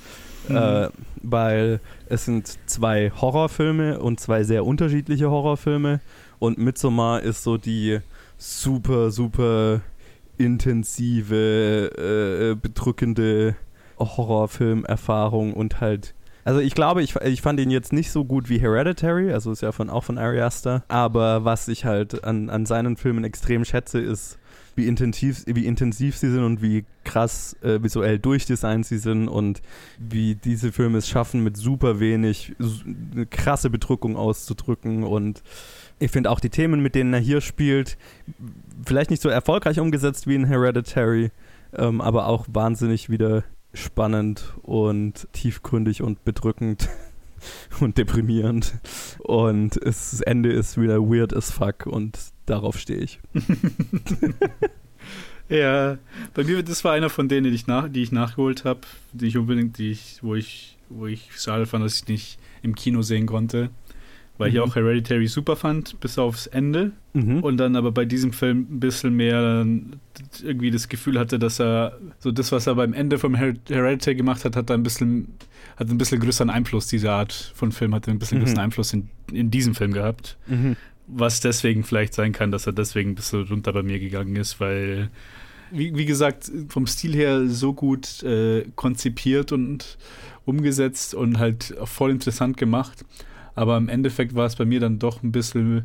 Mhm. 0.49 0.57
Äh, 0.57 0.88
weil 1.22 1.80
es 2.09 2.24
sind 2.24 2.59
zwei 2.66 3.11
Horrorfilme 3.18 4.01
und 4.01 4.18
zwei 4.20 4.42
sehr 4.42 4.66
unterschiedliche 4.66 5.30
Horrorfilme. 5.30 6.01
Und 6.45 6.59
Midsommar 6.59 7.22
ist 7.22 7.42
so 7.42 7.57
die 7.57 8.01
super, 8.36 9.11
super 9.11 9.80
intensive, 10.36 11.90
äh, 11.97 12.55
bedrückende 12.55 13.57
Horrorfilmerfahrung 13.99 15.55
und 15.55 15.80
halt. 15.80 16.14
Also 16.45 16.61
ich 16.61 16.74
glaube, 16.74 17.03
ich, 17.03 17.16
ich 17.16 17.40
fand 17.40 17.61
ihn 17.61 17.70
jetzt 17.70 17.95
nicht 17.95 18.11
so 18.11 18.26
gut 18.26 18.51
wie 18.51 18.59
Hereditary, 18.59 19.32
also 19.32 19.53
ist 19.53 19.62
ja 19.62 19.72
von, 19.72 19.88
auch 19.88 20.05
von 20.05 20.18
Ari. 20.18 20.47
Aber 20.88 21.47
was 21.47 21.66
ich 21.68 21.86
halt 21.86 22.24
an, 22.24 22.51
an 22.51 22.66
seinen 22.66 22.99
Filmen 22.99 23.24
extrem 23.24 23.64
schätze, 23.64 23.99
ist, 24.01 24.38
wie 24.77 24.87
intensiv, 24.87 25.45
wie 25.47 25.66
intensiv 25.66 26.16
sie 26.16 26.31
sind 26.31 26.43
und 26.43 26.62
wie 26.62 26.85
krass 27.05 27.57
äh, 27.62 27.83
visuell 27.83 28.18
durchdesignt 28.18 28.87
sie 28.87 28.99
sind 28.99 29.29
und 29.29 29.62
wie 29.99 30.35
diese 30.35 30.72
Filme 30.72 30.99
es 30.99 31.09
schaffen, 31.09 31.43
mit 31.45 31.57
super 31.57 32.01
wenig 32.01 32.55
eine 33.14 33.27
krasse 33.27 33.70
Bedrückung 33.70 34.16
auszudrücken. 34.16 35.05
Und 35.05 35.43
ich 35.99 36.11
finde 36.11 36.31
auch 36.31 36.41
die 36.41 36.51
Themen, 36.51 36.81
mit 36.81 36.95
denen 36.95 37.12
er 37.14 37.20
hier 37.20 37.41
spielt, 37.41 37.97
vielleicht 38.85 39.11
nicht 39.11 39.22
so 39.22 39.29
erfolgreich 39.29 39.79
umgesetzt 39.79 40.27
wie 40.27 40.35
in 40.35 40.47
Hereditary, 40.47 41.31
ähm, 41.75 42.01
aber 42.01 42.27
auch 42.27 42.47
wahnsinnig 42.49 43.11
wieder 43.11 43.45
spannend 43.72 44.55
und 44.62 45.29
tiefgründig 45.33 46.03
und 46.03 46.25
bedrückend 46.25 46.89
und 47.81 47.99
deprimierend. 47.99 48.75
Und 49.18 49.79
das 49.85 50.20
Ende 50.20 50.53
ist 50.53 50.81
wieder 50.81 51.01
weird 51.01 51.35
as 51.35 51.51
fuck 51.51 51.87
und 51.87 52.18
darauf 52.47 52.78
stehe 52.78 53.01
ich. 53.01 53.20
Ja, 55.51 55.99
bei 56.32 56.42
mir, 56.42 56.62
das 56.62 56.84
war 56.84 56.92
einer 56.92 57.11
von 57.11 57.28
denen, 57.28 57.45
die 57.51 57.55
ich, 57.55 57.66
nach, 57.66 57.86
die 57.90 58.03
ich 58.03 58.12
nachgeholt 58.12 58.64
habe, 58.64 58.80
die 59.12 59.26
ich 59.26 59.36
unbedingt, 59.36 59.76
die 59.76 59.90
ich, 59.90 60.18
wo 60.22 60.34
ich, 60.34 60.78
wo 60.88 61.07
ich 61.07 61.28
schade 61.38 61.66
fand, 61.66 61.84
dass 61.84 61.97
ich 62.01 62.09
nicht 62.09 62.38
im 62.62 62.74
Kino 62.74 63.03
sehen 63.03 63.26
konnte. 63.26 63.68
Weil 64.38 64.49
ich 64.49 64.55
Mhm. 64.55 64.61
auch 64.62 64.74
Hereditary 64.74 65.26
super 65.28 65.55
fand, 65.55 66.01
bis 66.01 66.18
aufs 66.18 66.47
Ende. 66.47 66.92
Mhm. 67.12 67.40
Und 67.45 67.59
dann 67.59 67.76
aber 67.76 67.92
bei 67.92 68.05
diesem 68.07 68.32
Film 68.32 68.66
ein 68.70 68.80
bisschen 68.80 69.14
mehr 69.14 69.66
irgendwie 70.42 70.70
das 70.70 70.88
Gefühl 70.88 71.18
hatte, 71.20 71.38
dass 71.38 71.61
er 71.61 71.99
so 72.18 72.32
das, 72.32 72.51
was 72.51 72.66
er 72.66 72.74
beim 72.74 72.95
Ende 72.95 73.18
vom 73.18 73.34
Her 73.36 73.55
Hereditary 73.68 74.16
gemacht 74.16 74.45
hat, 74.47 74.57
hat 74.57 74.70
ein 74.70 74.82
bisschen, 74.82 75.28
hat 75.76 75.88
ein 75.90 75.99
bisschen 75.99 76.20
größeren 76.20 76.49
Einfluss, 76.51 76.86
diese 76.88 77.12
Art 77.12 77.53
von 77.55 77.70
Film 77.70 77.95
hat 77.95 78.09
ein 78.09 78.18
bisschen 78.18 78.38
Mhm. 78.38 78.45
größeren 78.45 78.61
Einfluss 78.64 78.92
in, 78.95 79.09
in 79.30 79.51
diesem 79.53 79.74
Film 79.76 79.92
gehabt. 79.92 80.36
Was 81.07 81.40
deswegen 81.40 81.84
vielleicht 81.84 82.14
sein 82.14 82.32
kann, 82.32 82.50
dass 82.50 82.66
er 82.66 82.72
deswegen 82.72 83.11
ein 83.11 83.14
bisschen 83.14 83.42
runter 83.46 83.72
bei 83.72 83.82
mir 83.82 83.98
gegangen 83.98 84.36
ist, 84.36 84.59
weil, 84.61 85.11
wie, 85.70 85.94
wie 85.96 86.07
gesagt, 86.07 86.50
vom 86.68 86.86
Stil 86.86 87.14
her 87.14 87.46
so 87.46 87.74
gut 87.74 88.22
äh, 88.22 88.64
konzipiert 88.74 89.52
und 89.52 89.98
umgesetzt 90.46 91.14
und 91.14 91.38
halt 91.38 91.74
voll 91.84 92.11
interessant 92.11 92.57
gemacht. 92.57 93.05
Aber 93.55 93.76
im 93.76 93.88
Endeffekt 93.88 94.34
war 94.34 94.46
es 94.46 94.57
bei 94.57 94.64
mir 94.64 94.80
dann 94.80 94.98
doch 94.98 95.22
ein 95.22 95.30
bisschen, 95.30 95.84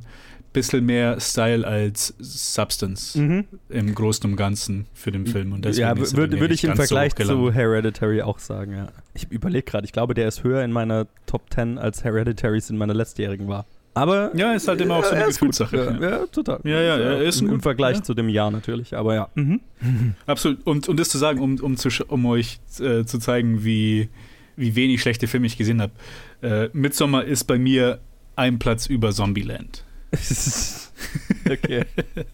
bisschen 0.53 0.86
mehr 0.86 1.20
Style 1.20 1.67
als 1.67 2.15
Substance 2.17 3.20
Mhm. 3.20 3.45
im 3.70 3.93
Großen 3.93 4.28
und 4.30 4.36
Ganzen 4.38 4.88
für 4.93 5.11
den 5.11 5.28
Film. 5.28 5.53
Und 5.53 5.65
deswegen 5.65 5.88
Ja, 5.88 5.97
würde 5.97 6.39
würd 6.39 6.51
ich 6.51 6.63
im 6.63 6.72
so 6.72 6.76
Vergleich 6.78 7.13
gelandet. 7.13 7.45
zu 7.45 7.53
Hereditary 7.53 8.22
auch 8.22 8.39
sagen, 8.39 8.74
ja. 8.74 8.88
Ich 9.13 9.30
überlege 9.32 9.63
gerade, 9.63 9.86
ich 9.86 9.91
glaube, 9.91 10.13
der 10.13 10.28
ist 10.28 10.43
höher 10.43 10.63
in 10.63 10.72
meiner 10.72 11.07
Top 11.28 11.53
10 11.53 11.78
als 11.78 12.03
Hereditary's 12.03 12.70
in 12.70 12.78
meiner 12.78 12.93
letztjährigen 12.93 13.47
war. 13.47 13.65
Aber 14.00 14.32
Ja, 14.34 14.54
ist 14.54 14.68
halt 14.68 14.80
immer 14.82 14.95
auch 14.95 15.04
so 15.04 15.16
eine. 15.16 15.26
Gefühlssache. 15.26 15.97
Ja, 16.00 16.10
ja, 16.10 16.26
total. 16.28 16.60
Ja, 16.64 16.82
ja, 16.82 16.97
er 16.97 17.22
ist 17.22 17.41
im, 17.41 17.47
ein 17.47 17.54
Im 17.56 17.62
Vergleich 17.62 17.97
ja. 17.97 18.04
zu 18.04 18.14
dem 18.14 18.30
Jahr 18.30 18.50
natürlich, 18.50 18.95
aber 18.95 19.14
ja. 19.16 19.30
Mhm. 19.36 19.60
Absolut. 20.26 20.66
Und, 20.66 20.88
und 20.88 21.00
das 21.00 21.10
zu 21.10 21.18
sagen, 21.18 21.39
um, 21.39 21.60
um, 21.60 21.76
zu, 21.76 21.89
um 22.08 22.26
euch 22.26 22.60
äh, 22.80 23.04
zu 23.04 23.20
zeigen, 23.20 23.64
wie, 23.64 24.10
wie 24.56 24.76
wenig 24.76 25.02
schlechte 25.02 25.28
Filme 25.28 25.47
ich 25.47 25.58
gesehen 25.58 25.82
habe. 25.82 25.91
Äh, 26.41 26.70
Midsommar 26.72 27.26
ist 27.26 27.43
bei 27.45 27.58
mir 27.58 28.00
ein 28.36 28.58
Platz 28.58 28.86
über 28.88 29.12
Zombieland. 29.12 29.84
okay. 31.45 31.86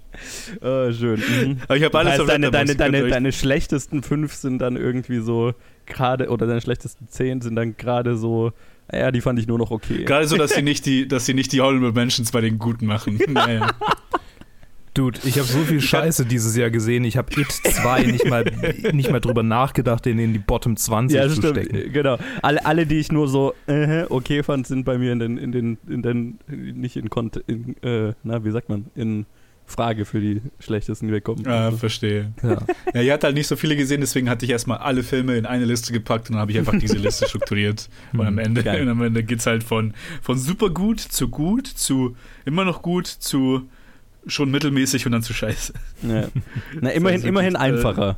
oh, 0.61 0.91
schön. 0.91 1.20
Mhm. 1.20 1.57
Aber 1.63 1.78
ich 1.78 1.84
habe 1.84 1.97
alles 1.97 2.11
das 2.18 2.20
heißt, 2.20 2.22
auf 2.22 2.28
deine, 2.28 2.51
deine, 2.51 2.76
deine, 2.76 3.07
deine 3.07 3.32
schlechtesten 3.32 4.03
fünf 4.03 4.34
sind 4.34 4.59
dann 4.59 4.78
irgendwie 4.78 5.20
so 5.20 5.53
gerade, 5.86 6.30
oder 6.30 6.47
deine 6.47 6.61
schlechtesten 6.61 7.07
zehn 7.09 7.41
sind 7.41 7.55
dann 7.55 7.76
gerade 7.76 8.16
so, 8.18 8.53
ja, 8.93 9.11
die 9.11 9.21
fand 9.21 9.39
ich 9.39 9.47
nur 9.47 9.57
noch 9.57 9.71
okay. 9.71 10.03
Gerade 10.05 10.27
so, 10.27 10.38
dass 10.38 10.51
sie 10.53 10.61
nicht 10.63 10.86
die, 10.86 11.07
dass 11.07 11.25
sie 11.25 11.33
nicht 11.33 11.51
die 11.51 11.61
Honorable 11.61 11.91
Mentions 11.91 12.31
bei 12.31 12.41
den 12.41 12.57
Guten 12.59 12.86
machen. 12.86 13.19
Naja. 13.27 13.71
Dude, 14.93 15.19
ich 15.25 15.38
habe 15.38 15.47
so 15.47 15.59
viel 15.59 15.81
Scheiße 15.81 16.25
dieses 16.25 16.55
Jahr 16.55 16.69
gesehen. 16.69 17.03
Ich 17.03 17.17
habe 17.17 17.29
It 17.38 17.51
2 17.51 18.03
nicht 18.03 18.25
mal, 18.29 18.45
nicht 18.93 19.11
mal 19.11 19.19
drüber 19.19 19.43
nachgedacht, 19.43 20.05
den 20.05 20.19
in 20.19 20.31
die 20.31 20.39
Bottom 20.39 20.77
20 20.77 21.17
Ja, 21.17 21.27
zu 21.27 21.36
stimmt, 21.36 21.57
stecken. 21.57 21.91
genau. 21.91 22.17
Alle, 22.41 22.65
alle, 22.65 22.86
die 22.86 22.99
ich 22.99 23.11
nur 23.11 23.27
so 23.27 23.53
äh, 23.67 24.03
okay 24.09 24.41
fand, 24.41 24.67
sind 24.67 24.86
bei 24.86 24.97
mir 24.97 25.11
in 25.11 25.19
den, 25.19 25.38
in 25.38 25.51
den, 25.51 25.77
in 25.89 26.01
den, 26.01 26.39
nicht 26.47 26.95
in, 26.95 27.09
Kont 27.09 27.43
in 27.45 27.75
äh, 27.83 28.13
na, 28.23 28.45
wie 28.45 28.51
sagt 28.51 28.70
man, 28.70 28.86
in 28.95 29.25
Frage 29.67 30.05
für 30.05 30.20
die 30.21 30.42
schlechtesten 30.59 31.08
gekommen. 31.09 31.46
ah, 31.47 31.71
verstehe. 31.71 32.32
Ja. 32.43 32.58
Ja, 32.93 33.01
ihr 33.01 33.13
habt 33.13 33.24
halt 33.24 33.33
nicht 33.36 33.47
so 33.47 33.55
viele 33.55 33.75
gesehen, 33.75 34.01
deswegen 34.01 34.29
hatte 34.29 34.46
ich 34.46 34.51
erstmal 34.51 34.78
alle 34.78 35.01
Filme 35.04 35.36
in 35.37 35.46
eine 35.46 35.66
Liste 35.66 35.92
gepackt 35.92 36.29
und 36.29 36.33
dann 36.33 36.42
habe 36.42 36.51
ich 36.51 36.58
einfach 36.59 36.78
diese 36.78 36.97
Liste 36.97 37.28
strukturiert. 37.29 37.89
Und 38.13 38.25
am 38.28 38.37
Ende, 38.37 38.63
Geil. 38.63 38.83
und 38.83 38.89
am 38.89 39.01
Ende 39.01 39.24
geht 39.24 39.39
es 39.39 39.46
halt 39.47 39.63
von, 39.63 39.93
von 40.21 40.37
super 40.37 40.70
gut 40.70 41.00
zu 41.00 41.29
gut 41.29 41.67
zu 41.67 42.16
immer 42.46 42.63
noch 42.66 42.82
gut 42.82 43.08
zu 43.08 43.67
schon 44.28 44.50
mittelmäßig 44.50 45.05
und 45.05 45.12
dann 45.12 45.21
zu 45.21 45.33
scheiße. 45.33 45.74
Ja. 46.01 46.28
Na, 46.82 46.89
immerhin, 46.89 47.17
Also 47.17 47.28
immerhin 47.28 47.55
äh, 47.55 47.59
einfacher. 47.59 48.17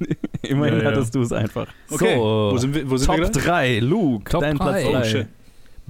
immerhin 0.42 0.76
Ja, 0.78 0.82
ja. 0.84 0.90
hattest 0.90 1.14
du 1.14 1.20
es 1.22 1.32
einfach. 1.32 1.66
Okay, 1.90 2.14
So, 2.16 2.50
wo 2.52 2.56
sind 2.58 2.74
wir, 2.74 2.88
wo 2.90 2.96
sind 2.96 3.06
Top 3.06 3.16
wir 3.18 3.24
gerade? 3.24 3.38
3, 3.40 3.78
Luke, 3.80 4.30
Top 4.30 4.40
dein 4.42 4.56
drei. 4.56 4.82
Platz 4.82 4.84
Oh, 4.86 4.92
3. 4.92 5.04
shit. 5.04 5.26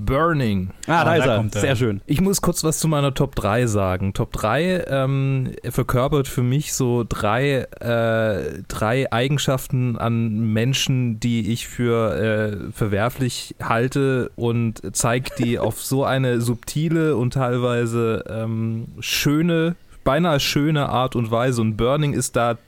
Burning. 0.04 0.70
Ah, 0.86 1.04
da 1.04 1.10
Ah, 1.12 1.16
ist 1.16 1.26
er. 1.26 1.36
kommt 1.36 1.54
er. 1.54 1.60
Sehr 1.60 1.76
schön. 1.76 2.00
Ich 2.06 2.20
muss 2.20 2.40
kurz 2.42 2.64
was 2.64 2.78
zu 2.78 2.88
meiner 2.88 3.14
Top 3.14 3.34
3 3.34 3.66
sagen. 3.66 4.12
Top 4.14 4.32
3 4.32 4.84
ähm, 4.88 5.52
verkörpert 5.70 6.28
für 6.28 6.42
mich 6.42 6.72
so 6.74 7.04
drei, 7.08 7.66
äh, 7.80 8.62
drei 8.68 9.12
Eigenschaften 9.12 9.96
an 9.98 10.52
Menschen, 10.52 11.20
die 11.20 11.52
ich 11.52 11.68
für 11.68 12.14
äh, 12.16 12.72
verwerflich 12.72 13.54
halte 13.62 14.30
und 14.36 14.80
zeigt 14.94 15.38
die 15.38 15.58
auf 15.58 15.82
so 15.82 16.04
eine 16.04 16.40
subtile 16.40 17.16
und 17.16 17.34
teilweise 17.34 18.24
ähm, 18.28 18.88
schöne 19.00 19.76
beinahe 20.04 20.40
schöne 20.40 20.88
Art 20.88 21.16
und 21.16 21.30
Weise 21.30 21.60
und 21.60 21.76
Burning 21.76 22.12
ist 22.12 22.36
da 22.36 22.58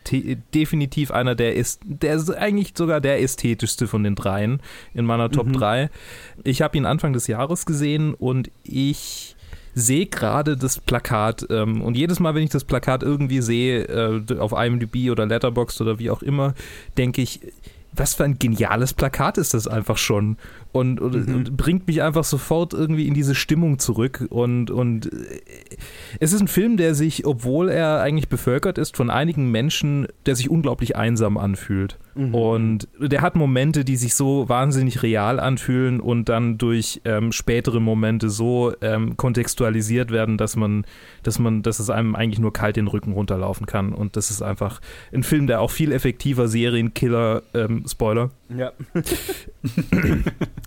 definitiv 0.54 1.10
einer 1.10 1.34
der 1.34 1.54
ist 1.54 1.80
der 1.84 2.14
ist 2.14 2.30
eigentlich 2.30 2.72
sogar 2.76 3.00
der 3.00 3.20
ästhetischste 3.22 3.86
von 3.86 4.04
den 4.04 4.14
dreien 4.14 4.60
in 4.94 5.04
meiner 5.04 5.30
Top 5.30 5.46
Mhm. 5.46 5.52
3. 5.54 5.90
Ich 6.44 6.62
habe 6.62 6.76
ihn 6.76 6.86
Anfang 6.86 7.12
des 7.12 7.26
Jahres 7.26 7.66
gesehen 7.66 8.14
und 8.14 8.50
ich 8.62 9.36
sehe 9.74 10.06
gerade 10.06 10.56
das 10.56 10.78
Plakat 10.78 11.46
ähm, 11.50 11.82
und 11.82 11.96
jedes 11.96 12.20
Mal, 12.20 12.34
wenn 12.36 12.44
ich 12.44 12.50
das 12.50 12.64
Plakat 12.64 13.02
irgendwie 13.02 13.42
sehe, 13.42 13.82
äh, 13.84 14.38
auf 14.38 14.52
IMDb 14.52 15.10
oder 15.10 15.26
Letterboxd 15.26 15.80
oder 15.80 15.98
wie 15.98 16.10
auch 16.10 16.22
immer, 16.22 16.54
denke 16.96 17.22
ich, 17.22 17.40
was 17.92 18.14
für 18.14 18.24
ein 18.24 18.38
geniales 18.38 18.92
Plakat 18.94 19.38
ist 19.38 19.54
das 19.54 19.66
einfach 19.68 19.98
schon 19.98 20.36
und, 20.74 21.00
und, 21.00 21.28
Mhm. 21.28 21.34
und 21.36 21.56
bringt 21.56 21.86
mich 21.86 22.02
einfach 22.02 22.24
sofort 22.24 22.74
irgendwie 22.74 23.06
in 23.06 23.14
diese 23.14 23.36
Stimmung 23.36 23.78
zurück 23.78 24.26
und, 24.28 24.72
und 24.72 25.06
äh, 25.06 25.40
es 26.18 26.32
ist 26.32 26.40
ein 26.40 26.48
Film, 26.48 26.76
der 26.76 26.96
sich, 26.96 27.24
obwohl 27.24 27.68
er 27.68 28.00
eigentlich 28.00 28.28
bevölkert 28.28 28.76
ist 28.76 28.96
von 28.96 29.08
einigen 29.08 29.52
Menschen, 29.52 30.08
der 30.26 30.34
sich 30.34 30.50
unglaublich 30.50 30.96
einsam 30.96 31.38
anfühlt. 31.38 31.96
Mhm. 32.16 32.34
Und 32.34 32.88
der 32.98 33.22
hat 33.22 33.36
Momente, 33.36 33.84
die 33.84 33.94
sich 33.96 34.16
so 34.16 34.48
wahnsinnig 34.48 35.02
real 35.04 35.38
anfühlen 35.38 36.00
und 36.00 36.28
dann 36.28 36.58
durch 36.58 37.00
ähm, 37.04 37.30
spätere 37.30 37.80
Momente 37.80 38.28
so 38.28 38.72
ähm, 38.80 39.16
kontextualisiert 39.16 40.10
werden, 40.10 40.38
dass 40.38 40.56
man, 40.56 40.84
dass 41.22 41.38
man, 41.38 41.62
dass 41.62 41.78
es 41.78 41.88
einem 41.88 42.16
eigentlich 42.16 42.40
nur 42.40 42.52
kalt 42.52 42.74
den 42.74 42.88
Rücken 42.88 43.12
runterlaufen 43.12 43.66
kann. 43.66 43.92
Und 43.92 44.16
das 44.16 44.30
ist 44.30 44.42
einfach 44.42 44.80
ein 45.12 45.22
Film, 45.22 45.46
der 45.46 45.60
auch 45.60 45.70
viel 45.70 45.92
effektiver 45.92 46.48
Serienkiller, 46.48 47.42
ähm, 47.54 47.84
Spoiler, 47.88 48.30
Ja. 48.56 48.72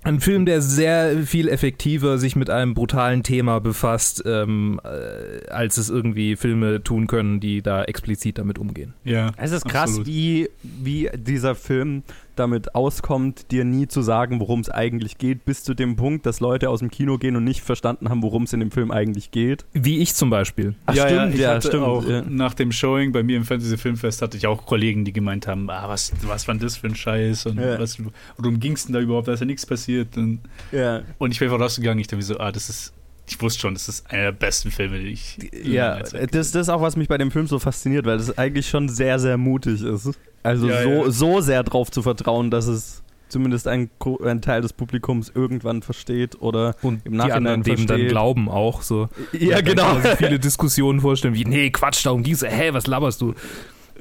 ein 0.03 0.19
Film, 0.19 0.45
der 0.45 0.61
sehr 0.61 1.25
viel 1.25 1.47
effektiver 1.47 2.17
sich 2.17 2.35
mit 2.35 2.49
einem 2.49 2.73
brutalen 2.73 3.23
Thema 3.23 3.59
befasst, 3.59 4.23
ähm, 4.25 4.79
äh, 4.83 5.49
als 5.49 5.77
es 5.77 5.89
irgendwie 5.89 6.35
Filme 6.35 6.83
tun 6.83 7.07
können, 7.07 7.39
die 7.39 7.61
da 7.61 7.83
explizit 7.83 8.37
damit 8.37 8.59
umgehen. 8.59 8.93
Ja, 9.03 9.31
Es 9.37 9.51
ist 9.51 9.65
krass, 9.65 9.89
absolut. 9.89 10.07
wie, 10.07 10.49
wie 10.61 11.09
dieser 11.15 11.55
Film 11.55 12.03
damit 12.39 12.75
auskommt, 12.75 13.51
dir 13.51 13.63
nie 13.65 13.87
zu 13.87 14.01
sagen, 14.01 14.39
worum 14.39 14.61
es 14.61 14.69
eigentlich 14.69 15.17
geht, 15.17 15.45
bis 15.45 15.63
zu 15.63 15.73
dem 15.73 15.95
Punkt, 15.95 16.25
dass 16.25 16.39
Leute 16.39 16.69
aus 16.69 16.79
dem 16.79 16.89
Kino 16.89 17.17
gehen 17.17 17.35
und 17.35 17.43
nicht 17.43 17.61
verstanden 17.61 18.09
haben, 18.09 18.21
worum 18.23 18.43
es 18.43 18.53
in 18.53 18.59
dem 18.59 18.71
Film 18.71 18.91
eigentlich 18.91 19.31
geht. 19.31 19.65
Wie 19.73 19.99
ich 19.99 20.13
zum 20.15 20.29
Beispiel. 20.29 20.75
Ach, 20.85 20.95
ja, 20.95 21.07
stimmt, 21.07 21.19
ja, 21.21 21.29
ich 21.29 21.39
ja, 21.39 21.49
hatte 21.55 21.67
stimmt, 21.67 21.83
auch 21.83 22.07
ja. 22.07 22.21
nach 22.27 22.53
dem 22.53 22.71
Showing 22.71 23.11
bei 23.11 23.23
mir 23.23 23.37
im 23.37 23.45
Fantasy 23.45 23.77
Filmfest 23.77 24.21
hatte 24.21 24.37
ich 24.37 24.47
auch 24.47 24.65
Kollegen, 24.65 25.05
die 25.05 25.13
gemeint 25.13 25.47
haben, 25.47 25.69
ah, 25.69 25.87
was, 25.89 26.11
was 26.23 26.47
war 26.47 26.55
denn 26.55 26.63
das 26.63 26.77
für 26.77 26.87
ein 26.87 26.95
Scheiß 26.95 27.45
und 27.47 27.59
Ja. 27.59 27.79
was, 27.79 27.97
worum 28.37 28.59
ging 28.59 28.73
es 28.73 28.85
denn 28.85 28.93
da 28.93 28.99
überhaupt, 28.99 29.27
da 29.27 29.33
ist 29.33 29.39
ja 29.39 29.45
nichts 29.45 29.65
passiert 29.65 30.17
und, 30.17 30.39
Ja, 30.71 31.01
und 31.17 31.31
ich 31.31 31.39
bin 31.39 31.47
einfach 31.49 31.63
rausgegangen, 31.63 31.99
ich 31.99 32.07
dachte 32.07 32.17
mir 32.17 32.23
so, 32.23 32.37
ah, 32.39 32.51
das 32.51 32.69
ist, 32.69 32.93
ich 33.29 33.41
wusste 33.41 33.59
schon, 33.59 33.73
das 33.73 33.89
ist 33.89 34.09
einer 34.09 34.23
der 34.23 34.31
besten 34.31 34.71
Filme, 34.71 34.99
die 34.99 35.07
ich 35.07 35.37
ja 35.63 35.99
das, 35.99 36.11
das 36.11 36.55
ist 36.55 36.69
auch, 36.69 36.81
was 36.81 36.95
mich 36.95 37.07
bei 37.09 37.17
dem 37.17 37.29
Film 37.31 37.45
so 37.47 37.59
fasziniert, 37.59 38.05
weil 38.05 38.17
es 38.17 38.37
eigentlich 38.37 38.69
schon 38.69 38.87
sehr, 38.87 39.19
sehr 39.19 39.37
mutig 39.37 39.81
ist. 39.81 40.17
Also 40.43 40.69
Ja, 40.69 40.83
so, 40.83 40.89
ja. 40.89 41.11
so 41.11 41.41
sehr 41.41 41.63
drauf 41.63 41.91
zu 41.91 42.01
vertrauen, 42.01 42.51
dass 42.51 42.67
es 42.67 43.03
zumindest 43.29 43.67
ein, 43.67 43.89
ein 44.23 44.41
Teil 44.41 44.61
des 44.61 44.71
Publikums 44.73 45.29
irgendwann 45.33 45.81
versteht 45.81 46.41
oder 46.41 46.75
Und 46.81 47.05
Im 47.05 47.11
die 47.13 47.17
Nachhinein 47.17 47.47
anderen 47.47 47.63
dem 47.63 47.87
dann 47.87 48.07
glauben 48.07 48.47
auch 48.49 48.81
so. 48.81 49.09
ja, 49.33 49.55
Da 49.57 49.61
genau. 49.61 49.83
kann 49.83 49.93
man 49.95 50.01
sich 50.03 50.11
viele 50.13 50.39
Diskussionen 50.39 51.01
vorstellen, 51.01 51.33
wie, 51.33 51.43
nee, 51.45 51.69
Quatsch, 51.69 52.05
darum 52.05 52.23
ging's. 52.23 52.43
Hä, 52.43 52.69
was 52.71 52.87
laberst 52.87 53.19
du? 53.21 53.33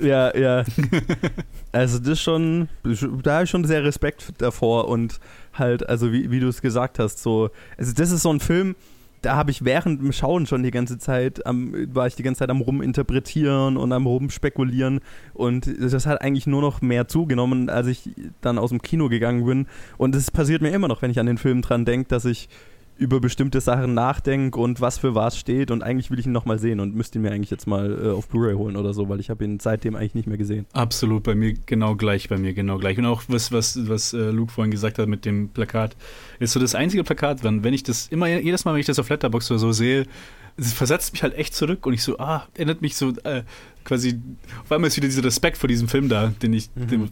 Ja, 0.01 0.37
ja. 0.37 0.65
Also 1.73 1.99
das 1.99 2.21
schon, 2.21 2.69
da 3.23 3.35
habe 3.35 3.45
ich 3.45 3.51
schon 3.51 3.65
sehr 3.65 3.83
Respekt 3.83 4.33
davor 4.39 4.89
und 4.89 5.19
halt, 5.55 5.89
also 5.89 6.13
wie, 6.13 6.31
wie 6.31 6.41
du 6.41 6.49
es 6.49 6.61
gesagt 6.63 6.99
hast, 6.99 7.23
so, 7.23 7.51
also 7.77 7.93
das 7.95 8.11
ist 8.11 8.23
so 8.23 8.33
ein 8.33 8.41
Film, 8.41 8.77
da 9.27 9.35
habe 9.35 9.51
ich 9.51 9.65
während 9.65 10.01
dem 10.01 10.13
Schauen 10.13 10.47
schon 10.47 10.63
die 10.63 10.71
ganze 10.71 10.99
Zeit, 10.99 11.45
am, 11.47 11.75
war 11.93 12.07
ich 12.07 12.15
die 12.15 12.23
ganze 12.23 12.39
Zeit 12.39 12.51
am 12.51 12.61
ruminterpretieren 12.61 13.77
und 13.77 13.93
am 13.93 14.07
rumspekulieren. 14.07 15.01
Und 15.35 15.69
das 15.81 16.07
hat 16.07 16.21
eigentlich 16.21 16.47
nur 16.47 16.61
noch 16.61 16.81
mehr 16.81 17.09
zugenommen, 17.09 17.69
als 17.69 17.89
ich 17.89 18.11
dann 18.41 18.57
aus 18.57 18.71
dem 18.71 18.81
Kino 18.83 19.09
gegangen 19.09 19.45
bin. 19.45 19.67
Und 19.99 20.15
es 20.15 20.31
passiert 20.31 20.63
mir 20.63 20.71
immer 20.71 20.87
noch, 20.87 21.03
wenn 21.03 21.11
ich 21.11 21.19
an 21.19 21.27
den 21.27 21.39
Film 21.39 21.61
dran 21.61 21.85
denke, 21.85 22.07
dass 22.09 22.25
ich 22.25 22.49
über 22.99 23.21
bestimmte 23.21 23.61
Sachen 23.61 23.93
nachdenke 23.95 24.59
und 24.59 24.81
was 24.81 24.99
für 24.99 25.15
was 25.15 25.37
steht 25.39 25.71
und 25.71 25.83
eigentlich 25.83 26.11
will 26.11 26.19
ich 26.19 26.27
ihn 26.27 26.33
nochmal 26.33 26.59
sehen 26.59 26.81
und 26.81 26.95
müsste 26.95 27.19
ihn 27.19 27.23
mir 27.23 27.31
eigentlich 27.31 27.51
jetzt 27.51 27.67
mal 27.67 28.07
äh, 28.07 28.09
auf 28.11 28.29
Blu-ray 28.29 28.55
holen 28.55 28.77
oder 28.77 28.95
so, 28.95 29.09
weil 29.09 29.21
ich 29.21 29.29
habe 29.29 29.45
ihn 29.45 29.61
seitdem 29.61 29.97
eigentlich 29.97 30.15
nicht 30.15 30.27
mehr 30.29 30.39
gesehen. 30.39 30.67
Absolut, 30.73 31.23
bei 31.23 31.35
mir 31.35 31.55
genau 31.67 31.95
gleich, 31.95 32.29
bei 32.29 32.39
mir 32.39 32.55
genau 32.55 32.79
gleich. 32.79 32.97
Und 32.99 33.07
auch 33.07 33.23
was, 33.29 33.53
was, 33.53 33.79
was 33.89 34.15
äh, 34.15 34.31
Luke 34.31 34.51
vorhin 34.53 34.71
gesagt 34.71 34.99
hat 34.99 35.09
mit 35.09 35.25
dem 35.25 35.51
Plakat, 35.51 35.95
ist 36.39 36.53
so 36.53 36.61
das 36.61 36.75
einzige 36.75 37.05
Plakat, 37.05 37.45
wenn, 37.45 37.63
wenn 37.65 37.75
ich 37.75 37.83
das 37.83 38.09
immer, 38.09 38.29
jedes 38.29 38.65
Mal, 38.65 38.73
wenn 38.73 38.81
ich 38.81 38.87
das 38.87 38.99
auf 38.99 39.09
Letterboxd 39.11 39.51
oder 39.51 39.59
so 39.61 39.73
sehe, 39.73 40.07
es 40.57 40.73
versetzt 40.73 41.13
mich 41.13 41.23
halt 41.23 41.35
echt 41.35 41.55
zurück 41.55 41.85
und 41.85 41.93
ich 41.93 42.03
so, 42.03 42.19
ah, 42.19 42.47
erinnert 42.55 42.81
mich 42.81 42.97
so 42.97 43.13
äh, 43.25 43.43
quasi, 43.85 44.19
auf 44.65 44.73
einmal 44.73 44.89
ist 44.89 44.97
wieder 44.97 45.07
dieser 45.07 45.23
Respekt 45.23 45.59
vor 45.59 45.69
diesem 45.69 45.87
Film 45.87 46.09
da, 46.09 46.33
den 46.43 46.55
ich, 46.55 46.71
Mhm. 46.75 46.87
den, 46.89 47.11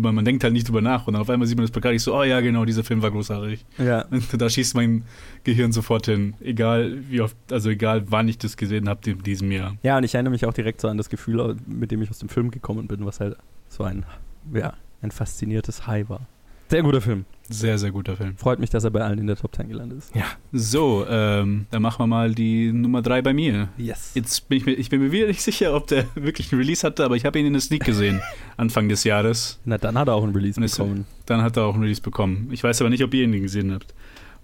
man, 0.00 0.14
man 0.14 0.24
denkt 0.24 0.44
halt 0.44 0.52
nicht 0.52 0.68
drüber 0.68 0.80
nach 0.80 1.06
und 1.06 1.14
dann 1.14 1.22
auf 1.22 1.30
einmal 1.30 1.46
sieht 1.46 1.56
man 1.56 1.64
das 1.64 1.70
Plakat, 1.70 1.92
ich 1.92 2.02
so, 2.02 2.16
oh 2.16 2.22
ja, 2.22 2.40
genau, 2.40 2.64
dieser 2.64 2.84
Film 2.84 3.02
war 3.02 3.10
großartig. 3.10 3.64
Ja. 3.78 4.04
Und 4.06 4.40
da 4.40 4.48
schießt 4.48 4.74
mein 4.74 5.04
Gehirn 5.44 5.72
sofort 5.72 6.06
hin, 6.06 6.34
egal 6.40 6.98
wie 7.08 7.20
oft, 7.20 7.36
also 7.50 7.70
egal 7.70 8.04
wann 8.10 8.28
ich 8.28 8.38
das 8.38 8.56
gesehen 8.56 8.88
habe 8.88 9.10
in 9.10 9.22
diesem 9.22 9.50
Jahr. 9.52 9.76
Ja, 9.82 9.98
und 9.98 10.04
ich 10.04 10.14
erinnere 10.14 10.32
mich 10.32 10.46
auch 10.46 10.54
direkt 10.54 10.80
so 10.80 10.88
an 10.88 10.96
das 10.96 11.08
Gefühl, 11.08 11.56
mit 11.66 11.90
dem 11.90 12.02
ich 12.02 12.10
aus 12.10 12.18
dem 12.18 12.28
Film 12.28 12.50
gekommen 12.50 12.86
bin, 12.86 13.04
was 13.04 13.20
halt 13.20 13.36
so 13.68 13.84
ein, 13.84 14.04
ja, 14.52 14.74
ein 15.02 15.10
fasziniertes 15.10 15.86
High 15.86 16.08
war. 16.08 16.26
Sehr 16.68 16.82
guter 16.82 17.00
Film. 17.00 17.24
Sehr, 17.48 17.78
sehr 17.78 17.90
guter 17.90 18.16
Film. 18.16 18.36
Freut 18.36 18.58
mich, 18.58 18.70
dass 18.70 18.84
er 18.84 18.90
bei 18.90 19.00
allen 19.02 19.18
in 19.18 19.26
der 19.26 19.36
Top 19.36 19.54
10 19.54 19.68
gelandet 19.68 19.98
ist. 19.98 20.12
So, 20.52 21.06
ähm, 21.08 21.66
dann 21.70 21.82
machen 21.82 22.00
wir 22.00 22.06
mal 22.06 22.34
die 22.34 22.72
Nummer 22.72 23.02
3 23.02 23.22
bei 23.22 23.34
mir. 23.34 23.68
Yes. 23.76 24.12
Jetzt 24.14 24.48
bin 24.48 24.58
ich 24.58 24.66
mir, 24.66 24.72
ich 24.72 24.88
bin 24.88 25.00
mir 25.00 25.12
wieder 25.12 25.26
nicht 25.26 25.42
sicher, 25.42 25.74
ob 25.74 25.86
der 25.86 26.06
wirklich 26.14 26.52
einen 26.52 26.60
Release 26.62 26.86
hatte, 26.86 27.04
aber 27.04 27.16
ich 27.16 27.26
habe 27.26 27.38
ihn 27.38 27.46
in 27.46 27.52
der 27.52 27.62
Sneak 27.62 27.84
gesehen, 27.84 28.22
Anfang 28.56 28.88
des 28.88 29.04
Jahres. 29.04 29.60
Na, 29.64 29.76
dann 29.78 29.98
hat 29.98 30.08
er 30.08 30.14
auch 30.14 30.24
einen 30.24 30.34
Release 30.34 30.60
bekommen. 30.60 31.06
Dann 31.26 31.42
hat 31.42 31.56
er 31.56 31.64
auch 31.64 31.74
einen 31.74 31.82
Release 31.82 32.00
bekommen. 32.02 32.48
Ich 32.50 32.64
weiß 32.64 32.80
aber 32.80 32.90
nicht, 32.90 33.04
ob 33.04 33.12
ihr 33.12 33.24
ihn 33.24 33.32
gesehen 33.42 33.72
habt. 33.72 33.94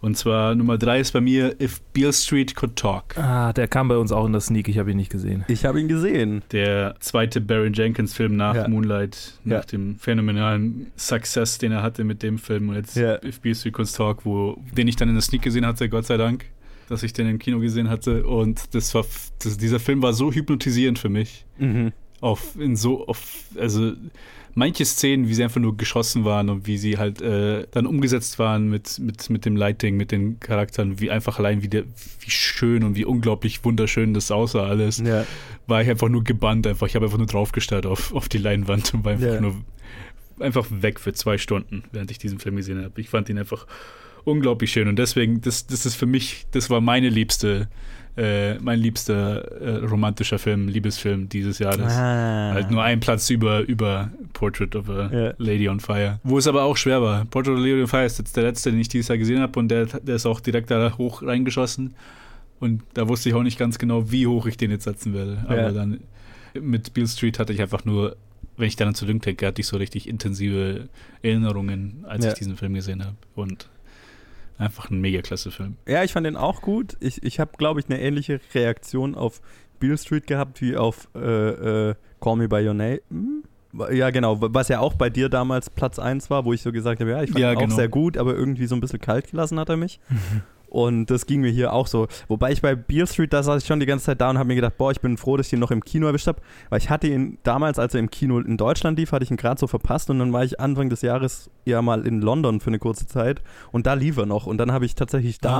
Und 0.00 0.16
zwar 0.16 0.54
Nummer 0.54 0.78
3 0.78 1.00
ist 1.00 1.12
bei 1.12 1.20
mir 1.20 1.60
If 1.60 1.80
Beale 1.92 2.12
Street 2.12 2.54
Could 2.56 2.76
Talk. 2.76 3.18
Ah, 3.18 3.52
der 3.52 3.68
kam 3.68 3.88
bei 3.88 3.98
uns 3.98 4.12
auch 4.12 4.24
in 4.24 4.32
der 4.32 4.40
Sneak, 4.40 4.68
ich 4.68 4.78
habe 4.78 4.90
ihn 4.92 4.96
nicht 4.96 5.10
gesehen. 5.10 5.44
Ich 5.48 5.64
habe 5.66 5.78
ihn 5.80 5.88
gesehen. 5.88 6.42
Der 6.52 6.94
zweite 7.00 7.40
Barry 7.42 7.70
Jenkins 7.74 8.14
Film 8.14 8.34
nach 8.36 8.54
Ja. 8.54 8.68
Moonlight, 8.68 9.34
nach 9.44 9.58
Ja. 9.60 9.66
dem 9.66 9.98
phänomenalen 9.98 10.86
Success, 10.96 11.58
den 11.58 11.72
er 11.72 11.82
hatte 11.82 12.04
mit 12.04 12.22
dem 12.22 12.38
Film. 12.38 12.70
Und 12.70 12.76
jetzt 12.76 12.96
Ja. 12.96 13.22
If 13.22 13.40
Beale 13.40 13.54
Street 13.54 13.74
Could 13.74 13.94
Talk, 13.94 14.24
wo, 14.24 14.56
den 14.74 14.88
ich 14.88 14.96
dann 14.96 15.08
in 15.08 15.14
der 15.16 15.22
Sneak 15.22 15.42
gesehen 15.42 15.66
hatte, 15.66 15.88
Gott 15.90 16.06
sei 16.06 16.16
Dank, 16.16 16.46
dass 16.88 17.02
ich 17.02 17.12
den 17.12 17.28
im 17.28 17.38
Kino 17.38 17.60
gesehen 17.60 17.90
hatte. 17.90 18.26
Und 18.26 18.74
das 18.74 18.94
war, 18.94 19.04
das, 19.42 19.58
dieser 19.58 19.80
Film 19.80 20.00
war 20.02 20.12
so 20.14 20.32
hypnotisierend 20.32 20.98
für 20.98 21.08
mich. 21.10 21.44
Mhm. 21.58 21.92
auf 22.22 22.54
in 22.58 22.76
so 22.76 23.06
auf 23.06 23.44
also 23.58 23.92
manche 24.54 24.84
Szenen, 24.84 25.28
wie 25.28 25.34
sie 25.34 25.44
einfach 25.44 25.60
nur 25.60 25.76
geschossen 25.76 26.24
waren 26.24 26.48
und 26.50 26.66
wie 26.66 26.78
sie 26.78 26.98
halt 26.98 27.20
äh, 27.22 27.66
dann 27.70 27.86
umgesetzt 27.86 28.38
waren 28.38 28.68
mit, 28.68 28.98
mit, 28.98 29.30
mit 29.30 29.44
dem 29.44 29.56
Lighting, 29.56 29.96
mit 29.96 30.12
den 30.12 30.40
Charakteren, 30.40 31.00
wie 31.00 31.10
einfach 31.10 31.38
allein 31.38 31.62
wie, 31.62 31.68
der, 31.68 31.84
wie 32.20 32.30
schön 32.30 32.84
und 32.84 32.96
wie 32.96 33.04
unglaublich 33.04 33.64
wunderschön 33.64 34.14
das 34.14 34.30
aussah 34.30 34.66
alles, 34.66 34.98
Ja. 34.98 35.24
war 35.66 35.82
ich 35.82 35.88
einfach 35.90 36.08
nur 36.08 36.24
gebannt, 36.24 36.66
einfach. 36.66 36.86
Ich 36.86 36.94
habe 36.94 37.06
einfach 37.06 37.18
nur 37.18 37.26
draufgestarrt 37.26 37.86
auf, 37.86 38.12
auf 38.14 38.28
die 38.28 38.38
Leinwand 38.38 38.92
und 38.94 39.04
war 39.04 39.12
einfach 39.12 39.26
Ja. 39.34 39.40
nur 39.40 39.54
einfach 40.40 40.66
weg 40.70 40.98
für 41.00 41.12
zwei 41.12 41.36
Stunden, 41.38 41.84
während 41.92 42.10
ich 42.10 42.18
diesen 42.18 42.38
Film 42.38 42.56
gesehen 42.56 42.82
habe. 42.82 43.00
Ich 43.00 43.08
fand 43.10 43.28
ihn 43.28 43.38
einfach 43.38 43.66
unglaublich 44.24 44.70
schön 44.72 44.88
und 44.88 44.98
deswegen, 44.98 45.40
das, 45.40 45.66
das 45.66 45.86
ist 45.86 45.94
für 45.96 46.06
mich, 46.06 46.46
das 46.50 46.68
war 46.70 46.80
meine 46.80 47.08
liebste, 47.08 47.68
äh, 48.20 48.58
mein 48.58 48.78
liebster 48.78 49.42
äh, 49.62 49.76
romantischer 49.86 50.38
Film, 50.38 50.68
Liebesfilm 50.68 51.28
dieses 51.30 51.58
Jahres. 51.58 51.92
Ah. 51.94 52.52
Halt 52.52 52.70
nur 52.70 52.82
ein 52.82 53.00
Platz 53.00 53.30
über, 53.30 53.60
über 53.60 54.10
Portrait 54.34 54.76
of 54.76 54.90
a 54.90 55.10
Ja. 55.12 55.34
Lady 55.38 55.68
on 55.68 55.80
Fire. 55.80 56.20
Wo 56.22 56.36
es 56.36 56.46
aber 56.46 56.64
auch 56.64 56.76
schwer 56.76 57.00
war. 57.00 57.24
Portrait 57.24 57.54
of 57.54 57.60
a 57.60 57.62
Lady 57.66 57.80
on 57.80 57.88
Fire 57.88 58.04
ist 58.04 58.18
jetzt 58.18 58.36
der 58.36 58.44
letzte, 58.44 58.70
den 58.70 58.80
ich 58.80 58.88
dieses 58.88 59.08
Jahr 59.08 59.16
gesehen 59.18 59.40
habe 59.40 59.58
und 59.58 59.68
der, 59.68 59.86
der 59.86 60.16
ist 60.16 60.26
auch 60.26 60.40
direkt 60.40 60.70
da 60.70 60.98
hoch 60.98 61.22
reingeschossen. 61.22 61.94
Und 62.58 62.82
da 62.92 63.08
wusste 63.08 63.30
ich 63.30 63.34
auch 63.34 63.42
nicht 63.42 63.58
ganz 63.58 63.78
genau, 63.78 64.10
wie 64.12 64.26
hoch 64.26 64.44
ich 64.46 64.58
den 64.58 64.70
jetzt 64.70 64.84
setzen 64.84 65.14
werde. 65.14 65.38
Aber 65.46 65.56
Ja. 65.62 65.72
dann 65.72 66.00
mit 66.60 66.92
Beale 66.92 67.08
Street 67.08 67.38
hatte 67.38 67.54
ich 67.54 67.62
einfach 67.62 67.86
nur, 67.86 68.16
wenn 68.58 68.66
ich 68.68 68.76
daran 68.76 68.94
zurückdenke, 68.94 69.46
hatte 69.46 69.62
ich 69.62 69.66
so 69.66 69.78
richtig 69.78 70.06
intensive 70.06 70.88
Erinnerungen, 71.22 72.04
als 72.06 72.24
Ja. 72.26 72.32
ich 72.32 72.38
diesen 72.38 72.56
Film 72.58 72.74
gesehen 72.74 73.02
habe. 73.02 73.16
Und 73.34 73.70
einfach 74.60 74.90
ein 74.90 75.00
mega 75.00 75.22
klasse 75.22 75.50
Film. 75.50 75.76
Ja, 75.88 76.04
ich 76.04 76.12
fand 76.12 76.26
den 76.26 76.36
auch 76.36 76.62
gut. 76.62 76.96
Ich, 77.00 77.22
ich 77.22 77.40
habe, 77.40 77.52
glaube 77.56 77.80
ich, 77.80 77.86
eine 77.88 78.00
ähnliche 78.00 78.40
Reaktion 78.54 79.14
auf 79.14 79.40
Beale 79.78 79.98
Street 79.98 80.26
gehabt 80.26 80.60
wie 80.60 80.76
auf 80.76 81.08
äh, 81.14 81.18
äh, 81.90 81.94
Call 82.20 82.36
Me 82.36 82.48
By 82.48 82.66
Your 82.66 82.74
Name. 82.74 83.00
Ja, 83.92 84.10
genau, 84.10 84.36
was 84.40 84.68
ja 84.68 84.80
auch 84.80 84.94
bei 84.94 85.10
dir 85.10 85.28
damals 85.28 85.70
Platz 85.70 85.98
1 86.00 86.28
war, 86.28 86.44
wo 86.44 86.52
ich 86.52 86.60
so 86.60 86.72
gesagt 86.72 87.00
habe, 87.00 87.10
ja, 87.10 87.22
ich 87.22 87.30
fand 87.30 87.40
Ja, 87.40 87.52
ihn 87.52 87.56
auch 87.56 87.60
genau. 87.62 87.76
sehr 87.76 87.88
gut, 87.88 88.16
aber 88.18 88.34
irgendwie 88.34 88.66
so 88.66 88.74
ein 88.74 88.80
bisschen 88.80 89.00
kalt 89.00 89.30
gelassen 89.30 89.58
hat 89.60 89.68
er 89.68 89.76
mich. 89.76 90.00
Und 90.70 91.06
das 91.10 91.26
ging 91.26 91.40
mir 91.40 91.50
hier 91.50 91.72
auch 91.72 91.86
so. 91.86 92.06
Wobei 92.28 92.52
ich 92.52 92.62
bei 92.62 92.74
Beale 92.76 93.06
Street, 93.06 93.32
da 93.32 93.42
saß 93.42 93.62
ich 93.62 93.66
schon 93.68 93.80
die 93.80 93.86
ganze 93.86 94.06
Zeit 94.06 94.20
da 94.20 94.30
und 94.30 94.38
habe 94.38 94.46
mir 94.48 94.54
gedacht, 94.54 94.78
boah, 94.78 94.90
ich 94.92 95.00
bin 95.00 95.16
froh, 95.16 95.36
dass 95.36 95.48
ich 95.48 95.52
ihn 95.52 95.58
noch 95.58 95.70
im 95.72 95.84
Kino 95.84 96.06
erwischt 96.06 96.28
habe. 96.28 96.40
Weil 96.68 96.78
ich 96.78 96.88
hatte 96.90 97.08
ihn 97.08 97.38
damals, 97.42 97.78
als 97.78 97.92
er 97.94 98.00
im 98.00 98.08
Kino 98.10 98.38
in 98.38 98.56
Deutschland 98.56 98.98
lief, 98.98 99.12
hatte 99.12 99.24
ich 99.24 99.30
ihn 99.30 99.36
gerade 99.36 99.58
so 99.60 99.66
verpasst 99.66 100.08
und 100.10 100.18
dann 100.20 100.32
war 100.32 100.44
ich 100.44 100.60
Anfang 100.60 100.88
des 100.88 101.02
Jahres 101.02 101.50
ja 101.64 101.82
mal 101.82 102.06
in 102.06 102.20
London 102.22 102.60
für 102.60 102.68
eine 102.68 102.78
kurze 102.78 103.06
Zeit 103.06 103.42
und 103.72 103.86
da 103.86 103.94
lief 103.94 104.16
er 104.16 104.26
noch. 104.26 104.46
Und 104.46 104.58
dann 104.58 104.72
habe 104.72 104.84
ich 104.86 104.94
tatsächlich 104.94 105.40
da 105.40 105.50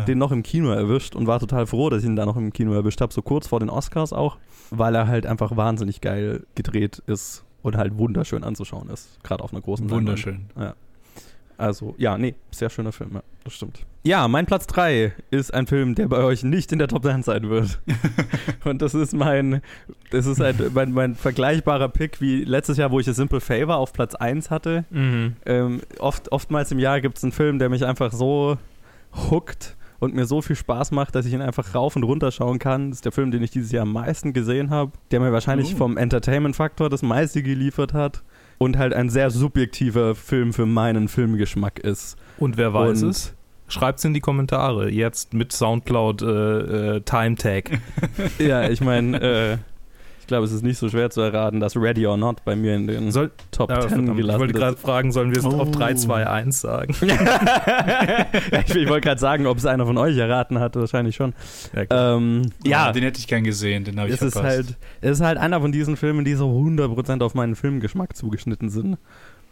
Ah. 0.00 0.04
den 0.04 0.18
noch 0.18 0.30
im 0.32 0.42
Kino 0.42 0.70
erwischt 0.70 1.16
und 1.16 1.26
war 1.26 1.40
total 1.40 1.66
froh, 1.66 1.90
dass 1.90 2.02
ich 2.02 2.08
ihn 2.08 2.16
da 2.16 2.24
noch 2.24 2.36
im 2.36 2.52
Kino 2.52 2.72
erwischt 2.72 3.00
habe, 3.00 3.12
so 3.12 3.22
kurz 3.22 3.48
vor 3.48 3.58
den 3.60 3.70
Oscars 3.70 4.12
auch, 4.12 4.38
weil 4.70 4.94
er 4.94 5.08
halt 5.08 5.26
einfach 5.26 5.56
wahnsinnig 5.56 6.00
geil 6.00 6.44
gedreht 6.54 7.02
ist 7.06 7.44
und 7.62 7.76
halt 7.76 7.98
wunderschön 7.98 8.44
anzuschauen 8.44 8.88
ist, 8.88 9.18
gerade 9.22 9.42
auf 9.44 9.52
einer 9.52 9.60
großen 9.62 9.86
Leinwand. 9.88 10.06
Wunderschön. 10.08 10.46
Also, 11.60 11.94
ja, 11.98 12.16
nee, 12.16 12.34
sehr 12.50 12.70
schöner 12.70 12.90
Film, 12.90 13.10
ja, 13.14 13.22
das 13.44 13.52
stimmt. 13.52 13.84
Ja, 14.02 14.28
mein 14.28 14.46
Platz 14.46 14.66
3 14.66 15.12
ist 15.30 15.52
ein 15.52 15.66
Film, 15.66 15.94
der 15.94 16.08
bei 16.08 16.24
euch 16.24 16.42
nicht 16.42 16.72
in 16.72 16.78
der 16.78 16.88
Top 16.88 17.02
10 17.04 17.22
sein 17.22 17.50
wird. 17.50 17.82
Und 18.64 18.80
das 18.80 18.94
ist 18.94 19.12
mein, 19.12 19.60
das 20.10 20.24
ist 20.24 20.40
ein, 20.40 20.56
mein, 20.72 20.92
mein 20.92 21.14
vergleichbarer 21.14 21.90
Pick 21.90 22.20
wie 22.22 22.44
letztes 22.44 22.78
Jahr, 22.78 22.90
wo 22.92 22.98
ich 22.98 23.06
A 23.08 23.12
Simple 23.12 23.40
Favor 23.40 23.76
auf 23.76 23.92
Platz 23.92 24.14
1 24.14 24.50
hatte. 24.50 24.86
Mhm. 24.88 25.36
Ähm, 25.44 25.80
oft, 25.98 26.32
oftmals 26.32 26.72
im 26.72 26.78
Jahr 26.78 27.02
gibt 27.02 27.18
es 27.18 27.24
einen 27.24 27.32
Film, 27.32 27.58
der 27.58 27.68
mich 27.68 27.84
einfach 27.84 28.10
so 28.12 28.56
hookt 29.30 29.76
und 29.98 30.14
mir 30.14 30.24
so 30.24 30.40
viel 30.40 30.56
Spaß 30.56 30.92
macht, 30.92 31.14
dass 31.14 31.26
ich 31.26 31.34
ihn 31.34 31.42
einfach 31.42 31.74
rauf 31.74 31.94
und 31.94 32.04
runter 32.04 32.30
schauen 32.32 32.58
kann. 32.58 32.88
Das 32.88 32.98
ist 33.00 33.04
der 33.04 33.12
Film, 33.12 33.30
den 33.30 33.42
ich 33.42 33.50
dieses 33.50 33.70
Jahr 33.70 33.82
am 33.82 33.92
meisten 33.92 34.32
gesehen 34.32 34.70
habe, 34.70 34.92
der 35.10 35.20
mir 35.20 35.30
wahrscheinlich 35.30 35.74
Oh. 35.74 35.78
vom 35.78 35.98
Entertainment-Faktor 35.98 36.88
das 36.88 37.02
meiste 37.02 37.42
geliefert 37.42 37.92
hat 37.92 38.22
und 38.62 38.76
halt 38.76 38.92
ein 38.92 39.08
sehr 39.08 39.30
subjektiver 39.30 40.14
Film 40.14 40.52
für 40.52 40.66
meinen 40.66 41.08
Filmgeschmack 41.08 41.78
ist. 41.78 42.16
Und 42.38 42.56
wer 42.58 42.74
weiß 42.74 43.02
Und- 43.02 43.08
es? 43.10 43.34
Schreibt's 43.68 44.04
in 44.04 44.14
die 44.14 44.20
Kommentare. 44.20 44.90
Jetzt 44.90 45.32
mit 45.32 45.52
Soundcloud 45.52 46.22
äh, 46.22 46.26
äh, 46.96 47.00
Time 47.02 47.36
Tag. 47.36 47.70
Ja, 48.38 48.68
ich 48.68 48.80
meine, 48.80 49.20
äh, 49.20 49.56
glaube, 50.30 50.46
es 50.46 50.52
ist 50.52 50.62
nicht 50.62 50.78
so 50.78 50.88
schwer 50.88 51.10
zu 51.10 51.20
erraten, 51.20 51.60
dass 51.60 51.76
Ready 51.76 52.06
or 52.06 52.16
Not 52.16 52.44
bei 52.44 52.56
mir 52.56 52.74
in 52.74 52.86
den 52.86 53.12
Soll, 53.12 53.30
Top 53.50 53.70
Ah, 53.70 53.80
10 53.80 53.88
verdammt, 53.90 54.10
ich 54.10 54.16
gelassen 54.16 54.40
wollte 54.40 54.52
gerade 54.54 54.74
ist. 54.74 54.80
fragen, 54.82 55.12
sollen 55.12 55.30
wir 55.32 55.38
es 55.38 55.44
auf 55.44 55.68
Oh. 55.68 55.70
3, 55.70 55.94
2, 55.94 56.26
1 56.26 56.60
sagen? 56.60 56.94
Ich 58.66 58.74
ich 58.74 58.88
wollte 58.88 59.06
gerade 59.08 59.20
sagen, 59.20 59.46
ob 59.46 59.58
es 59.58 59.66
einer 59.66 59.86
von 59.86 59.98
euch 59.98 60.16
erraten 60.16 60.58
hat, 60.58 60.76
wahrscheinlich 60.76 61.16
schon. 61.16 61.34
Ja. 61.74 62.14
Ähm, 62.16 62.42
Ja, 62.64 62.86
ja, 62.86 62.92
den 62.92 63.02
hätte 63.02 63.18
ich 63.18 63.26
gern 63.26 63.44
gesehen, 63.44 63.84
den 63.84 63.98
habe 63.98 64.08
ich 64.08 64.14
es 64.16 64.22
ist, 64.22 64.32
verpasst. 64.34 64.56
halt, 64.56 64.76
es 65.00 65.10
ist 65.18 65.20
halt 65.24 65.38
einer 65.38 65.60
von 65.60 65.72
diesen 65.72 65.96
Filmen, 65.96 66.24
die 66.24 66.34
so 66.34 66.48
100% 66.48 67.22
auf 67.22 67.34
meinen 67.34 67.54
Filmgeschmack 67.56 68.16
zugeschnitten 68.16 68.70
sind. 68.70 68.98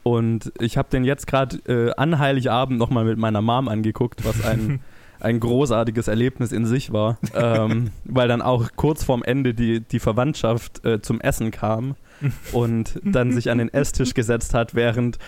Und 0.04 0.52
ich 0.60 0.78
habe 0.78 0.88
den 0.90 1.04
jetzt 1.04 1.26
gerade 1.26 1.56
äh, 1.66 1.92
an 1.96 2.18
Heiligabend 2.18 2.78
nochmal 2.78 3.04
mit 3.04 3.18
meiner 3.18 3.42
Mom 3.42 3.68
angeguckt, 3.68 4.24
was 4.24 4.44
ein, 4.44 4.80
ein 5.20 5.40
großartiges 5.40 6.08
Erlebnis 6.08 6.52
in 6.52 6.66
sich 6.66 6.92
war. 6.92 7.18
Ähm, 7.34 7.90
weil 8.04 8.28
dann 8.28 8.42
auch 8.42 8.70
kurz 8.76 9.04
vorm 9.04 9.22
Ende 9.22 9.54
die, 9.54 9.80
die 9.80 9.98
Verwandtschaft 9.98 10.84
äh, 10.84 11.00
zum 11.00 11.20
Essen 11.20 11.50
kam 11.50 11.96
und 12.52 13.00
dann 13.04 13.32
sich 13.32 13.50
an 13.50 13.58
den 13.58 13.72
Esstisch 13.72 14.14
gesetzt 14.14 14.54
hat, 14.54 14.74
während 14.74 15.18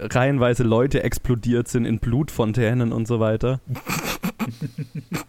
reihenweise 0.00 0.62
Leute 0.62 1.02
explodiert 1.02 1.68
sind 1.68 1.84
in 1.84 1.98
Blutfontänen 1.98 2.92
und 2.92 3.06
so 3.08 3.20
weiter. 3.20 3.60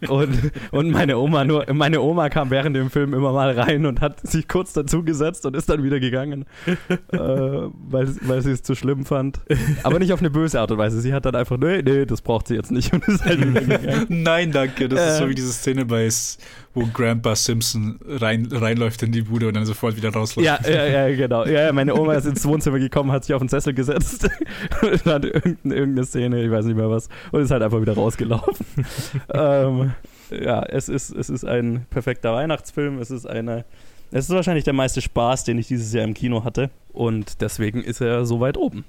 und, 0.08 0.52
und 0.70 0.90
meine 0.90 1.18
Oma 1.18 1.44
nur, 1.44 1.66
meine 1.72 2.00
Oma 2.00 2.28
kam 2.30 2.50
während 2.50 2.74
dem 2.76 2.90
Film 2.90 3.12
immer 3.14 3.32
mal 3.32 3.50
rein 3.58 3.84
und 3.86 4.00
hat 4.00 4.26
sich 4.26 4.48
kurz 4.48 4.72
dazu 4.72 5.02
gesetzt 5.02 5.44
und 5.46 5.54
ist 5.56 5.68
dann 5.68 5.82
wieder 5.82 6.00
gegangen, 6.00 6.46
äh, 6.66 7.18
weil, 7.18 8.08
weil 8.22 8.42
sie 8.42 8.52
es 8.52 8.62
zu 8.62 8.74
schlimm 8.74 9.04
fand. 9.04 9.40
Aber 9.82 9.98
nicht 9.98 10.12
auf 10.12 10.20
eine 10.20 10.30
böse 10.30 10.60
Art 10.60 10.70
und 10.70 10.78
Weise. 10.78 11.00
Sie 11.00 11.12
hat 11.12 11.26
dann 11.26 11.34
einfach, 11.34 11.58
nee, 11.58 11.82
nee, 11.82 12.06
das 12.06 12.22
braucht 12.22 12.48
sie 12.48 12.54
jetzt 12.54 12.70
nicht 12.70 12.92
und 12.92 13.06
ist 13.08 13.24
halt 13.24 13.40
wieder 13.46 13.60
gegangen. 13.78 14.06
Nein, 14.08 14.52
danke. 14.52 14.88
Das 14.88 15.12
ist 15.12 15.18
so 15.18 15.24
Äh. 15.24 15.28
wie 15.30 15.34
diese 15.34 15.52
Szene 15.52 15.84
bei, 15.84 16.08
wo 16.74 16.86
Grandpa 16.92 17.34
Simpson 17.34 17.98
rein, 18.06 18.48
reinläuft 18.50 19.02
in 19.02 19.12
die 19.12 19.22
Bude 19.22 19.48
und 19.48 19.54
dann 19.54 19.66
sofort 19.66 19.96
wieder 19.96 20.12
rausläuft. 20.12 20.46
Ja, 20.46 20.58
ja, 20.70 20.86
ja, 20.86 21.16
genau. 21.16 21.44
Ja, 21.44 21.72
meine 21.72 21.94
Oma 21.94 22.14
ist 22.14 22.26
ins 22.26 22.44
Wohnzimmer 22.44 22.78
gekommen, 22.78 23.10
hat 23.10 23.24
sich 23.24 23.34
auf 23.34 23.42
den 23.42 23.48
Sessel 23.48 23.74
gesetzt 23.74 24.28
und 24.82 25.04
hat 25.04 25.24
irgendeine, 25.24 25.74
irgendeine 25.74 26.06
Szene, 26.06 26.42
ich 26.44 26.50
weiß 26.50 26.64
nicht 26.66 26.76
mehr 26.76 26.90
was, 26.90 27.08
und 27.32 27.42
ist 27.42 27.50
halt 27.50 27.62
einfach 27.62 27.80
wieder 27.80 27.94
rausgelaufen. 27.94 28.66
ähm, 29.34 29.92
ja, 30.30 30.62
es 30.62 30.88
ist, 30.88 31.10
es 31.10 31.28
ist 31.28 31.44
ein 31.44 31.86
perfekter 31.90 32.32
Weihnachtsfilm. 32.34 32.98
Es 32.98 33.10
ist 33.10 33.26
eine. 33.26 33.64
Es 34.12 34.28
ist 34.28 34.34
wahrscheinlich 34.34 34.64
der 34.64 34.72
meiste 34.72 35.00
Spaß, 35.00 35.44
den 35.44 35.58
ich 35.58 35.68
dieses 35.68 35.92
Jahr 35.92 36.04
im 36.04 36.14
Kino 36.14 36.42
hatte. 36.42 36.70
Und 36.92 37.40
deswegen 37.42 37.82
ist 37.82 38.00
er 38.00 38.24
so 38.26 38.40
weit 38.40 38.56
oben. 38.56 38.84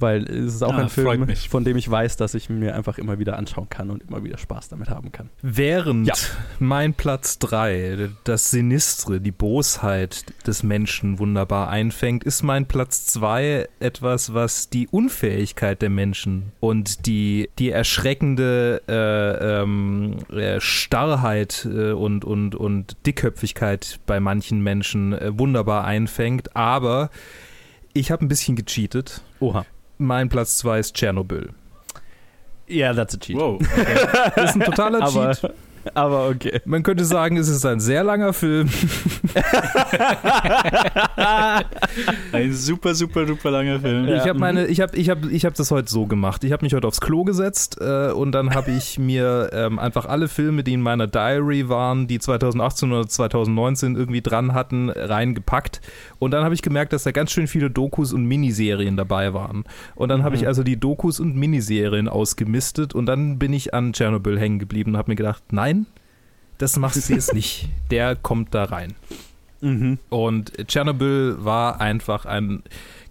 Weil 0.00 0.24
es 0.24 0.54
ist 0.54 0.62
auch 0.62 0.72
Ah, 0.74 0.78
ein 0.78 0.88
Film, 0.88 1.26
mich. 1.26 1.48
von 1.48 1.64
dem 1.64 1.76
ich 1.76 1.90
weiß, 1.90 2.16
dass 2.16 2.34
ich 2.34 2.48
mir 2.50 2.74
einfach 2.74 2.98
immer 2.98 3.18
wieder 3.18 3.36
anschauen 3.38 3.68
kann 3.68 3.90
und 3.90 4.02
immer 4.02 4.24
wieder 4.24 4.38
Spaß 4.38 4.68
damit 4.70 4.88
haben 4.88 5.12
kann. 5.12 5.30
Während 5.42 6.08
Ja. 6.08 6.14
mein 6.58 6.94
Platz 6.94 7.38
3 7.38 8.08
das 8.24 8.50
Sinistre, 8.50 9.20
die 9.20 9.30
Bosheit 9.32 10.24
des 10.46 10.62
Menschen 10.62 11.18
wunderbar 11.18 11.68
einfängt, 11.70 12.24
ist 12.24 12.42
mein 12.42 12.66
Platz 12.66 13.06
2 13.06 13.68
etwas, 13.80 14.34
was 14.34 14.70
die 14.70 14.88
Unfähigkeit 14.88 15.82
der 15.82 15.90
Menschen 15.90 16.52
und 16.60 17.06
die, 17.06 17.50
die 17.58 17.70
erschreckende 17.70 18.82
äh, 18.88 19.62
ähm, 19.62 20.16
äh, 20.32 20.60
Starrheit 20.60 21.68
äh, 21.70 21.92
und, 21.92 22.24
und, 22.24 22.54
und 22.54 22.96
Dickköpfigkeit 23.06 24.00
bei 24.06 24.20
manchen 24.20 24.60
Menschen 24.62 25.12
äh, 25.12 25.38
wunderbar 25.38 25.84
einfängt. 25.84 26.56
Aber 26.56 27.10
ich 27.92 28.10
habe 28.10 28.24
ein 28.24 28.28
bisschen 28.28 28.56
gecheatet. 28.56 29.22
Oha. 29.40 29.64
Mein 30.00 30.30
Platz 30.30 30.56
2 30.56 30.78
ist 30.78 30.94
Tschernobyl. 30.94 31.50
Ja, 32.66 32.94
that's 32.94 33.14
a 33.14 33.18
cheat. 33.18 33.36
Wow. 33.36 33.60
Das 34.34 34.50
ist 34.50 34.56
ein 34.56 34.64
totaler 34.64 35.00
Cheat. 35.00 35.44
aber 35.44 35.54
okay. 35.94 36.60
Man 36.64 36.82
könnte 36.82 37.04
sagen, 37.04 37.36
es 37.36 37.48
ist 37.48 37.64
ein 37.66 37.80
sehr 37.80 38.04
langer 38.04 38.32
Film. 38.32 38.68
Ein 42.32 42.52
super, 42.52 42.94
super, 42.94 43.26
super 43.26 43.50
langer 43.50 43.80
Film. 43.80 44.08
Ja. 44.08 44.16
Ich 44.16 44.28
habe 44.28 44.38
meine, 44.38 44.66
ich 44.66 44.80
habe, 44.80 44.96
ich 44.96 45.10
habe, 45.10 45.30
ich 45.30 45.44
habe 45.44 45.54
das 45.56 45.70
heute 45.70 45.90
so 45.90 46.06
gemacht. 46.06 46.44
Ich 46.44 46.52
habe 46.52 46.64
mich 46.64 46.74
heute 46.74 46.86
aufs 46.86 47.00
Klo 47.00 47.24
gesetzt 47.24 47.78
äh, 47.80 48.10
und 48.10 48.32
dann 48.32 48.54
habe 48.54 48.70
ich 48.70 48.98
mir 48.98 49.50
ähm, 49.52 49.78
einfach 49.78 50.06
alle 50.06 50.28
Filme, 50.28 50.62
die 50.62 50.74
in 50.74 50.80
meiner 50.80 51.06
Diary 51.06 51.68
waren, 51.68 52.06
die 52.06 52.18
2018 52.18 52.92
oder 52.92 53.06
2019 53.06 53.96
irgendwie 53.96 54.22
dran 54.22 54.54
hatten, 54.54 54.90
reingepackt. 54.90 55.80
Und 56.18 56.30
dann 56.32 56.44
habe 56.44 56.54
ich 56.54 56.62
gemerkt, 56.62 56.92
dass 56.92 57.02
da 57.04 57.10
ganz 57.12 57.30
schön 57.32 57.46
viele 57.46 57.70
Dokus 57.70 58.12
und 58.12 58.24
Miniserien 58.26 58.96
dabei 58.96 59.32
waren. 59.34 59.64
Und 59.94 60.08
dann 60.08 60.22
habe 60.22 60.36
ich 60.36 60.42
Mhm. 60.42 60.48
also 60.48 60.62
die 60.62 60.78
Dokus 60.78 61.20
und 61.20 61.36
Miniserien 61.36 62.08
ausgemistet 62.08 62.94
und 62.94 63.06
dann 63.06 63.38
bin 63.38 63.52
ich 63.52 63.74
an 63.74 63.92
Tschernobyl 63.92 64.38
hängen 64.38 64.58
geblieben 64.58 64.92
und 64.92 64.96
habe 64.98 65.10
mir 65.10 65.16
gedacht, 65.16 65.42
nein, 65.50 65.79
das 66.60 66.76
machst 66.76 67.08
du 67.08 67.14
jetzt 67.14 67.32
nicht. 67.34 67.68
Der 67.90 68.16
kommt 68.16 68.54
da 68.54 68.64
rein. 68.64 68.94
Mhm. 69.60 69.98
Und 70.08 70.52
Tschernobyl 70.68 71.36
war 71.38 71.80
einfach 71.80 72.26
ein 72.26 72.62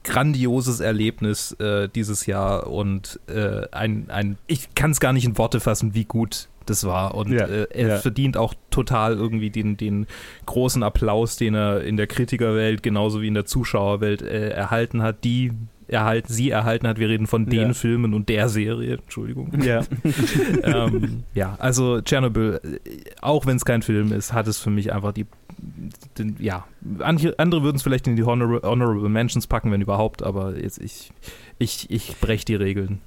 grandioses 0.04 0.80
Erlebnis 0.80 1.52
äh, 1.54 1.90
dieses 1.90 2.26
Jahr 2.26 2.68
und 2.68 3.20
äh, 3.28 3.68
ein, 3.72 4.10
ein 4.10 4.38
ich 4.48 4.74
kann 4.76 4.92
es 4.92 5.00
gar 5.00 5.14
nicht 5.14 5.26
in 5.26 5.38
Worte 5.38 5.60
fassen, 5.60 5.94
wie 5.94 6.06
gut 6.06 6.48
das 6.66 6.86
war. 6.86 7.16
Und 7.16 7.32
Ja, 7.32 7.46
äh, 7.46 7.68
er 7.72 7.88
ja. 7.88 7.98
verdient 7.98 8.38
auch 8.38 8.54
total 8.70 9.16
irgendwie 9.16 9.50
den, 9.50 9.78
den 9.78 10.08
großen 10.46 10.84
Applaus, 10.84 11.38
den 11.38 11.56
er 11.56 11.84
in 11.84 11.98
der 11.98 12.08
Kritikerwelt 12.08 12.84
genauso 12.84 13.22
wie 13.22 13.28
in 13.28 13.34
der 13.34 13.46
Zuschauerwelt 13.46 14.22
äh, 14.22 14.50
erhalten 14.50 15.02
hat, 15.02 15.24
die 15.24 15.52
erhalten, 15.90 16.32
sie 16.32 16.50
erhalten 16.50 16.88
hat. 16.88 17.00
Wir 17.00 17.10
reden 17.10 17.28
von 17.28 17.46
den 17.48 17.68
Ja. 17.70 17.74
Filmen 17.74 18.14
und 18.14 18.30
der 18.30 18.50
Serie, 18.50 18.96
Entschuldigung. 18.98 19.52
Ja. 19.64 19.82
ähm, 20.64 21.24
ja, 21.34 21.56
also 21.60 22.02
Tschernobyl, 22.02 22.60
auch 23.22 23.46
wenn 23.46 23.58
es 23.58 23.66
kein 23.66 23.82
Film 23.82 24.12
ist, 24.12 24.34
hat 24.34 24.48
es 24.48 24.60
für 24.60 24.70
mich 24.70 24.94
einfach 24.94 25.12
die, 25.14 25.26
den, 26.18 26.36
ja, 26.40 26.66
andere, 27.00 27.38
andere 27.38 27.64
würden 27.64 27.78
es 27.78 27.84
vielleicht 27.84 28.08
in 28.08 28.16
die 28.16 28.24
Honor 28.24 28.62
Honorable 28.64 29.10
Mentions 29.10 29.48
packen, 29.48 29.72
wenn 29.72 29.82
überhaupt, 29.82 30.24
aber 30.24 30.58
jetzt 30.58 30.80
ich, 30.82 31.12
ich, 31.58 31.90
ich 31.92 32.16
breche 32.20 32.46
die 32.46 32.56
Regeln 32.56 33.00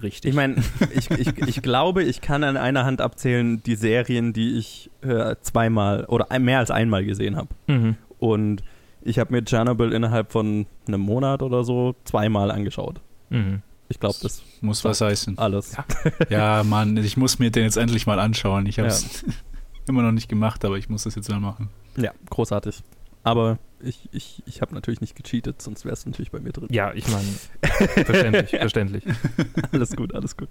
richtig. 0.00 0.30
Ich 0.30 0.36
meine, 0.36 0.56
ich, 0.94 1.10
ich, 1.10 1.36
ich 1.38 1.60
glaube, 1.62 2.02
ich 2.04 2.20
kann 2.20 2.44
an 2.44 2.56
einer 2.56 2.84
Hand 2.84 3.00
abzählen 3.00 3.62
die 3.64 3.74
Serien, 3.74 4.32
die 4.32 4.56
ich 4.56 4.90
äh, 5.02 5.34
zweimal 5.40 6.04
oder 6.04 6.30
ein- 6.30 6.44
mehr 6.44 6.60
als 6.60 6.70
einmal 6.70 7.04
gesehen 7.04 7.36
habe. 7.36 7.48
mhm. 7.66 7.96
Und 8.20 8.62
ich 9.08 9.18
habe 9.18 9.32
mir 9.32 9.42
Chernobyl 9.44 9.92
innerhalb 9.92 10.32
von 10.32 10.66
einem 10.86 11.00
Monat 11.00 11.42
oder 11.42 11.64
so 11.64 11.94
zweimal 12.04 12.50
angeschaut. 12.50 13.00
Mhm. 13.30 13.62
Ich 13.88 13.98
glaube, 13.98 14.16
das 14.20 14.42
Muss 14.60 14.84
was 14.84 15.00
heißen. 15.00 15.38
alles. 15.38 15.72
Ja. 15.76 15.84
Ja, 16.28 16.62
Mann, 16.62 16.96
ich 16.98 17.16
muss 17.16 17.38
mir 17.38 17.50
den 17.50 17.64
jetzt 17.64 17.76
endlich 17.78 18.06
mal 18.06 18.18
anschauen. 18.20 18.66
Ich 18.66 18.78
habe 18.78 18.88
es 18.88 19.24
immer 19.88 20.02
noch 20.02 20.12
nicht 20.12 20.28
gemacht, 20.28 20.64
aber 20.64 20.76
ich 20.76 20.88
muss 20.90 21.04
das 21.04 21.14
jetzt 21.14 21.30
mal 21.30 21.40
machen. 21.40 21.70
Ja, 21.96 22.12
großartig. 22.28 22.82
Aber 23.24 23.58
ich, 23.80 24.08
ich, 24.12 24.42
ich 24.46 24.60
habe 24.60 24.74
natürlich 24.74 25.00
nicht 25.00 25.16
gecheatet, 25.16 25.62
sonst 25.62 25.84
wäre 25.84 25.94
es 25.94 26.04
natürlich 26.04 26.30
bei 26.30 26.40
mir 26.40 26.52
drin. 26.52 26.68
Ja, 26.70 26.92
ich 26.92 27.06
meine, 27.08 27.26
verständlich, 28.04 28.50
verständlich. 28.50 29.04
Alles 29.72 29.96
gut, 29.96 30.14
alles 30.14 30.36
gut. 30.36 30.50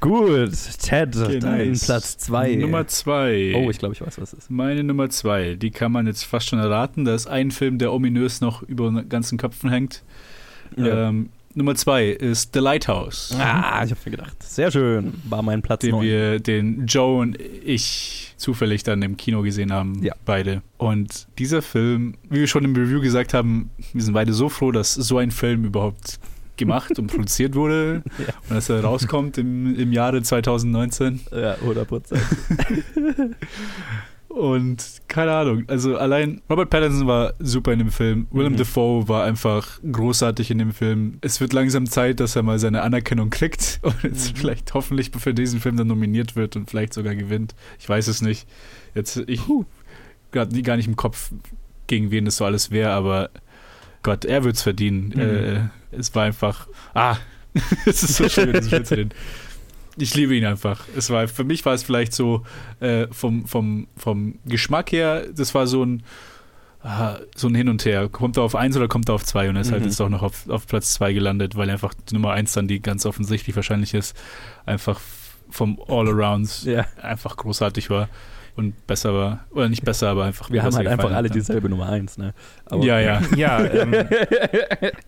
Gut, 0.00 0.52
Ted, 0.82 1.14
Okay, 1.16 1.38
dein 1.40 1.68
nice. 1.68 1.84
Platz 1.84 2.16
2. 2.18 2.56
Nummer 2.56 2.86
zwei. 2.86 3.52
Oh, 3.54 3.68
ich 3.70 3.78
glaube, 3.78 3.94
ich 3.94 4.00
weiß, 4.00 4.18
was 4.18 4.32
es 4.32 4.38
ist. 4.44 4.50
Meine 4.50 4.82
Nummer 4.82 5.10
zwei, 5.10 5.56
die 5.56 5.70
kann 5.70 5.92
man 5.92 6.06
jetzt 6.06 6.24
fast 6.24 6.48
schon 6.48 6.58
erraten. 6.58 7.04
Da 7.04 7.14
ist 7.14 7.26
ein 7.26 7.50
Film, 7.50 7.78
der 7.78 7.92
ominös 7.92 8.40
noch 8.40 8.62
über 8.62 8.90
den 8.90 9.08
ganzen 9.10 9.36
Köpfen 9.36 9.68
hängt. 9.68 10.02
Ähm, 10.78 11.28
Nummer 11.52 11.74
zwei 11.74 12.06
ist 12.06 12.54
The 12.54 12.60
Lighthouse. 12.60 13.34
Ah, 13.38 13.82
ich 13.84 13.90
habe 13.90 14.00
mir 14.06 14.12
gedacht. 14.12 14.42
Sehr 14.42 14.70
schön. 14.70 15.12
War 15.28 15.42
mein 15.42 15.60
Platz 15.62 15.80
den 15.80 15.90
9. 15.90 16.02
wir, 16.06 16.40
den 16.40 16.86
Joe 16.86 17.20
und 17.20 17.36
ich 17.38 18.32
zufällig 18.36 18.84
dann 18.84 19.02
im 19.02 19.16
Kino 19.18 19.42
gesehen 19.42 19.70
haben, 19.72 20.02
Ja. 20.02 20.14
beide. 20.24 20.62
Und 20.78 21.26
dieser 21.38 21.60
Film, 21.60 22.14
wie 22.30 22.38
wir 22.40 22.46
schon 22.46 22.64
im 22.64 22.74
Review 22.74 23.00
gesagt 23.02 23.34
haben, 23.34 23.68
wir 23.92 24.02
sind 24.02 24.14
beide 24.14 24.32
so 24.32 24.48
froh, 24.48 24.70
dass 24.72 24.94
so 24.94 25.18
ein 25.18 25.30
Film 25.30 25.64
überhaupt 25.64 26.20
gemacht 26.60 26.96
und 27.00 27.08
produziert 27.08 27.56
wurde 27.56 28.04
Ja. 28.18 28.32
und 28.48 28.56
dass 28.56 28.68
er 28.68 28.84
rauskommt 28.84 29.36
im, 29.38 29.74
im 29.74 29.92
Jahre 29.92 30.22
2019. 30.22 31.20
Ja, 31.32 31.54
100 31.54 31.88
Prozent. 31.88 32.22
Und 34.28 35.02
keine 35.08 35.32
Ahnung, 35.32 35.64
also 35.66 35.96
allein 35.96 36.40
Robert 36.48 36.70
Pattinson 36.70 37.08
war 37.08 37.34
super 37.40 37.72
in 37.72 37.80
dem 37.80 37.90
Film. 37.90 38.28
Willem 38.30 38.52
Mhm. 38.52 38.58
Dafoe 38.58 39.08
war 39.08 39.24
einfach 39.24 39.80
großartig 39.90 40.52
in 40.52 40.58
dem 40.58 40.72
Film. 40.72 41.18
Es 41.20 41.40
wird 41.40 41.52
langsam 41.52 41.86
Zeit, 41.86 42.20
dass 42.20 42.36
er 42.36 42.44
mal 42.44 42.60
seine 42.60 42.82
Anerkennung 42.82 43.30
kriegt 43.30 43.80
und 43.82 44.00
jetzt 44.04 44.30
Mhm. 44.32 44.36
vielleicht 44.36 44.72
hoffentlich 44.72 45.10
für 45.18 45.34
diesen 45.34 45.58
Film 45.60 45.76
dann 45.76 45.88
nominiert 45.88 46.36
wird 46.36 46.54
und 46.54 46.70
vielleicht 46.70 46.94
sogar 46.94 47.16
gewinnt. 47.16 47.56
Ich 47.80 47.88
weiß 47.88 48.06
es 48.06 48.22
nicht. 48.22 48.46
Jetzt 48.94 49.16
ich 49.26 49.40
gerade 50.30 50.62
gar 50.62 50.76
nicht 50.76 50.86
im 50.86 50.94
Kopf, 50.96 51.32
gegen 51.88 52.12
wen 52.12 52.24
das 52.24 52.36
so 52.36 52.44
alles 52.44 52.70
wäre, 52.70 52.92
aber 52.92 53.30
Gott, 54.04 54.24
er 54.24 54.44
wird 54.44 54.54
es 54.54 54.62
verdienen. 54.62 55.12
Mhm. 55.12 55.20
Äh, 55.20 55.60
es 55.92 56.14
war 56.14 56.24
einfach, 56.24 56.66
ah, 56.94 57.16
es 57.86 58.02
ist 58.02 58.16
so 58.16 58.28
schön, 58.28 58.52
diesen 58.52 58.68
Film 58.70 58.84
zu 58.84 58.94
sehen. 58.94 59.10
Ich 59.96 60.14
liebe 60.14 60.34
ihn 60.36 60.44
einfach. 60.44 60.82
Es 60.96 61.10
war, 61.10 61.26
für 61.28 61.44
mich 61.44 61.64
war 61.64 61.74
es 61.74 61.82
vielleicht 61.82 62.12
so 62.14 62.44
äh, 62.80 63.06
vom, 63.10 63.46
vom, 63.46 63.86
vom 63.96 64.38
Geschmack 64.46 64.92
her, 64.92 65.26
das 65.34 65.54
war 65.54 65.66
so 65.66 65.84
ein, 65.84 66.02
ah, 66.82 67.18
so 67.34 67.48
ein 67.48 67.54
Hin 67.54 67.68
und 67.68 67.84
Her. 67.84 68.08
Kommt 68.08 68.36
er 68.36 68.44
auf 68.44 68.54
eins 68.54 68.76
oder 68.76 68.88
kommt 68.88 69.08
er 69.10 69.16
auf 69.16 69.24
zwei? 69.24 69.48
Und 69.48 69.56
er 69.56 69.62
ist 69.62 69.72
halt 69.72 69.82
Mhm. 69.82 69.88
jetzt 69.88 70.00
auch 70.00 70.08
noch 70.08 70.22
auf, 70.22 70.48
auf 70.48 70.66
Platz 70.66 70.94
zwei 70.94 71.12
gelandet, 71.12 71.56
weil 71.56 71.68
einfach 71.70 71.92
die 72.08 72.14
Nummer 72.14 72.30
eins 72.32 72.52
dann, 72.52 72.68
die 72.68 72.80
ganz 72.80 73.04
offensichtlich 73.04 73.56
wahrscheinlich 73.56 73.92
ist, 73.94 74.16
einfach 74.64 75.00
vom 75.50 75.78
All-Around 75.88 76.62
Ja. 76.64 76.86
einfach 77.02 77.36
großartig 77.36 77.90
war 77.90 78.08
und 78.56 78.86
besser 78.86 79.14
war. 79.14 79.44
Oder 79.50 79.68
nicht 79.68 79.84
besser, 79.84 80.08
aber 80.08 80.24
einfach 80.24 80.50
Wir 80.50 80.62
haben 80.62 80.74
halt 80.74 80.86
einfach 80.88 81.12
alle 81.12 81.30
dieselbe 81.30 81.68
Nummer 81.68 81.88
1, 81.88 82.18
ne? 82.18 82.34
Ja, 82.82 82.98
ja. 83.00 83.20
Ja, 83.36 83.64
ähm, 83.64 83.94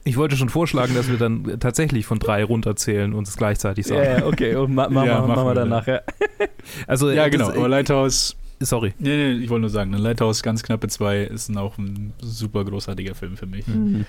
ich 0.05 0.17
wollte 0.17 0.37
schon 0.37 0.49
vorschlagen, 0.49 0.95
dass 0.95 1.09
wir 1.11 1.19
dann 1.19 1.59
tatsächlich 1.61 2.07
von 2.07 2.19
drei 2.19 2.45
runterzählen 2.45 3.13
und 3.13 3.27
es 3.29 3.37
gleichzeitig 3.37 3.87
sagen. 3.87 4.03
Ja, 4.03 4.19
ja, 4.19 4.27
okay, 4.27 4.55
und 4.57 4.75
ma 4.75 4.89
ma 4.89 5.05
Ja, 5.07 5.21
ma 5.21 5.27
machen 5.27 5.37
machen 5.37 5.47
wir 5.49 5.55
dann 5.55 5.69
nachher. 5.69 6.03
Also, 6.87 7.11
Ja, 7.11 7.27
äh, 7.27 7.31
genau. 7.31 7.49
das- 7.49 7.57
Aber 7.57 7.69
Lighthouse, 7.69 8.37
sorry. 8.61 8.95
nee, 8.99 9.17
nee, 9.35 9.45
ich 9.45 9.51
wollte 9.51 9.63
nur 9.63 9.71
sagen, 9.71 9.93
Lighthouse 9.93 10.43
ganz 10.43 10.63
knappe 10.63 10.89
zwei 10.89 11.23
ist 11.23 11.55
auch 11.57 11.77
ein 11.79 12.13
super 12.21 12.65
großartiger 12.65 13.15
Film 13.15 13.37
für 13.37 13.47
mich. 13.47 13.67
Mhm. 13.67 14.07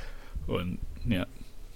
Und 0.48 0.78
ja, 1.08 1.26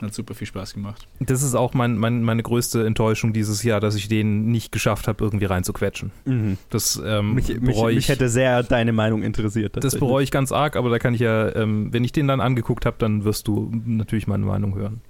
hat 0.01 0.13
super 0.13 0.33
viel 0.33 0.47
Spaß 0.47 0.73
gemacht. 0.73 1.07
Das 1.19 1.41
ist 1.41 1.55
auch 1.55 1.73
mein, 1.73 1.97
mein, 1.97 2.23
meine 2.23 2.43
größte 2.43 2.85
Enttäuschung 2.85 3.33
dieses 3.33 3.63
Jahr, 3.63 3.79
dass 3.79 3.95
ich 3.95 4.07
den 4.07 4.51
nicht 4.51 4.71
geschafft 4.71 5.07
habe, 5.07 5.23
irgendwie 5.23 5.45
reinzuquetschen. 5.45 6.11
Mhm. 6.25 6.57
Das 6.69 7.01
ähm, 7.03 7.33
Mich, 7.33 7.47
bereue 7.59 7.91
ich. 7.91 7.97
mich 7.97 8.09
hätte 8.09 8.29
sehr 8.29 8.63
deine 8.63 8.93
Meinung 8.93 9.23
interessiert. 9.23 9.83
das 9.83 9.97
bereue 9.97 10.23
ich 10.23 10.31
ganz 10.31 10.51
arg, 10.51 10.75
aber 10.75 10.89
da 10.89 10.99
kann 10.99 11.13
ich 11.13 11.21
ja, 11.21 11.55
ähm, 11.55 11.91
wenn 11.91 12.03
ich 12.03 12.11
den 12.11 12.27
dann 12.27 12.41
angeguckt 12.41 12.85
habe, 12.85 12.97
dann 12.99 13.23
wirst 13.23 13.47
du 13.47 13.71
natürlich 13.85 14.27
meine 14.27 14.45
Meinung 14.45 14.75
hören. 14.75 15.01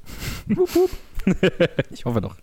Ich 1.92 2.06
hoffe 2.06 2.22
doch. 2.22 2.36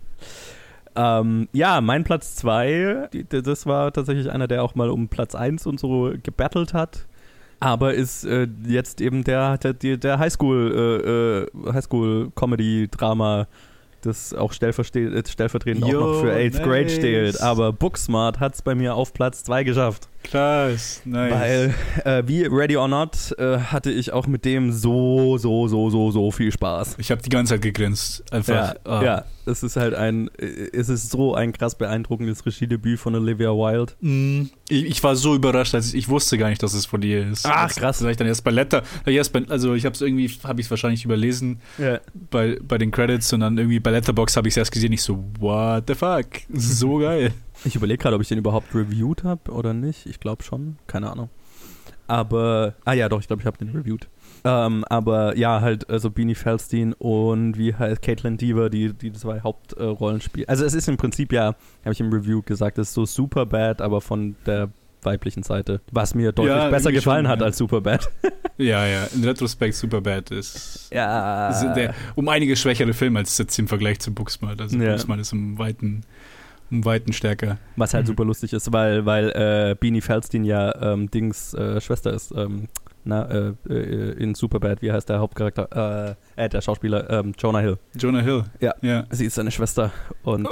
Ähm, 0.95 1.49
ja, 1.51 1.81
mein 1.81 2.03
Platz 2.03 2.35
2, 2.35 3.09
das 3.29 3.65
war 3.65 3.91
tatsächlich 3.91 4.31
einer, 4.31 4.47
der 4.47 4.63
auch 4.63 4.75
mal 4.75 4.89
um 4.89 5.09
Platz 5.09 5.35
1 5.35 5.65
und 5.67 5.79
so 5.79 6.13
gebattelt 6.21 6.73
hat. 6.73 7.07
Aber 7.65 7.95
ist 7.95 8.25
äh, 8.25 8.47
jetzt 8.67 9.01
eben 9.01 9.23
der, 9.23 9.57
der, 9.57 9.73
der 9.73 10.19
Highschool, 10.19 11.49
äh, 11.57 11.69
äh, 11.69 11.73
Highschool-Comedy-Drama, 11.73 13.47
das 14.01 14.35
auch 14.35 14.51
äh, 14.51 14.53
stellvertretend 14.53 15.83
auch 15.83 15.87
Yo, 15.89 15.99
noch 15.99 16.21
für 16.21 16.31
8th 16.31 16.61
Grade 16.61 16.83
nice. 16.83 16.93
steht. 16.93 17.41
Aber 17.41 17.73
Booksmart 17.73 18.39
hat 18.39 18.53
es 18.53 18.61
bei 18.61 18.75
mir 18.75 18.93
auf 18.93 19.13
Platz 19.13 19.43
2 19.45 19.63
geschafft. 19.63 20.09
Krass, 20.29 21.01
nice. 21.05 21.31
Weil, 21.31 21.73
äh, 22.03 22.23
wie 22.27 22.43
Ready 22.43 22.75
or 22.77 22.87
Not, 22.87 23.33
äh, 23.37 23.57
hatte 23.59 23.91
ich 23.91 24.11
auch 24.11 24.25
mit 24.27 24.43
dem 24.43 24.71
so, 24.71 25.37
so, 25.37 25.67
so, 25.67 25.89
so, 25.89 26.11
so 26.11 26.31
viel 26.31 26.51
Spaß. 26.51 26.95
ich 26.97 27.11
habe 27.11 27.21
die 27.21 27.29
ganze 27.29 27.53
Zeit 27.53 27.61
gegrinst. 27.61 28.23
Einfach. 28.33 28.53
Ja, 28.53 28.75
ah. 28.85 29.03
ja, 29.03 29.25
es 29.45 29.61
ist 29.61 29.75
halt 29.75 29.93
ein, 29.93 30.29
äh, 30.39 30.45
es 30.73 30.89
ist 30.89 31.11
so 31.11 31.35
ein 31.35 31.53
krass 31.53 31.75
beeindruckendes 31.75 32.45
Regiedebüt 32.45 32.99
von 32.99 33.13
Olivia 33.15 33.49
Wilde. 33.51 33.93
Mm, 34.01 34.49
Ich, 34.67 34.85
ich 34.85 35.03
war 35.03 35.15
so 35.15 35.35
überrascht, 35.35 35.75
als 35.75 35.89
ich, 35.89 35.95
ich 35.95 36.09
wusste 36.09 36.37
gar 36.39 36.49
nicht, 36.49 36.63
dass 36.63 36.73
es 36.73 36.85
von 36.87 37.01
dir 37.01 37.27
ist. 37.27 37.45
Ach, 37.45 37.63
Als- 37.63 37.75
krass. 37.75 37.99
Da 37.99 38.09
ich 38.09 38.17
dann 38.17 38.27
erst 38.27 38.43
bei 38.43 38.51
Letter, 38.51 38.81
ich 39.05 39.15
erst 39.15 39.31
bei, 39.31 39.43
also 39.47 39.75
ich 39.75 39.85
habe 39.85 39.93
es 39.93 40.01
irgendwie, 40.01 40.27
habe 40.43 40.59
ich 40.59 40.65
es 40.67 40.71
wahrscheinlich 40.71 41.05
überlesen 41.05 41.59
Ja. 41.77 41.99
bei, 42.31 42.57
bei 42.67 42.77
den 42.79 42.89
Credits 42.91 43.31
und 43.31 43.41
dann 43.41 43.57
irgendwie 43.57 43.79
bei 43.79 43.91
Letterbox 43.91 44.35
habe 44.37 44.47
ich 44.47 44.53
es 44.53 44.57
erst 44.57 44.71
gesehen. 44.71 44.91
Ich 44.91 45.03
so, 45.03 45.23
what 45.39 45.83
the 45.87 45.93
fuck, 45.93 46.25
so 46.51 46.97
geil. 46.99 47.31
Ich 47.65 47.75
überlege 47.75 47.97
gerade, 48.01 48.15
ob 48.15 48.21
ich 48.21 48.27
den 48.29 48.37
überhaupt 48.37 48.73
reviewed 48.73 49.23
habe 49.23 49.51
oder 49.51 49.73
nicht. 49.73 50.05
Ich 50.05 50.19
glaube 50.19 50.43
schon, 50.43 50.77
keine 50.87 51.11
Ahnung. 51.11 51.29
Aber, 52.07 52.75
ah 52.85 52.93
ja, 52.93 53.09
doch, 53.09 53.19
ich 53.19 53.27
glaube, 53.27 53.41
ich 53.41 53.47
habe 53.47 53.57
den 53.57 53.69
reviewed. 53.69 54.07
Ähm, 54.43 54.85
aber 54.89 55.35
ja, 55.37 55.61
halt, 55.61 55.89
also 55.89 56.11
Beanie 56.11 56.35
Feldstein 56.35 56.93
und 56.93 57.57
wie 57.57 57.73
heißt 57.73 58.01
Caitlin 58.03 58.37
Deaver, 58.37 58.69
die 58.69 58.93
die 58.93 59.11
zwei 59.13 59.41
Hauptrollen 59.41 60.21
spielen. 60.21 60.47
Also 60.47 60.65
es 60.65 60.75
ist 60.75 60.87
im 60.87 60.97
Prinzip 60.97 61.33
ja, 61.33 61.55
habe 61.83 61.93
ich 61.93 61.99
im 61.99 62.13
Review 62.13 62.43
gesagt, 62.43 62.77
es 62.77 62.89
ist 62.89 62.93
so 62.93 63.05
super 63.05 63.47
bad, 63.47 63.81
aber 63.81 64.01
von 64.01 64.35
der 64.45 64.69
weiblichen 65.01 65.41
Seite. 65.43 65.81
Was 65.91 66.13
mir 66.13 66.31
deutlich 66.31 66.55
Ja, 66.55 66.69
besser 66.69 66.91
gefallen 66.91 67.25
schon, 67.25 67.31
hat 67.31 67.39
ja. 67.39 67.45
als 67.47 67.57
Superbad. 67.57 68.09
Ja, 68.57 68.85
ja, 68.87 69.03
in 69.13 69.21
Retrospekt 69.25 69.75
Superbad 69.75 70.31
ist, 70.31 70.87
Ja. 70.93 71.49
ist 71.49 71.61
der 71.75 71.93
um 72.15 72.29
einige 72.29 72.55
schwächere 72.55 72.93
Film 72.93 73.17
als 73.17 73.37
jetzt 73.37 73.59
im 73.59 73.67
Vergleich 73.67 73.99
zu 73.99 74.13
Booksmart. 74.13 74.61
Also 74.61 74.77
Ja. 74.77 74.91
Booksmart 74.91 75.19
ist 75.19 75.33
um 75.33 75.57
weiten, 75.59 76.03
um 76.71 76.85
weiten 76.85 77.13
stärker. 77.13 77.57
Was 77.75 77.93
halt 77.93 78.05
Mhm. 78.05 78.07
super 78.07 78.25
lustig 78.25 78.53
ist, 78.53 78.71
weil, 78.71 79.05
weil 79.05 79.29
äh, 79.29 79.75
Beanie 79.79 80.01
Feldstein 80.01 80.43
ja 80.43 80.73
ähm, 80.81 81.09
Dings 81.11 81.53
äh, 81.53 81.79
Schwester 81.81 82.13
ist. 82.13 82.31
Ähm, 82.35 82.67
na, 83.03 83.23
äh, 83.29 83.53
äh, 83.69 84.11
in 84.17 84.33
Superbad, 84.33 84.81
wie 84.81 84.91
heißt 84.91 85.07
der 85.09 85.19
Hauptcharakter? 85.19 86.17
Äh, 86.37 86.43
äh 86.45 86.49
der 86.49 86.61
Schauspieler, 86.61 87.09
ähm, 87.09 87.33
Jonah 87.37 87.59
Hill. 87.59 87.77
Jonah 87.95 88.21
Hill. 88.21 88.45
Ja. 88.59 88.73
ja. 88.81 89.05
Sie 89.11 89.25
ist 89.25 89.35
seine 89.35 89.51
Schwester 89.51 89.91
und 90.23 90.47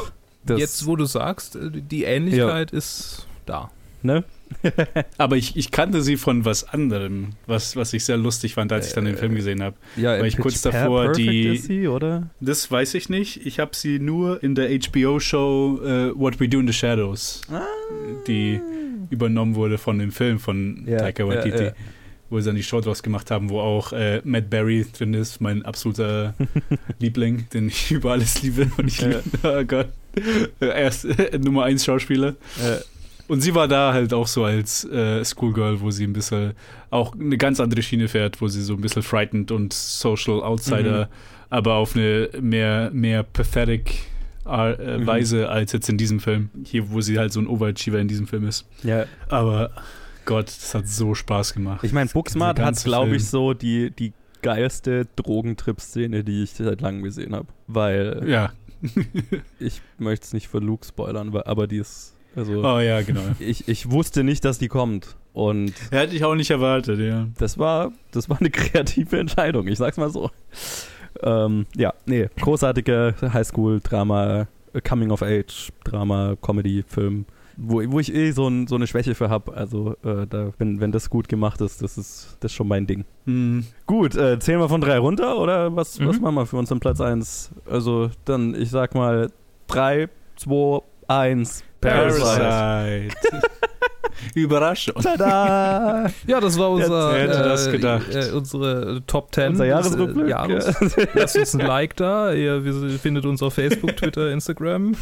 das, 0.46 0.60
Jetzt, 0.60 0.86
wo 0.86 0.96
du 0.96 1.06
sagst, 1.06 1.56
äh, 1.56 1.70
die 1.72 2.04
Ähnlichkeit 2.04 2.72
ist 2.72 3.28
da. 3.46 3.72
ne? 4.02 4.24
Aber 5.18 5.36
ich, 5.38 5.56
ich 5.58 5.72
kannte 5.72 6.02
sie 6.02 6.16
von 6.18 6.46
was 6.46 6.64
anderem, 6.64 7.30
was, 7.48 7.76
was 7.76 7.94
ich 7.94 8.06
sehr 8.06 8.18
lustig 8.18 8.54
fand, 8.54 8.72
als 8.72 8.88
ich 8.88 8.94
dann 8.94 9.06
den 9.06 9.16
Äh, 9.16 9.18
Film 9.18 9.36
gesehen 9.36 9.62
habe. 9.64 9.76
Ja, 9.98 10.12
Weil 10.20 10.26
ich 10.28 10.36
Pitch 10.36 10.42
kurz 10.44 10.62
davor 10.62 11.12
die- 11.12 11.58
sie, 11.58 11.88
oder? 11.88 12.30
Das 12.40 12.70
weiß 12.70 12.94
ich 12.94 13.10
nicht. 13.10 13.46
Ich 13.46 13.60
habe 13.60 13.76
sie 13.76 14.00
nur 14.00 14.42
in 14.44 14.56
der 14.56 14.70
HBO-Show 14.70 15.80
äh, 15.84 16.20
What 16.20 16.40
We 16.40 16.48
Do 16.48 16.60
in 16.60 16.68
the 16.68 16.74
Shadows, 16.74 17.42
die 18.28 18.60
übernommen 19.10 19.56
wurde 19.56 19.78
von 19.78 20.00
dem 20.00 20.12
Film 20.12 20.40
von 20.40 20.84
Ja, 20.88 20.98
Taika 21.00 21.24
ja, 21.24 21.30
Waititi, 21.30 21.64
ja. 21.66 21.72
wo 22.30 22.40
sie 22.40 22.48
dann 22.48 22.56
die 22.56 22.64
Show 22.64 22.80
draus 22.82 23.04
gemacht 23.04 23.32
haben, 23.32 23.50
wo 23.50 23.60
auch 23.60 23.92
äh, 23.94 24.22
Matt 24.24 24.50
Berry 24.50 24.86
drin 24.98 25.14
ist, 25.14 25.42
mein 25.42 25.64
absoluter 25.66 26.34
Liebling, 27.00 27.48
den 27.54 27.68
ich 27.68 27.92
über 27.92 28.12
alles 28.14 28.42
liebe. 28.42 28.70
Und 28.78 28.88
ich 28.88 29.02
Ja. 29.02 29.08
liebe, 29.10 29.22
oh 29.44 29.64
Gott, 29.66 29.88
er 30.60 30.88
ist 30.88 31.06
äh, 31.06 31.38
Nummer 31.38 31.64
1 31.66 31.84
Schauspieler. 31.86 32.30
Äh, 32.64 32.78
Und 33.28 33.42
sie 33.42 33.56
war 33.56 33.68
da 33.68 33.94
halt 33.94 34.14
auch 34.14 34.28
so 34.28 34.44
als 34.44 34.84
äh, 34.86 35.24
Schoolgirl, 35.24 35.80
wo 35.82 35.92
sie 35.92 36.04
ein 36.06 36.14
bisschen 36.14 36.54
auch 36.90 37.14
eine 37.16 37.38
ganz 37.38 37.60
andere 37.60 37.82
Schiene 37.82 38.08
fährt, 38.08 38.42
wo 38.42 38.48
sie 38.48 38.62
so 38.62 38.74
ein 38.74 38.82
bisschen 38.82 39.02
frightened 39.02 39.52
und 39.52 39.72
social 39.74 40.42
outsider, 40.44 41.06
Mhm. 41.06 41.12
aber 41.50 41.76
auf 41.76 41.96
eine 41.96 42.30
mehr, 42.42 42.90
mehr 42.92 43.24
pathetic 43.24 44.00
äh, 44.46 44.98
Mhm. 44.98 45.08
Weise 45.08 45.48
als 45.50 45.72
jetzt 45.72 45.88
in 45.88 45.98
diesem 45.98 46.20
Film. 46.20 46.50
Hier, 46.66 46.92
wo 46.92 47.00
sie 47.00 47.18
halt 47.18 47.32
so 47.32 47.40
ein 47.40 47.48
Overachiever 47.48 47.98
in 48.00 48.10
diesem 48.10 48.28
Film 48.28 48.46
ist. 48.46 48.66
ja, 48.84 49.06
Aber 49.30 49.72
Gott, 50.26 50.48
das 50.48 50.76
hat 50.76 50.88
so 50.88 51.16
Spaß 51.16 51.54
gemacht. 51.54 51.84
ich 51.84 51.94
meine, 51.94 52.10
Booksmart 52.10 52.60
hat, 52.60 52.84
glaube 52.84 53.16
ich, 53.16 53.26
so 53.30 53.54
die, 53.54 53.92
die 53.92 54.12
geilste 54.42 55.08
Drogentrip-Szene, 55.16 56.26
die 56.26 56.44
ich 56.44 56.52
seit 56.52 56.82
langem 56.82 57.04
gesehen 57.04 57.34
habe. 57.34 57.48
Weil 57.68 58.24
Ja. 58.28 58.52
ich 59.60 59.82
möchte 59.98 60.26
es 60.26 60.34
nicht 60.34 60.50
für 60.50 60.60
Luke 60.60 60.86
spoilern, 60.86 61.34
aber 61.46 61.68
die 61.68 61.78
ist, 61.78 62.13
also 62.36 62.64
Oh 62.64 62.80
ja, 62.80 63.02
genau. 63.02 63.22
ich, 63.40 63.68
ich 63.68 63.90
wusste 63.92 64.24
nicht, 64.24 64.44
dass 64.46 64.58
die 64.60 64.68
kommt. 64.68 65.16
Und 65.34 65.74
Hätte 65.92 66.16
ich 66.16 66.24
auch 66.24 66.36
nicht 66.36 66.52
erwartet, 66.52 67.00
ja. 67.00 67.28
das 67.40 67.58
war, 67.58 67.92
das 68.12 68.30
war 68.30 68.40
eine 68.40 68.50
kreative 68.52 69.18
Entscheidung, 69.20 69.68
ich 69.68 69.78
sag's 69.80 69.98
mal 69.98 70.10
so. 70.12 70.30
Ähm, 71.22 71.66
ja, 71.76 71.94
nee, 72.06 72.30
großartige 72.40 73.16
Highschool-Drama, 73.22 74.48
Coming-of-Age-Drama, 74.88 76.36
Comedy-Film, 76.42 77.26
wo, 77.58 77.82
wo 77.92 78.00
ich 78.00 78.14
eh 78.14 78.32
so, 78.32 78.48
ein, 78.48 78.68
so 78.68 78.76
eine 78.76 78.88
Schwäche 78.88 79.14
für 79.16 79.30
habe. 79.30 79.54
Also, 79.56 79.96
äh, 80.04 80.26
da, 80.28 80.52
wenn, 80.58 80.80
wenn 80.80 80.92
das 80.92 81.10
gut 81.10 81.28
gemacht 81.30 81.62
ist, 81.62 81.82
das 81.82 81.98
ist 81.98 82.38
das 82.40 82.52
ist 82.52 82.56
schon 82.56 82.68
mein 82.68 82.88
Ding. 82.88 83.06
Hm. 83.26 83.66
Gut, 83.86 84.16
äh, 84.16 84.40
zählen 84.40 84.60
wir 84.60 84.70
von 84.70 84.82
drei 84.82 84.98
runter 84.98 85.38
oder 85.40 85.76
was, 85.76 86.00
was 86.04 86.18
Mhm. 86.18 86.24
machen 86.24 86.36
wir 86.36 86.46
für 86.48 86.58
uns 86.58 86.72
im 86.72 86.80
Platz 86.80 87.00
1? 87.00 87.52
Also, 87.70 88.10
dann, 88.26 88.56
ich 88.56 88.70
sag 88.72 88.96
mal, 88.96 89.30
3, 89.68 90.10
2, 90.38 90.82
1. 91.08 91.64
Parasite. 91.84 93.16
Überraschung. 94.36 94.96
Tada! 95.02 96.10
Ja, 96.28 96.40
das 96.40 96.58
war 96.58 96.72
unser, 96.72 97.14
hätte 97.14 97.34
das 97.34 97.68
äh, 97.68 97.72
gedacht? 97.72 98.14
Äh, 98.14 98.32
unsere 98.32 99.02
Top 99.06 99.34
10. 99.34 99.50
Unser 99.50 99.64
des, 99.64 99.70
Jahresrückblick. 99.72 100.26
Äh, 100.26 100.30
Jahres. 100.30 100.76
Lasst 101.14 101.38
uns 101.38 101.54
ein 101.56 101.66
Like 101.66 101.96
da. 101.96 102.34
Ihr, 102.34 102.62
findet 103.00 103.26
uns 103.26 103.42
auf 103.44 103.54
Facebook, 103.54 103.98
Twitter, 103.98 104.32
Instagram. 104.32 104.96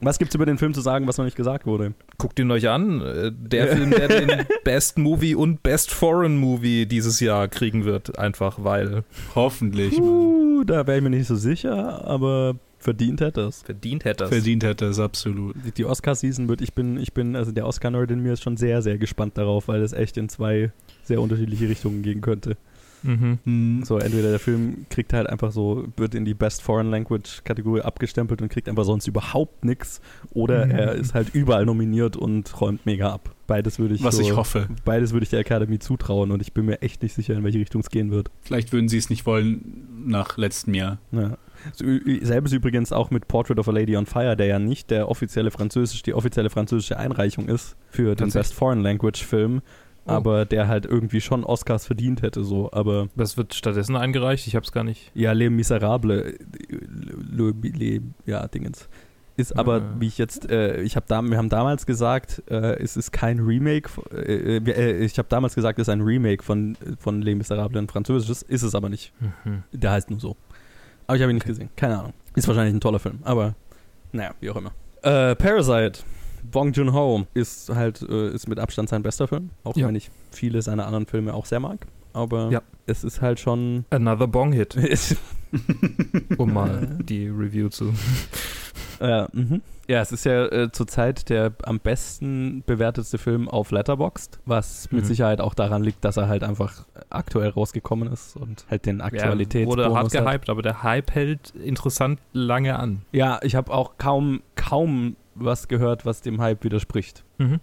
Was 0.00 0.18
gibt's 0.18 0.34
über 0.34 0.46
den 0.46 0.58
Film 0.58 0.74
zu 0.74 0.82
sagen, 0.82 1.08
was 1.08 1.16
noch 1.16 1.24
nicht 1.24 1.36
gesagt 1.36 1.66
wurde? 1.66 1.94
Guckt 2.18 2.38
ihn 2.38 2.50
euch 2.50 2.68
an. 2.68 3.00
Äh, 3.00 3.32
Der 3.32 3.68
Film, 3.68 3.90
der 3.90 4.08
den 4.08 4.46
Best 4.64 4.98
Movie 4.98 5.34
und 5.34 5.62
Best 5.62 5.90
Foreign 5.90 6.36
Movie 6.36 6.86
dieses 6.86 7.18
Jahr 7.20 7.48
kriegen 7.48 7.84
wird. 7.84 8.18
Einfach 8.18 8.58
weil 8.62 9.04
Hoffentlich. 9.34 9.98
Uh, 9.98 10.64
da 10.64 10.86
wäre 10.86 10.98
ich 10.98 11.02
mir 11.02 11.10
nicht 11.10 11.26
so 11.26 11.36
sicher, 11.36 12.06
aber 12.06 12.56
verdient 12.78 13.20
hätte 13.20 13.42
es. 13.42 13.62
verdient 13.62 14.04
hätte 14.04 14.24
es. 14.24 14.30
Verdient 14.30 14.62
hätte 14.64 14.86
es 14.86 14.98
absolut. 14.98 15.54
Die, 15.64 15.72
die 15.72 15.84
Oscar-Season 15.84 16.48
wird, 16.48 16.60
ich 16.60 16.72
bin, 16.74 16.98
ich 16.98 17.12
bin, 17.12 17.36
also 17.36 17.52
der 17.52 17.66
Oscar-Nerd 17.66 18.10
in 18.10 18.20
mir 18.20 18.32
ist 18.34 18.42
schon 18.42 18.56
sehr, 18.56 18.82
sehr 18.82 18.98
gespannt 18.98 19.36
darauf, 19.38 19.68
weil 19.68 19.82
es 19.82 19.92
echt 19.92 20.16
in 20.16 20.28
zwei 20.28 20.72
sehr 21.04 21.20
unterschiedliche 21.20 21.68
Richtungen 21.68 22.02
gehen 22.02 22.20
könnte. 22.20 22.56
Mhm. 23.02 23.38
Hm. 23.44 23.82
So, 23.84 23.98
entweder 23.98 24.30
der 24.30 24.38
Film 24.40 24.86
kriegt 24.90 25.12
halt 25.12 25.28
einfach 25.28 25.52
so, 25.52 25.86
wird 25.96 26.14
in 26.14 26.24
die 26.24 26.34
Best 26.34 26.62
Foreign 26.62 26.90
Language 26.90 27.42
Kategorie 27.44 27.82
abgestempelt 27.82 28.42
und 28.42 28.48
kriegt 28.48 28.68
einfach 28.68 28.84
sonst 28.84 29.06
überhaupt 29.06 29.64
nichts, 29.64 30.00
oder 30.30 30.64
Mhm. 30.64 30.70
er 30.72 30.94
ist 30.94 31.14
halt 31.14 31.32
überall 31.34 31.66
nominiert 31.66 32.16
und 32.16 32.60
räumt 32.60 32.84
mega 32.86 33.12
ab. 33.12 33.34
Beides 33.46 33.78
würde 33.78 33.94
ich 33.94 34.02
Was 34.02 34.16
so, 34.16 34.22
ich 34.22 34.34
hoffe. 34.34 34.66
Beides 34.84 35.12
würde 35.12 35.22
ich 35.22 35.30
der 35.30 35.38
Academy 35.40 35.78
zutrauen 35.78 36.32
und 36.32 36.42
ich 36.42 36.52
bin 36.52 36.64
mir 36.66 36.82
echt 36.82 37.02
nicht 37.02 37.14
sicher, 37.14 37.34
in 37.34 37.44
welche 37.44 37.58
Richtung 37.60 37.80
es 37.82 37.90
gehen 37.90 38.10
wird. 38.10 38.30
Vielleicht 38.40 38.72
würden 38.72 38.88
sie 38.88 38.96
es 38.98 39.08
nicht 39.08 39.24
wollen 39.24 39.86
nach 40.06 40.36
letztem 40.36 40.74
Jahr. 40.74 40.98
Ja. 41.12 41.36
Selbes 41.74 42.52
übrigens 42.52 42.92
auch 42.92 43.10
mit 43.10 43.28
Portrait 43.28 43.58
of 43.58 43.68
a 43.68 43.72
Lady 43.72 43.96
on 43.96 44.06
Fire, 44.06 44.36
der 44.36 44.46
ja 44.46 44.58
nicht 44.58 44.90
der 44.90 45.08
offizielle 45.08 45.50
französisch, 45.50 46.02
die 46.02 46.14
offizielle 46.14 46.50
französische 46.50 46.98
Einreichung 46.98 47.48
ist 47.48 47.76
für 47.90 48.14
den? 48.14 48.30
Best 48.30 48.54
Foreign 48.54 48.80
Language 48.82 49.24
Film, 49.24 49.62
Oh. 50.08 50.12
aber 50.12 50.44
der 50.44 50.68
halt 50.68 50.86
irgendwie 50.86 51.20
schon 51.20 51.42
Oscars 51.42 51.84
verdient 51.84 52.22
hätte, 52.22 52.44
so. 52.44 52.70
Aber 52.72 53.08
Was 53.16 53.36
wird 53.36 53.54
stattdessen 53.54 53.96
eingereicht? 53.96 54.46
Ich 54.46 54.54
hab's 54.54 54.70
gar 54.70 54.84
nicht. 54.84 55.10
ja, 55.14 55.32
Les 55.32 55.50
Miserables, 55.50 56.34
äh, 56.34 56.38
Le, 57.32 57.52
Le, 57.60 58.00
ja, 58.24 58.46
Dingens. 58.46 58.88
Ist 59.36 59.58
aber, 59.58 59.82
Ah. 59.82 59.94
wie 59.98 60.06
ich 60.06 60.16
jetzt, 60.16 60.48
äh, 60.48 60.80
ich 60.82 60.94
habe 60.96 61.04
da, 61.08 61.20
wir 61.22 61.36
haben 61.36 61.48
damals 61.50 61.84
gesagt, 61.86 62.42
äh, 62.48 62.78
es 62.80 62.96
ist 62.96 63.10
kein 63.12 63.40
Remake, 63.40 63.90
äh, 64.14 64.56
äh, 64.58 64.70
äh, 64.70 65.04
ich 65.04 65.18
habe 65.18 65.28
damals 65.28 65.54
gesagt, 65.56 65.78
es 65.78 65.88
ist 65.88 65.92
ein 65.92 66.00
Remake 66.00 66.42
von, 66.42 66.76
von 67.00 67.20
Les 67.20 67.34
Miserables 67.36 67.78
in 67.82 67.88
Französisches, 67.88 68.42
ist 68.42 68.62
es 68.62 68.74
aber 68.76 68.88
nicht. 68.88 69.12
Mhm. 69.44 69.64
Der 69.72 69.90
heißt 69.90 70.08
nur 70.08 70.20
so. 70.20 70.36
Aber 71.06 71.16
ich 71.16 71.22
habe 71.22 71.32
ihn 71.32 71.36
nicht 71.36 71.46
gesehen. 71.46 71.70
Keine 71.76 71.98
Ahnung. 71.98 72.12
Ist 72.34 72.48
wahrscheinlich 72.48 72.74
ein 72.74 72.80
toller 72.80 72.98
Film. 72.98 73.18
Aber 73.22 73.54
naja, 74.12 74.34
wie 74.40 74.50
auch 74.50 74.56
immer. 74.56 74.72
Äh, 75.02 75.34
Parasite. 75.36 76.00
Bong 76.50 76.72
Joon-ho 76.72 77.26
ist 77.34 77.70
halt 77.70 78.02
äh, 78.02 78.30
ist 78.30 78.48
mit 78.48 78.58
Abstand 78.58 78.88
sein 78.88 79.02
bester 79.02 79.26
Film. 79.26 79.50
Auch 79.64 79.76
Ja. 79.76 79.88
wenn 79.88 79.94
ich 79.96 80.10
viele 80.30 80.62
seiner 80.62 80.86
anderen 80.86 81.06
Filme 81.06 81.34
auch 81.34 81.44
sehr 81.46 81.60
mag. 81.60 81.86
Aber 82.12 82.50
Ja. 82.50 82.62
es 82.86 83.04
ist 83.04 83.20
halt 83.20 83.40
schon. 83.40 83.84
Another 83.90 84.26
Bong-Hit, 84.28 84.76
es- 84.76 85.16
um 86.38 86.52
mal 86.52 86.98
die 87.02 87.28
Review 87.28 87.68
zu. 87.68 87.92
Ja, 89.00 89.28
mhm. 89.32 89.62
ja, 89.88 90.00
es 90.00 90.12
ist 90.12 90.24
ja 90.24 90.46
äh, 90.46 90.72
zurzeit 90.72 91.28
der 91.28 91.52
am 91.62 91.78
besten 91.80 92.62
bewertetste 92.66 93.18
Film 93.18 93.48
auf 93.48 93.70
Letterboxd, 93.70 94.38
was 94.46 94.90
mit 94.90 95.02
Mhm. 95.04 95.06
Sicherheit 95.08 95.40
auch 95.40 95.54
daran 95.54 95.82
liegt, 95.82 96.04
dass 96.04 96.16
er 96.16 96.28
halt 96.28 96.42
einfach 96.44 96.84
aktuell 97.10 97.50
rausgekommen 97.50 98.12
ist 98.12 98.36
und 98.36 98.64
halt 98.70 98.86
den 98.86 98.98
Ja, 98.98 99.04
Aktualitätsbonus 99.06 99.84
wurde 99.86 99.94
hart 99.94 100.14
hat. 100.14 100.24
gehypt, 100.26 100.50
aber 100.50 100.62
der 100.62 100.82
Hype 100.82 101.10
hält 101.14 101.50
interessant 101.62 102.20
lange 102.32 102.78
an. 102.78 103.02
Ja, 103.12 103.38
ich 103.42 103.54
habe 103.54 103.72
auch 103.72 103.92
kaum, 103.98 104.42
kaum 104.54 105.16
was 105.34 105.68
gehört, 105.68 106.06
was 106.06 106.22
dem 106.22 106.40
Hype 106.40 106.64
widerspricht. 106.64 107.24
Mhm. 107.38 107.60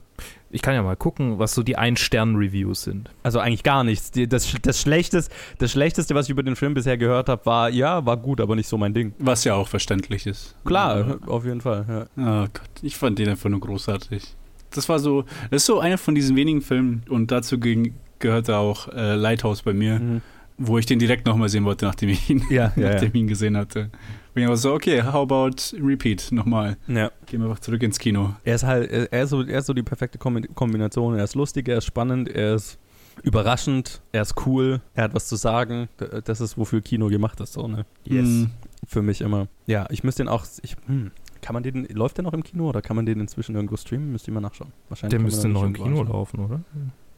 Ich 0.53 0.61
kann 0.61 0.75
ja 0.75 0.84
mal 0.84 0.95
gucken, 0.95 1.39
was 1.39 1.55
so 1.55 1.63
die 1.63 1.77
Ein-Stern-Reviews 1.77 2.84
sind. 2.84 3.09
Also 3.23 3.39
eigentlich 3.39 3.63
gar 3.63 3.84
nichts. 3.84 4.11
Die, 4.11 4.27
das, 4.27 4.55
das, 4.61 4.80
Schlechteste, 4.80 5.34
das 5.57 5.71
Schlechteste, 5.71 6.13
was 6.13 6.27
ich 6.27 6.30
über 6.30 6.43
den 6.43 6.55
Film 6.55 6.75
bisher 6.75 6.95
gehört 6.97 7.27
habe, 7.27 7.45
war, 7.45 7.69
ja, 7.69 8.05
war 8.05 8.17
gut, 8.17 8.39
aber 8.39 8.55
nicht 8.55 8.67
so 8.69 8.77
mein 8.77 8.93
Ding. 8.93 9.13
Was 9.17 9.43
ja 9.45 9.55
auch 9.55 9.67
verständlich 9.67 10.27
ist. 10.27 10.55
Klar, 10.63 11.17
auf 11.25 11.43
jeden 11.45 11.61
Fall. 11.61 12.07
Ja. 12.15 12.45
Oh 12.45 12.47
Gott, 12.53 12.69
ich 12.84 12.95
fand 12.95 13.17
den 13.17 13.30
einfach 13.30 13.49
nur 13.49 13.59
großartig. 13.61 14.23
Das 14.69 14.88
war 14.89 14.99
so, 14.99 15.23
das 15.49 15.63
ist 15.63 15.65
so 15.65 15.80
einer 15.80 15.97
von 15.97 16.13
diesen 16.15 16.35
wenigen 16.35 16.61
Filmen 16.61 17.03
und 17.09 17.31
dazu 17.31 17.59
ging, 17.59 17.95
gehörte 18.19 18.55
auch 18.57 18.88
äh, 18.89 19.15
Lighthouse 19.15 19.63
bei 19.63 19.73
mir, 19.73 19.99
Mhm. 19.99 20.21
wo 20.59 20.77
ich 20.77 20.85
den 20.85 20.99
direkt 20.99 21.25
nochmal 21.25 21.49
sehen 21.49 21.65
wollte, 21.65 21.85
nachdem 21.85 22.09
ich 22.09 22.30
ihn, 22.30 22.43
Ja, 22.51 22.71
ja, 22.75 22.89
nachdem 22.91 23.01
ja. 23.01 23.03
ich 23.09 23.15
ihn 23.15 23.27
gesehen 23.27 23.57
hatte. 23.57 23.89
Und 24.35 24.41
ich 24.41 24.47
war 24.47 24.57
so, 24.57 24.73
okay, 24.73 25.03
how 25.03 25.15
about 25.30 25.55
repeat 25.80 26.30
nochmal? 26.31 26.77
ja. 26.88 27.11
Gehen 27.27 27.39
wir 27.41 27.47
einfach 27.49 27.60
zurück 27.60 27.84
ins 27.84 27.99
Kino. 27.99 28.34
Er 28.43 28.55
ist 28.55 28.64
halt, 28.64 28.91
er 28.91 29.23
ist 29.23 29.30
so, 29.30 29.43
er 29.43 29.60
ist 29.60 29.65
so 29.68 29.73
die 29.73 29.84
perfekte 29.84 30.18
Kombi- 30.18 30.47
Kombination. 30.53 31.15
Er 31.18 31.23
ist 31.23 31.35
lustig, 31.35 31.68
er 31.68 31.77
ist 31.77 31.85
spannend, 31.85 32.30
er 32.30 32.55
ist 32.55 32.80
überraschend, 33.22 34.01
er 34.11 34.23
ist 34.23 34.34
cool, 34.47 34.81
er 34.95 35.03
hat 35.05 35.14
was 35.14 35.27
zu 35.27 35.35
sagen. 35.35 35.88
Das 36.26 36.41
ist, 36.41 36.57
wofür 36.57 36.81
Kino 36.81 37.07
gemacht 37.10 37.39
ist, 37.41 37.53
so, 37.53 37.68
ne? 37.68 37.85
Mm, 38.10 38.45
Für 38.88 39.01
mich 39.03 39.22
immer. 39.22 39.47
Ja, 39.68 39.85
ich 39.91 40.03
müsste 40.03 40.23
den 40.23 40.30
auch, 40.30 40.45
ich, 40.64 40.76
hm, 40.88 41.11
kann 41.41 41.53
man 41.53 41.61
den, 41.64 41.85
läuft 41.89 42.18
der 42.18 42.23
noch 42.23 42.34
im 42.34 42.41
Kino 42.43 42.68
oder 42.69 42.81
kann 42.81 42.95
man 42.95 43.05
den 43.05 43.19
inzwischen 43.19 43.53
irgendwo 43.55 43.77
streamen? 43.77 44.11
Müsste 44.11 44.31
ich 44.31 44.34
mal 44.34 44.41
nachschauen. 44.41 44.72
Wahrscheinlich 44.89 45.11
Der 45.11 45.19
müsste 45.19 45.47
noch 45.47 45.64
im 45.64 45.73
Kino 45.73 45.88
anschauen. 46.01 46.07
laufen, 46.07 46.39
oder? 46.39 46.61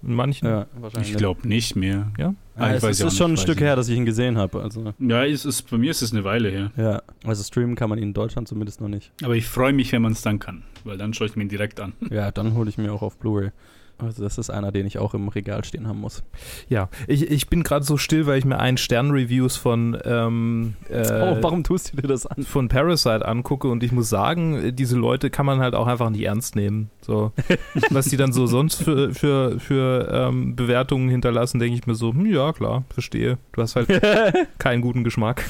In 0.05 0.13
manchen. 0.13 0.47
Ja, 0.47 0.67
wahrscheinlich. 0.79 1.11
ich 1.11 1.17
glaube 1.17 1.47
nicht 1.47 1.75
mehr. 1.75 2.11
Ja? 2.17 2.35
Ah, 2.55 2.71
es 2.73 2.83
weiß 2.83 2.99
ist, 2.99 3.05
ist 3.07 3.17
schon 3.17 3.31
ein 3.31 3.37
Stück 3.37 3.59
her, 3.59 3.75
dass 3.75 3.89
ich 3.89 3.97
ihn 3.97 4.05
gesehen 4.05 4.37
habe. 4.37 4.61
Also, 4.61 4.93
Ja, 4.99 5.25
es 5.25 5.45
ist, 5.45 5.69
bei 5.69 5.77
mir 5.77 5.91
ist 5.91 6.01
es 6.01 6.11
eine 6.13 6.23
Weile 6.23 6.49
her. 6.49 6.71
ja. 6.77 7.01
Also 7.25 7.43
streamen 7.43 7.75
kann 7.75 7.89
man 7.89 7.97
ihn 7.97 8.09
in 8.09 8.13
Deutschland 8.13 8.47
zumindest 8.47 8.81
noch 8.81 8.87
nicht. 8.87 9.11
Aber 9.23 9.35
ich 9.35 9.47
freue 9.47 9.73
mich, 9.73 9.91
wenn 9.91 10.01
man 10.03 10.11
es 10.13 10.21
dann 10.21 10.39
kann, 10.39 10.63
weil 10.83 10.97
dann 10.97 11.13
schaue 11.13 11.27
ich 11.27 11.35
mir 11.35 11.41
ihn 11.43 11.49
direkt 11.49 11.79
an. 11.79 11.93
Ja, 12.09 12.31
dann 12.31 12.53
hole 12.53 12.69
ich 12.69 12.77
mir 12.77 12.93
auch 12.93 13.01
auf 13.01 13.17
Blu-ray. 13.17 13.49
Also 13.97 14.23
das 14.23 14.37
ist 14.37 14.49
einer, 14.49 14.73
den 14.73 14.85
ich 14.85 14.97
auch 14.97 15.13
im 15.13 15.29
Regal 15.29 15.63
stehen 15.63 15.87
haben 15.87 16.01
muss. 16.01 16.23
Ja, 16.67 16.89
ich, 17.07 17.31
ich 17.31 17.47
bin 17.47 17.63
gerade 17.63 17.85
so 17.85 17.95
still, 17.95 18.25
weil 18.25 18.37
ich 18.37 18.43
mir 18.43 18.59
Ein-Stern-Reviews 18.59 19.55
von, 19.55 19.97
ähm, 20.03 20.73
äh, 20.89 21.03
oh, 21.09 21.37
warum 21.41 21.63
tust 21.63 21.93
du 21.93 22.01
dir 22.01 22.07
das 22.07 22.25
an? 22.25 22.43
von 22.43 22.67
Parasite 22.67 23.25
angucke 23.25 23.69
und 23.69 23.83
ich 23.83 23.93
muss 23.93 24.09
sagen, 24.09 24.75
diese 24.75 24.97
Leute 24.97 25.29
kann 25.29 25.45
man 25.45 25.59
halt 25.59 25.75
auch 25.75 25.87
einfach 25.87 26.09
nicht 26.09 26.23
ernst 26.23 26.57
nehmen. 26.57 26.89
So, 27.01 27.31
was 27.89 28.07
die 28.07 28.17
dann 28.17 28.33
so 28.33 28.47
sonst 28.47 28.83
für, 28.83 29.13
für, 29.13 29.59
für 29.61 30.09
ähm, 30.11 30.57
Bewertungen 30.57 31.09
hinterlassen, 31.09 31.59
denke 31.59 31.77
ich 31.77 31.87
mir 31.87 31.95
so, 31.95 32.11
hm, 32.11 32.25
ja 32.25 32.51
klar, 32.51 32.83
verstehe. 32.89 33.37
Du 33.53 33.61
hast 33.61 33.77
halt 33.77 33.87
keinen 34.59 34.81
guten 34.81 35.05
Geschmack. 35.05 35.45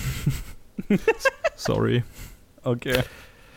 Sorry. 1.56 2.04
okay. 2.64 3.00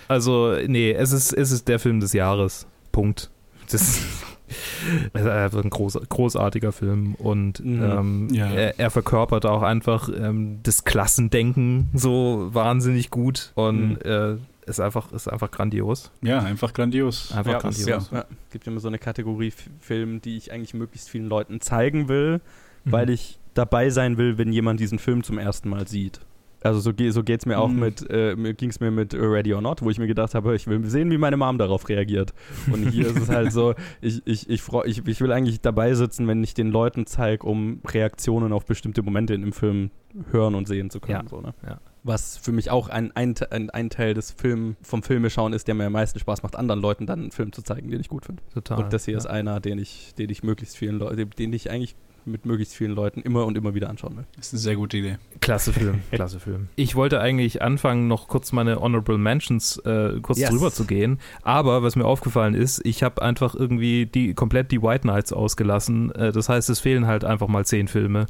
Also, 0.06 0.56
nee, 0.66 0.92
es 0.92 1.12
ist, 1.12 1.32
es 1.32 1.50
ist 1.50 1.68
der 1.68 1.78
Film 1.78 2.00
des 2.00 2.14
Jahres. 2.14 2.66
Punkt. 2.90 3.30
Das 3.70 4.00
ist 4.48 5.10
es 5.14 5.20
ist 5.22 5.26
einfach 5.28 5.62
ein 5.64 5.70
groß, 5.70 5.98
großartiger 6.08 6.72
Film 6.72 7.14
und 7.14 7.60
Mhm. 7.64 7.82
ähm, 7.82 8.28
Ja. 8.32 8.46
er, 8.50 8.78
er 8.78 8.90
verkörpert 8.90 9.46
auch 9.46 9.62
einfach 9.62 10.08
ähm, 10.08 10.60
das 10.62 10.84
Klassendenken 10.84 11.88
so 11.94 12.48
wahnsinnig 12.52 13.10
gut 13.10 13.52
und 13.54 13.90
Mhm. 13.90 13.98
äh, 14.04 14.36
ist, 14.68 14.80
einfach, 14.80 15.12
ist 15.12 15.28
einfach 15.28 15.50
grandios. 15.50 16.10
Ja, 16.20 16.40
einfach 16.40 16.74
grandios. 16.74 17.32
Einfach 17.32 17.52
ja, 17.52 17.58
grandios. 17.58 17.86
ja, 18.10 18.18
ja. 18.18 18.24
Gibt 18.50 18.66
immer 18.66 18.80
so 18.80 18.88
eine 18.88 18.98
Kategorie 18.98 19.50
Film, 19.80 20.20
die 20.20 20.36
ich 20.36 20.52
eigentlich 20.52 20.74
möglichst 20.74 21.08
vielen 21.08 21.26
Leuten 21.26 21.60
zeigen 21.62 22.08
will, 22.08 22.40
Mhm. 22.84 22.92
weil 22.92 23.10
ich 23.10 23.38
dabei 23.54 23.90
sein 23.90 24.18
will, 24.18 24.36
wenn 24.38 24.52
jemand 24.52 24.78
diesen 24.78 24.98
Film 24.98 25.24
zum 25.24 25.38
ersten 25.38 25.68
Mal 25.70 25.88
sieht. 25.88 26.20
Also 26.62 26.80
so, 26.80 26.92
so 27.10 27.22
geht 27.22 27.40
es 27.40 27.46
mir 27.46 27.58
auch 27.58 27.68
Mhm. 27.68 27.78
mit, 27.78 28.10
äh, 28.10 28.34
ging 28.54 28.70
es 28.70 28.80
mir 28.80 28.90
mit 28.90 29.14
Ready 29.14 29.54
or 29.54 29.60
Not, 29.62 29.82
wo 29.82 29.90
ich 29.90 29.98
mir 29.98 30.06
gedacht 30.08 30.34
habe, 30.34 30.56
ich 30.56 30.66
will 30.66 30.84
sehen, 30.86 31.10
wie 31.10 31.18
meine 31.18 31.36
Mom 31.36 31.56
darauf 31.58 31.88
reagiert. 31.88 32.32
Und 32.72 32.88
hier 32.90 33.06
ist 33.06 33.16
es 33.18 33.28
halt 33.28 33.52
so, 33.52 33.74
ich, 34.00 34.22
ich, 34.26 34.50
ich, 34.50 34.62
freu, 34.62 34.82
ich, 34.84 35.06
ich 35.06 35.20
will 35.20 35.30
eigentlich 35.32 35.60
dabei 35.60 35.94
sitzen, 35.94 36.26
wenn 36.26 36.42
ich 36.42 36.54
den 36.54 36.70
Leuten 36.70 37.06
zeige, 37.06 37.46
um 37.46 37.80
Reaktionen 37.86 38.52
auf 38.52 38.64
bestimmte 38.66 39.02
Momente 39.02 39.34
in 39.34 39.42
dem 39.42 39.52
Film 39.52 39.90
hören 40.32 40.54
und 40.54 40.66
sehen 40.66 40.90
zu 40.90 41.00
können. 41.00 41.20
Ja, 41.24 41.28
So, 41.28 41.40
ne? 41.40 41.54
ja. 41.64 41.78
Was 42.02 42.38
für 42.38 42.52
mich 42.52 42.70
auch 42.70 42.88
ein, 42.88 43.12
ein, 43.14 43.34
ein, 43.50 43.70
ein 43.70 43.90
Teil 43.90 44.14
des 44.14 44.30
Film, 44.30 44.76
vom 44.82 45.02
Filmeschauen 45.02 45.52
ist, 45.52 45.68
der 45.68 45.74
mir 45.74 45.86
am 45.86 45.92
meisten 45.92 46.18
Spaß 46.18 46.42
macht, 46.42 46.56
anderen 46.56 46.80
Leuten 46.80 47.06
dann 47.06 47.20
einen 47.20 47.30
Film 47.32 47.52
zu 47.52 47.62
zeigen, 47.62 47.90
den 47.90 48.00
ich 48.00 48.08
gut 48.08 48.24
finde. 48.24 48.42
Total. 48.54 48.82
Und 48.82 48.92
das 48.92 49.04
hier 49.04 49.12
ja. 49.12 49.18
ist 49.18 49.26
einer, 49.26 49.60
den 49.60 49.78
ich, 49.78 50.14
den 50.16 50.30
ich 50.30 50.42
möglichst 50.42 50.76
vielen 50.76 50.98
Leuten, 50.98 51.28
den 51.38 51.52
ich 51.52 51.70
eigentlich 51.70 51.94
mit 52.28 52.46
möglichst 52.46 52.74
vielen 52.74 52.92
Leuten 52.92 53.20
immer 53.22 53.44
und 53.46 53.56
immer 53.58 53.74
wieder 53.74 53.88
anschauen 53.90 54.16
will. 54.16 54.24
Das 54.36 54.46
ist 54.48 54.52
eine 54.54 54.60
sehr 54.60 54.76
gute 54.76 54.96
Idee. 54.98 55.18
Klasse 55.40 55.72
Film, 55.72 56.00
klasse 56.12 56.38
Film. 56.40 56.68
Ich 56.76 56.94
wollte 56.94 57.20
eigentlich 57.20 57.62
anfangen, 57.62 58.06
noch 58.08 58.28
kurz 58.28 58.52
meine 58.52 58.80
Honorable 58.80 59.18
Mentions 59.18 59.78
äh, 59.78 60.20
kurz 60.22 60.38
Yes. 60.38 60.50
drüber 60.50 60.70
zu 60.70 60.84
gehen, 60.84 61.18
aber 61.42 61.82
was 61.82 61.96
mir 61.96 62.04
aufgefallen 62.04 62.54
ist, 62.54 62.80
ich 62.84 63.02
habe 63.02 63.22
einfach 63.22 63.54
irgendwie 63.54 64.06
die 64.06 64.34
komplett 64.34 64.70
die 64.70 64.82
White 64.82 65.02
Knights 65.02 65.32
ausgelassen. 65.32 66.12
Äh, 66.14 66.32
das 66.32 66.48
heißt, 66.48 66.70
es 66.70 66.80
fehlen 66.80 67.06
halt 67.06 67.24
einfach 67.24 67.48
mal 67.48 67.64
zehn 67.64 67.88
Filme. 67.88 68.26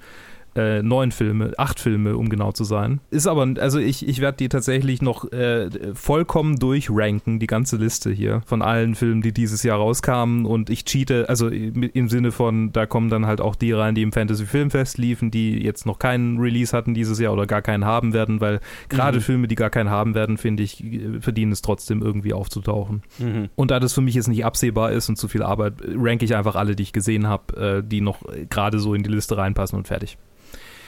Äh, 0.59 0.83
neun 0.83 1.13
Filme, 1.13 1.53
acht 1.57 1.79
Filme, 1.79 2.17
um 2.17 2.29
genau 2.29 2.51
zu 2.51 2.65
sein. 2.65 2.99
Ist 3.13 3.29
aber, 3.29 3.47
also 3.61 3.79
ich, 3.79 4.09
ich 4.09 4.21
werde 4.21 4.39
die 4.39 4.49
tatsächlich 4.49 5.01
noch 5.01 5.31
äh, 5.31 5.71
vollkommen 5.95 6.59
durchranken, 6.59 7.39
die 7.39 7.47
ganze 7.47 7.77
Liste 7.77 8.11
hier 8.11 8.43
von 8.45 8.61
allen 8.61 8.97
Filmen, 8.97 9.23
die 9.23 9.33
dieses 9.33 9.63
Jahr 9.63 9.79
rauskamen. 9.79 10.47
Und 10.47 10.69
ich 10.69 10.85
cheate, 10.85 11.29
also 11.29 11.47
im 11.47 12.09
Sinne 12.09 12.33
von, 12.33 12.73
da 12.73 12.87
kommen 12.87 13.09
dann 13.09 13.27
halt 13.27 13.41
auch 13.41 13.55
die 13.55 13.71
rein, 13.71 13.95
die 13.95 14.03
im 14.03 14.11
Fantasy 14.11 14.47
Filmfest 14.47 14.99
liefen, 14.99 15.31
die 15.31 15.63
jetzt 15.63 15.87
noch 15.87 16.01
keinen 16.01 16.39
Release 16.41 16.77
hatten 16.77 16.93
dieses 16.93 17.21
Jahr 17.21 17.35
oder 17.35 17.47
gar 17.47 17.63
keinen 17.63 17.85
haben 17.85 18.13
werden, 18.13 18.41
weil 18.41 18.59
gerade 18.89 19.19
mhm. 19.19 19.23
Filme, 19.23 19.47
die 19.47 19.55
gar 19.55 19.71
keinen 19.71 19.91
haben 19.91 20.17
werden, 20.17 20.39
finde 20.39 20.65
ich, 20.65 20.83
verdienen 21.21 21.53
es 21.53 21.63
trotzdem 21.63 22.03
irgendwie 22.03 22.33
aufzutauchen. 22.33 23.03
Mhm. 23.21 23.49
Und 23.55 23.71
da 23.71 23.79
das 23.79 23.93
für 23.93 24.01
mich 24.01 24.17
jetzt 24.17 24.27
nicht 24.27 24.45
absehbar 24.45 24.91
ist 24.91 25.09
und 25.09 25.15
zu 25.15 25.29
viel 25.29 25.45
Arbeit, 25.45 25.75
ranke 25.95 26.25
ich 26.25 26.35
einfach 26.35 26.57
alle, 26.57 26.75
die 26.75 26.83
ich 26.83 26.93
gesehen 26.93 27.29
habe, 27.29 27.79
äh, 27.79 27.89
die 27.89 28.01
noch 28.01 28.25
gerade 28.51 28.81
so 28.81 28.95
in 28.95 29.05
die 29.05 29.11
Liste 29.11 29.37
reinpassen 29.37 29.79
und 29.79 29.87
fertig. 29.87 30.19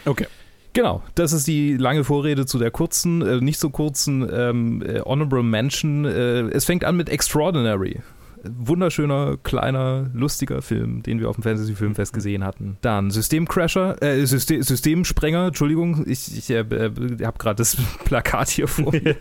Okay. 0.05 0.27
Genau, 0.73 1.03
das 1.17 1.33
ist 1.33 1.49
die 1.49 1.77
lange 1.77 2.05
Vorrede 2.05 2.47
zu 2.47 2.59
der 2.59 2.71
kurzen, 2.71 3.23
äh, 3.23 3.41
nicht 3.41 3.59
so 3.59 3.71
kurzen 3.71 4.29
ähm, 4.33 4.83
äh, 4.83 5.01
Honorable 5.01 5.43
Mention. 5.43 6.05
Äh, 6.05 6.43
es 6.51 6.65
fängt 6.65 6.85
an 6.85 6.97
mit 6.97 7.09
Extraordinary 7.09 8.01
wunderschöner, 8.45 9.37
kleiner, 9.43 10.11
lustiger 10.13 10.63
Film, 10.63 11.03
den 11.03 11.21
wir 11.21 11.29
auf 11.29 11.37
dem 11.37 11.43
Fantasy 11.43 11.75
Filmfest 11.75 12.13
gesehen 12.13 12.45
hatten. 12.45 12.77
Dann 12.81 13.11
Systemcrasher, 13.11 14.03
äh, 14.03 14.25
System, 14.27 14.63
Systemsprenger, 14.63 15.49
Entschuldigung, 15.49 16.05
ich, 16.07 16.37
ich 16.37 16.51
äh, 16.51 16.61
äh 16.61 17.25
habe 17.25 17.39
gerade 17.39 17.57
das 17.57 17.77
Plakat 18.05 18.49
hier 18.49 18.69
vor 18.69 18.93
mir. 18.93 19.17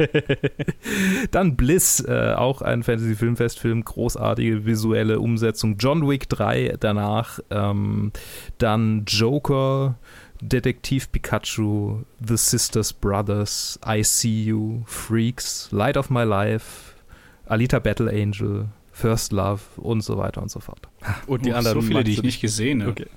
Dann 1.31 1.56
Bliss, 1.56 2.03
äh, 2.06 2.34
auch 2.35 2.61
ein 2.61 2.84
Fantasy 2.84 3.15
Filmfest-Film, 3.15 3.84
großartige 3.84 4.65
visuelle 4.65 5.19
Umsetzung. 5.19 5.77
John 5.77 6.07
Wick 6.07 6.30
3 6.30 6.76
danach. 6.80 7.39
Ähm, 7.49 8.11
dann 8.57 9.03
Joker. 9.06 9.97
Detektiv 10.41 11.11
Pikachu, 11.11 12.03
The 12.25 12.37
Sisters 12.37 12.93
Brothers, 12.93 13.79
I 13.85 14.03
See 14.03 14.43
You, 14.43 14.83
Freaks, 14.85 15.69
Light 15.71 15.97
of 15.97 16.09
My 16.09 16.23
Life, 16.23 16.93
Alita 17.45 17.79
Battle 17.79 18.09
Angel, 18.09 18.69
First 18.91 19.31
Love 19.31 19.61
und 19.77 20.01
so 20.01 20.17
weiter 20.17 20.41
und 20.41 20.51
so 20.51 20.59
fort. 20.59 20.87
Und 21.27 21.45
die 21.45 21.53
anderen. 21.53 21.81
So 21.81 21.87
viele, 21.87 22.03
die 22.03 22.11
ich 22.11 22.23
nicht 22.23 22.41
gesehen 22.41 22.81
habe. 22.81 22.91
Okay. 22.91 23.07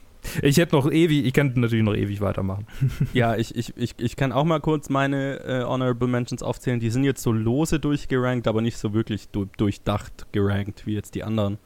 Ich 0.40 0.56
hätte 0.56 0.76
noch 0.76 0.90
ewig, 0.90 1.26
ich 1.26 1.32
könnte 1.32 1.58
natürlich 1.58 1.84
noch 1.84 1.96
ewig 1.96 2.20
weitermachen. 2.20 2.66
ja, 3.12 3.36
ich, 3.36 3.56
ich, 3.56 3.76
ich, 3.76 3.94
ich 3.98 4.16
kann 4.16 4.30
auch 4.30 4.44
mal 4.44 4.60
kurz 4.60 4.88
meine 4.88 5.40
äh, 5.40 5.64
Honorable 5.64 6.08
Mentions 6.08 6.42
aufzählen. 6.42 6.78
Die 6.78 6.90
sind 6.90 7.04
jetzt 7.04 7.22
so 7.22 7.32
lose 7.32 7.80
durchgerankt, 7.80 8.46
aber 8.46 8.62
nicht 8.62 8.78
so 8.78 8.94
wirklich 8.94 9.28
du 9.30 9.46
durchdacht 9.56 10.26
gerankt 10.32 10.86
wie 10.86 10.94
jetzt 10.94 11.16
die 11.16 11.24
anderen. 11.24 11.58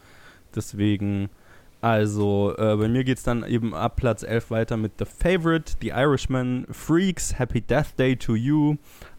Deswegen, 0.55 1.29
also 1.81 2.55
äh, 2.57 2.77
bei 2.77 2.89
mir 2.89 3.05
geht 3.05 3.19
es 3.19 3.25
dann 3.25 3.45
eben 3.45 3.75
ab 3.75 3.97
Platz 3.97 4.23
11 4.23 4.51
weiter 4.51 4.77
mit 4.77 4.93
The 4.99 5.05
Favorite, 5.05 5.75
The 5.81 5.89
Irishman, 5.89 6.67
Freaks, 6.71 7.39
Happy 7.39 7.61
Death 7.61 7.97
Day 7.97 8.17
to 8.17 8.35
You, 8.35 8.77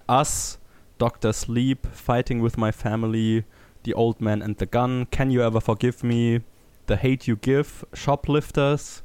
Us, 0.07 0.59
Doctor 0.97 1.33
Sleep, 1.33 1.87
Fighting 1.93 2.43
with 2.43 2.57
My 2.57 2.71
Family, 2.71 3.45
The 3.85 3.93
Old 3.95 4.21
Man 4.21 4.41
and 4.41 4.57
the 4.59 4.65
Gun, 4.65 5.07
Can 5.11 5.29
You 5.29 5.41
Ever 5.41 5.61
Forgive 5.61 6.03
Me, 6.03 6.41
The 6.87 6.97
Hate 6.97 7.27
You 7.27 7.35
Give, 7.37 7.85
Shoplifters, 7.93 9.03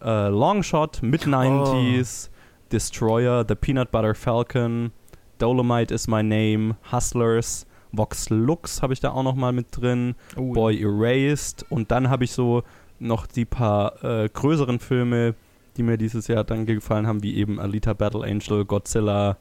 uh, 0.00 0.28
Longshot, 0.28 1.02
Mid 1.02 1.22
90s, 1.22 2.28
oh. 2.28 2.32
Destroyer, 2.68 3.44
The 3.44 3.56
Peanut 3.56 3.90
Butter 3.90 4.14
Falcon, 4.14 4.92
Dolomite 5.38 5.90
is 5.90 6.06
My 6.06 6.22
Name, 6.22 6.76
Hustlers, 6.92 7.66
Vox 7.92 8.30
Lux 8.30 8.80
habe 8.80 8.94
ich 8.94 9.00
da 9.00 9.12
auch 9.12 9.22
noch 9.22 9.34
mal 9.34 9.52
mit 9.52 9.66
drin, 9.70 10.14
oh, 10.36 10.52
Boy. 10.52 10.82
Erased 10.82 11.64
und 11.68 11.90
dann 11.90 12.08
habe 12.08 12.24
ich 12.24 12.32
so 12.32 12.62
noch 13.02 13.26
die 13.26 13.44
paar 13.44 14.02
äh, 14.04 14.28
größeren 14.28 14.78
Filme, 14.78 15.34
die 15.76 15.82
mir 15.82 15.96
dieses 15.98 16.28
Jahr 16.28 16.44
dann 16.44 16.66
gefallen 16.66 17.06
haben, 17.06 17.22
wie 17.22 17.36
eben 17.36 17.58
Alita 17.60 17.92
Battle 17.92 18.24
Angel, 18.24 18.64
Godzilla, 18.64 19.38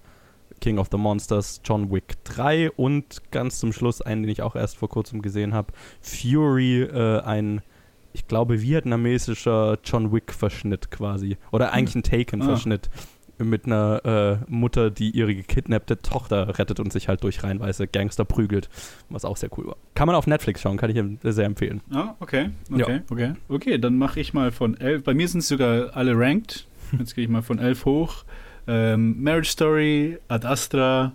King 0.60 0.78
of 0.78 0.90
the 0.92 0.98
Monsters, 0.98 1.62
John 1.64 1.92
Wick 1.92 2.24
3 2.24 2.72
und 2.72 3.32
ganz 3.32 3.60
zum 3.60 3.74
Schluss 3.74 4.02
einen, 4.02 4.24
den 4.24 4.32
ich 4.32 4.42
auch 4.42 4.56
erst 4.56 4.78
vor 4.78 4.90
kurzem 4.90 5.22
gesehen 5.22 5.54
habe, 5.54 5.74
Fury, 6.02 6.84
äh, 6.84 7.22
ein, 7.22 7.62
ich 8.14 8.28
glaube, 8.28 8.62
vietnamesischer 8.62 9.80
John 9.84 10.12
Wick-Verschnitt 10.12 10.92
quasi. 10.92 11.38
Oder 11.52 11.74
eigentlich 11.74 11.96
ein 11.96 12.04
Taken-Verschnitt. 12.04 12.90
Ah 12.94 12.98
mit 13.44 13.66
einer 13.66 14.42
äh, 14.48 14.52
Mutter, 14.52 14.90
die 14.92 15.12
ihre 15.12 15.36
gekidnappte 15.36 16.02
Tochter 16.02 16.60
rettet 16.60 16.80
und 16.80 16.92
sich 16.92 17.08
halt 17.08 17.24
durch 17.24 17.44
reinweise 17.44 17.88
Gangster 17.88 18.26
prügelt, 18.26 18.70
was 19.10 19.26
auch 19.26 19.38
sehr 19.38 19.50
cool 19.58 19.68
war. 19.68 19.78
Kann 19.96 20.08
man 20.08 20.16
auf 20.16 20.28
Netflix 20.28 20.62
schauen, 20.62 20.78
kann 20.78 20.90
ich 20.90 21.34
sehr 21.34 21.46
empfehlen. 21.46 21.82
Ah, 21.92 22.16
okay, 22.20 22.50
okay, 22.72 22.94
ja. 22.96 23.02
okay. 23.10 23.34
Okay, 23.48 23.78
dann 23.78 23.98
mache 23.98 24.20
ich 24.20 24.34
mal 24.34 24.52
von 24.52 24.80
elf, 24.80 25.04
bei 25.04 25.14
mir 25.14 25.28
sind 25.28 25.40
es 25.40 25.48
sogar 25.48 25.96
alle 25.96 26.18
ranked, 26.18 26.68
jetzt 27.00 27.16
gehe 27.16 27.24
ich 27.24 27.30
mal 27.30 27.42
von 27.42 27.60
elf 27.60 27.86
hoch. 27.86 28.24
Ähm, 28.68 29.22
Marriage 29.22 29.50
Story, 29.50 30.18
Ad 30.28 30.48
Astra, 30.48 31.14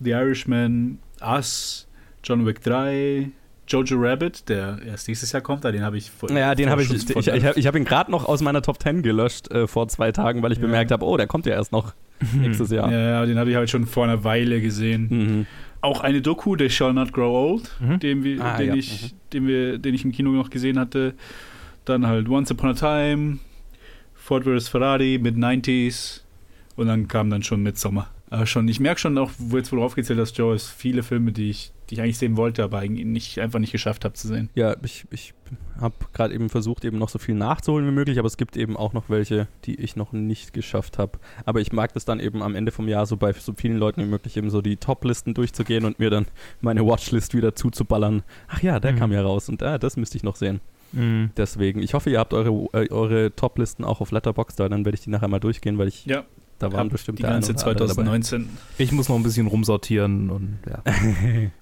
The 0.00 0.10
Irishman, 0.10 0.98
Us, 1.20 1.88
John 2.22 2.44
Wick 2.46 2.62
3, 2.62 3.30
Jojo 3.68 3.96
Rabbit, 3.98 4.48
der 4.48 4.78
erst 4.86 5.08
nächstes 5.08 5.32
Jahr 5.32 5.42
kommt, 5.42 5.64
den 5.64 5.82
habe 5.82 5.96
ich 5.96 6.10
vor. 6.10 6.30
Ja, 6.30 6.54
den 6.54 6.70
habe 6.70 6.82
ich. 6.82 6.90
Ich, 6.92 7.10
ich, 7.10 7.26
ich 7.26 7.44
habe 7.44 7.60
hab 7.60 7.76
ihn 7.76 7.84
gerade 7.84 8.10
noch 8.10 8.24
aus 8.24 8.40
meiner 8.40 8.62
Top 8.62 8.82
10 8.82 9.02
gelöscht 9.02 9.50
äh, 9.50 9.66
vor 9.66 9.88
zwei 9.88 10.12
Tagen, 10.12 10.42
weil 10.42 10.52
ich 10.52 10.58
ja. 10.58 10.62
bemerkt 10.64 10.90
habe, 10.90 11.04
oh, 11.04 11.16
der 11.16 11.26
kommt 11.26 11.46
ja 11.46 11.52
erst 11.52 11.72
noch 11.72 11.94
nächstes 12.34 12.70
Jahr. 12.70 12.90
Ja, 12.90 13.26
den 13.26 13.38
habe 13.38 13.50
ich 13.50 13.56
halt 13.56 13.70
schon 13.70 13.86
vor 13.86 14.04
einer 14.04 14.24
Weile 14.24 14.60
gesehen. 14.60 15.08
Mhm. 15.10 15.46
Auch 15.80 16.00
eine 16.00 16.20
Doku, 16.20 16.56
The 16.58 16.68
Shall 16.70 16.92
Not 16.92 17.12
Grow 17.12 17.52
Old, 17.52 17.70
mhm. 17.80 18.00
den, 18.00 18.24
wir, 18.24 18.44
ah, 18.44 18.56
den, 18.56 18.68
ja. 18.68 18.74
ich, 18.74 19.12
mhm. 19.12 19.16
den, 19.32 19.46
wir, 19.46 19.78
den 19.78 19.94
ich 19.94 20.04
im 20.04 20.12
Kino 20.12 20.30
noch 20.30 20.50
gesehen 20.50 20.78
hatte. 20.78 21.14
Dann 21.84 22.06
halt 22.06 22.28
Once 22.28 22.50
Upon 22.50 22.70
a 22.70 22.74
Time, 22.74 23.38
Ford 24.14 24.44
vs. 24.44 24.68
Ferrari, 24.68 25.18
Mid-90s, 25.22 26.22
und 26.76 26.86
dann 26.86 27.08
kam 27.08 27.30
dann 27.30 27.42
schon 27.42 27.62
Midsommar. 27.62 28.10
Aber 28.30 28.46
schon, 28.46 28.68
ich 28.68 28.78
merke 28.78 29.00
schon 29.00 29.16
auch, 29.18 29.30
wo 29.38 29.56
jetzt 29.56 29.72
wohl 29.72 29.80
aufgezählt 29.80 30.18
hast, 30.18 30.36
Joe, 30.36 30.54
ist 30.54 30.68
viele 30.68 31.02
Filme, 31.02 31.32
die 31.32 31.50
ich, 31.50 31.72
die 31.88 31.94
ich 31.94 32.00
eigentlich 32.02 32.18
sehen 32.18 32.36
wollte, 32.36 32.62
aber 32.62 32.82
nicht, 32.82 33.38
einfach 33.38 33.58
nicht 33.58 33.72
geschafft 33.72 34.04
habe 34.04 34.14
zu 34.14 34.28
sehen. 34.28 34.50
Ja, 34.54 34.76
ich, 34.82 35.06
ich 35.10 35.34
habe 35.80 35.94
gerade 36.12 36.34
eben 36.34 36.48
versucht, 36.48 36.84
eben 36.84 36.98
noch 36.98 37.08
so 37.08 37.18
viel 37.18 37.34
nachzuholen 37.34 37.86
wie 37.86 37.92
möglich, 37.92 38.18
aber 38.18 38.26
es 38.26 38.36
gibt 38.36 38.56
eben 38.56 38.76
auch 38.76 38.92
noch 38.92 39.08
welche, 39.08 39.48
die 39.64 39.76
ich 39.76 39.96
noch 39.96 40.12
nicht 40.12 40.52
geschafft 40.52 40.98
habe. 40.98 41.18
Aber 41.44 41.60
ich 41.60 41.72
mag 41.72 41.92
das 41.94 42.04
dann 42.04 42.20
eben 42.20 42.42
am 42.42 42.54
Ende 42.54 42.72
vom 42.72 42.88
Jahr 42.88 43.06
so 43.06 43.16
bei 43.16 43.32
so 43.32 43.52
vielen 43.54 43.78
Leuten 43.78 44.02
wie 44.02 44.06
möglich 44.06 44.36
eben 44.36 44.50
so 44.50 44.60
die 44.60 44.76
Top-Listen 44.76 45.34
durchzugehen 45.34 45.84
und 45.84 45.98
mir 45.98 46.10
dann 46.10 46.26
meine 46.60 46.86
Watchlist 46.86 47.34
wieder 47.34 47.54
zuzuballern. 47.54 48.22
Ach 48.48 48.62
ja, 48.62 48.80
der 48.80 48.92
mhm. 48.92 48.98
kam 48.98 49.12
ja 49.12 49.22
raus 49.22 49.48
und 49.48 49.62
ah, 49.62 49.78
das 49.78 49.96
müsste 49.96 50.16
ich 50.16 50.22
noch 50.22 50.36
sehen. 50.36 50.60
Mhm. 50.92 51.30
Deswegen, 51.36 51.82
ich 51.82 51.94
hoffe, 51.94 52.10
ihr 52.10 52.18
habt 52.18 52.32
eure, 52.32 52.68
äh, 52.72 52.90
eure 52.90 53.34
Top-Listen 53.34 53.84
auch 53.84 54.00
auf 54.00 54.10
Letterboxd, 54.10 54.60
dann 54.60 54.84
werde 54.84 54.94
ich 54.94 55.02
die 55.02 55.10
nachher 55.10 55.28
mal 55.28 55.40
durchgehen, 55.40 55.78
weil 55.78 55.88
ich 55.88 56.06
ja. 56.06 56.24
Da 56.58 56.72
waren 56.72 56.88
bestimmt 56.88 57.18
die 57.18 57.22
ganze 57.22 57.54
2019. 57.54 58.48
Ich 58.78 58.92
muss 58.92 59.08
noch 59.08 59.16
ein 59.16 59.22
bisschen 59.22 59.46
rumsortieren 59.46 60.30
und 60.30 60.58
ja. 60.68 60.82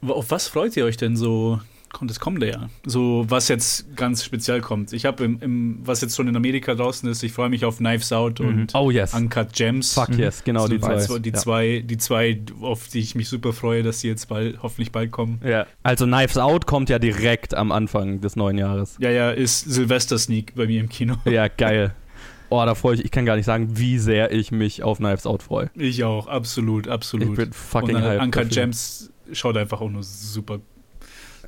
Auf 0.09 0.31
was 0.31 0.49
freut 0.49 0.77
ihr 0.77 0.85
euch 0.85 0.97
denn 0.97 1.17
so 1.17 1.61
das 2.03 2.21
kommende 2.21 2.49
Jahr? 2.49 2.69
So, 2.85 3.25
was 3.29 3.49
jetzt 3.49 3.97
ganz 3.97 4.23
speziell 4.25 4.61
kommt. 4.61 4.93
Ich 4.93 5.07
habe 5.07 5.25
im, 5.25 5.41
im, 5.41 5.79
was 5.83 6.03
jetzt 6.03 6.17
schon 6.17 6.29
in 6.29 6.37
Amerika 6.37 6.75
draußen 6.75 7.09
ist, 7.09 7.23
ich 7.23 7.33
freue 7.33 7.49
mich 7.49 7.65
auf 7.65 7.79
Knives 7.79 8.13
Out 8.13 8.41
mhm. 8.41 8.47
und 8.47 8.75
oh, 8.75 8.91
yes. 8.91 9.15
Uncut 9.15 9.53
Gems. 9.53 9.95
Fuck 9.95 10.11
mhm. 10.11 10.19
yes, 10.19 10.45
genau, 10.45 10.67
so 10.67 10.69
die, 10.69 10.81
zwei. 10.81 11.19
Die, 11.19 11.31
ja. 11.31 11.35
zwei, 11.35 11.85
die 11.85 11.97
zwei, 11.97 12.43
auf 12.61 12.89
die 12.89 13.01
ich 13.01 13.15
mich 13.15 13.29
super 13.29 13.53
freue, 13.53 13.83
dass 13.83 14.01
sie 14.01 14.09
jetzt 14.09 14.29
bald, 14.29 14.63
hoffentlich 14.63 14.93
bald 14.93 15.11
kommen. 15.11 15.41
Ja. 15.45 15.67
Also 15.83 16.07
Knives 16.07 16.37
Out 16.37 16.67
kommt 16.67 16.91
ja 16.91 16.99
direkt 16.99 17.55
am 17.55 17.73
Anfang 17.73 18.21
des 18.21 18.37
neuen 18.37 18.59
Jahres. 18.59 18.97
Ja, 19.01 19.11
ja, 19.11 19.31
ist 19.31 19.61
Silvester 19.61 20.19
Sneak 20.19 20.55
bei 20.55 20.67
mir 20.67 20.81
im 20.81 20.89
Kino. 20.89 21.17
Ja, 21.25 21.49
geil. 21.49 21.95
Oh, 22.49 22.63
da 22.65 22.75
freue 22.75 22.95
ich, 22.97 23.05
ich 23.05 23.11
kann 23.11 23.27
gar 23.27 23.37
nicht 23.37 23.45
sagen, 23.45 23.77
wie 23.77 23.99
sehr 23.99 24.31
ich 24.33 24.53
mich 24.53 24.83
auf 24.83 24.99
Knives 24.99 25.27
Out 25.27 25.43
freue. 25.43 25.71
Ich 25.75 26.05
auch, 26.05 26.27
absolut, 26.27 26.89
absolut. 26.89 27.31
Ich 27.31 27.35
bin 27.35 27.53
fucking 27.53 27.97
Und 27.97 28.03
hyped. 28.03 28.23
Uncut 28.23 28.51
Gems 28.51 29.13
schaut 29.33 29.57
einfach 29.57 29.81
auch 29.81 29.91
nur 29.91 30.03
super 30.03 30.61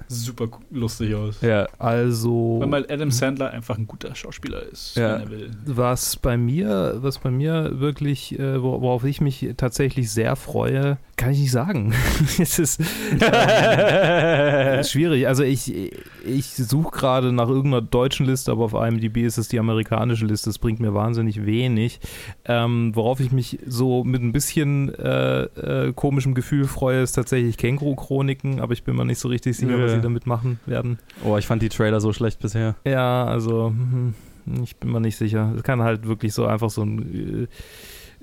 super 0.09 0.48
lustig 0.70 1.14
aus. 1.14 1.40
Ja, 1.40 1.66
also. 1.78 2.59
Weil 2.60 2.68
mal 2.68 2.86
Adam 2.89 3.10
Sandler 3.10 3.51
einfach 3.51 3.78
ein 3.78 3.86
guter 3.86 4.14
Schauspieler 4.14 4.62
ist, 4.62 4.97
ja. 4.97 5.14
wenn 5.14 5.20
er 5.20 5.30
will. 5.30 5.51
Was 5.66 6.16
bei 6.16 6.36
mir, 6.36 6.98
was 7.01 7.18
bei 7.18 7.30
mir 7.30 7.80
wirklich, 7.80 8.39
äh, 8.39 8.62
worauf 8.62 9.05
ich 9.05 9.20
mich 9.20 9.48
tatsächlich 9.56 10.10
sehr 10.10 10.36
freue, 10.36 10.98
kann 11.16 11.32
ich 11.32 11.40
nicht 11.40 11.51
sagen. 11.51 11.93
es 12.39 12.59
ist 12.59 12.80
äh, 13.20 14.85
schwierig. 14.85 15.26
Also 15.26 15.43
ich, 15.43 15.93
ich 16.24 16.55
suche 16.55 16.97
gerade 16.97 17.32
nach 17.32 17.48
irgendeiner 17.48 17.82
deutschen 17.82 18.24
Liste, 18.24 18.52
aber 18.52 18.64
auf 18.64 18.74
IMDb 18.74 19.18
ist 19.18 19.36
es 19.36 19.48
die 19.48 19.59
amerikanische 19.59 20.24
Liste. 20.24 20.51
Das 20.51 20.59
bringt 20.59 20.80
mir 20.80 20.94
wahnsinnig 20.94 21.44
wenig. 21.44 22.01
Ähm, 22.44 22.93
worauf 22.94 23.20
ich 23.20 23.32
mich 23.32 23.59
so 23.66 24.05
mit 24.05 24.22
ein 24.22 24.32
bisschen 24.32 24.94
äh, 24.94 25.43
äh, 25.43 25.93
komischem 25.93 26.35
Gefühl 26.35 26.66
freue, 26.66 27.02
ist 27.02 27.12
tatsächlich 27.12 27.56
Känguru-Chroniken, 27.56 28.60
aber 28.60 28.72
ich 28.72 28.85
bin 28.85 28.97
mir 28.97 29.05
nicht 29.05 29.18
so 29.18 29.28
richtig 29.28 29.56
sicher, 29.56 29.80
was 29.80 29.98
sie 29.99 30.03
damit 30.03 30.27
machen 30.27 30.59
werden. 30.66 30.99
Oh, 31.25 31.37
ich 31.37 31.47
fand 31.47 31.62
die 31.62 31.69
Trailer 31.69 32.01
so 32.01 32.12
schlecht 32.12 32.41
bisher. 32.41 32.75
Ja, 32.85 33.25
also 33.25 33.69
hm, 33.69 34.15
ich 34.62 34.77
bin 34.77 34.91
mir 34.91 35.01
nicht 35.01 35.16
sicher. 35.16 35.53
Es 35.57 35.62
kann 35.62 35.83
halt 35.83 36.07
wirklich 36.07 36.33
so 36.35 36.47
einfach 36.47 36.70
so 36.70 36.83
ein 36.83 37.49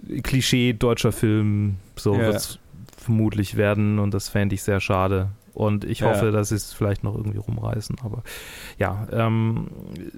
äh, 0.10 0.22
Klischee 0.22 0.74
deutscher 0.74 1.12
Film 1.12 1.76
so 1.96 2.16
ja. 2.16 2.38
vermutlich 2.98 3.56
werden 3.58 4.00
und 4.00 4.14
das 4.14 4.30
fände 4.30 4.56
ich 4.56 4.64
sehr 4.64 4.80
schade. 4.80 5.30
Und 5.54 5.86
ich 5.86 6.00
Ja. 6.00 6.10
hoffe, 6.10 6.32
dass 6.32 6.50
sie 6.50 6.56
es 6.56 6.74
vielleicht 6.74 7.06
noch 7.06 7.16
irgendwie 7.16 7.38
rumreißen. 7.38 7.96
Aber 8.04 8.24
ja, 8.78 9.08
ähm, 9.14 9.68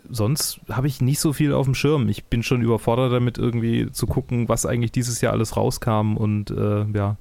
sonst 0.10 0.62
habe 0.68 0.88
ich 0.88 1.00
nicht 1.00 1.20
so 1.20 1.32
viel 1.32 1.54
auf 1.54 1.66
dem 1.68 1.76
Schirm. 1.76 2.10
Ich 2.10 2.26
bin 2.26 2.42
schon 2.42 2.62
überfordert 2.64 3.14
damit, 3.14 3.38
irgendwie 3.38 3.92
zu 3.92 4.08
gucken, 4.08 4.50
was 4.50 4.66
eigentlich 4.66 4.92
dieses 4.92 5.22
Jahr 5.22 5.34
alles 5.34 5.56
rauskam. 5.56 6.18
Und 6.18 6.50
äh, 6.50 6.86
ja, 6.92 7.18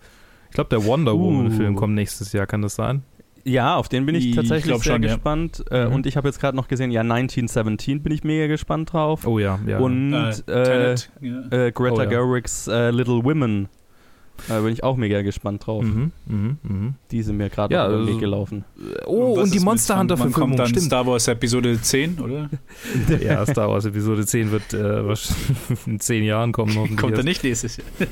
ich 0.48 0.54
glaube, 0.54 0.70
der 0.70 0.86
Wonder 0.86 1.14
Uh. 1.14 1.24
Woman-Film 1.24 1.76
kommt 1.76 1.94
nächstes 1.94 2.32
Jahr, 2.32 2.46
kann 2.46 2.62
das 2.62 2.74
sein? 2.76 3.02
Ja, 3.48 3.76
auf 3.76 3.88
den 3.88 4.06
bin 4.06 4.16
ich 4.16 4.30
Ich 4.30 4.34
tatsächlich 4.34 4.64
glaub 4.64 4.82
sehr 4.82 4.94
schon, 4.94 5.02
ja. 5.04 5.14
gespannt. 5.14 5.64
Äh, 5.70 5.86
Mhm. 5.86 5.92
Und 5.94 6.06
ich 6.06 6.16
habe 6.16 6.26
jetzt 6.26 6.40
gerade 6.40 6.56
noch 6.56 6.66
gesehen, 6.66 6.90
ja, 6.90 7.02
1917 7.02 8.02
bin 8.02 8.12
ich 8.12 8.24
mega 8.24 8.48
gespannt 8.48 8.92
drauf. 8.92 9.24
Oh 9.26 9.38
ja, 9.38 9.58
ja. 9.66 9.78
und 9.78 10.12
Äh, 10.12 10.30
äh, 10.30 10.34
Tenet, 10.64 11.10
ja. 11.20 11.66
äh, 11.66 11.70
Greta 11.72 11.94
Oh 11.94 12.00
ja. 12.00 12.04
Gerwigs 12.06 12.66
äh, 12.66 12.90
Little 12.90 13.22
Women. 13.24 13.68
Da 14.48 14.60
bin 14.60 14.72
ich 14.72 14.82
auch 14.84 14.96
mega 14.96 15.22
gespannt 15.22 15.66
drauf. 15.66 15.82
Mhm, 15.84 16.12
mhm, 16.26 16.58
mhm. 16.62 16.94
Die 17.10 17.22
sind 17.22 17.36
mir 17.36 17.48
gerade 17.50 17.74
Ja, 17.74 17.84
auf 17.86 17.90
den 17.92 18.00
also- 18.00 18.12
Weg 18.12 18.20
gelaufen. 18.20 18.64
Oh, 19.06 19.40
und 19.40 19.52
die 19.54 19.60
Monster 19.60 19.94
wann- 19.94 20.00
Hunter 20.00 20.18
wann 20.18 20.32
kommt 20.32 20.58
dann 20.58 20.66
stimmt. 20.68 20.84
Star 20.86 21.06
Wars 21.06 21.26
Episode 21.28 21.80
10, 21.80 22.18
oder? 22.20 22.50
Ja, 23.20 23.44
Star 23.46 23.68
Wars 23.68 23.84
Episode 23.84 24.24
10 24.26 24.50
wird 24.50 24.72
äh, 24.74 25.06
wahrscheinlich 25.06 25.46
in 25.86 26.00
zehn 26.00 26.24
Jahren 26.24 26.52
kommen. 26.52 26.96
Kommt 26.96 27.16
er 27.16 27.24
nicht 27.24 27.42
nächstes 27.42 27.78
Jahr. 27.78 27.86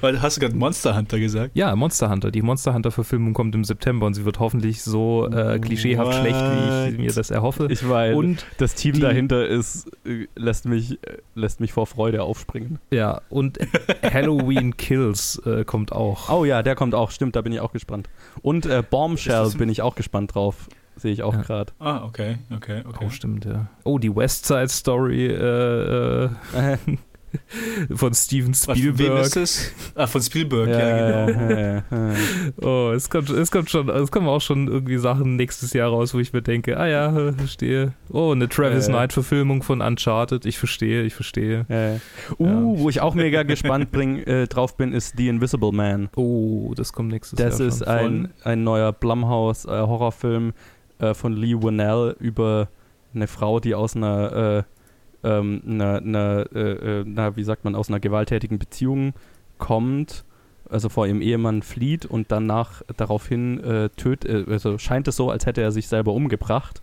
Weil 0.00 0.22
hast 0.22 0.38
du 0.38 0.40
gerade 0.40 0.56
Monster 0.56 0.96
Hunter 0.96 1.18
gesagt? 1.18 1.50
Ja, 1.54 1.76
Monster 1.76 2.08
Hunter. 2.08 2.30
Die 2.30 2.40
Monster 2.40 2.72
Hunter 2.72 2.90
Verfilmung 2.90 3.34
kommt 3.34 3.54
im 3.54 3.62
September 3.64 4.06
und 4.06 4.14
sie 4.14 4.24
wird 4.24 4.38
hoffentlich 4.40 4.82
so 4.82 5.28
äh, 5.30 5.58
klischeehaft 5.58 6.06
What? 6.08 6.14
schlecht, 6.14 6.40
wie 6.40 6.92
ich 6.94 6.98
mir 6.98 7.12
das 7.12 7.30
erhoffe. 7.30 7.68
Ich 7.70 7.86
weiß. 7.86 8.16
und 8.16 8.46
das 8.56 8.74
Team 8.74 8.94
die- 8.94 9.00
dahinter 9.00 9.46
ist, 9.46 9.90
äh, 10.06 10.26
lässt 10.34 10.64
mich, 10.64 10.92
äh, 11.02 11.18
lässt 11.34 11.60
mich 11.60 11.72
vor 11.74 11.86
Freude 11.86 12.22
aufspringen. 12.22 12.78
ja, 12.90 13.20
und 13.28 13.58
Halloween 14.02 14.69
Kills 14.76 15.40
äh, 15.46 15.64
kommt 15.64 15.92
auch. 15.92 16.28
Oh 16.30 16.44
ja, 16.44 16.62
der 16.62 16.74
kommt 16.74 16.94
auch, 16.94 17.10
stimmt, 17.10 17.36
da 17.36 17.42
bin 17.42 17.52
ich 17.52 17.60
auch 17.60 17.72
gespannt. 17.72 18.08
Und 18.42 18.66
äh, 18.66 18.82
Bombshell 18.88 19.50
bin 19.52 19.68
ich 19.68 19.82
auch 19.82 19.94
gespannt 19.94 20.34
drauf. 20.34 20.68
Sehe 20.96 21.12
ich 21.12 21.22
auch 21.22 21.34
Ja. 21.34 21.42
gerade. 21.42 21.72
Ah, 21.78 22.04
okay, 22.04 22.38
okay, 22.54 22.82
okay. 22.86 23.04
Oh, 23.06 23.10
stimmt, 23.10 23.44
ja. 23.46 23.68
Oh, 23.84 23.98
die 23.98 24.14
West 24.14 24.46
Side 24.46 24.68
Story 24.68 25.26
äh, 25.28 26.24
äh, 26.24 26.28
von 27.94 28.14
Steven 28.14 28.50
Was, 28.52 28.64
von 28.64 28.74
wem 28.76 28.94
Spielberg. 28.94 29.22
ist 29.26 29.36
das? 29.36 29.70
Ah, 29.94 30.06
von 30.06 30.20
Spielberg, 30.22 30.68
ja, 30.68 31.24
genau. 31.26 31.40
ja, 31.40 31.50
ja, 31.50 31.74
ja. 31.74 32.14
Oh, 32.62 32.92
es 32.94 33.08
kommt, 33.10 33.30
es 33.30 33.50
kommt 33.50 33.70
schon, 33.70 33.88
es 33.88 34.10
kommen 34.10 34.28
auch 34.28 34.40
schon 34.40 34.68
irgendwie 34.68 34.98
Sachen 34.98 35.36
nächstes 35.36 35.72
Jahr 35.72 35.90
raus, 35.90 36.12
wo 36.14 36.18
ich 36.18 36.32
mir 36.32 36.42
denke, 36.42 36.76
ah 36.78 36.86
ja, 36.86 37.16
äh, 37.28 37.32
verstehe. 37.36 37.92
Oh, 38.10 38.32
eine 38.32 38.48
Travis 38.48 38.88
Äh. 38.88 38.90
Knight 38.92 39.12
Verfilmung 39.12 39.62
von 39.62 39.80
Uncharted, 39.80 40.44
ich 40.46 40.58
verstehe, 40.58 41.02
ich 41.02 41.14
verstehe. 41.14 41.66
Ja, 41.68 41.92
ja. 41.94 41.96
Uh, 42.38 42.78
wo 42.78 42.88
ich 42.88 43.00
auch 43.00 43.14
mega 43.14 43.42
gespannt 43.42 43.90
bring, 43.92 44.18
äh, 44.24 44.46
drauf 44.46 44.76
bin, 44.76 44.92
ist 44.92 45.16
The 45.16 45.28
Invisible 45.28 45.72
Man. 45.72 46.08
Oh, 46.16 46.72
das 46.76 46.92
kommt 46.92 47.10
nächstes 47.10 47.36
Das 47.38 47.58
Jahr. 47.58 47.68
ist 47.68 47.78
schon. 47.78 47.88
ein, 47.88 48.28
ein 48.44 48.64
neuer 48.64 48.92
Blumhouse-Horrorfilm 48.92 50.52
äh, 50.98 51.14
von 51.14 51.32
Lee 51.34 51.54
Winnell 51.54 52.16
über 52.18 52.68
eine 53.14 53.26
Frau, 53.26 53.60
die 53.60 53.74
aus 53.74 53.96
einer, 53.96 54.32
äh, 54.58 54.62
ähm, 55.24 55.62
einer, 55.66 55.96
einer 55.98 56.46
äh, 56.54 57.00
äh, 57.00 57.04
na, 57.06 57.36
wie 57.36 57.44
sagt 57.44 57.64
man, 57.64 57.74
aus 57.74 57.88
einer 57.88 58.00
gewalttätigen 58.00 58.58
Beziehung 58.58 59.14
kommt, 59.58 60.24
also 60.68 60.88
vor 60.88 61.06
ihrem 61.06 61.20
Ehemann 61.20 61.62
flieht 61.62 62.06
und 62.06 62.30
danach 62.30 62.82
daraufhin 62.96 63.62
äh, 63.62 63.88
tötet, 63.90 64.48
äh, 64.48 64.52
also 64.52 64.78
scheint 64.78 65.08
es 65.08 65.16
so, 65.16 65.30
als 65.30 65.46
hätte 65.46 65.62
er 65.62 65.72
sich 65.72 65.88
selber 65.88 66.12
umgebracht. 66.12 66.82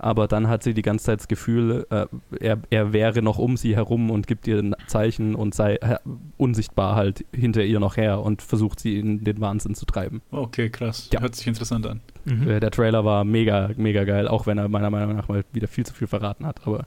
Aber 0.00 0.28
dann 0.28 0.48
hat 0.48 0.62
sie 0.62 0.74
die 0.74 0.82
ganze 0.82 1.06
Zeit 1.06 1.20
das 1.20 1.28
Gefühl, 1.28 1.84
äh, 1.90 2.06
er, 2.38 2.58
er 2.70 2.92
wäre 2.92 3.20
noch 3.20 3.38
um 3.38 3.56
sie 3.56 3.74
herum 3.74 4.10
und 4.10 4.28
gibt 4.28 4.46
ihr 4.46 4.58
ein 4.58 4.76
Zeichen 4.86 5.34
und 5.34 5.54
sei 5.54 5.74
äh, 5.76 5.98
unsichtbar 6.36 6.94
halt 6.94 7.24
hinter 7.32 7.64
ihr 7.64 7.80
noch 7.80 7.96
her 7.96 8.20
und 8.22 8.40
versucht 8.40 8.78
sie 8.78 8.98
in 8.98 9.24
den 9.24 9.40
Wahnsinn 9.40 9.74
zu 9.74 9.86
treiben. 9.86 10.22
Okay, 10.30 10.70
krass. 10.70 11.10
Ja. 11.12 11.20
Hört 11.20 11.34
sich 11.34 11.48
interessant 11.48 11.86
an. 11.86 12.00
Mhm. 12.24 12.48
Äh, 12.48 12.60
der 12.60 12.70
Trailer 12.70 13.04
war 13.04 13.24
mega, 13.24 13.70
mega 13.76 14.04
geil, 14.04 14.28
auch 14.28 14.46
wenn 14.46 14.58
er 14.58 14.68
meiner 14.68 14.90
Meinung 14.90 15.16
nach 15.16 15.28
mal 15.28 15.44
wieder 15.52 15.66
viel 15.66 15.84
zu 15.84 15.94
viel 15.94 16.06
verraten 16.06 16.46
hat. 16.46 16.64
Aber 16.64 16.86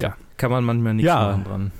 Ja, 0.00 0.16
kann 0.36 0.50
man 0.50 0.64
manchmal 0.64 0.94
nichts 0.94 1.06
Ja. 1.08 1.30
machen 1.30 1.44
dran. 1.44 1.72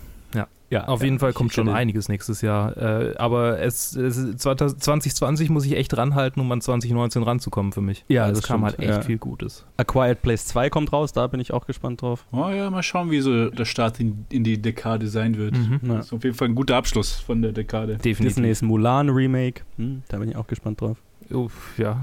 ja, 0.70 0.84
Auf 0.86 1.00
ja, 1.00 1.04
jeden 1.04 1.18
Fall 1.18 1.34
kommt 1.34 1.52
schon 1.52 1.68
einiges 1.68 2.08
nächstes 2.08 2.40
Jahr. 2.40 2.74
Äh, 2.78 3.14
aber 3.18 3.60
es, 3.60 3.94
es 3.94 4.36
2020 4.38 5.50
muss 5.50 5.66
ich 5.66 5.76
echt 5.76 5.94
ranhalten, 5.98 6.40
um 6.40 6.50
an 6.50 6.62
2019 6.62 7.22
ranzukommen 7.22 7.72
für 7.72 7.82
mich. 7.82 8.06
Ja, 8.08 8.26
es 8.30 8.38
das 8.38 8.46
kam 8.46 8.60
stimmt, 8.60 8.78
halt 8.78 8.78
echt 8.78 8.98
ja. 9.00 9.02
viel 9.02 9.18
Gutes. 9.18 9.66
A 9.76 9.84
Quiet 9.84 10.22
Place 10.22 10.46
2 10.46 10.70
kommt 10.70 10.90
raus, 10.94 11.12
da 11.12 11.26
bin 11.26 11.40
ich 11.40 11.52
auch 11.52 11.66
gespannt 11.66 12.00
drauf. 12.00 12.24
Oh 12.32 12.48
ja, 12.48 12.70
mal 12.70 12.82
schauen, 12.82 13.10
wie 13.10 13.20
so 13.20 13.50
der 13.50 13.66
Start 13.66 14.00
in, 14.00 14.24
in 14.30 14.44
die 14.44 14.62
Dekade 14.62 15.08
sein 15.08 15.36
wird. 15.36 15.58
Mhm. 15.58 15.80
Ja. 15.82 15.96
Das 15.96 16.06
ist 16.06 16.12
auf 16.14 16.24
jeden 16.24 16.36
Fall 16.36 16.48
ein 16.48 16.54
guter 16.54 16.76
Abschluss 16.76 17.12
von 17.20 17.42
der 17.42 17.52
Dekade. 17.52 17.96
Definitiv. 17.98 18.36
Disneys 18.36 18.62
Mulan 18.62 19.10
Remake, 19.10 19.64
hm, 19.76 20.04
da 20.08 20.16
bin 20.16 20.30
ich 20.30 20.36
auch 20.36 20.46
gespannt 20.46 20.80
drauf. 20.80 20.96
Uff, 21.30 21.74
ja. 21.76 22.00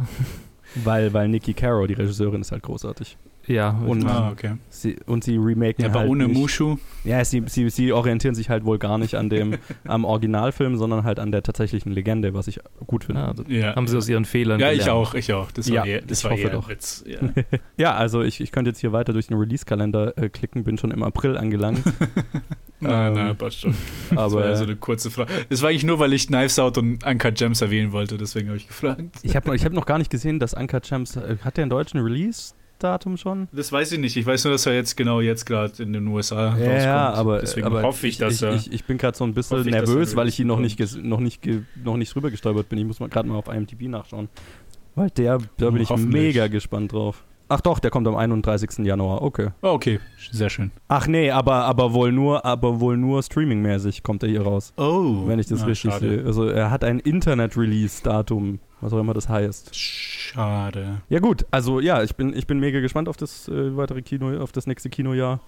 Weil, 0.76 1.12
weil 1.14 1.28
Nikki 1.28 1.56
Caro, 1.56 1.88
die 1.88 1.96
Regisseurin, 1.96 2.41
ist 2.41 2.52
halt 2.52 2.62
großartig. 2.62 3.18
Ja, 3.50 3.72
Und- 3.72 4.06
Ah, 4.06 4.30
okay. 4.32 4.54
Sie, 4.70 4.96
und 5.08 5.24
sie 5.24 5.36
remaken 5.38 5.84
Aber 5.86 6.02
halt 6.02 6.10
ohne 6.10 6.28
nicht, 6.28 6.38
Mushu. 6.38 6.78
Ja, 7.04 7.26
sie, 7.26 7.44
sie, 7.48 7.70
sie 7.72 7.92
orientieren 7.92 8.36
sich 8.36 8.50
halt 8.50 8.64
wohl 8.64 8.78
gar 8.78 8.98
nicht 9.00 9.16
an 9.16 9.30
dem 9.30 9.56
am 9.88 10.06
Originalfilm, 10.06 10.78
sondern 10.78 11.04
halt 11.04 11.20
an 11.20 11.32
der 11.32 11.42
tatsächlichen 11.42 11.92
Legende, 11.92 12.34
was 12.36 12.48
ich 12.48 12.60
gut 12.86 13.06
finde. 13.06 13.22
ja, 13.22 13.34
das 13.34 13.46
Ja. 13.50 13.76
haben 13.76 13.88
sie 13.88 13.98
aus 13.98 14.08
ihren 14.08 14.26
Fehlern 14.26 14.60
ja, 14.60 14.68
gelernt. 14.70 14.84
ich 14.84 14.90
auch, 14.92 15.14
ich 15.16 15.34
auch. 15.34 15.52
Das 15.52 15.68
Ja, 15.68 15.82
war 15.82 15.86
eher, 15.88 16.02
das 16.02 16.20
ich 16.20 16.24
war 16.26 16.32
hoffe 16.32 16.42
eher 16.44 16.50
doch. 16.52 16.70
Witz. 16.70 17.04
Ja. 17.08 17.20
Ja, 17.78 17.96
also 17.96 18.22
ich, 18.22 18.40
ich 18.40 18.52
könnte 18.52 18.70
jetzt 18.70 18.80
hier 18.80 18.92
weiter 18.92 19.14
durch 19.14 19.28
den 19.28 19.38
Release-Kalender 19.38 20.16
äh, 20.18 20.30
klicken, 20.30 20.64
bin 20.64 20.78
schon 20.78 20.92
im 20.92 21.02
April 21.02 21.36
angelangt. 21.38 21.82
nein, 22.80 23.08
Ähm, 23.08 23.14
nein, 23.14 23.36
passt 23.38 23.62
schon. 23.62 23.74
Das 24.10 24.18
war 24.18 24.24
aber 24.26 24.46
ja 24.50 24.56
so 24.56 24.64
eine 24.66 24.76
kurze 24.76 25.10
Frage. 25.10 25.32
Das 25.50 25.62
war 25.62 25.70
eigentlich 25.70 25.84
nur, 25.86 25.98
weil 26.00 26.14
ich 26.14 26.28
Knives 26.28 26.60
Out 26.60 26.78
und 26.78 27.04
Uncut 27.06 27.36
Gems 27.36 27.62
erwähnen 27.62 27.92
wollte, 27.94 28.18
deswegen 28.18 28.48
habe 28.50 28.58
ich 28.58 28.68
gefragt. 28.68 29.02
ich 29.24 29.36
habe 29.36 29.48
noch, 29.48 29.56
ich 29.56 29.66
hab 29.66 29.74
noch 29.74 29.86
gar 29.86 29.98
nicht 29.98 30.12
gesehen, 30.12 30.40
dass 30.40 30.54
Uncut 30.54 30.84
Gems, 30.88 31.16
äh, 31.16 31.38
hat 31.44 31.58
der 31.58 31.64
einen 31.64 31.70
deutschen 31.72 32.00
Release-Datum 32.80 33.18
schon? 33.18 33.47
Das 33.51 33.72
weiß 33.72 33.91
ich 33.93 33.99
nicht. 33.99 34.15
Ich 34.18 34.26
weiß 34.26 34.45
nur, 34.45 34.53
dass 34.53 34.65
er 34.65 34.73
jetzt 34.73 34.95
genau 34.95 35.22
jetzt 35.22 35.45
gerade 35.45 35.84
in 35.84 35.93
den 35.93 36.07
USA 36.07 36.35
Ja, 36.35 36.49
rauskommt. 36.49 36.84
ja, 36.84 37.14
aber, 37.14 37.39
deswegen 37.39 37.68
aber 37.68 37.84
hoffe 37.84 38.07
ich, 38.07 38.18
dass 38.18 38.35
ich, 38.35 38.41
er. 38.41 38.56
ich, 38.56 38.72
ich 38.72 38.84
bin 38.85 38.97
gerade 38.97 39.18
so 39.18 39.23
ein 39.23 39.34
bisschen 39.34 39.60
hoffe 39.60 39.69
ich, 39.69 39.76
nervös, 39.76 40.15
weil 40.15 40.27
ich 40.27 40.39
ihn 40.39 40.47
noch 40.47 40.60
nicht, 40.60 40.80
noch 41.03 41.19
nicht, 41.19 41.47
noch 41.84 41.97
nicht 41.97 42.14
drüber 42.14 42.31
gestolpert 42.31 42.69
bin. 42.69 42.80
Ich 42.80 42.85
muss 42.85 42.99
mal 42.99 43.10
gerade 43.10 43.27
mal 43.27 43.38
auf 43.38 43.47
IMDb 43.47 43.88
nachschauen. 43.88 44.30
Weil 44.95 45.10
der, 45.11 45.39
da 45.57 45.69
bin 45.69 45.81
ich 45.81 45.95
mega 45.95 46.47
gespannt 46.47 46.93
drauf. 46.93 47.23
Ach 47.51 47.61
doch, 47.61 47.80
der 47.80 47.89
kommt 47.89 48.07
am 48.07 48.15
31. 48.15 48.85
Januar, 48.85 49.23
okay. 49.23 49.49
oh, 49.64 49.69
okay, 49.69 49.99
sehr 50.31 50.51
schön. 50.51 50.69
Ach 50.88 51.07
nee, 51.07 51.31
aber, 51.31 51.65
aber 51.65 51.93
wohl 51.93 52.11
nur, 52.11 52.45
aber 52.45 52.80
wohl 52.80 52.95
nur 52.95 53.23
streamingmäßig 53.23 54.03
kommt 54.03 54.22
er 54.22 54.30
hier 54.30 54.43
raus. 54.43 54.72
Oh, 54.77 55.23
Wenn 55.26 55.39
ich 55.39 55.47
das 55.47 55.64
ah, 55.64 55.65
richtig 55.65 55.93
schade. 55.93 56.10
sehe. 56.10 56.26
Also 56.26 56.45
er 56.47 56.69
hat 56.69 56.84
ein 56.84 56.99
Internet-Release-Datum, 56.99 58.60
was 58.81 58.93
auch 58.93 58.99
immer 58.99 59.14
das 59.14 59.30
heißt. 59.30 59.76
Schade. 59.76 61.01
Ja 61.10 61.19
gut, 61.19 61.45
also 61.51 61.80
ja, 61.80 62.03
ich 62.03 62.15
bin, 62.15 62.35
ich 62.35 62.47
bin 62.47 62.60
mega 62.60 62.80
gespannt 62.80 63.10
auf 63.10 63.18
das 63.18 63.47
äh, 63.47 63.76
weitere 63.77 64.01
Kino, 64.01 64.38
auf 64.41 64.51
das 64.51 64.68
nächste 64.68 64.89
Kinojahr. 64.89 65.39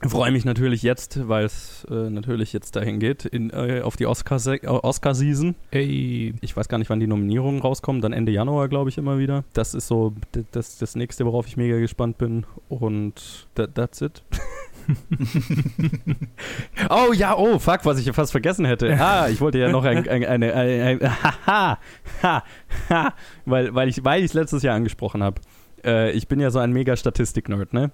Freue 0.00 0.30
mich 0.30 0.44
natürlich 0.44 0.82
jetzt, 0.84 1.26
weil 1.28 1.44
es 1.44 1.84
äh, 1.90 2.08
natürlich 2.08 2.52
jetzt 2.52 2.76
dahin 2.76 3.00
geht, 3.00 3.24
in, 3.24 3.50
äh, 3.50 3.80
auf 3.82 3.96
die 3.96 4.06
Oscar-Se- 4.06 4.60
Oscar-Season. 4.64 5.56
Ey, 5.72 6.34
Ich 6.40 6.56
weiß 6.56 6.68
gar 6.68 6.78
nicht, 6.78 6.88
wann 6.88 7.00
die 7.00 7.08
Nominierungen 7.08 7.60
rauskommen, 7.60 8.00
dann 8.00 8.12
Ende 8.12 8.30
Januar, 8.30 8.68
glaube 8.68 8.90
ich, 8.90 8.98
immer 8.98 9.18
wieder. 9.18 9.42
Das 9.54 9.74
ist 9.74 9.88
so 9.88 10.12
das, 10.52 10.78
das 10.78 10.94
nächste, 10.94 11.26
worauf 11.26 11.48
ich 11.48 11.56
mega 11.56 11.80
gespannt 11.80 12.16
bin. 12.16 12.46
Und 12.68 13.48
that, 13.56 13.74
that's 13.74 14.00
it. 14.00 14.22
oh 16.90 17.12
ja, 17.12 17.36
oh 17.36 17.58
fuck, 17.58 17.84
was 17.84 17.98
ich 17.98 18.10
fast 18.12 18.32
vergessen 18.32 18.64
hätte. 18.64 18.98
Ah, 19.00 19.28
ich 19.28 19.40
wollte 19.40 19.58
ja 19.58 19.70
noch 19.70 19.84
ein, 19.84 20.08
ein, 20.08 20.24
eine, 20.24 20.54
eine, 20.54 20.84
ein, 20.84 21.00
haha, 21.22 21.78
ha, 22.22 22.42
ha, 22.90 23.14
weil, 23.44 23.74
weil 23.74 23.88
ich 23.88 24.04
weil 24.04 24.22
ich 24.24 24.32
letztes 24.34 24.62
Jahr 24.62 24.74
angesprochen 24.76 25.22
habe. 25.22 25.40
Äh, 25.84 26.12
ich 26.12 26.28
bin 26.28 26.40
ja 26.40 26.50
so 26.50 26.58
ein 26.58 26.72
mega 26.72 26.96
Statistik-Nerd, 26.96 27.72
ne? 27.72 27.90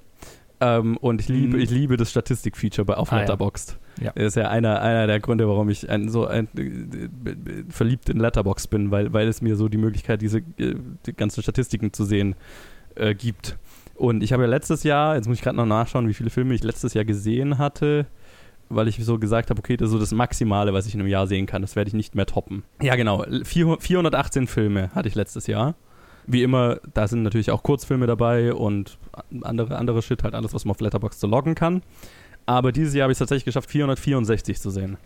Ähm, 0.61 0.97
und 0.99 1.21
ich 1.21 1.29
liebe, 1.29 1.57
Mhm. 1.57 1.63
ich 1.63 1.71
liebe 1.71 1.97
das 1.97 2.11
Statistik-Feature 2.11 2.85
bei 2.85 2.95
auf 2.95 3.13
Ah, 3.13 3.17
ja. 3.17 3.21
Letterboxd. 3.23 3.79
Ja. 4.01 4.13
Das 4.15 4.25
ist 4.27 4.37
ja 4.37 4.49
einer, 4.49 4.81
einer 4.81 5.07
der 5.07 5.21
Gründe, 5.21 5.49
warum 5.49 5.69
ich 5.69 5.89
ein, 5.91 6.09
so 6.09 6.27
ein, 6.27 6.49
äh, 6.57 7.65
verliebt 7.69 8.09
in 8.09 8.19
Letterboxd 8.19 8.71
bin, 8.71 8.91
weil, 8.91 9.13
weil 9.13 9.29
es 9.29 9.43
mir 9.43 9.57
so 9.57 9.69
die 9.69 9.79
Möglichkeit, 9.79 10.23
diese 10.23 10.39
äh, 10.59 10.75
die 11.07 11.13
ganzen 11.13 11.43
Statistiken 11.43 11.93
zu 11.93 12.05
sehen, 12.05 12.35
äh, 12.95 13.15
gibt. 13.15 13.59
Und 13.95 14.23
ich 14.23 14.33
habe 14.33 14.43
ja 14.43 14.49
letztes 14.49 14.83
Jahr, 14.83 15.17
jetzt 15.17 15.29
muss 15.29 15.37
ich 15.37 15.43
gerade 15.43 15.57
noch 15.57 15.67
nachschauen, 15.67 16.09
wie 16.09 16.15
viele 16.15 16.31
Filme 16.31 16.55
ich 16.55 16.63
letztes 16.63 16.95
Jahr 16.95 17.05
gesehen 17.05 17.59
hatte, 17.59 18.07
weil 18.69 18.89
ich 18.89 19.03
so 19.05 19.19
gesagt 19.19 19.51
habe, 19.51 19.59
okay, 19.59 19.77
das 19.77 19.87
ist 19.87 19.93
so 19.93 19.99
das 19.99 20.13
Maximale, 20.13 20.73
was 20.73 20.87
ich 20.87 20.95
in 20.95 21.01
einem 21.01 21.09
Jahr 21.09 21.27
sehen 21.27 21.47
kann. 21.47 21.63
Das 21.63 21.77
werde 21.77 21.89
ich 21.89 21.95
nicht 21.95 22.15
mehr 22.15 22.27
toppen. 22.27 22.65
Ja, 22.83 22.97
genau. 22.97 23.25
400 23.45 23.83
418 23.83 24.47
Filme 24.47 24.91
hatte 24.95 25.09
ich 25.09 25.15
letztes 25.15 25.47
Jahr. 25.47 25.75
Wie 26.27 26.43
immer, 26.43 26.81
da 26.95 27.07
sind 27.07 27.23
natürlich 27.23 27.51
auch 27.51 27.63
Kurzfilme 27.63 28.07
dabei 28.07 28.55
und 28.55 28.99
andere, 29.43 29.77
andere 29.77 30.01
Shit, 30.03 30.25
halt 30.25 30.35
alles, 30.35 30.55
was 30.55 30.65
man 30.65 30.71
auf 30.71 30.81
Letterboxd 30.81 31.21
so 31.21 31.27
loggen 31.27 31.55
kann. 31.55 31.83
Aber 32.47 32.73
dieses 32.73 32.95
Jahr 32.95 33.05
habe 33.05 33.13
ich 33.13 33.17
es 33.17 33.21
tatsächlich 33.21 33.45
geschafft, 33.45 33.71
464 33.71 34.61
zu 34.61 34.71
sehen. 34.71 34.97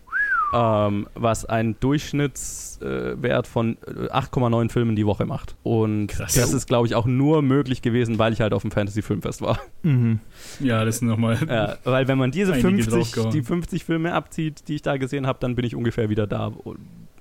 Ähm, 0.51 1.07
was 1.13 1.45
einen 1.45 1.79
Durchschnittswert 1.79 2.69
äh, 2.81 3.21
Wert 3.21 3.47
von 3.47 3.77
äh, 3.85 4.09
8,9 4.09 4.71
Filmen 4.71 4.95
die 4.95 5.05
Woche 5.05 5.25
macht. 5.25 5.55
Und 5.63 6.07
Krass. 6.07 6.33
das 6.33 6.53
ist, 6.53 6.67
glaube 6.67 6.87
ich, 6.87 6.95
auch 6.95 7.05
nur 7.05 7.41
möglich 7.41 7.81
gewesen, 7.81 8.17
weil 8.17 8.33
ich 8.33 8.41
halt 8.41 8.53
auf 8.53 8.63
dem 8.63 8.71
Fantasy-Filmfest 8.71 9.41
war. 9.41 9.59
mhm. 9.83 10.19
Ja, 10.59 10.83
das 10.85 10.99
sind 10.99 11.07
nochmal. 11.07 11.37
Ja, 11.47 11.77
weil 11.83 12.07
wenn 12.07 12.17
man 12.17 12.31
diese 12.31 12.53
Einige 12.53 12.83
50, 12.83 12.93
draufgehauen. 12.93 13.31
die 13.31 13.43
50 13.43 13.83
Filme 13.83 14.13
abzieht, 14.13 14.67
die 14.67 14.75
ich 14.75 14.81
da 14.81 14.97
gesehen 14.97 15.27
habe, 15.27 15.39
dann 15.39 15.55
bin 15.55 15.65
ich 15.65 15.75
ungefähr 15.75 16.09
wieder 16.09 16.25
da, 16.25 16.51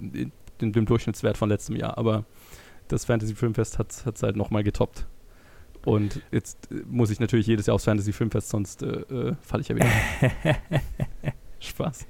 in 0.01 0.33
dem 0.61 0.87
Durchschnittswert 0.87 1.37
von 1.37 1.49
letztem 1.49 1.77
Jahr. 1.77 1.99
Aber 1.99 2.25
das 2.89 3.05
Fantasy 3.05 3.35
Filmfest 3.35 3.79
hat 3.79 3.93
es 3.93 4.23
halt 4.23 4.37
nochmal 4.37 4.63
getoppt. 4.63 5.07
Und 5.85 6.21
jetzt 6.31 6.71
äh, 6.71 6.83
muss 6.89 7.11
ich 7.11 7.21
natürlich 7.21 7.47
jedes 7.47 7.67
Jahr 7.67 7.75
aufs 7.75 7.85
Fantasy 7.85 8.13
Filmfest, 8.13 8.49
sonst 8.51 8.83
äh, 8.83 8.87
äh, 8.87 9.35
falle 9.43 9.63
ich 9.63 9.69
ja 9.69 9.77
wieder. 9.77 9.87
Spaß. 11.61 12.07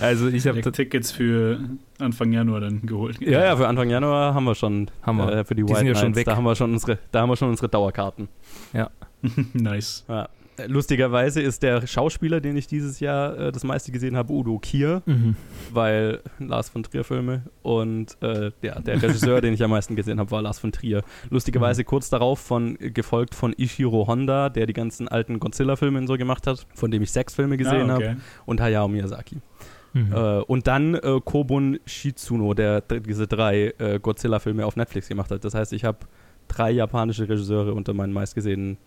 Also 0.00 0.28
ich 0.28 0.46
habe 0.46 0.60
Tickets 0.60 1.12
für 1.12 1.60
Anfang 1.98 2.32
Januar 2.32 2.60
dann 2.60 2.82
geholt. 2.82 3.20
Ja, 3.20 3.44
ja, 3.44 3.56
für 3.56 3.68
Anfang 3.68 3.88
Januar 3.88 4.34
haben 4.34 4.44
wir 4.44 4.54
schon 4.54 4.90
Haben 5.02 5.18
wir. 5.18 5.32
Äh, 5.32 5.44
für 5.44 5.54
die, 5.54 5.62
Die 5.62 5.68
White 5.68 5.78
sind 5.78 5.86
ja 5.88 5.94
schon 5.94 6.16
weg. 6.16 6.26
Da 6.26 6.36
haben 6.36 6.44
wir 6.44 6.54
schon 6.56 6.72
unsere, 6.72 6.98
da 7.12 7.20
haben 7.20 7.28
wir 7.28 7.36
schon 7.36 7.48
unsere 7.48 7.68
Dauerkarten. 7.68 8.28
nice. 9.52 10.04
Ja. 10.08 10.28
Lustigerweise 10.68 11.40
ist 11.40 11.62
der 11.62 11.86
Schauspieler, 11.86 12.40
den 12.40 12.56
ich 12.56 12.66
dieses 12.66 13.00
Jahr 13.00 13.38
äh, 13.38 13.52
das 13.52 13.64
meiste 13.64 13.92
gesehen 13.92 14.16
habe, 14.16 14.32
Udo 14.32 14.58
Kier, 14.58 15.02
Mhm. 15.06 15.36
weil 15.72 16.20
Lars 16.38 16.68
von 16.68 16.82
Trier 16.82 17.04
Filme 17.04 17.42
und 17.62 18.16
äh, 18.22 18.50
ja, 18.62 18.80
der 18.80 19.02
Regisseur, 19.02 19.40
den 19.42 19.54
ich 19.54 19.62
am 19.62 19.70
meisten 19.70 19.96
gesehen 19.96 20.18
habe, 20.18 20.30
war 20.30 20.42
Lars 20.42 20.58
von 20.58 20.72
Trier. 20.72 21.02
Lustigerweise 21.30 21.84
kurz 21.84 22.10
darauf 22.10 22.38
von 22.38 22.76
gefolgt 22.78 23.34
von 23.34 23.52
Ishiro 23.56 24.06
Honda, 24.06 24.48
der 24.48 24.66
die 24.66 24.72
ganzen 24.72 25.08
alten 25.08 25.38
Godzilla-Filme 25.38 26.06
so 26.06 26.16
gemacht 26.16 26.46
hat, 26.46 26.66
von 26.74 26.90
dem 26.90 27.02
ich 27.02 27.10
sechs 27.10 27.34
Filme 27.34 27.56
gesehen 27.56 27.90
ah, 27.90 27.94
habe, 27.94 28.04
okay. 28.04 28.16
und 28.46 28.60
Hayao 28.60 28.88
Miyazaki. 28.88 29.38
Mhm. 29.92 30.12
Äh, 30.12 30.40
und 30.42 30.66
dann 30.66 30.94
äh, 30.94 31.20
Kobun 31.24 31.80
Shizuno, 31.84 32.54
der 32.54 32.80
diese 32.80 33.26
drei 33.26 33.74
äh, 33.78 33.98
Godzilla-Filme 34.00 34.64
auf 34.64 34.76
Netflix 34.76 35.08
gemacht 35.08 35.30
hat. 35.30 35.44
Das 35.44 35.54
heißt, 35.54 35.72
ich 35.72 35.84
habe 35.84 35.98
drei 36.48 36.70
japanische 36.70 37.28
Regisseure 37.28 37.74
unter 37.74 37.94
meinen 37.94 38.12
meistgesehenen 38.12 38.78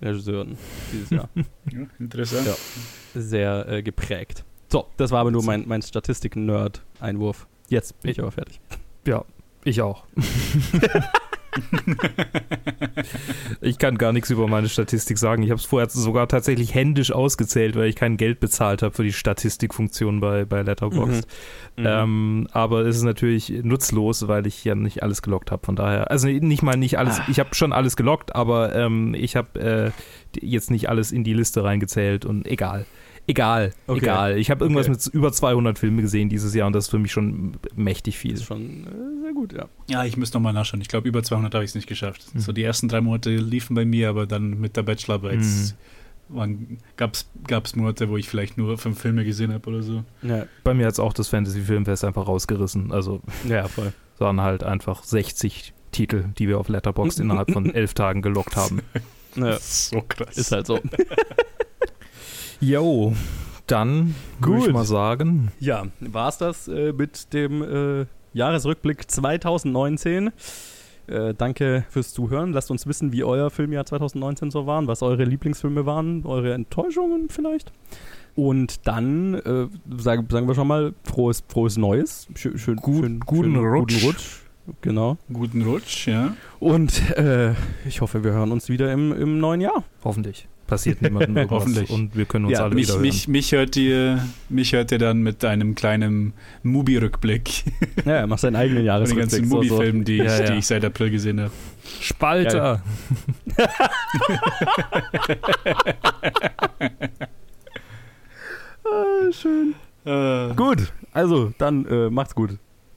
Regisseuren 0.00 0.56
dieses 0.92 1.10
Jahr. 1.10 1.28
Ja, 1.72 1.86
interessant. 1.98 2.46
Ja. 2.46 2.54
Sehr 3.20 3.68
äh, 3.68 3.82
geprägt. 3.82 4.44
So, 4.68 4.86
das 4.96 5.10
war 5.10 5.20
aber 5.20 5.30
nur 5.30 5.42
mein, 5.44 5.66
mein 5.66 5.82
Statistik-Nerd-Einwurf. 5.82 7.46
Jetzt 7.68 8.00
bin 8.00 8.12
ich 8.12 8.20
aber 8.20 8.30
fertig. 8.30 8.60
Ja, 9.06 9.24
ich 9.64 9.80
auch. 9.82 10.04
ich 13.60 13.78
kann 13.78 13.98
gar 13.98 14.12
nichts 14.12 14.30
über 14.30 14.48
meine 14.48 14.68
Statistik 14.68 15.18
sagen. 15.18 15.42
Ich 15.42 15.50
habe 15.50 15.60
es 15.60 15.64
vorher 15.64 15.88
sogar 15.88 16.28
tatsächlich 16.28 16.74
händisch 16.74 17.12
ausgezählt, 17.12 17.76
weil 17.76 17.88
ich 17.88 17.96
kein 17.96 18.16
Geld 18.16 18.40
bezahlt 18.40 18.82
habe 18.82 18.94
für 18.94 19.02
die 19.02 19.12
Statistikfunktion 19.12 20.20
bei, 20.20 20.44
bei 20.44 20.62
Letterboxd. 20.62 21.26
Mhm. 21.76 21.86
Ähm, 21.86 22.48
aber 22.52 22.80
es 22.80 22.96
ist 22.96 23.02
natürlich 23.02 23.52
nutzlos, 23.62 24.28
weil 24.28 24.46
ich 24.46 24.64
ja 24.64 24.74
nicht 24.74 25.02
alles 25.02 25.22
gelockt 25.22 25.50
habe. 25.50 25.64
Von 25.64 25.76
daher, 25.76 26.10
also 26.10 26.28
nicht 26.28 26.62
mal 26.62 26.76
nicht 26.76 26.98
alles. 26.98 27.20
Ah. 27.20 27.26
Ich 27.28 27.38
habe 27.38 27.54
schon 27.54 27.72
alles 27.72 27.96
gelockt, 27.96 28.34
aber 28.34 28.74
ähm, 28.74 29.14
ich 29.14 29.36
habe 29.36 29.60
äh, 29.60 29.90
jetzt 30.40 30.70
nicht 30.70 30.88
alles 30.88 31.12
in 31.12 31.24
die 31.24 31.34
Liste 31.34 31.64
reingezählt 31.64 32.24
und 32.24 32.46
egal. 32.46 32.86
Egal, 33.28 33.72
Okay. 33.88 33.98
egal. 33.98 34.38
Ich 34.38 34.50
habe 34.50 34.64
irgendwas 34.64 34.86
Okay. 34.88 34.96
mit 35.04 35.14
über 35.14 35.32
200 35.32 35.78
Filmen 35.78 36.00
gesehen 36.00 36.28
dieses 36.28 36.54
Jahr 36.54 36.66
und 36.68 36.72
das 36.74 36.84
ist 36.84 36.90
für 36.90 36.98
mich 36.98 37.10
schon 37.12 37.56
mächtig 37.74 38.18
viel. 38.18 38.34
ist 38.34 38.44
schon 38.44 38.86
äh, 38.86 39.22
sehr 39.22 39.32
gut, 39.32 39.52
ja. 39.52 39.66
Ja, 39.90 40.04
ich 40.04 40.16
müsste 40.16 40.36
nochmal 40.38 40.52
nachschauen. 40.52 40.80
Ich 40.80 40.88
glaube, 40.88 41.08
über 41.08 41.22
200 41.22 41.52
habe 41.54 41.64
ich 41.64 41.70
es 41.70 41.74
nicht 41.74 41.88
geschafft. 41.88 42.24
Mhm. 42.34 42.38
So 42.40 42.52
die 42.52 42.62
ersten 42.62 42.88
drei 42.88 43.00
Monate 43.00 43.34
liefen 43.34 43.74
bei 43.74 43.84
mir, 43.84 44.08
aber 44.10 44.26
dann 44.26 44.60
mit 44.60 44.76
der 44.76 44.82
Bachelorarbeit 44.84 45.40
gab 46.96 47.64
es 47.64 47.76
Monate, 47.76 48.08
wo 48.08 48.16
ich 48.16 48.28
vielleicht 48.28 48.58
nur 48.58 48.78
fünf 48.78 49.00
Filme 49.00 49.24
gesehen 49.24 49.52
habe 49.52 49.68
oder 49.68 49.82
so. 49.82 50.04
Ja, 50.22 50.46
Bei 50.64 50.74
mir 50.74 50.86
hat 50.86 50.92
es 50.94 51.00
auch 51.00 51.12
das 51.12 51.28
Fantasy 51.28 51.60
Filmfest 51.60 52.04
einfach 52.04 52.26
rausgerissen. 52.26 52.92
Also 52.92 53.20
ja 53.48 53.68
voll. 53.68 53.92
es 54.14 54.20
waren 54.20 54.40
halt 54.40 54.62
einfach 54.64 55.02
60 55.04 55.72
Titel, 55.92 56.24
die 56.38 56.48
wir 56.48 56.58
auf 56.58 56.68
Letterboxd 56.68 57.20
innerhalb 57.20 57.50
von 57.52 57.70
elf 57.74 57.94
Tagen 57.94 58.22
gelockt 58.22 58.56
haben. 58.56 58.80
Ja, 59.36 59.58
So 59.60 60.02
krass. 60.08 60.36
ist 60.36 60.52
halt 60.52 60.66
so. 60.66 60.78
Jo, 62.60 63.12
dann 63.66 64.14
würde 64.40 64.58
ich 64.58 64.64
Gut. 64.66 64.72
mal 64.74 64.84
sagen, 64.84 65.50
Ja, 65.60 65.86
war's 66.00 66.38
das 66.38 66.68
äh, 66.68 66.92
mit 66.92 67.32
dem 67.32 67.62
äh, 67.62 68.06
Jahresrückblick 68.32 69.10
2019. 69.10 70.30
Äh, 71.08 71.34
danke 71.34 71.84
fürs 71.90 72.12
Zuhören. 72.12 72.52
Lasst 72.52 72.70
uns 72.70 72.86
wissen, 72.86 73.12
wie 73.12 73.22
euer 73.24 73.50
Filmjahr 73.50 73.86
2019 73.86 74.50
so 74.50 74.66
war, 74.66 74.86
was 74.86 75.02
eure 75.02 75.24
Lieblingsfilme 75.24 75.86
waren, 75.86 76.24
eure 76.26 76.52
Enttäuschungen 76.54 77.28
vielleicht. 77.28 77.72
Und 78.34 78.86
dann 78.86 79.34
äh, 79.34 79.66
sagen, 79.98 80.26
sagen 80.30 80.48
wir 80.48 80.54
schon 80.54 80.66
mal 80.68 80.94
frohes, 81.04 81.42
frohes 81.48 81.76
Neues. 81.76 82.26
Schön, 82.34 82.58
schön, 82.58 82.76
Gut- 82.76 83.04
schön, 83.04 83.20
guten 83.20 83.54
schön, 83.54 83.64
Rutsch. 83.64 83.94
Guten 83.94 84.06
Rutsch. 84.06 84.36
Genau. 84.80 85.16
Guten 85.32 85.62
Rutsch, 85.62 86.08
ja. 86.08 86.34
Und 86.58 87.10
äh, 87.16 87.52
ich 87.86 88.00
hoffe, 88.00 88.24
wir 88.24 88.32
hören 88.32 88.50
uns 88.50 88.68
wieder 88.68 88.92
im, 88.92 89.12
im 89.12 89.38
neuen 89.38 89.60
Jahr. 89.60 89.84
hoffentlich 90.02 90.48
passiert 90.66 91.00
niemandem 91.02 91.36
irgendwas 91.36 91.62
Hoffentlich. 91.62 91.90
und 91.90 92.16
wir 92.16 92.24
können 92.24 92.46
uns 92.46 92.54
Ja, 92.58 92.64
alle 92.64 92.74
Mich, 92.74 92.88
wieder 92.88 92.98
mich, 92.98 93.28
mich, 93.28 93.52
hört 93.52 93.76
ihr, 93.76 94.24
mich 94.48 94.72
hört 94.72 94.92
ihr 94.92 94.98
dann 94.98 95.22
mit 95.22 95.44
einem 95.44 95.74
kleinen 95.74 96.32
Mubi-Rückblick 96.62 97.64
Ja, 98.04 98.12
er 98.12 98.26
macht 98.26 98.40
seinen 98.40 98.56
eigenen 98.56 98.76
von 98.76 98.82
den 98.82 98.86
Jahresrückblick. 98.86 99.30
ganzen. 99.30 99.48
Mubi-Filmen, 99.48 100.04
die, 100.04 100.16
Ja, 100.16 100.24
ich- 100.24 100.40
ja. 100.40 100.50
die 100.52 100.58
ich 100.58 100.66
seit 100.66 100.84
April 100.84 101.10
gesehen 101.10 101.40
habe. 101.40 101.50
Spalter! 102.00 102.82
Ah, 108.84 109.32
schön. 109.32 109.74
Äh, 110.04 110.54
Gut, 110.54 110.92
also 111.12 111.52
dann 111.58 111.84
äh, 111.86 112.10
macht's 112.10 112.34
gut. 112.34 112.50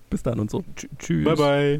Bis 0.09 0.23
dann 0.23 0.39
und 0.39 0.49
so. 0.51 0.63
Tsch- 0.75 0.87
Tschüss. 0.97 1.25
bye, 1.25 1.35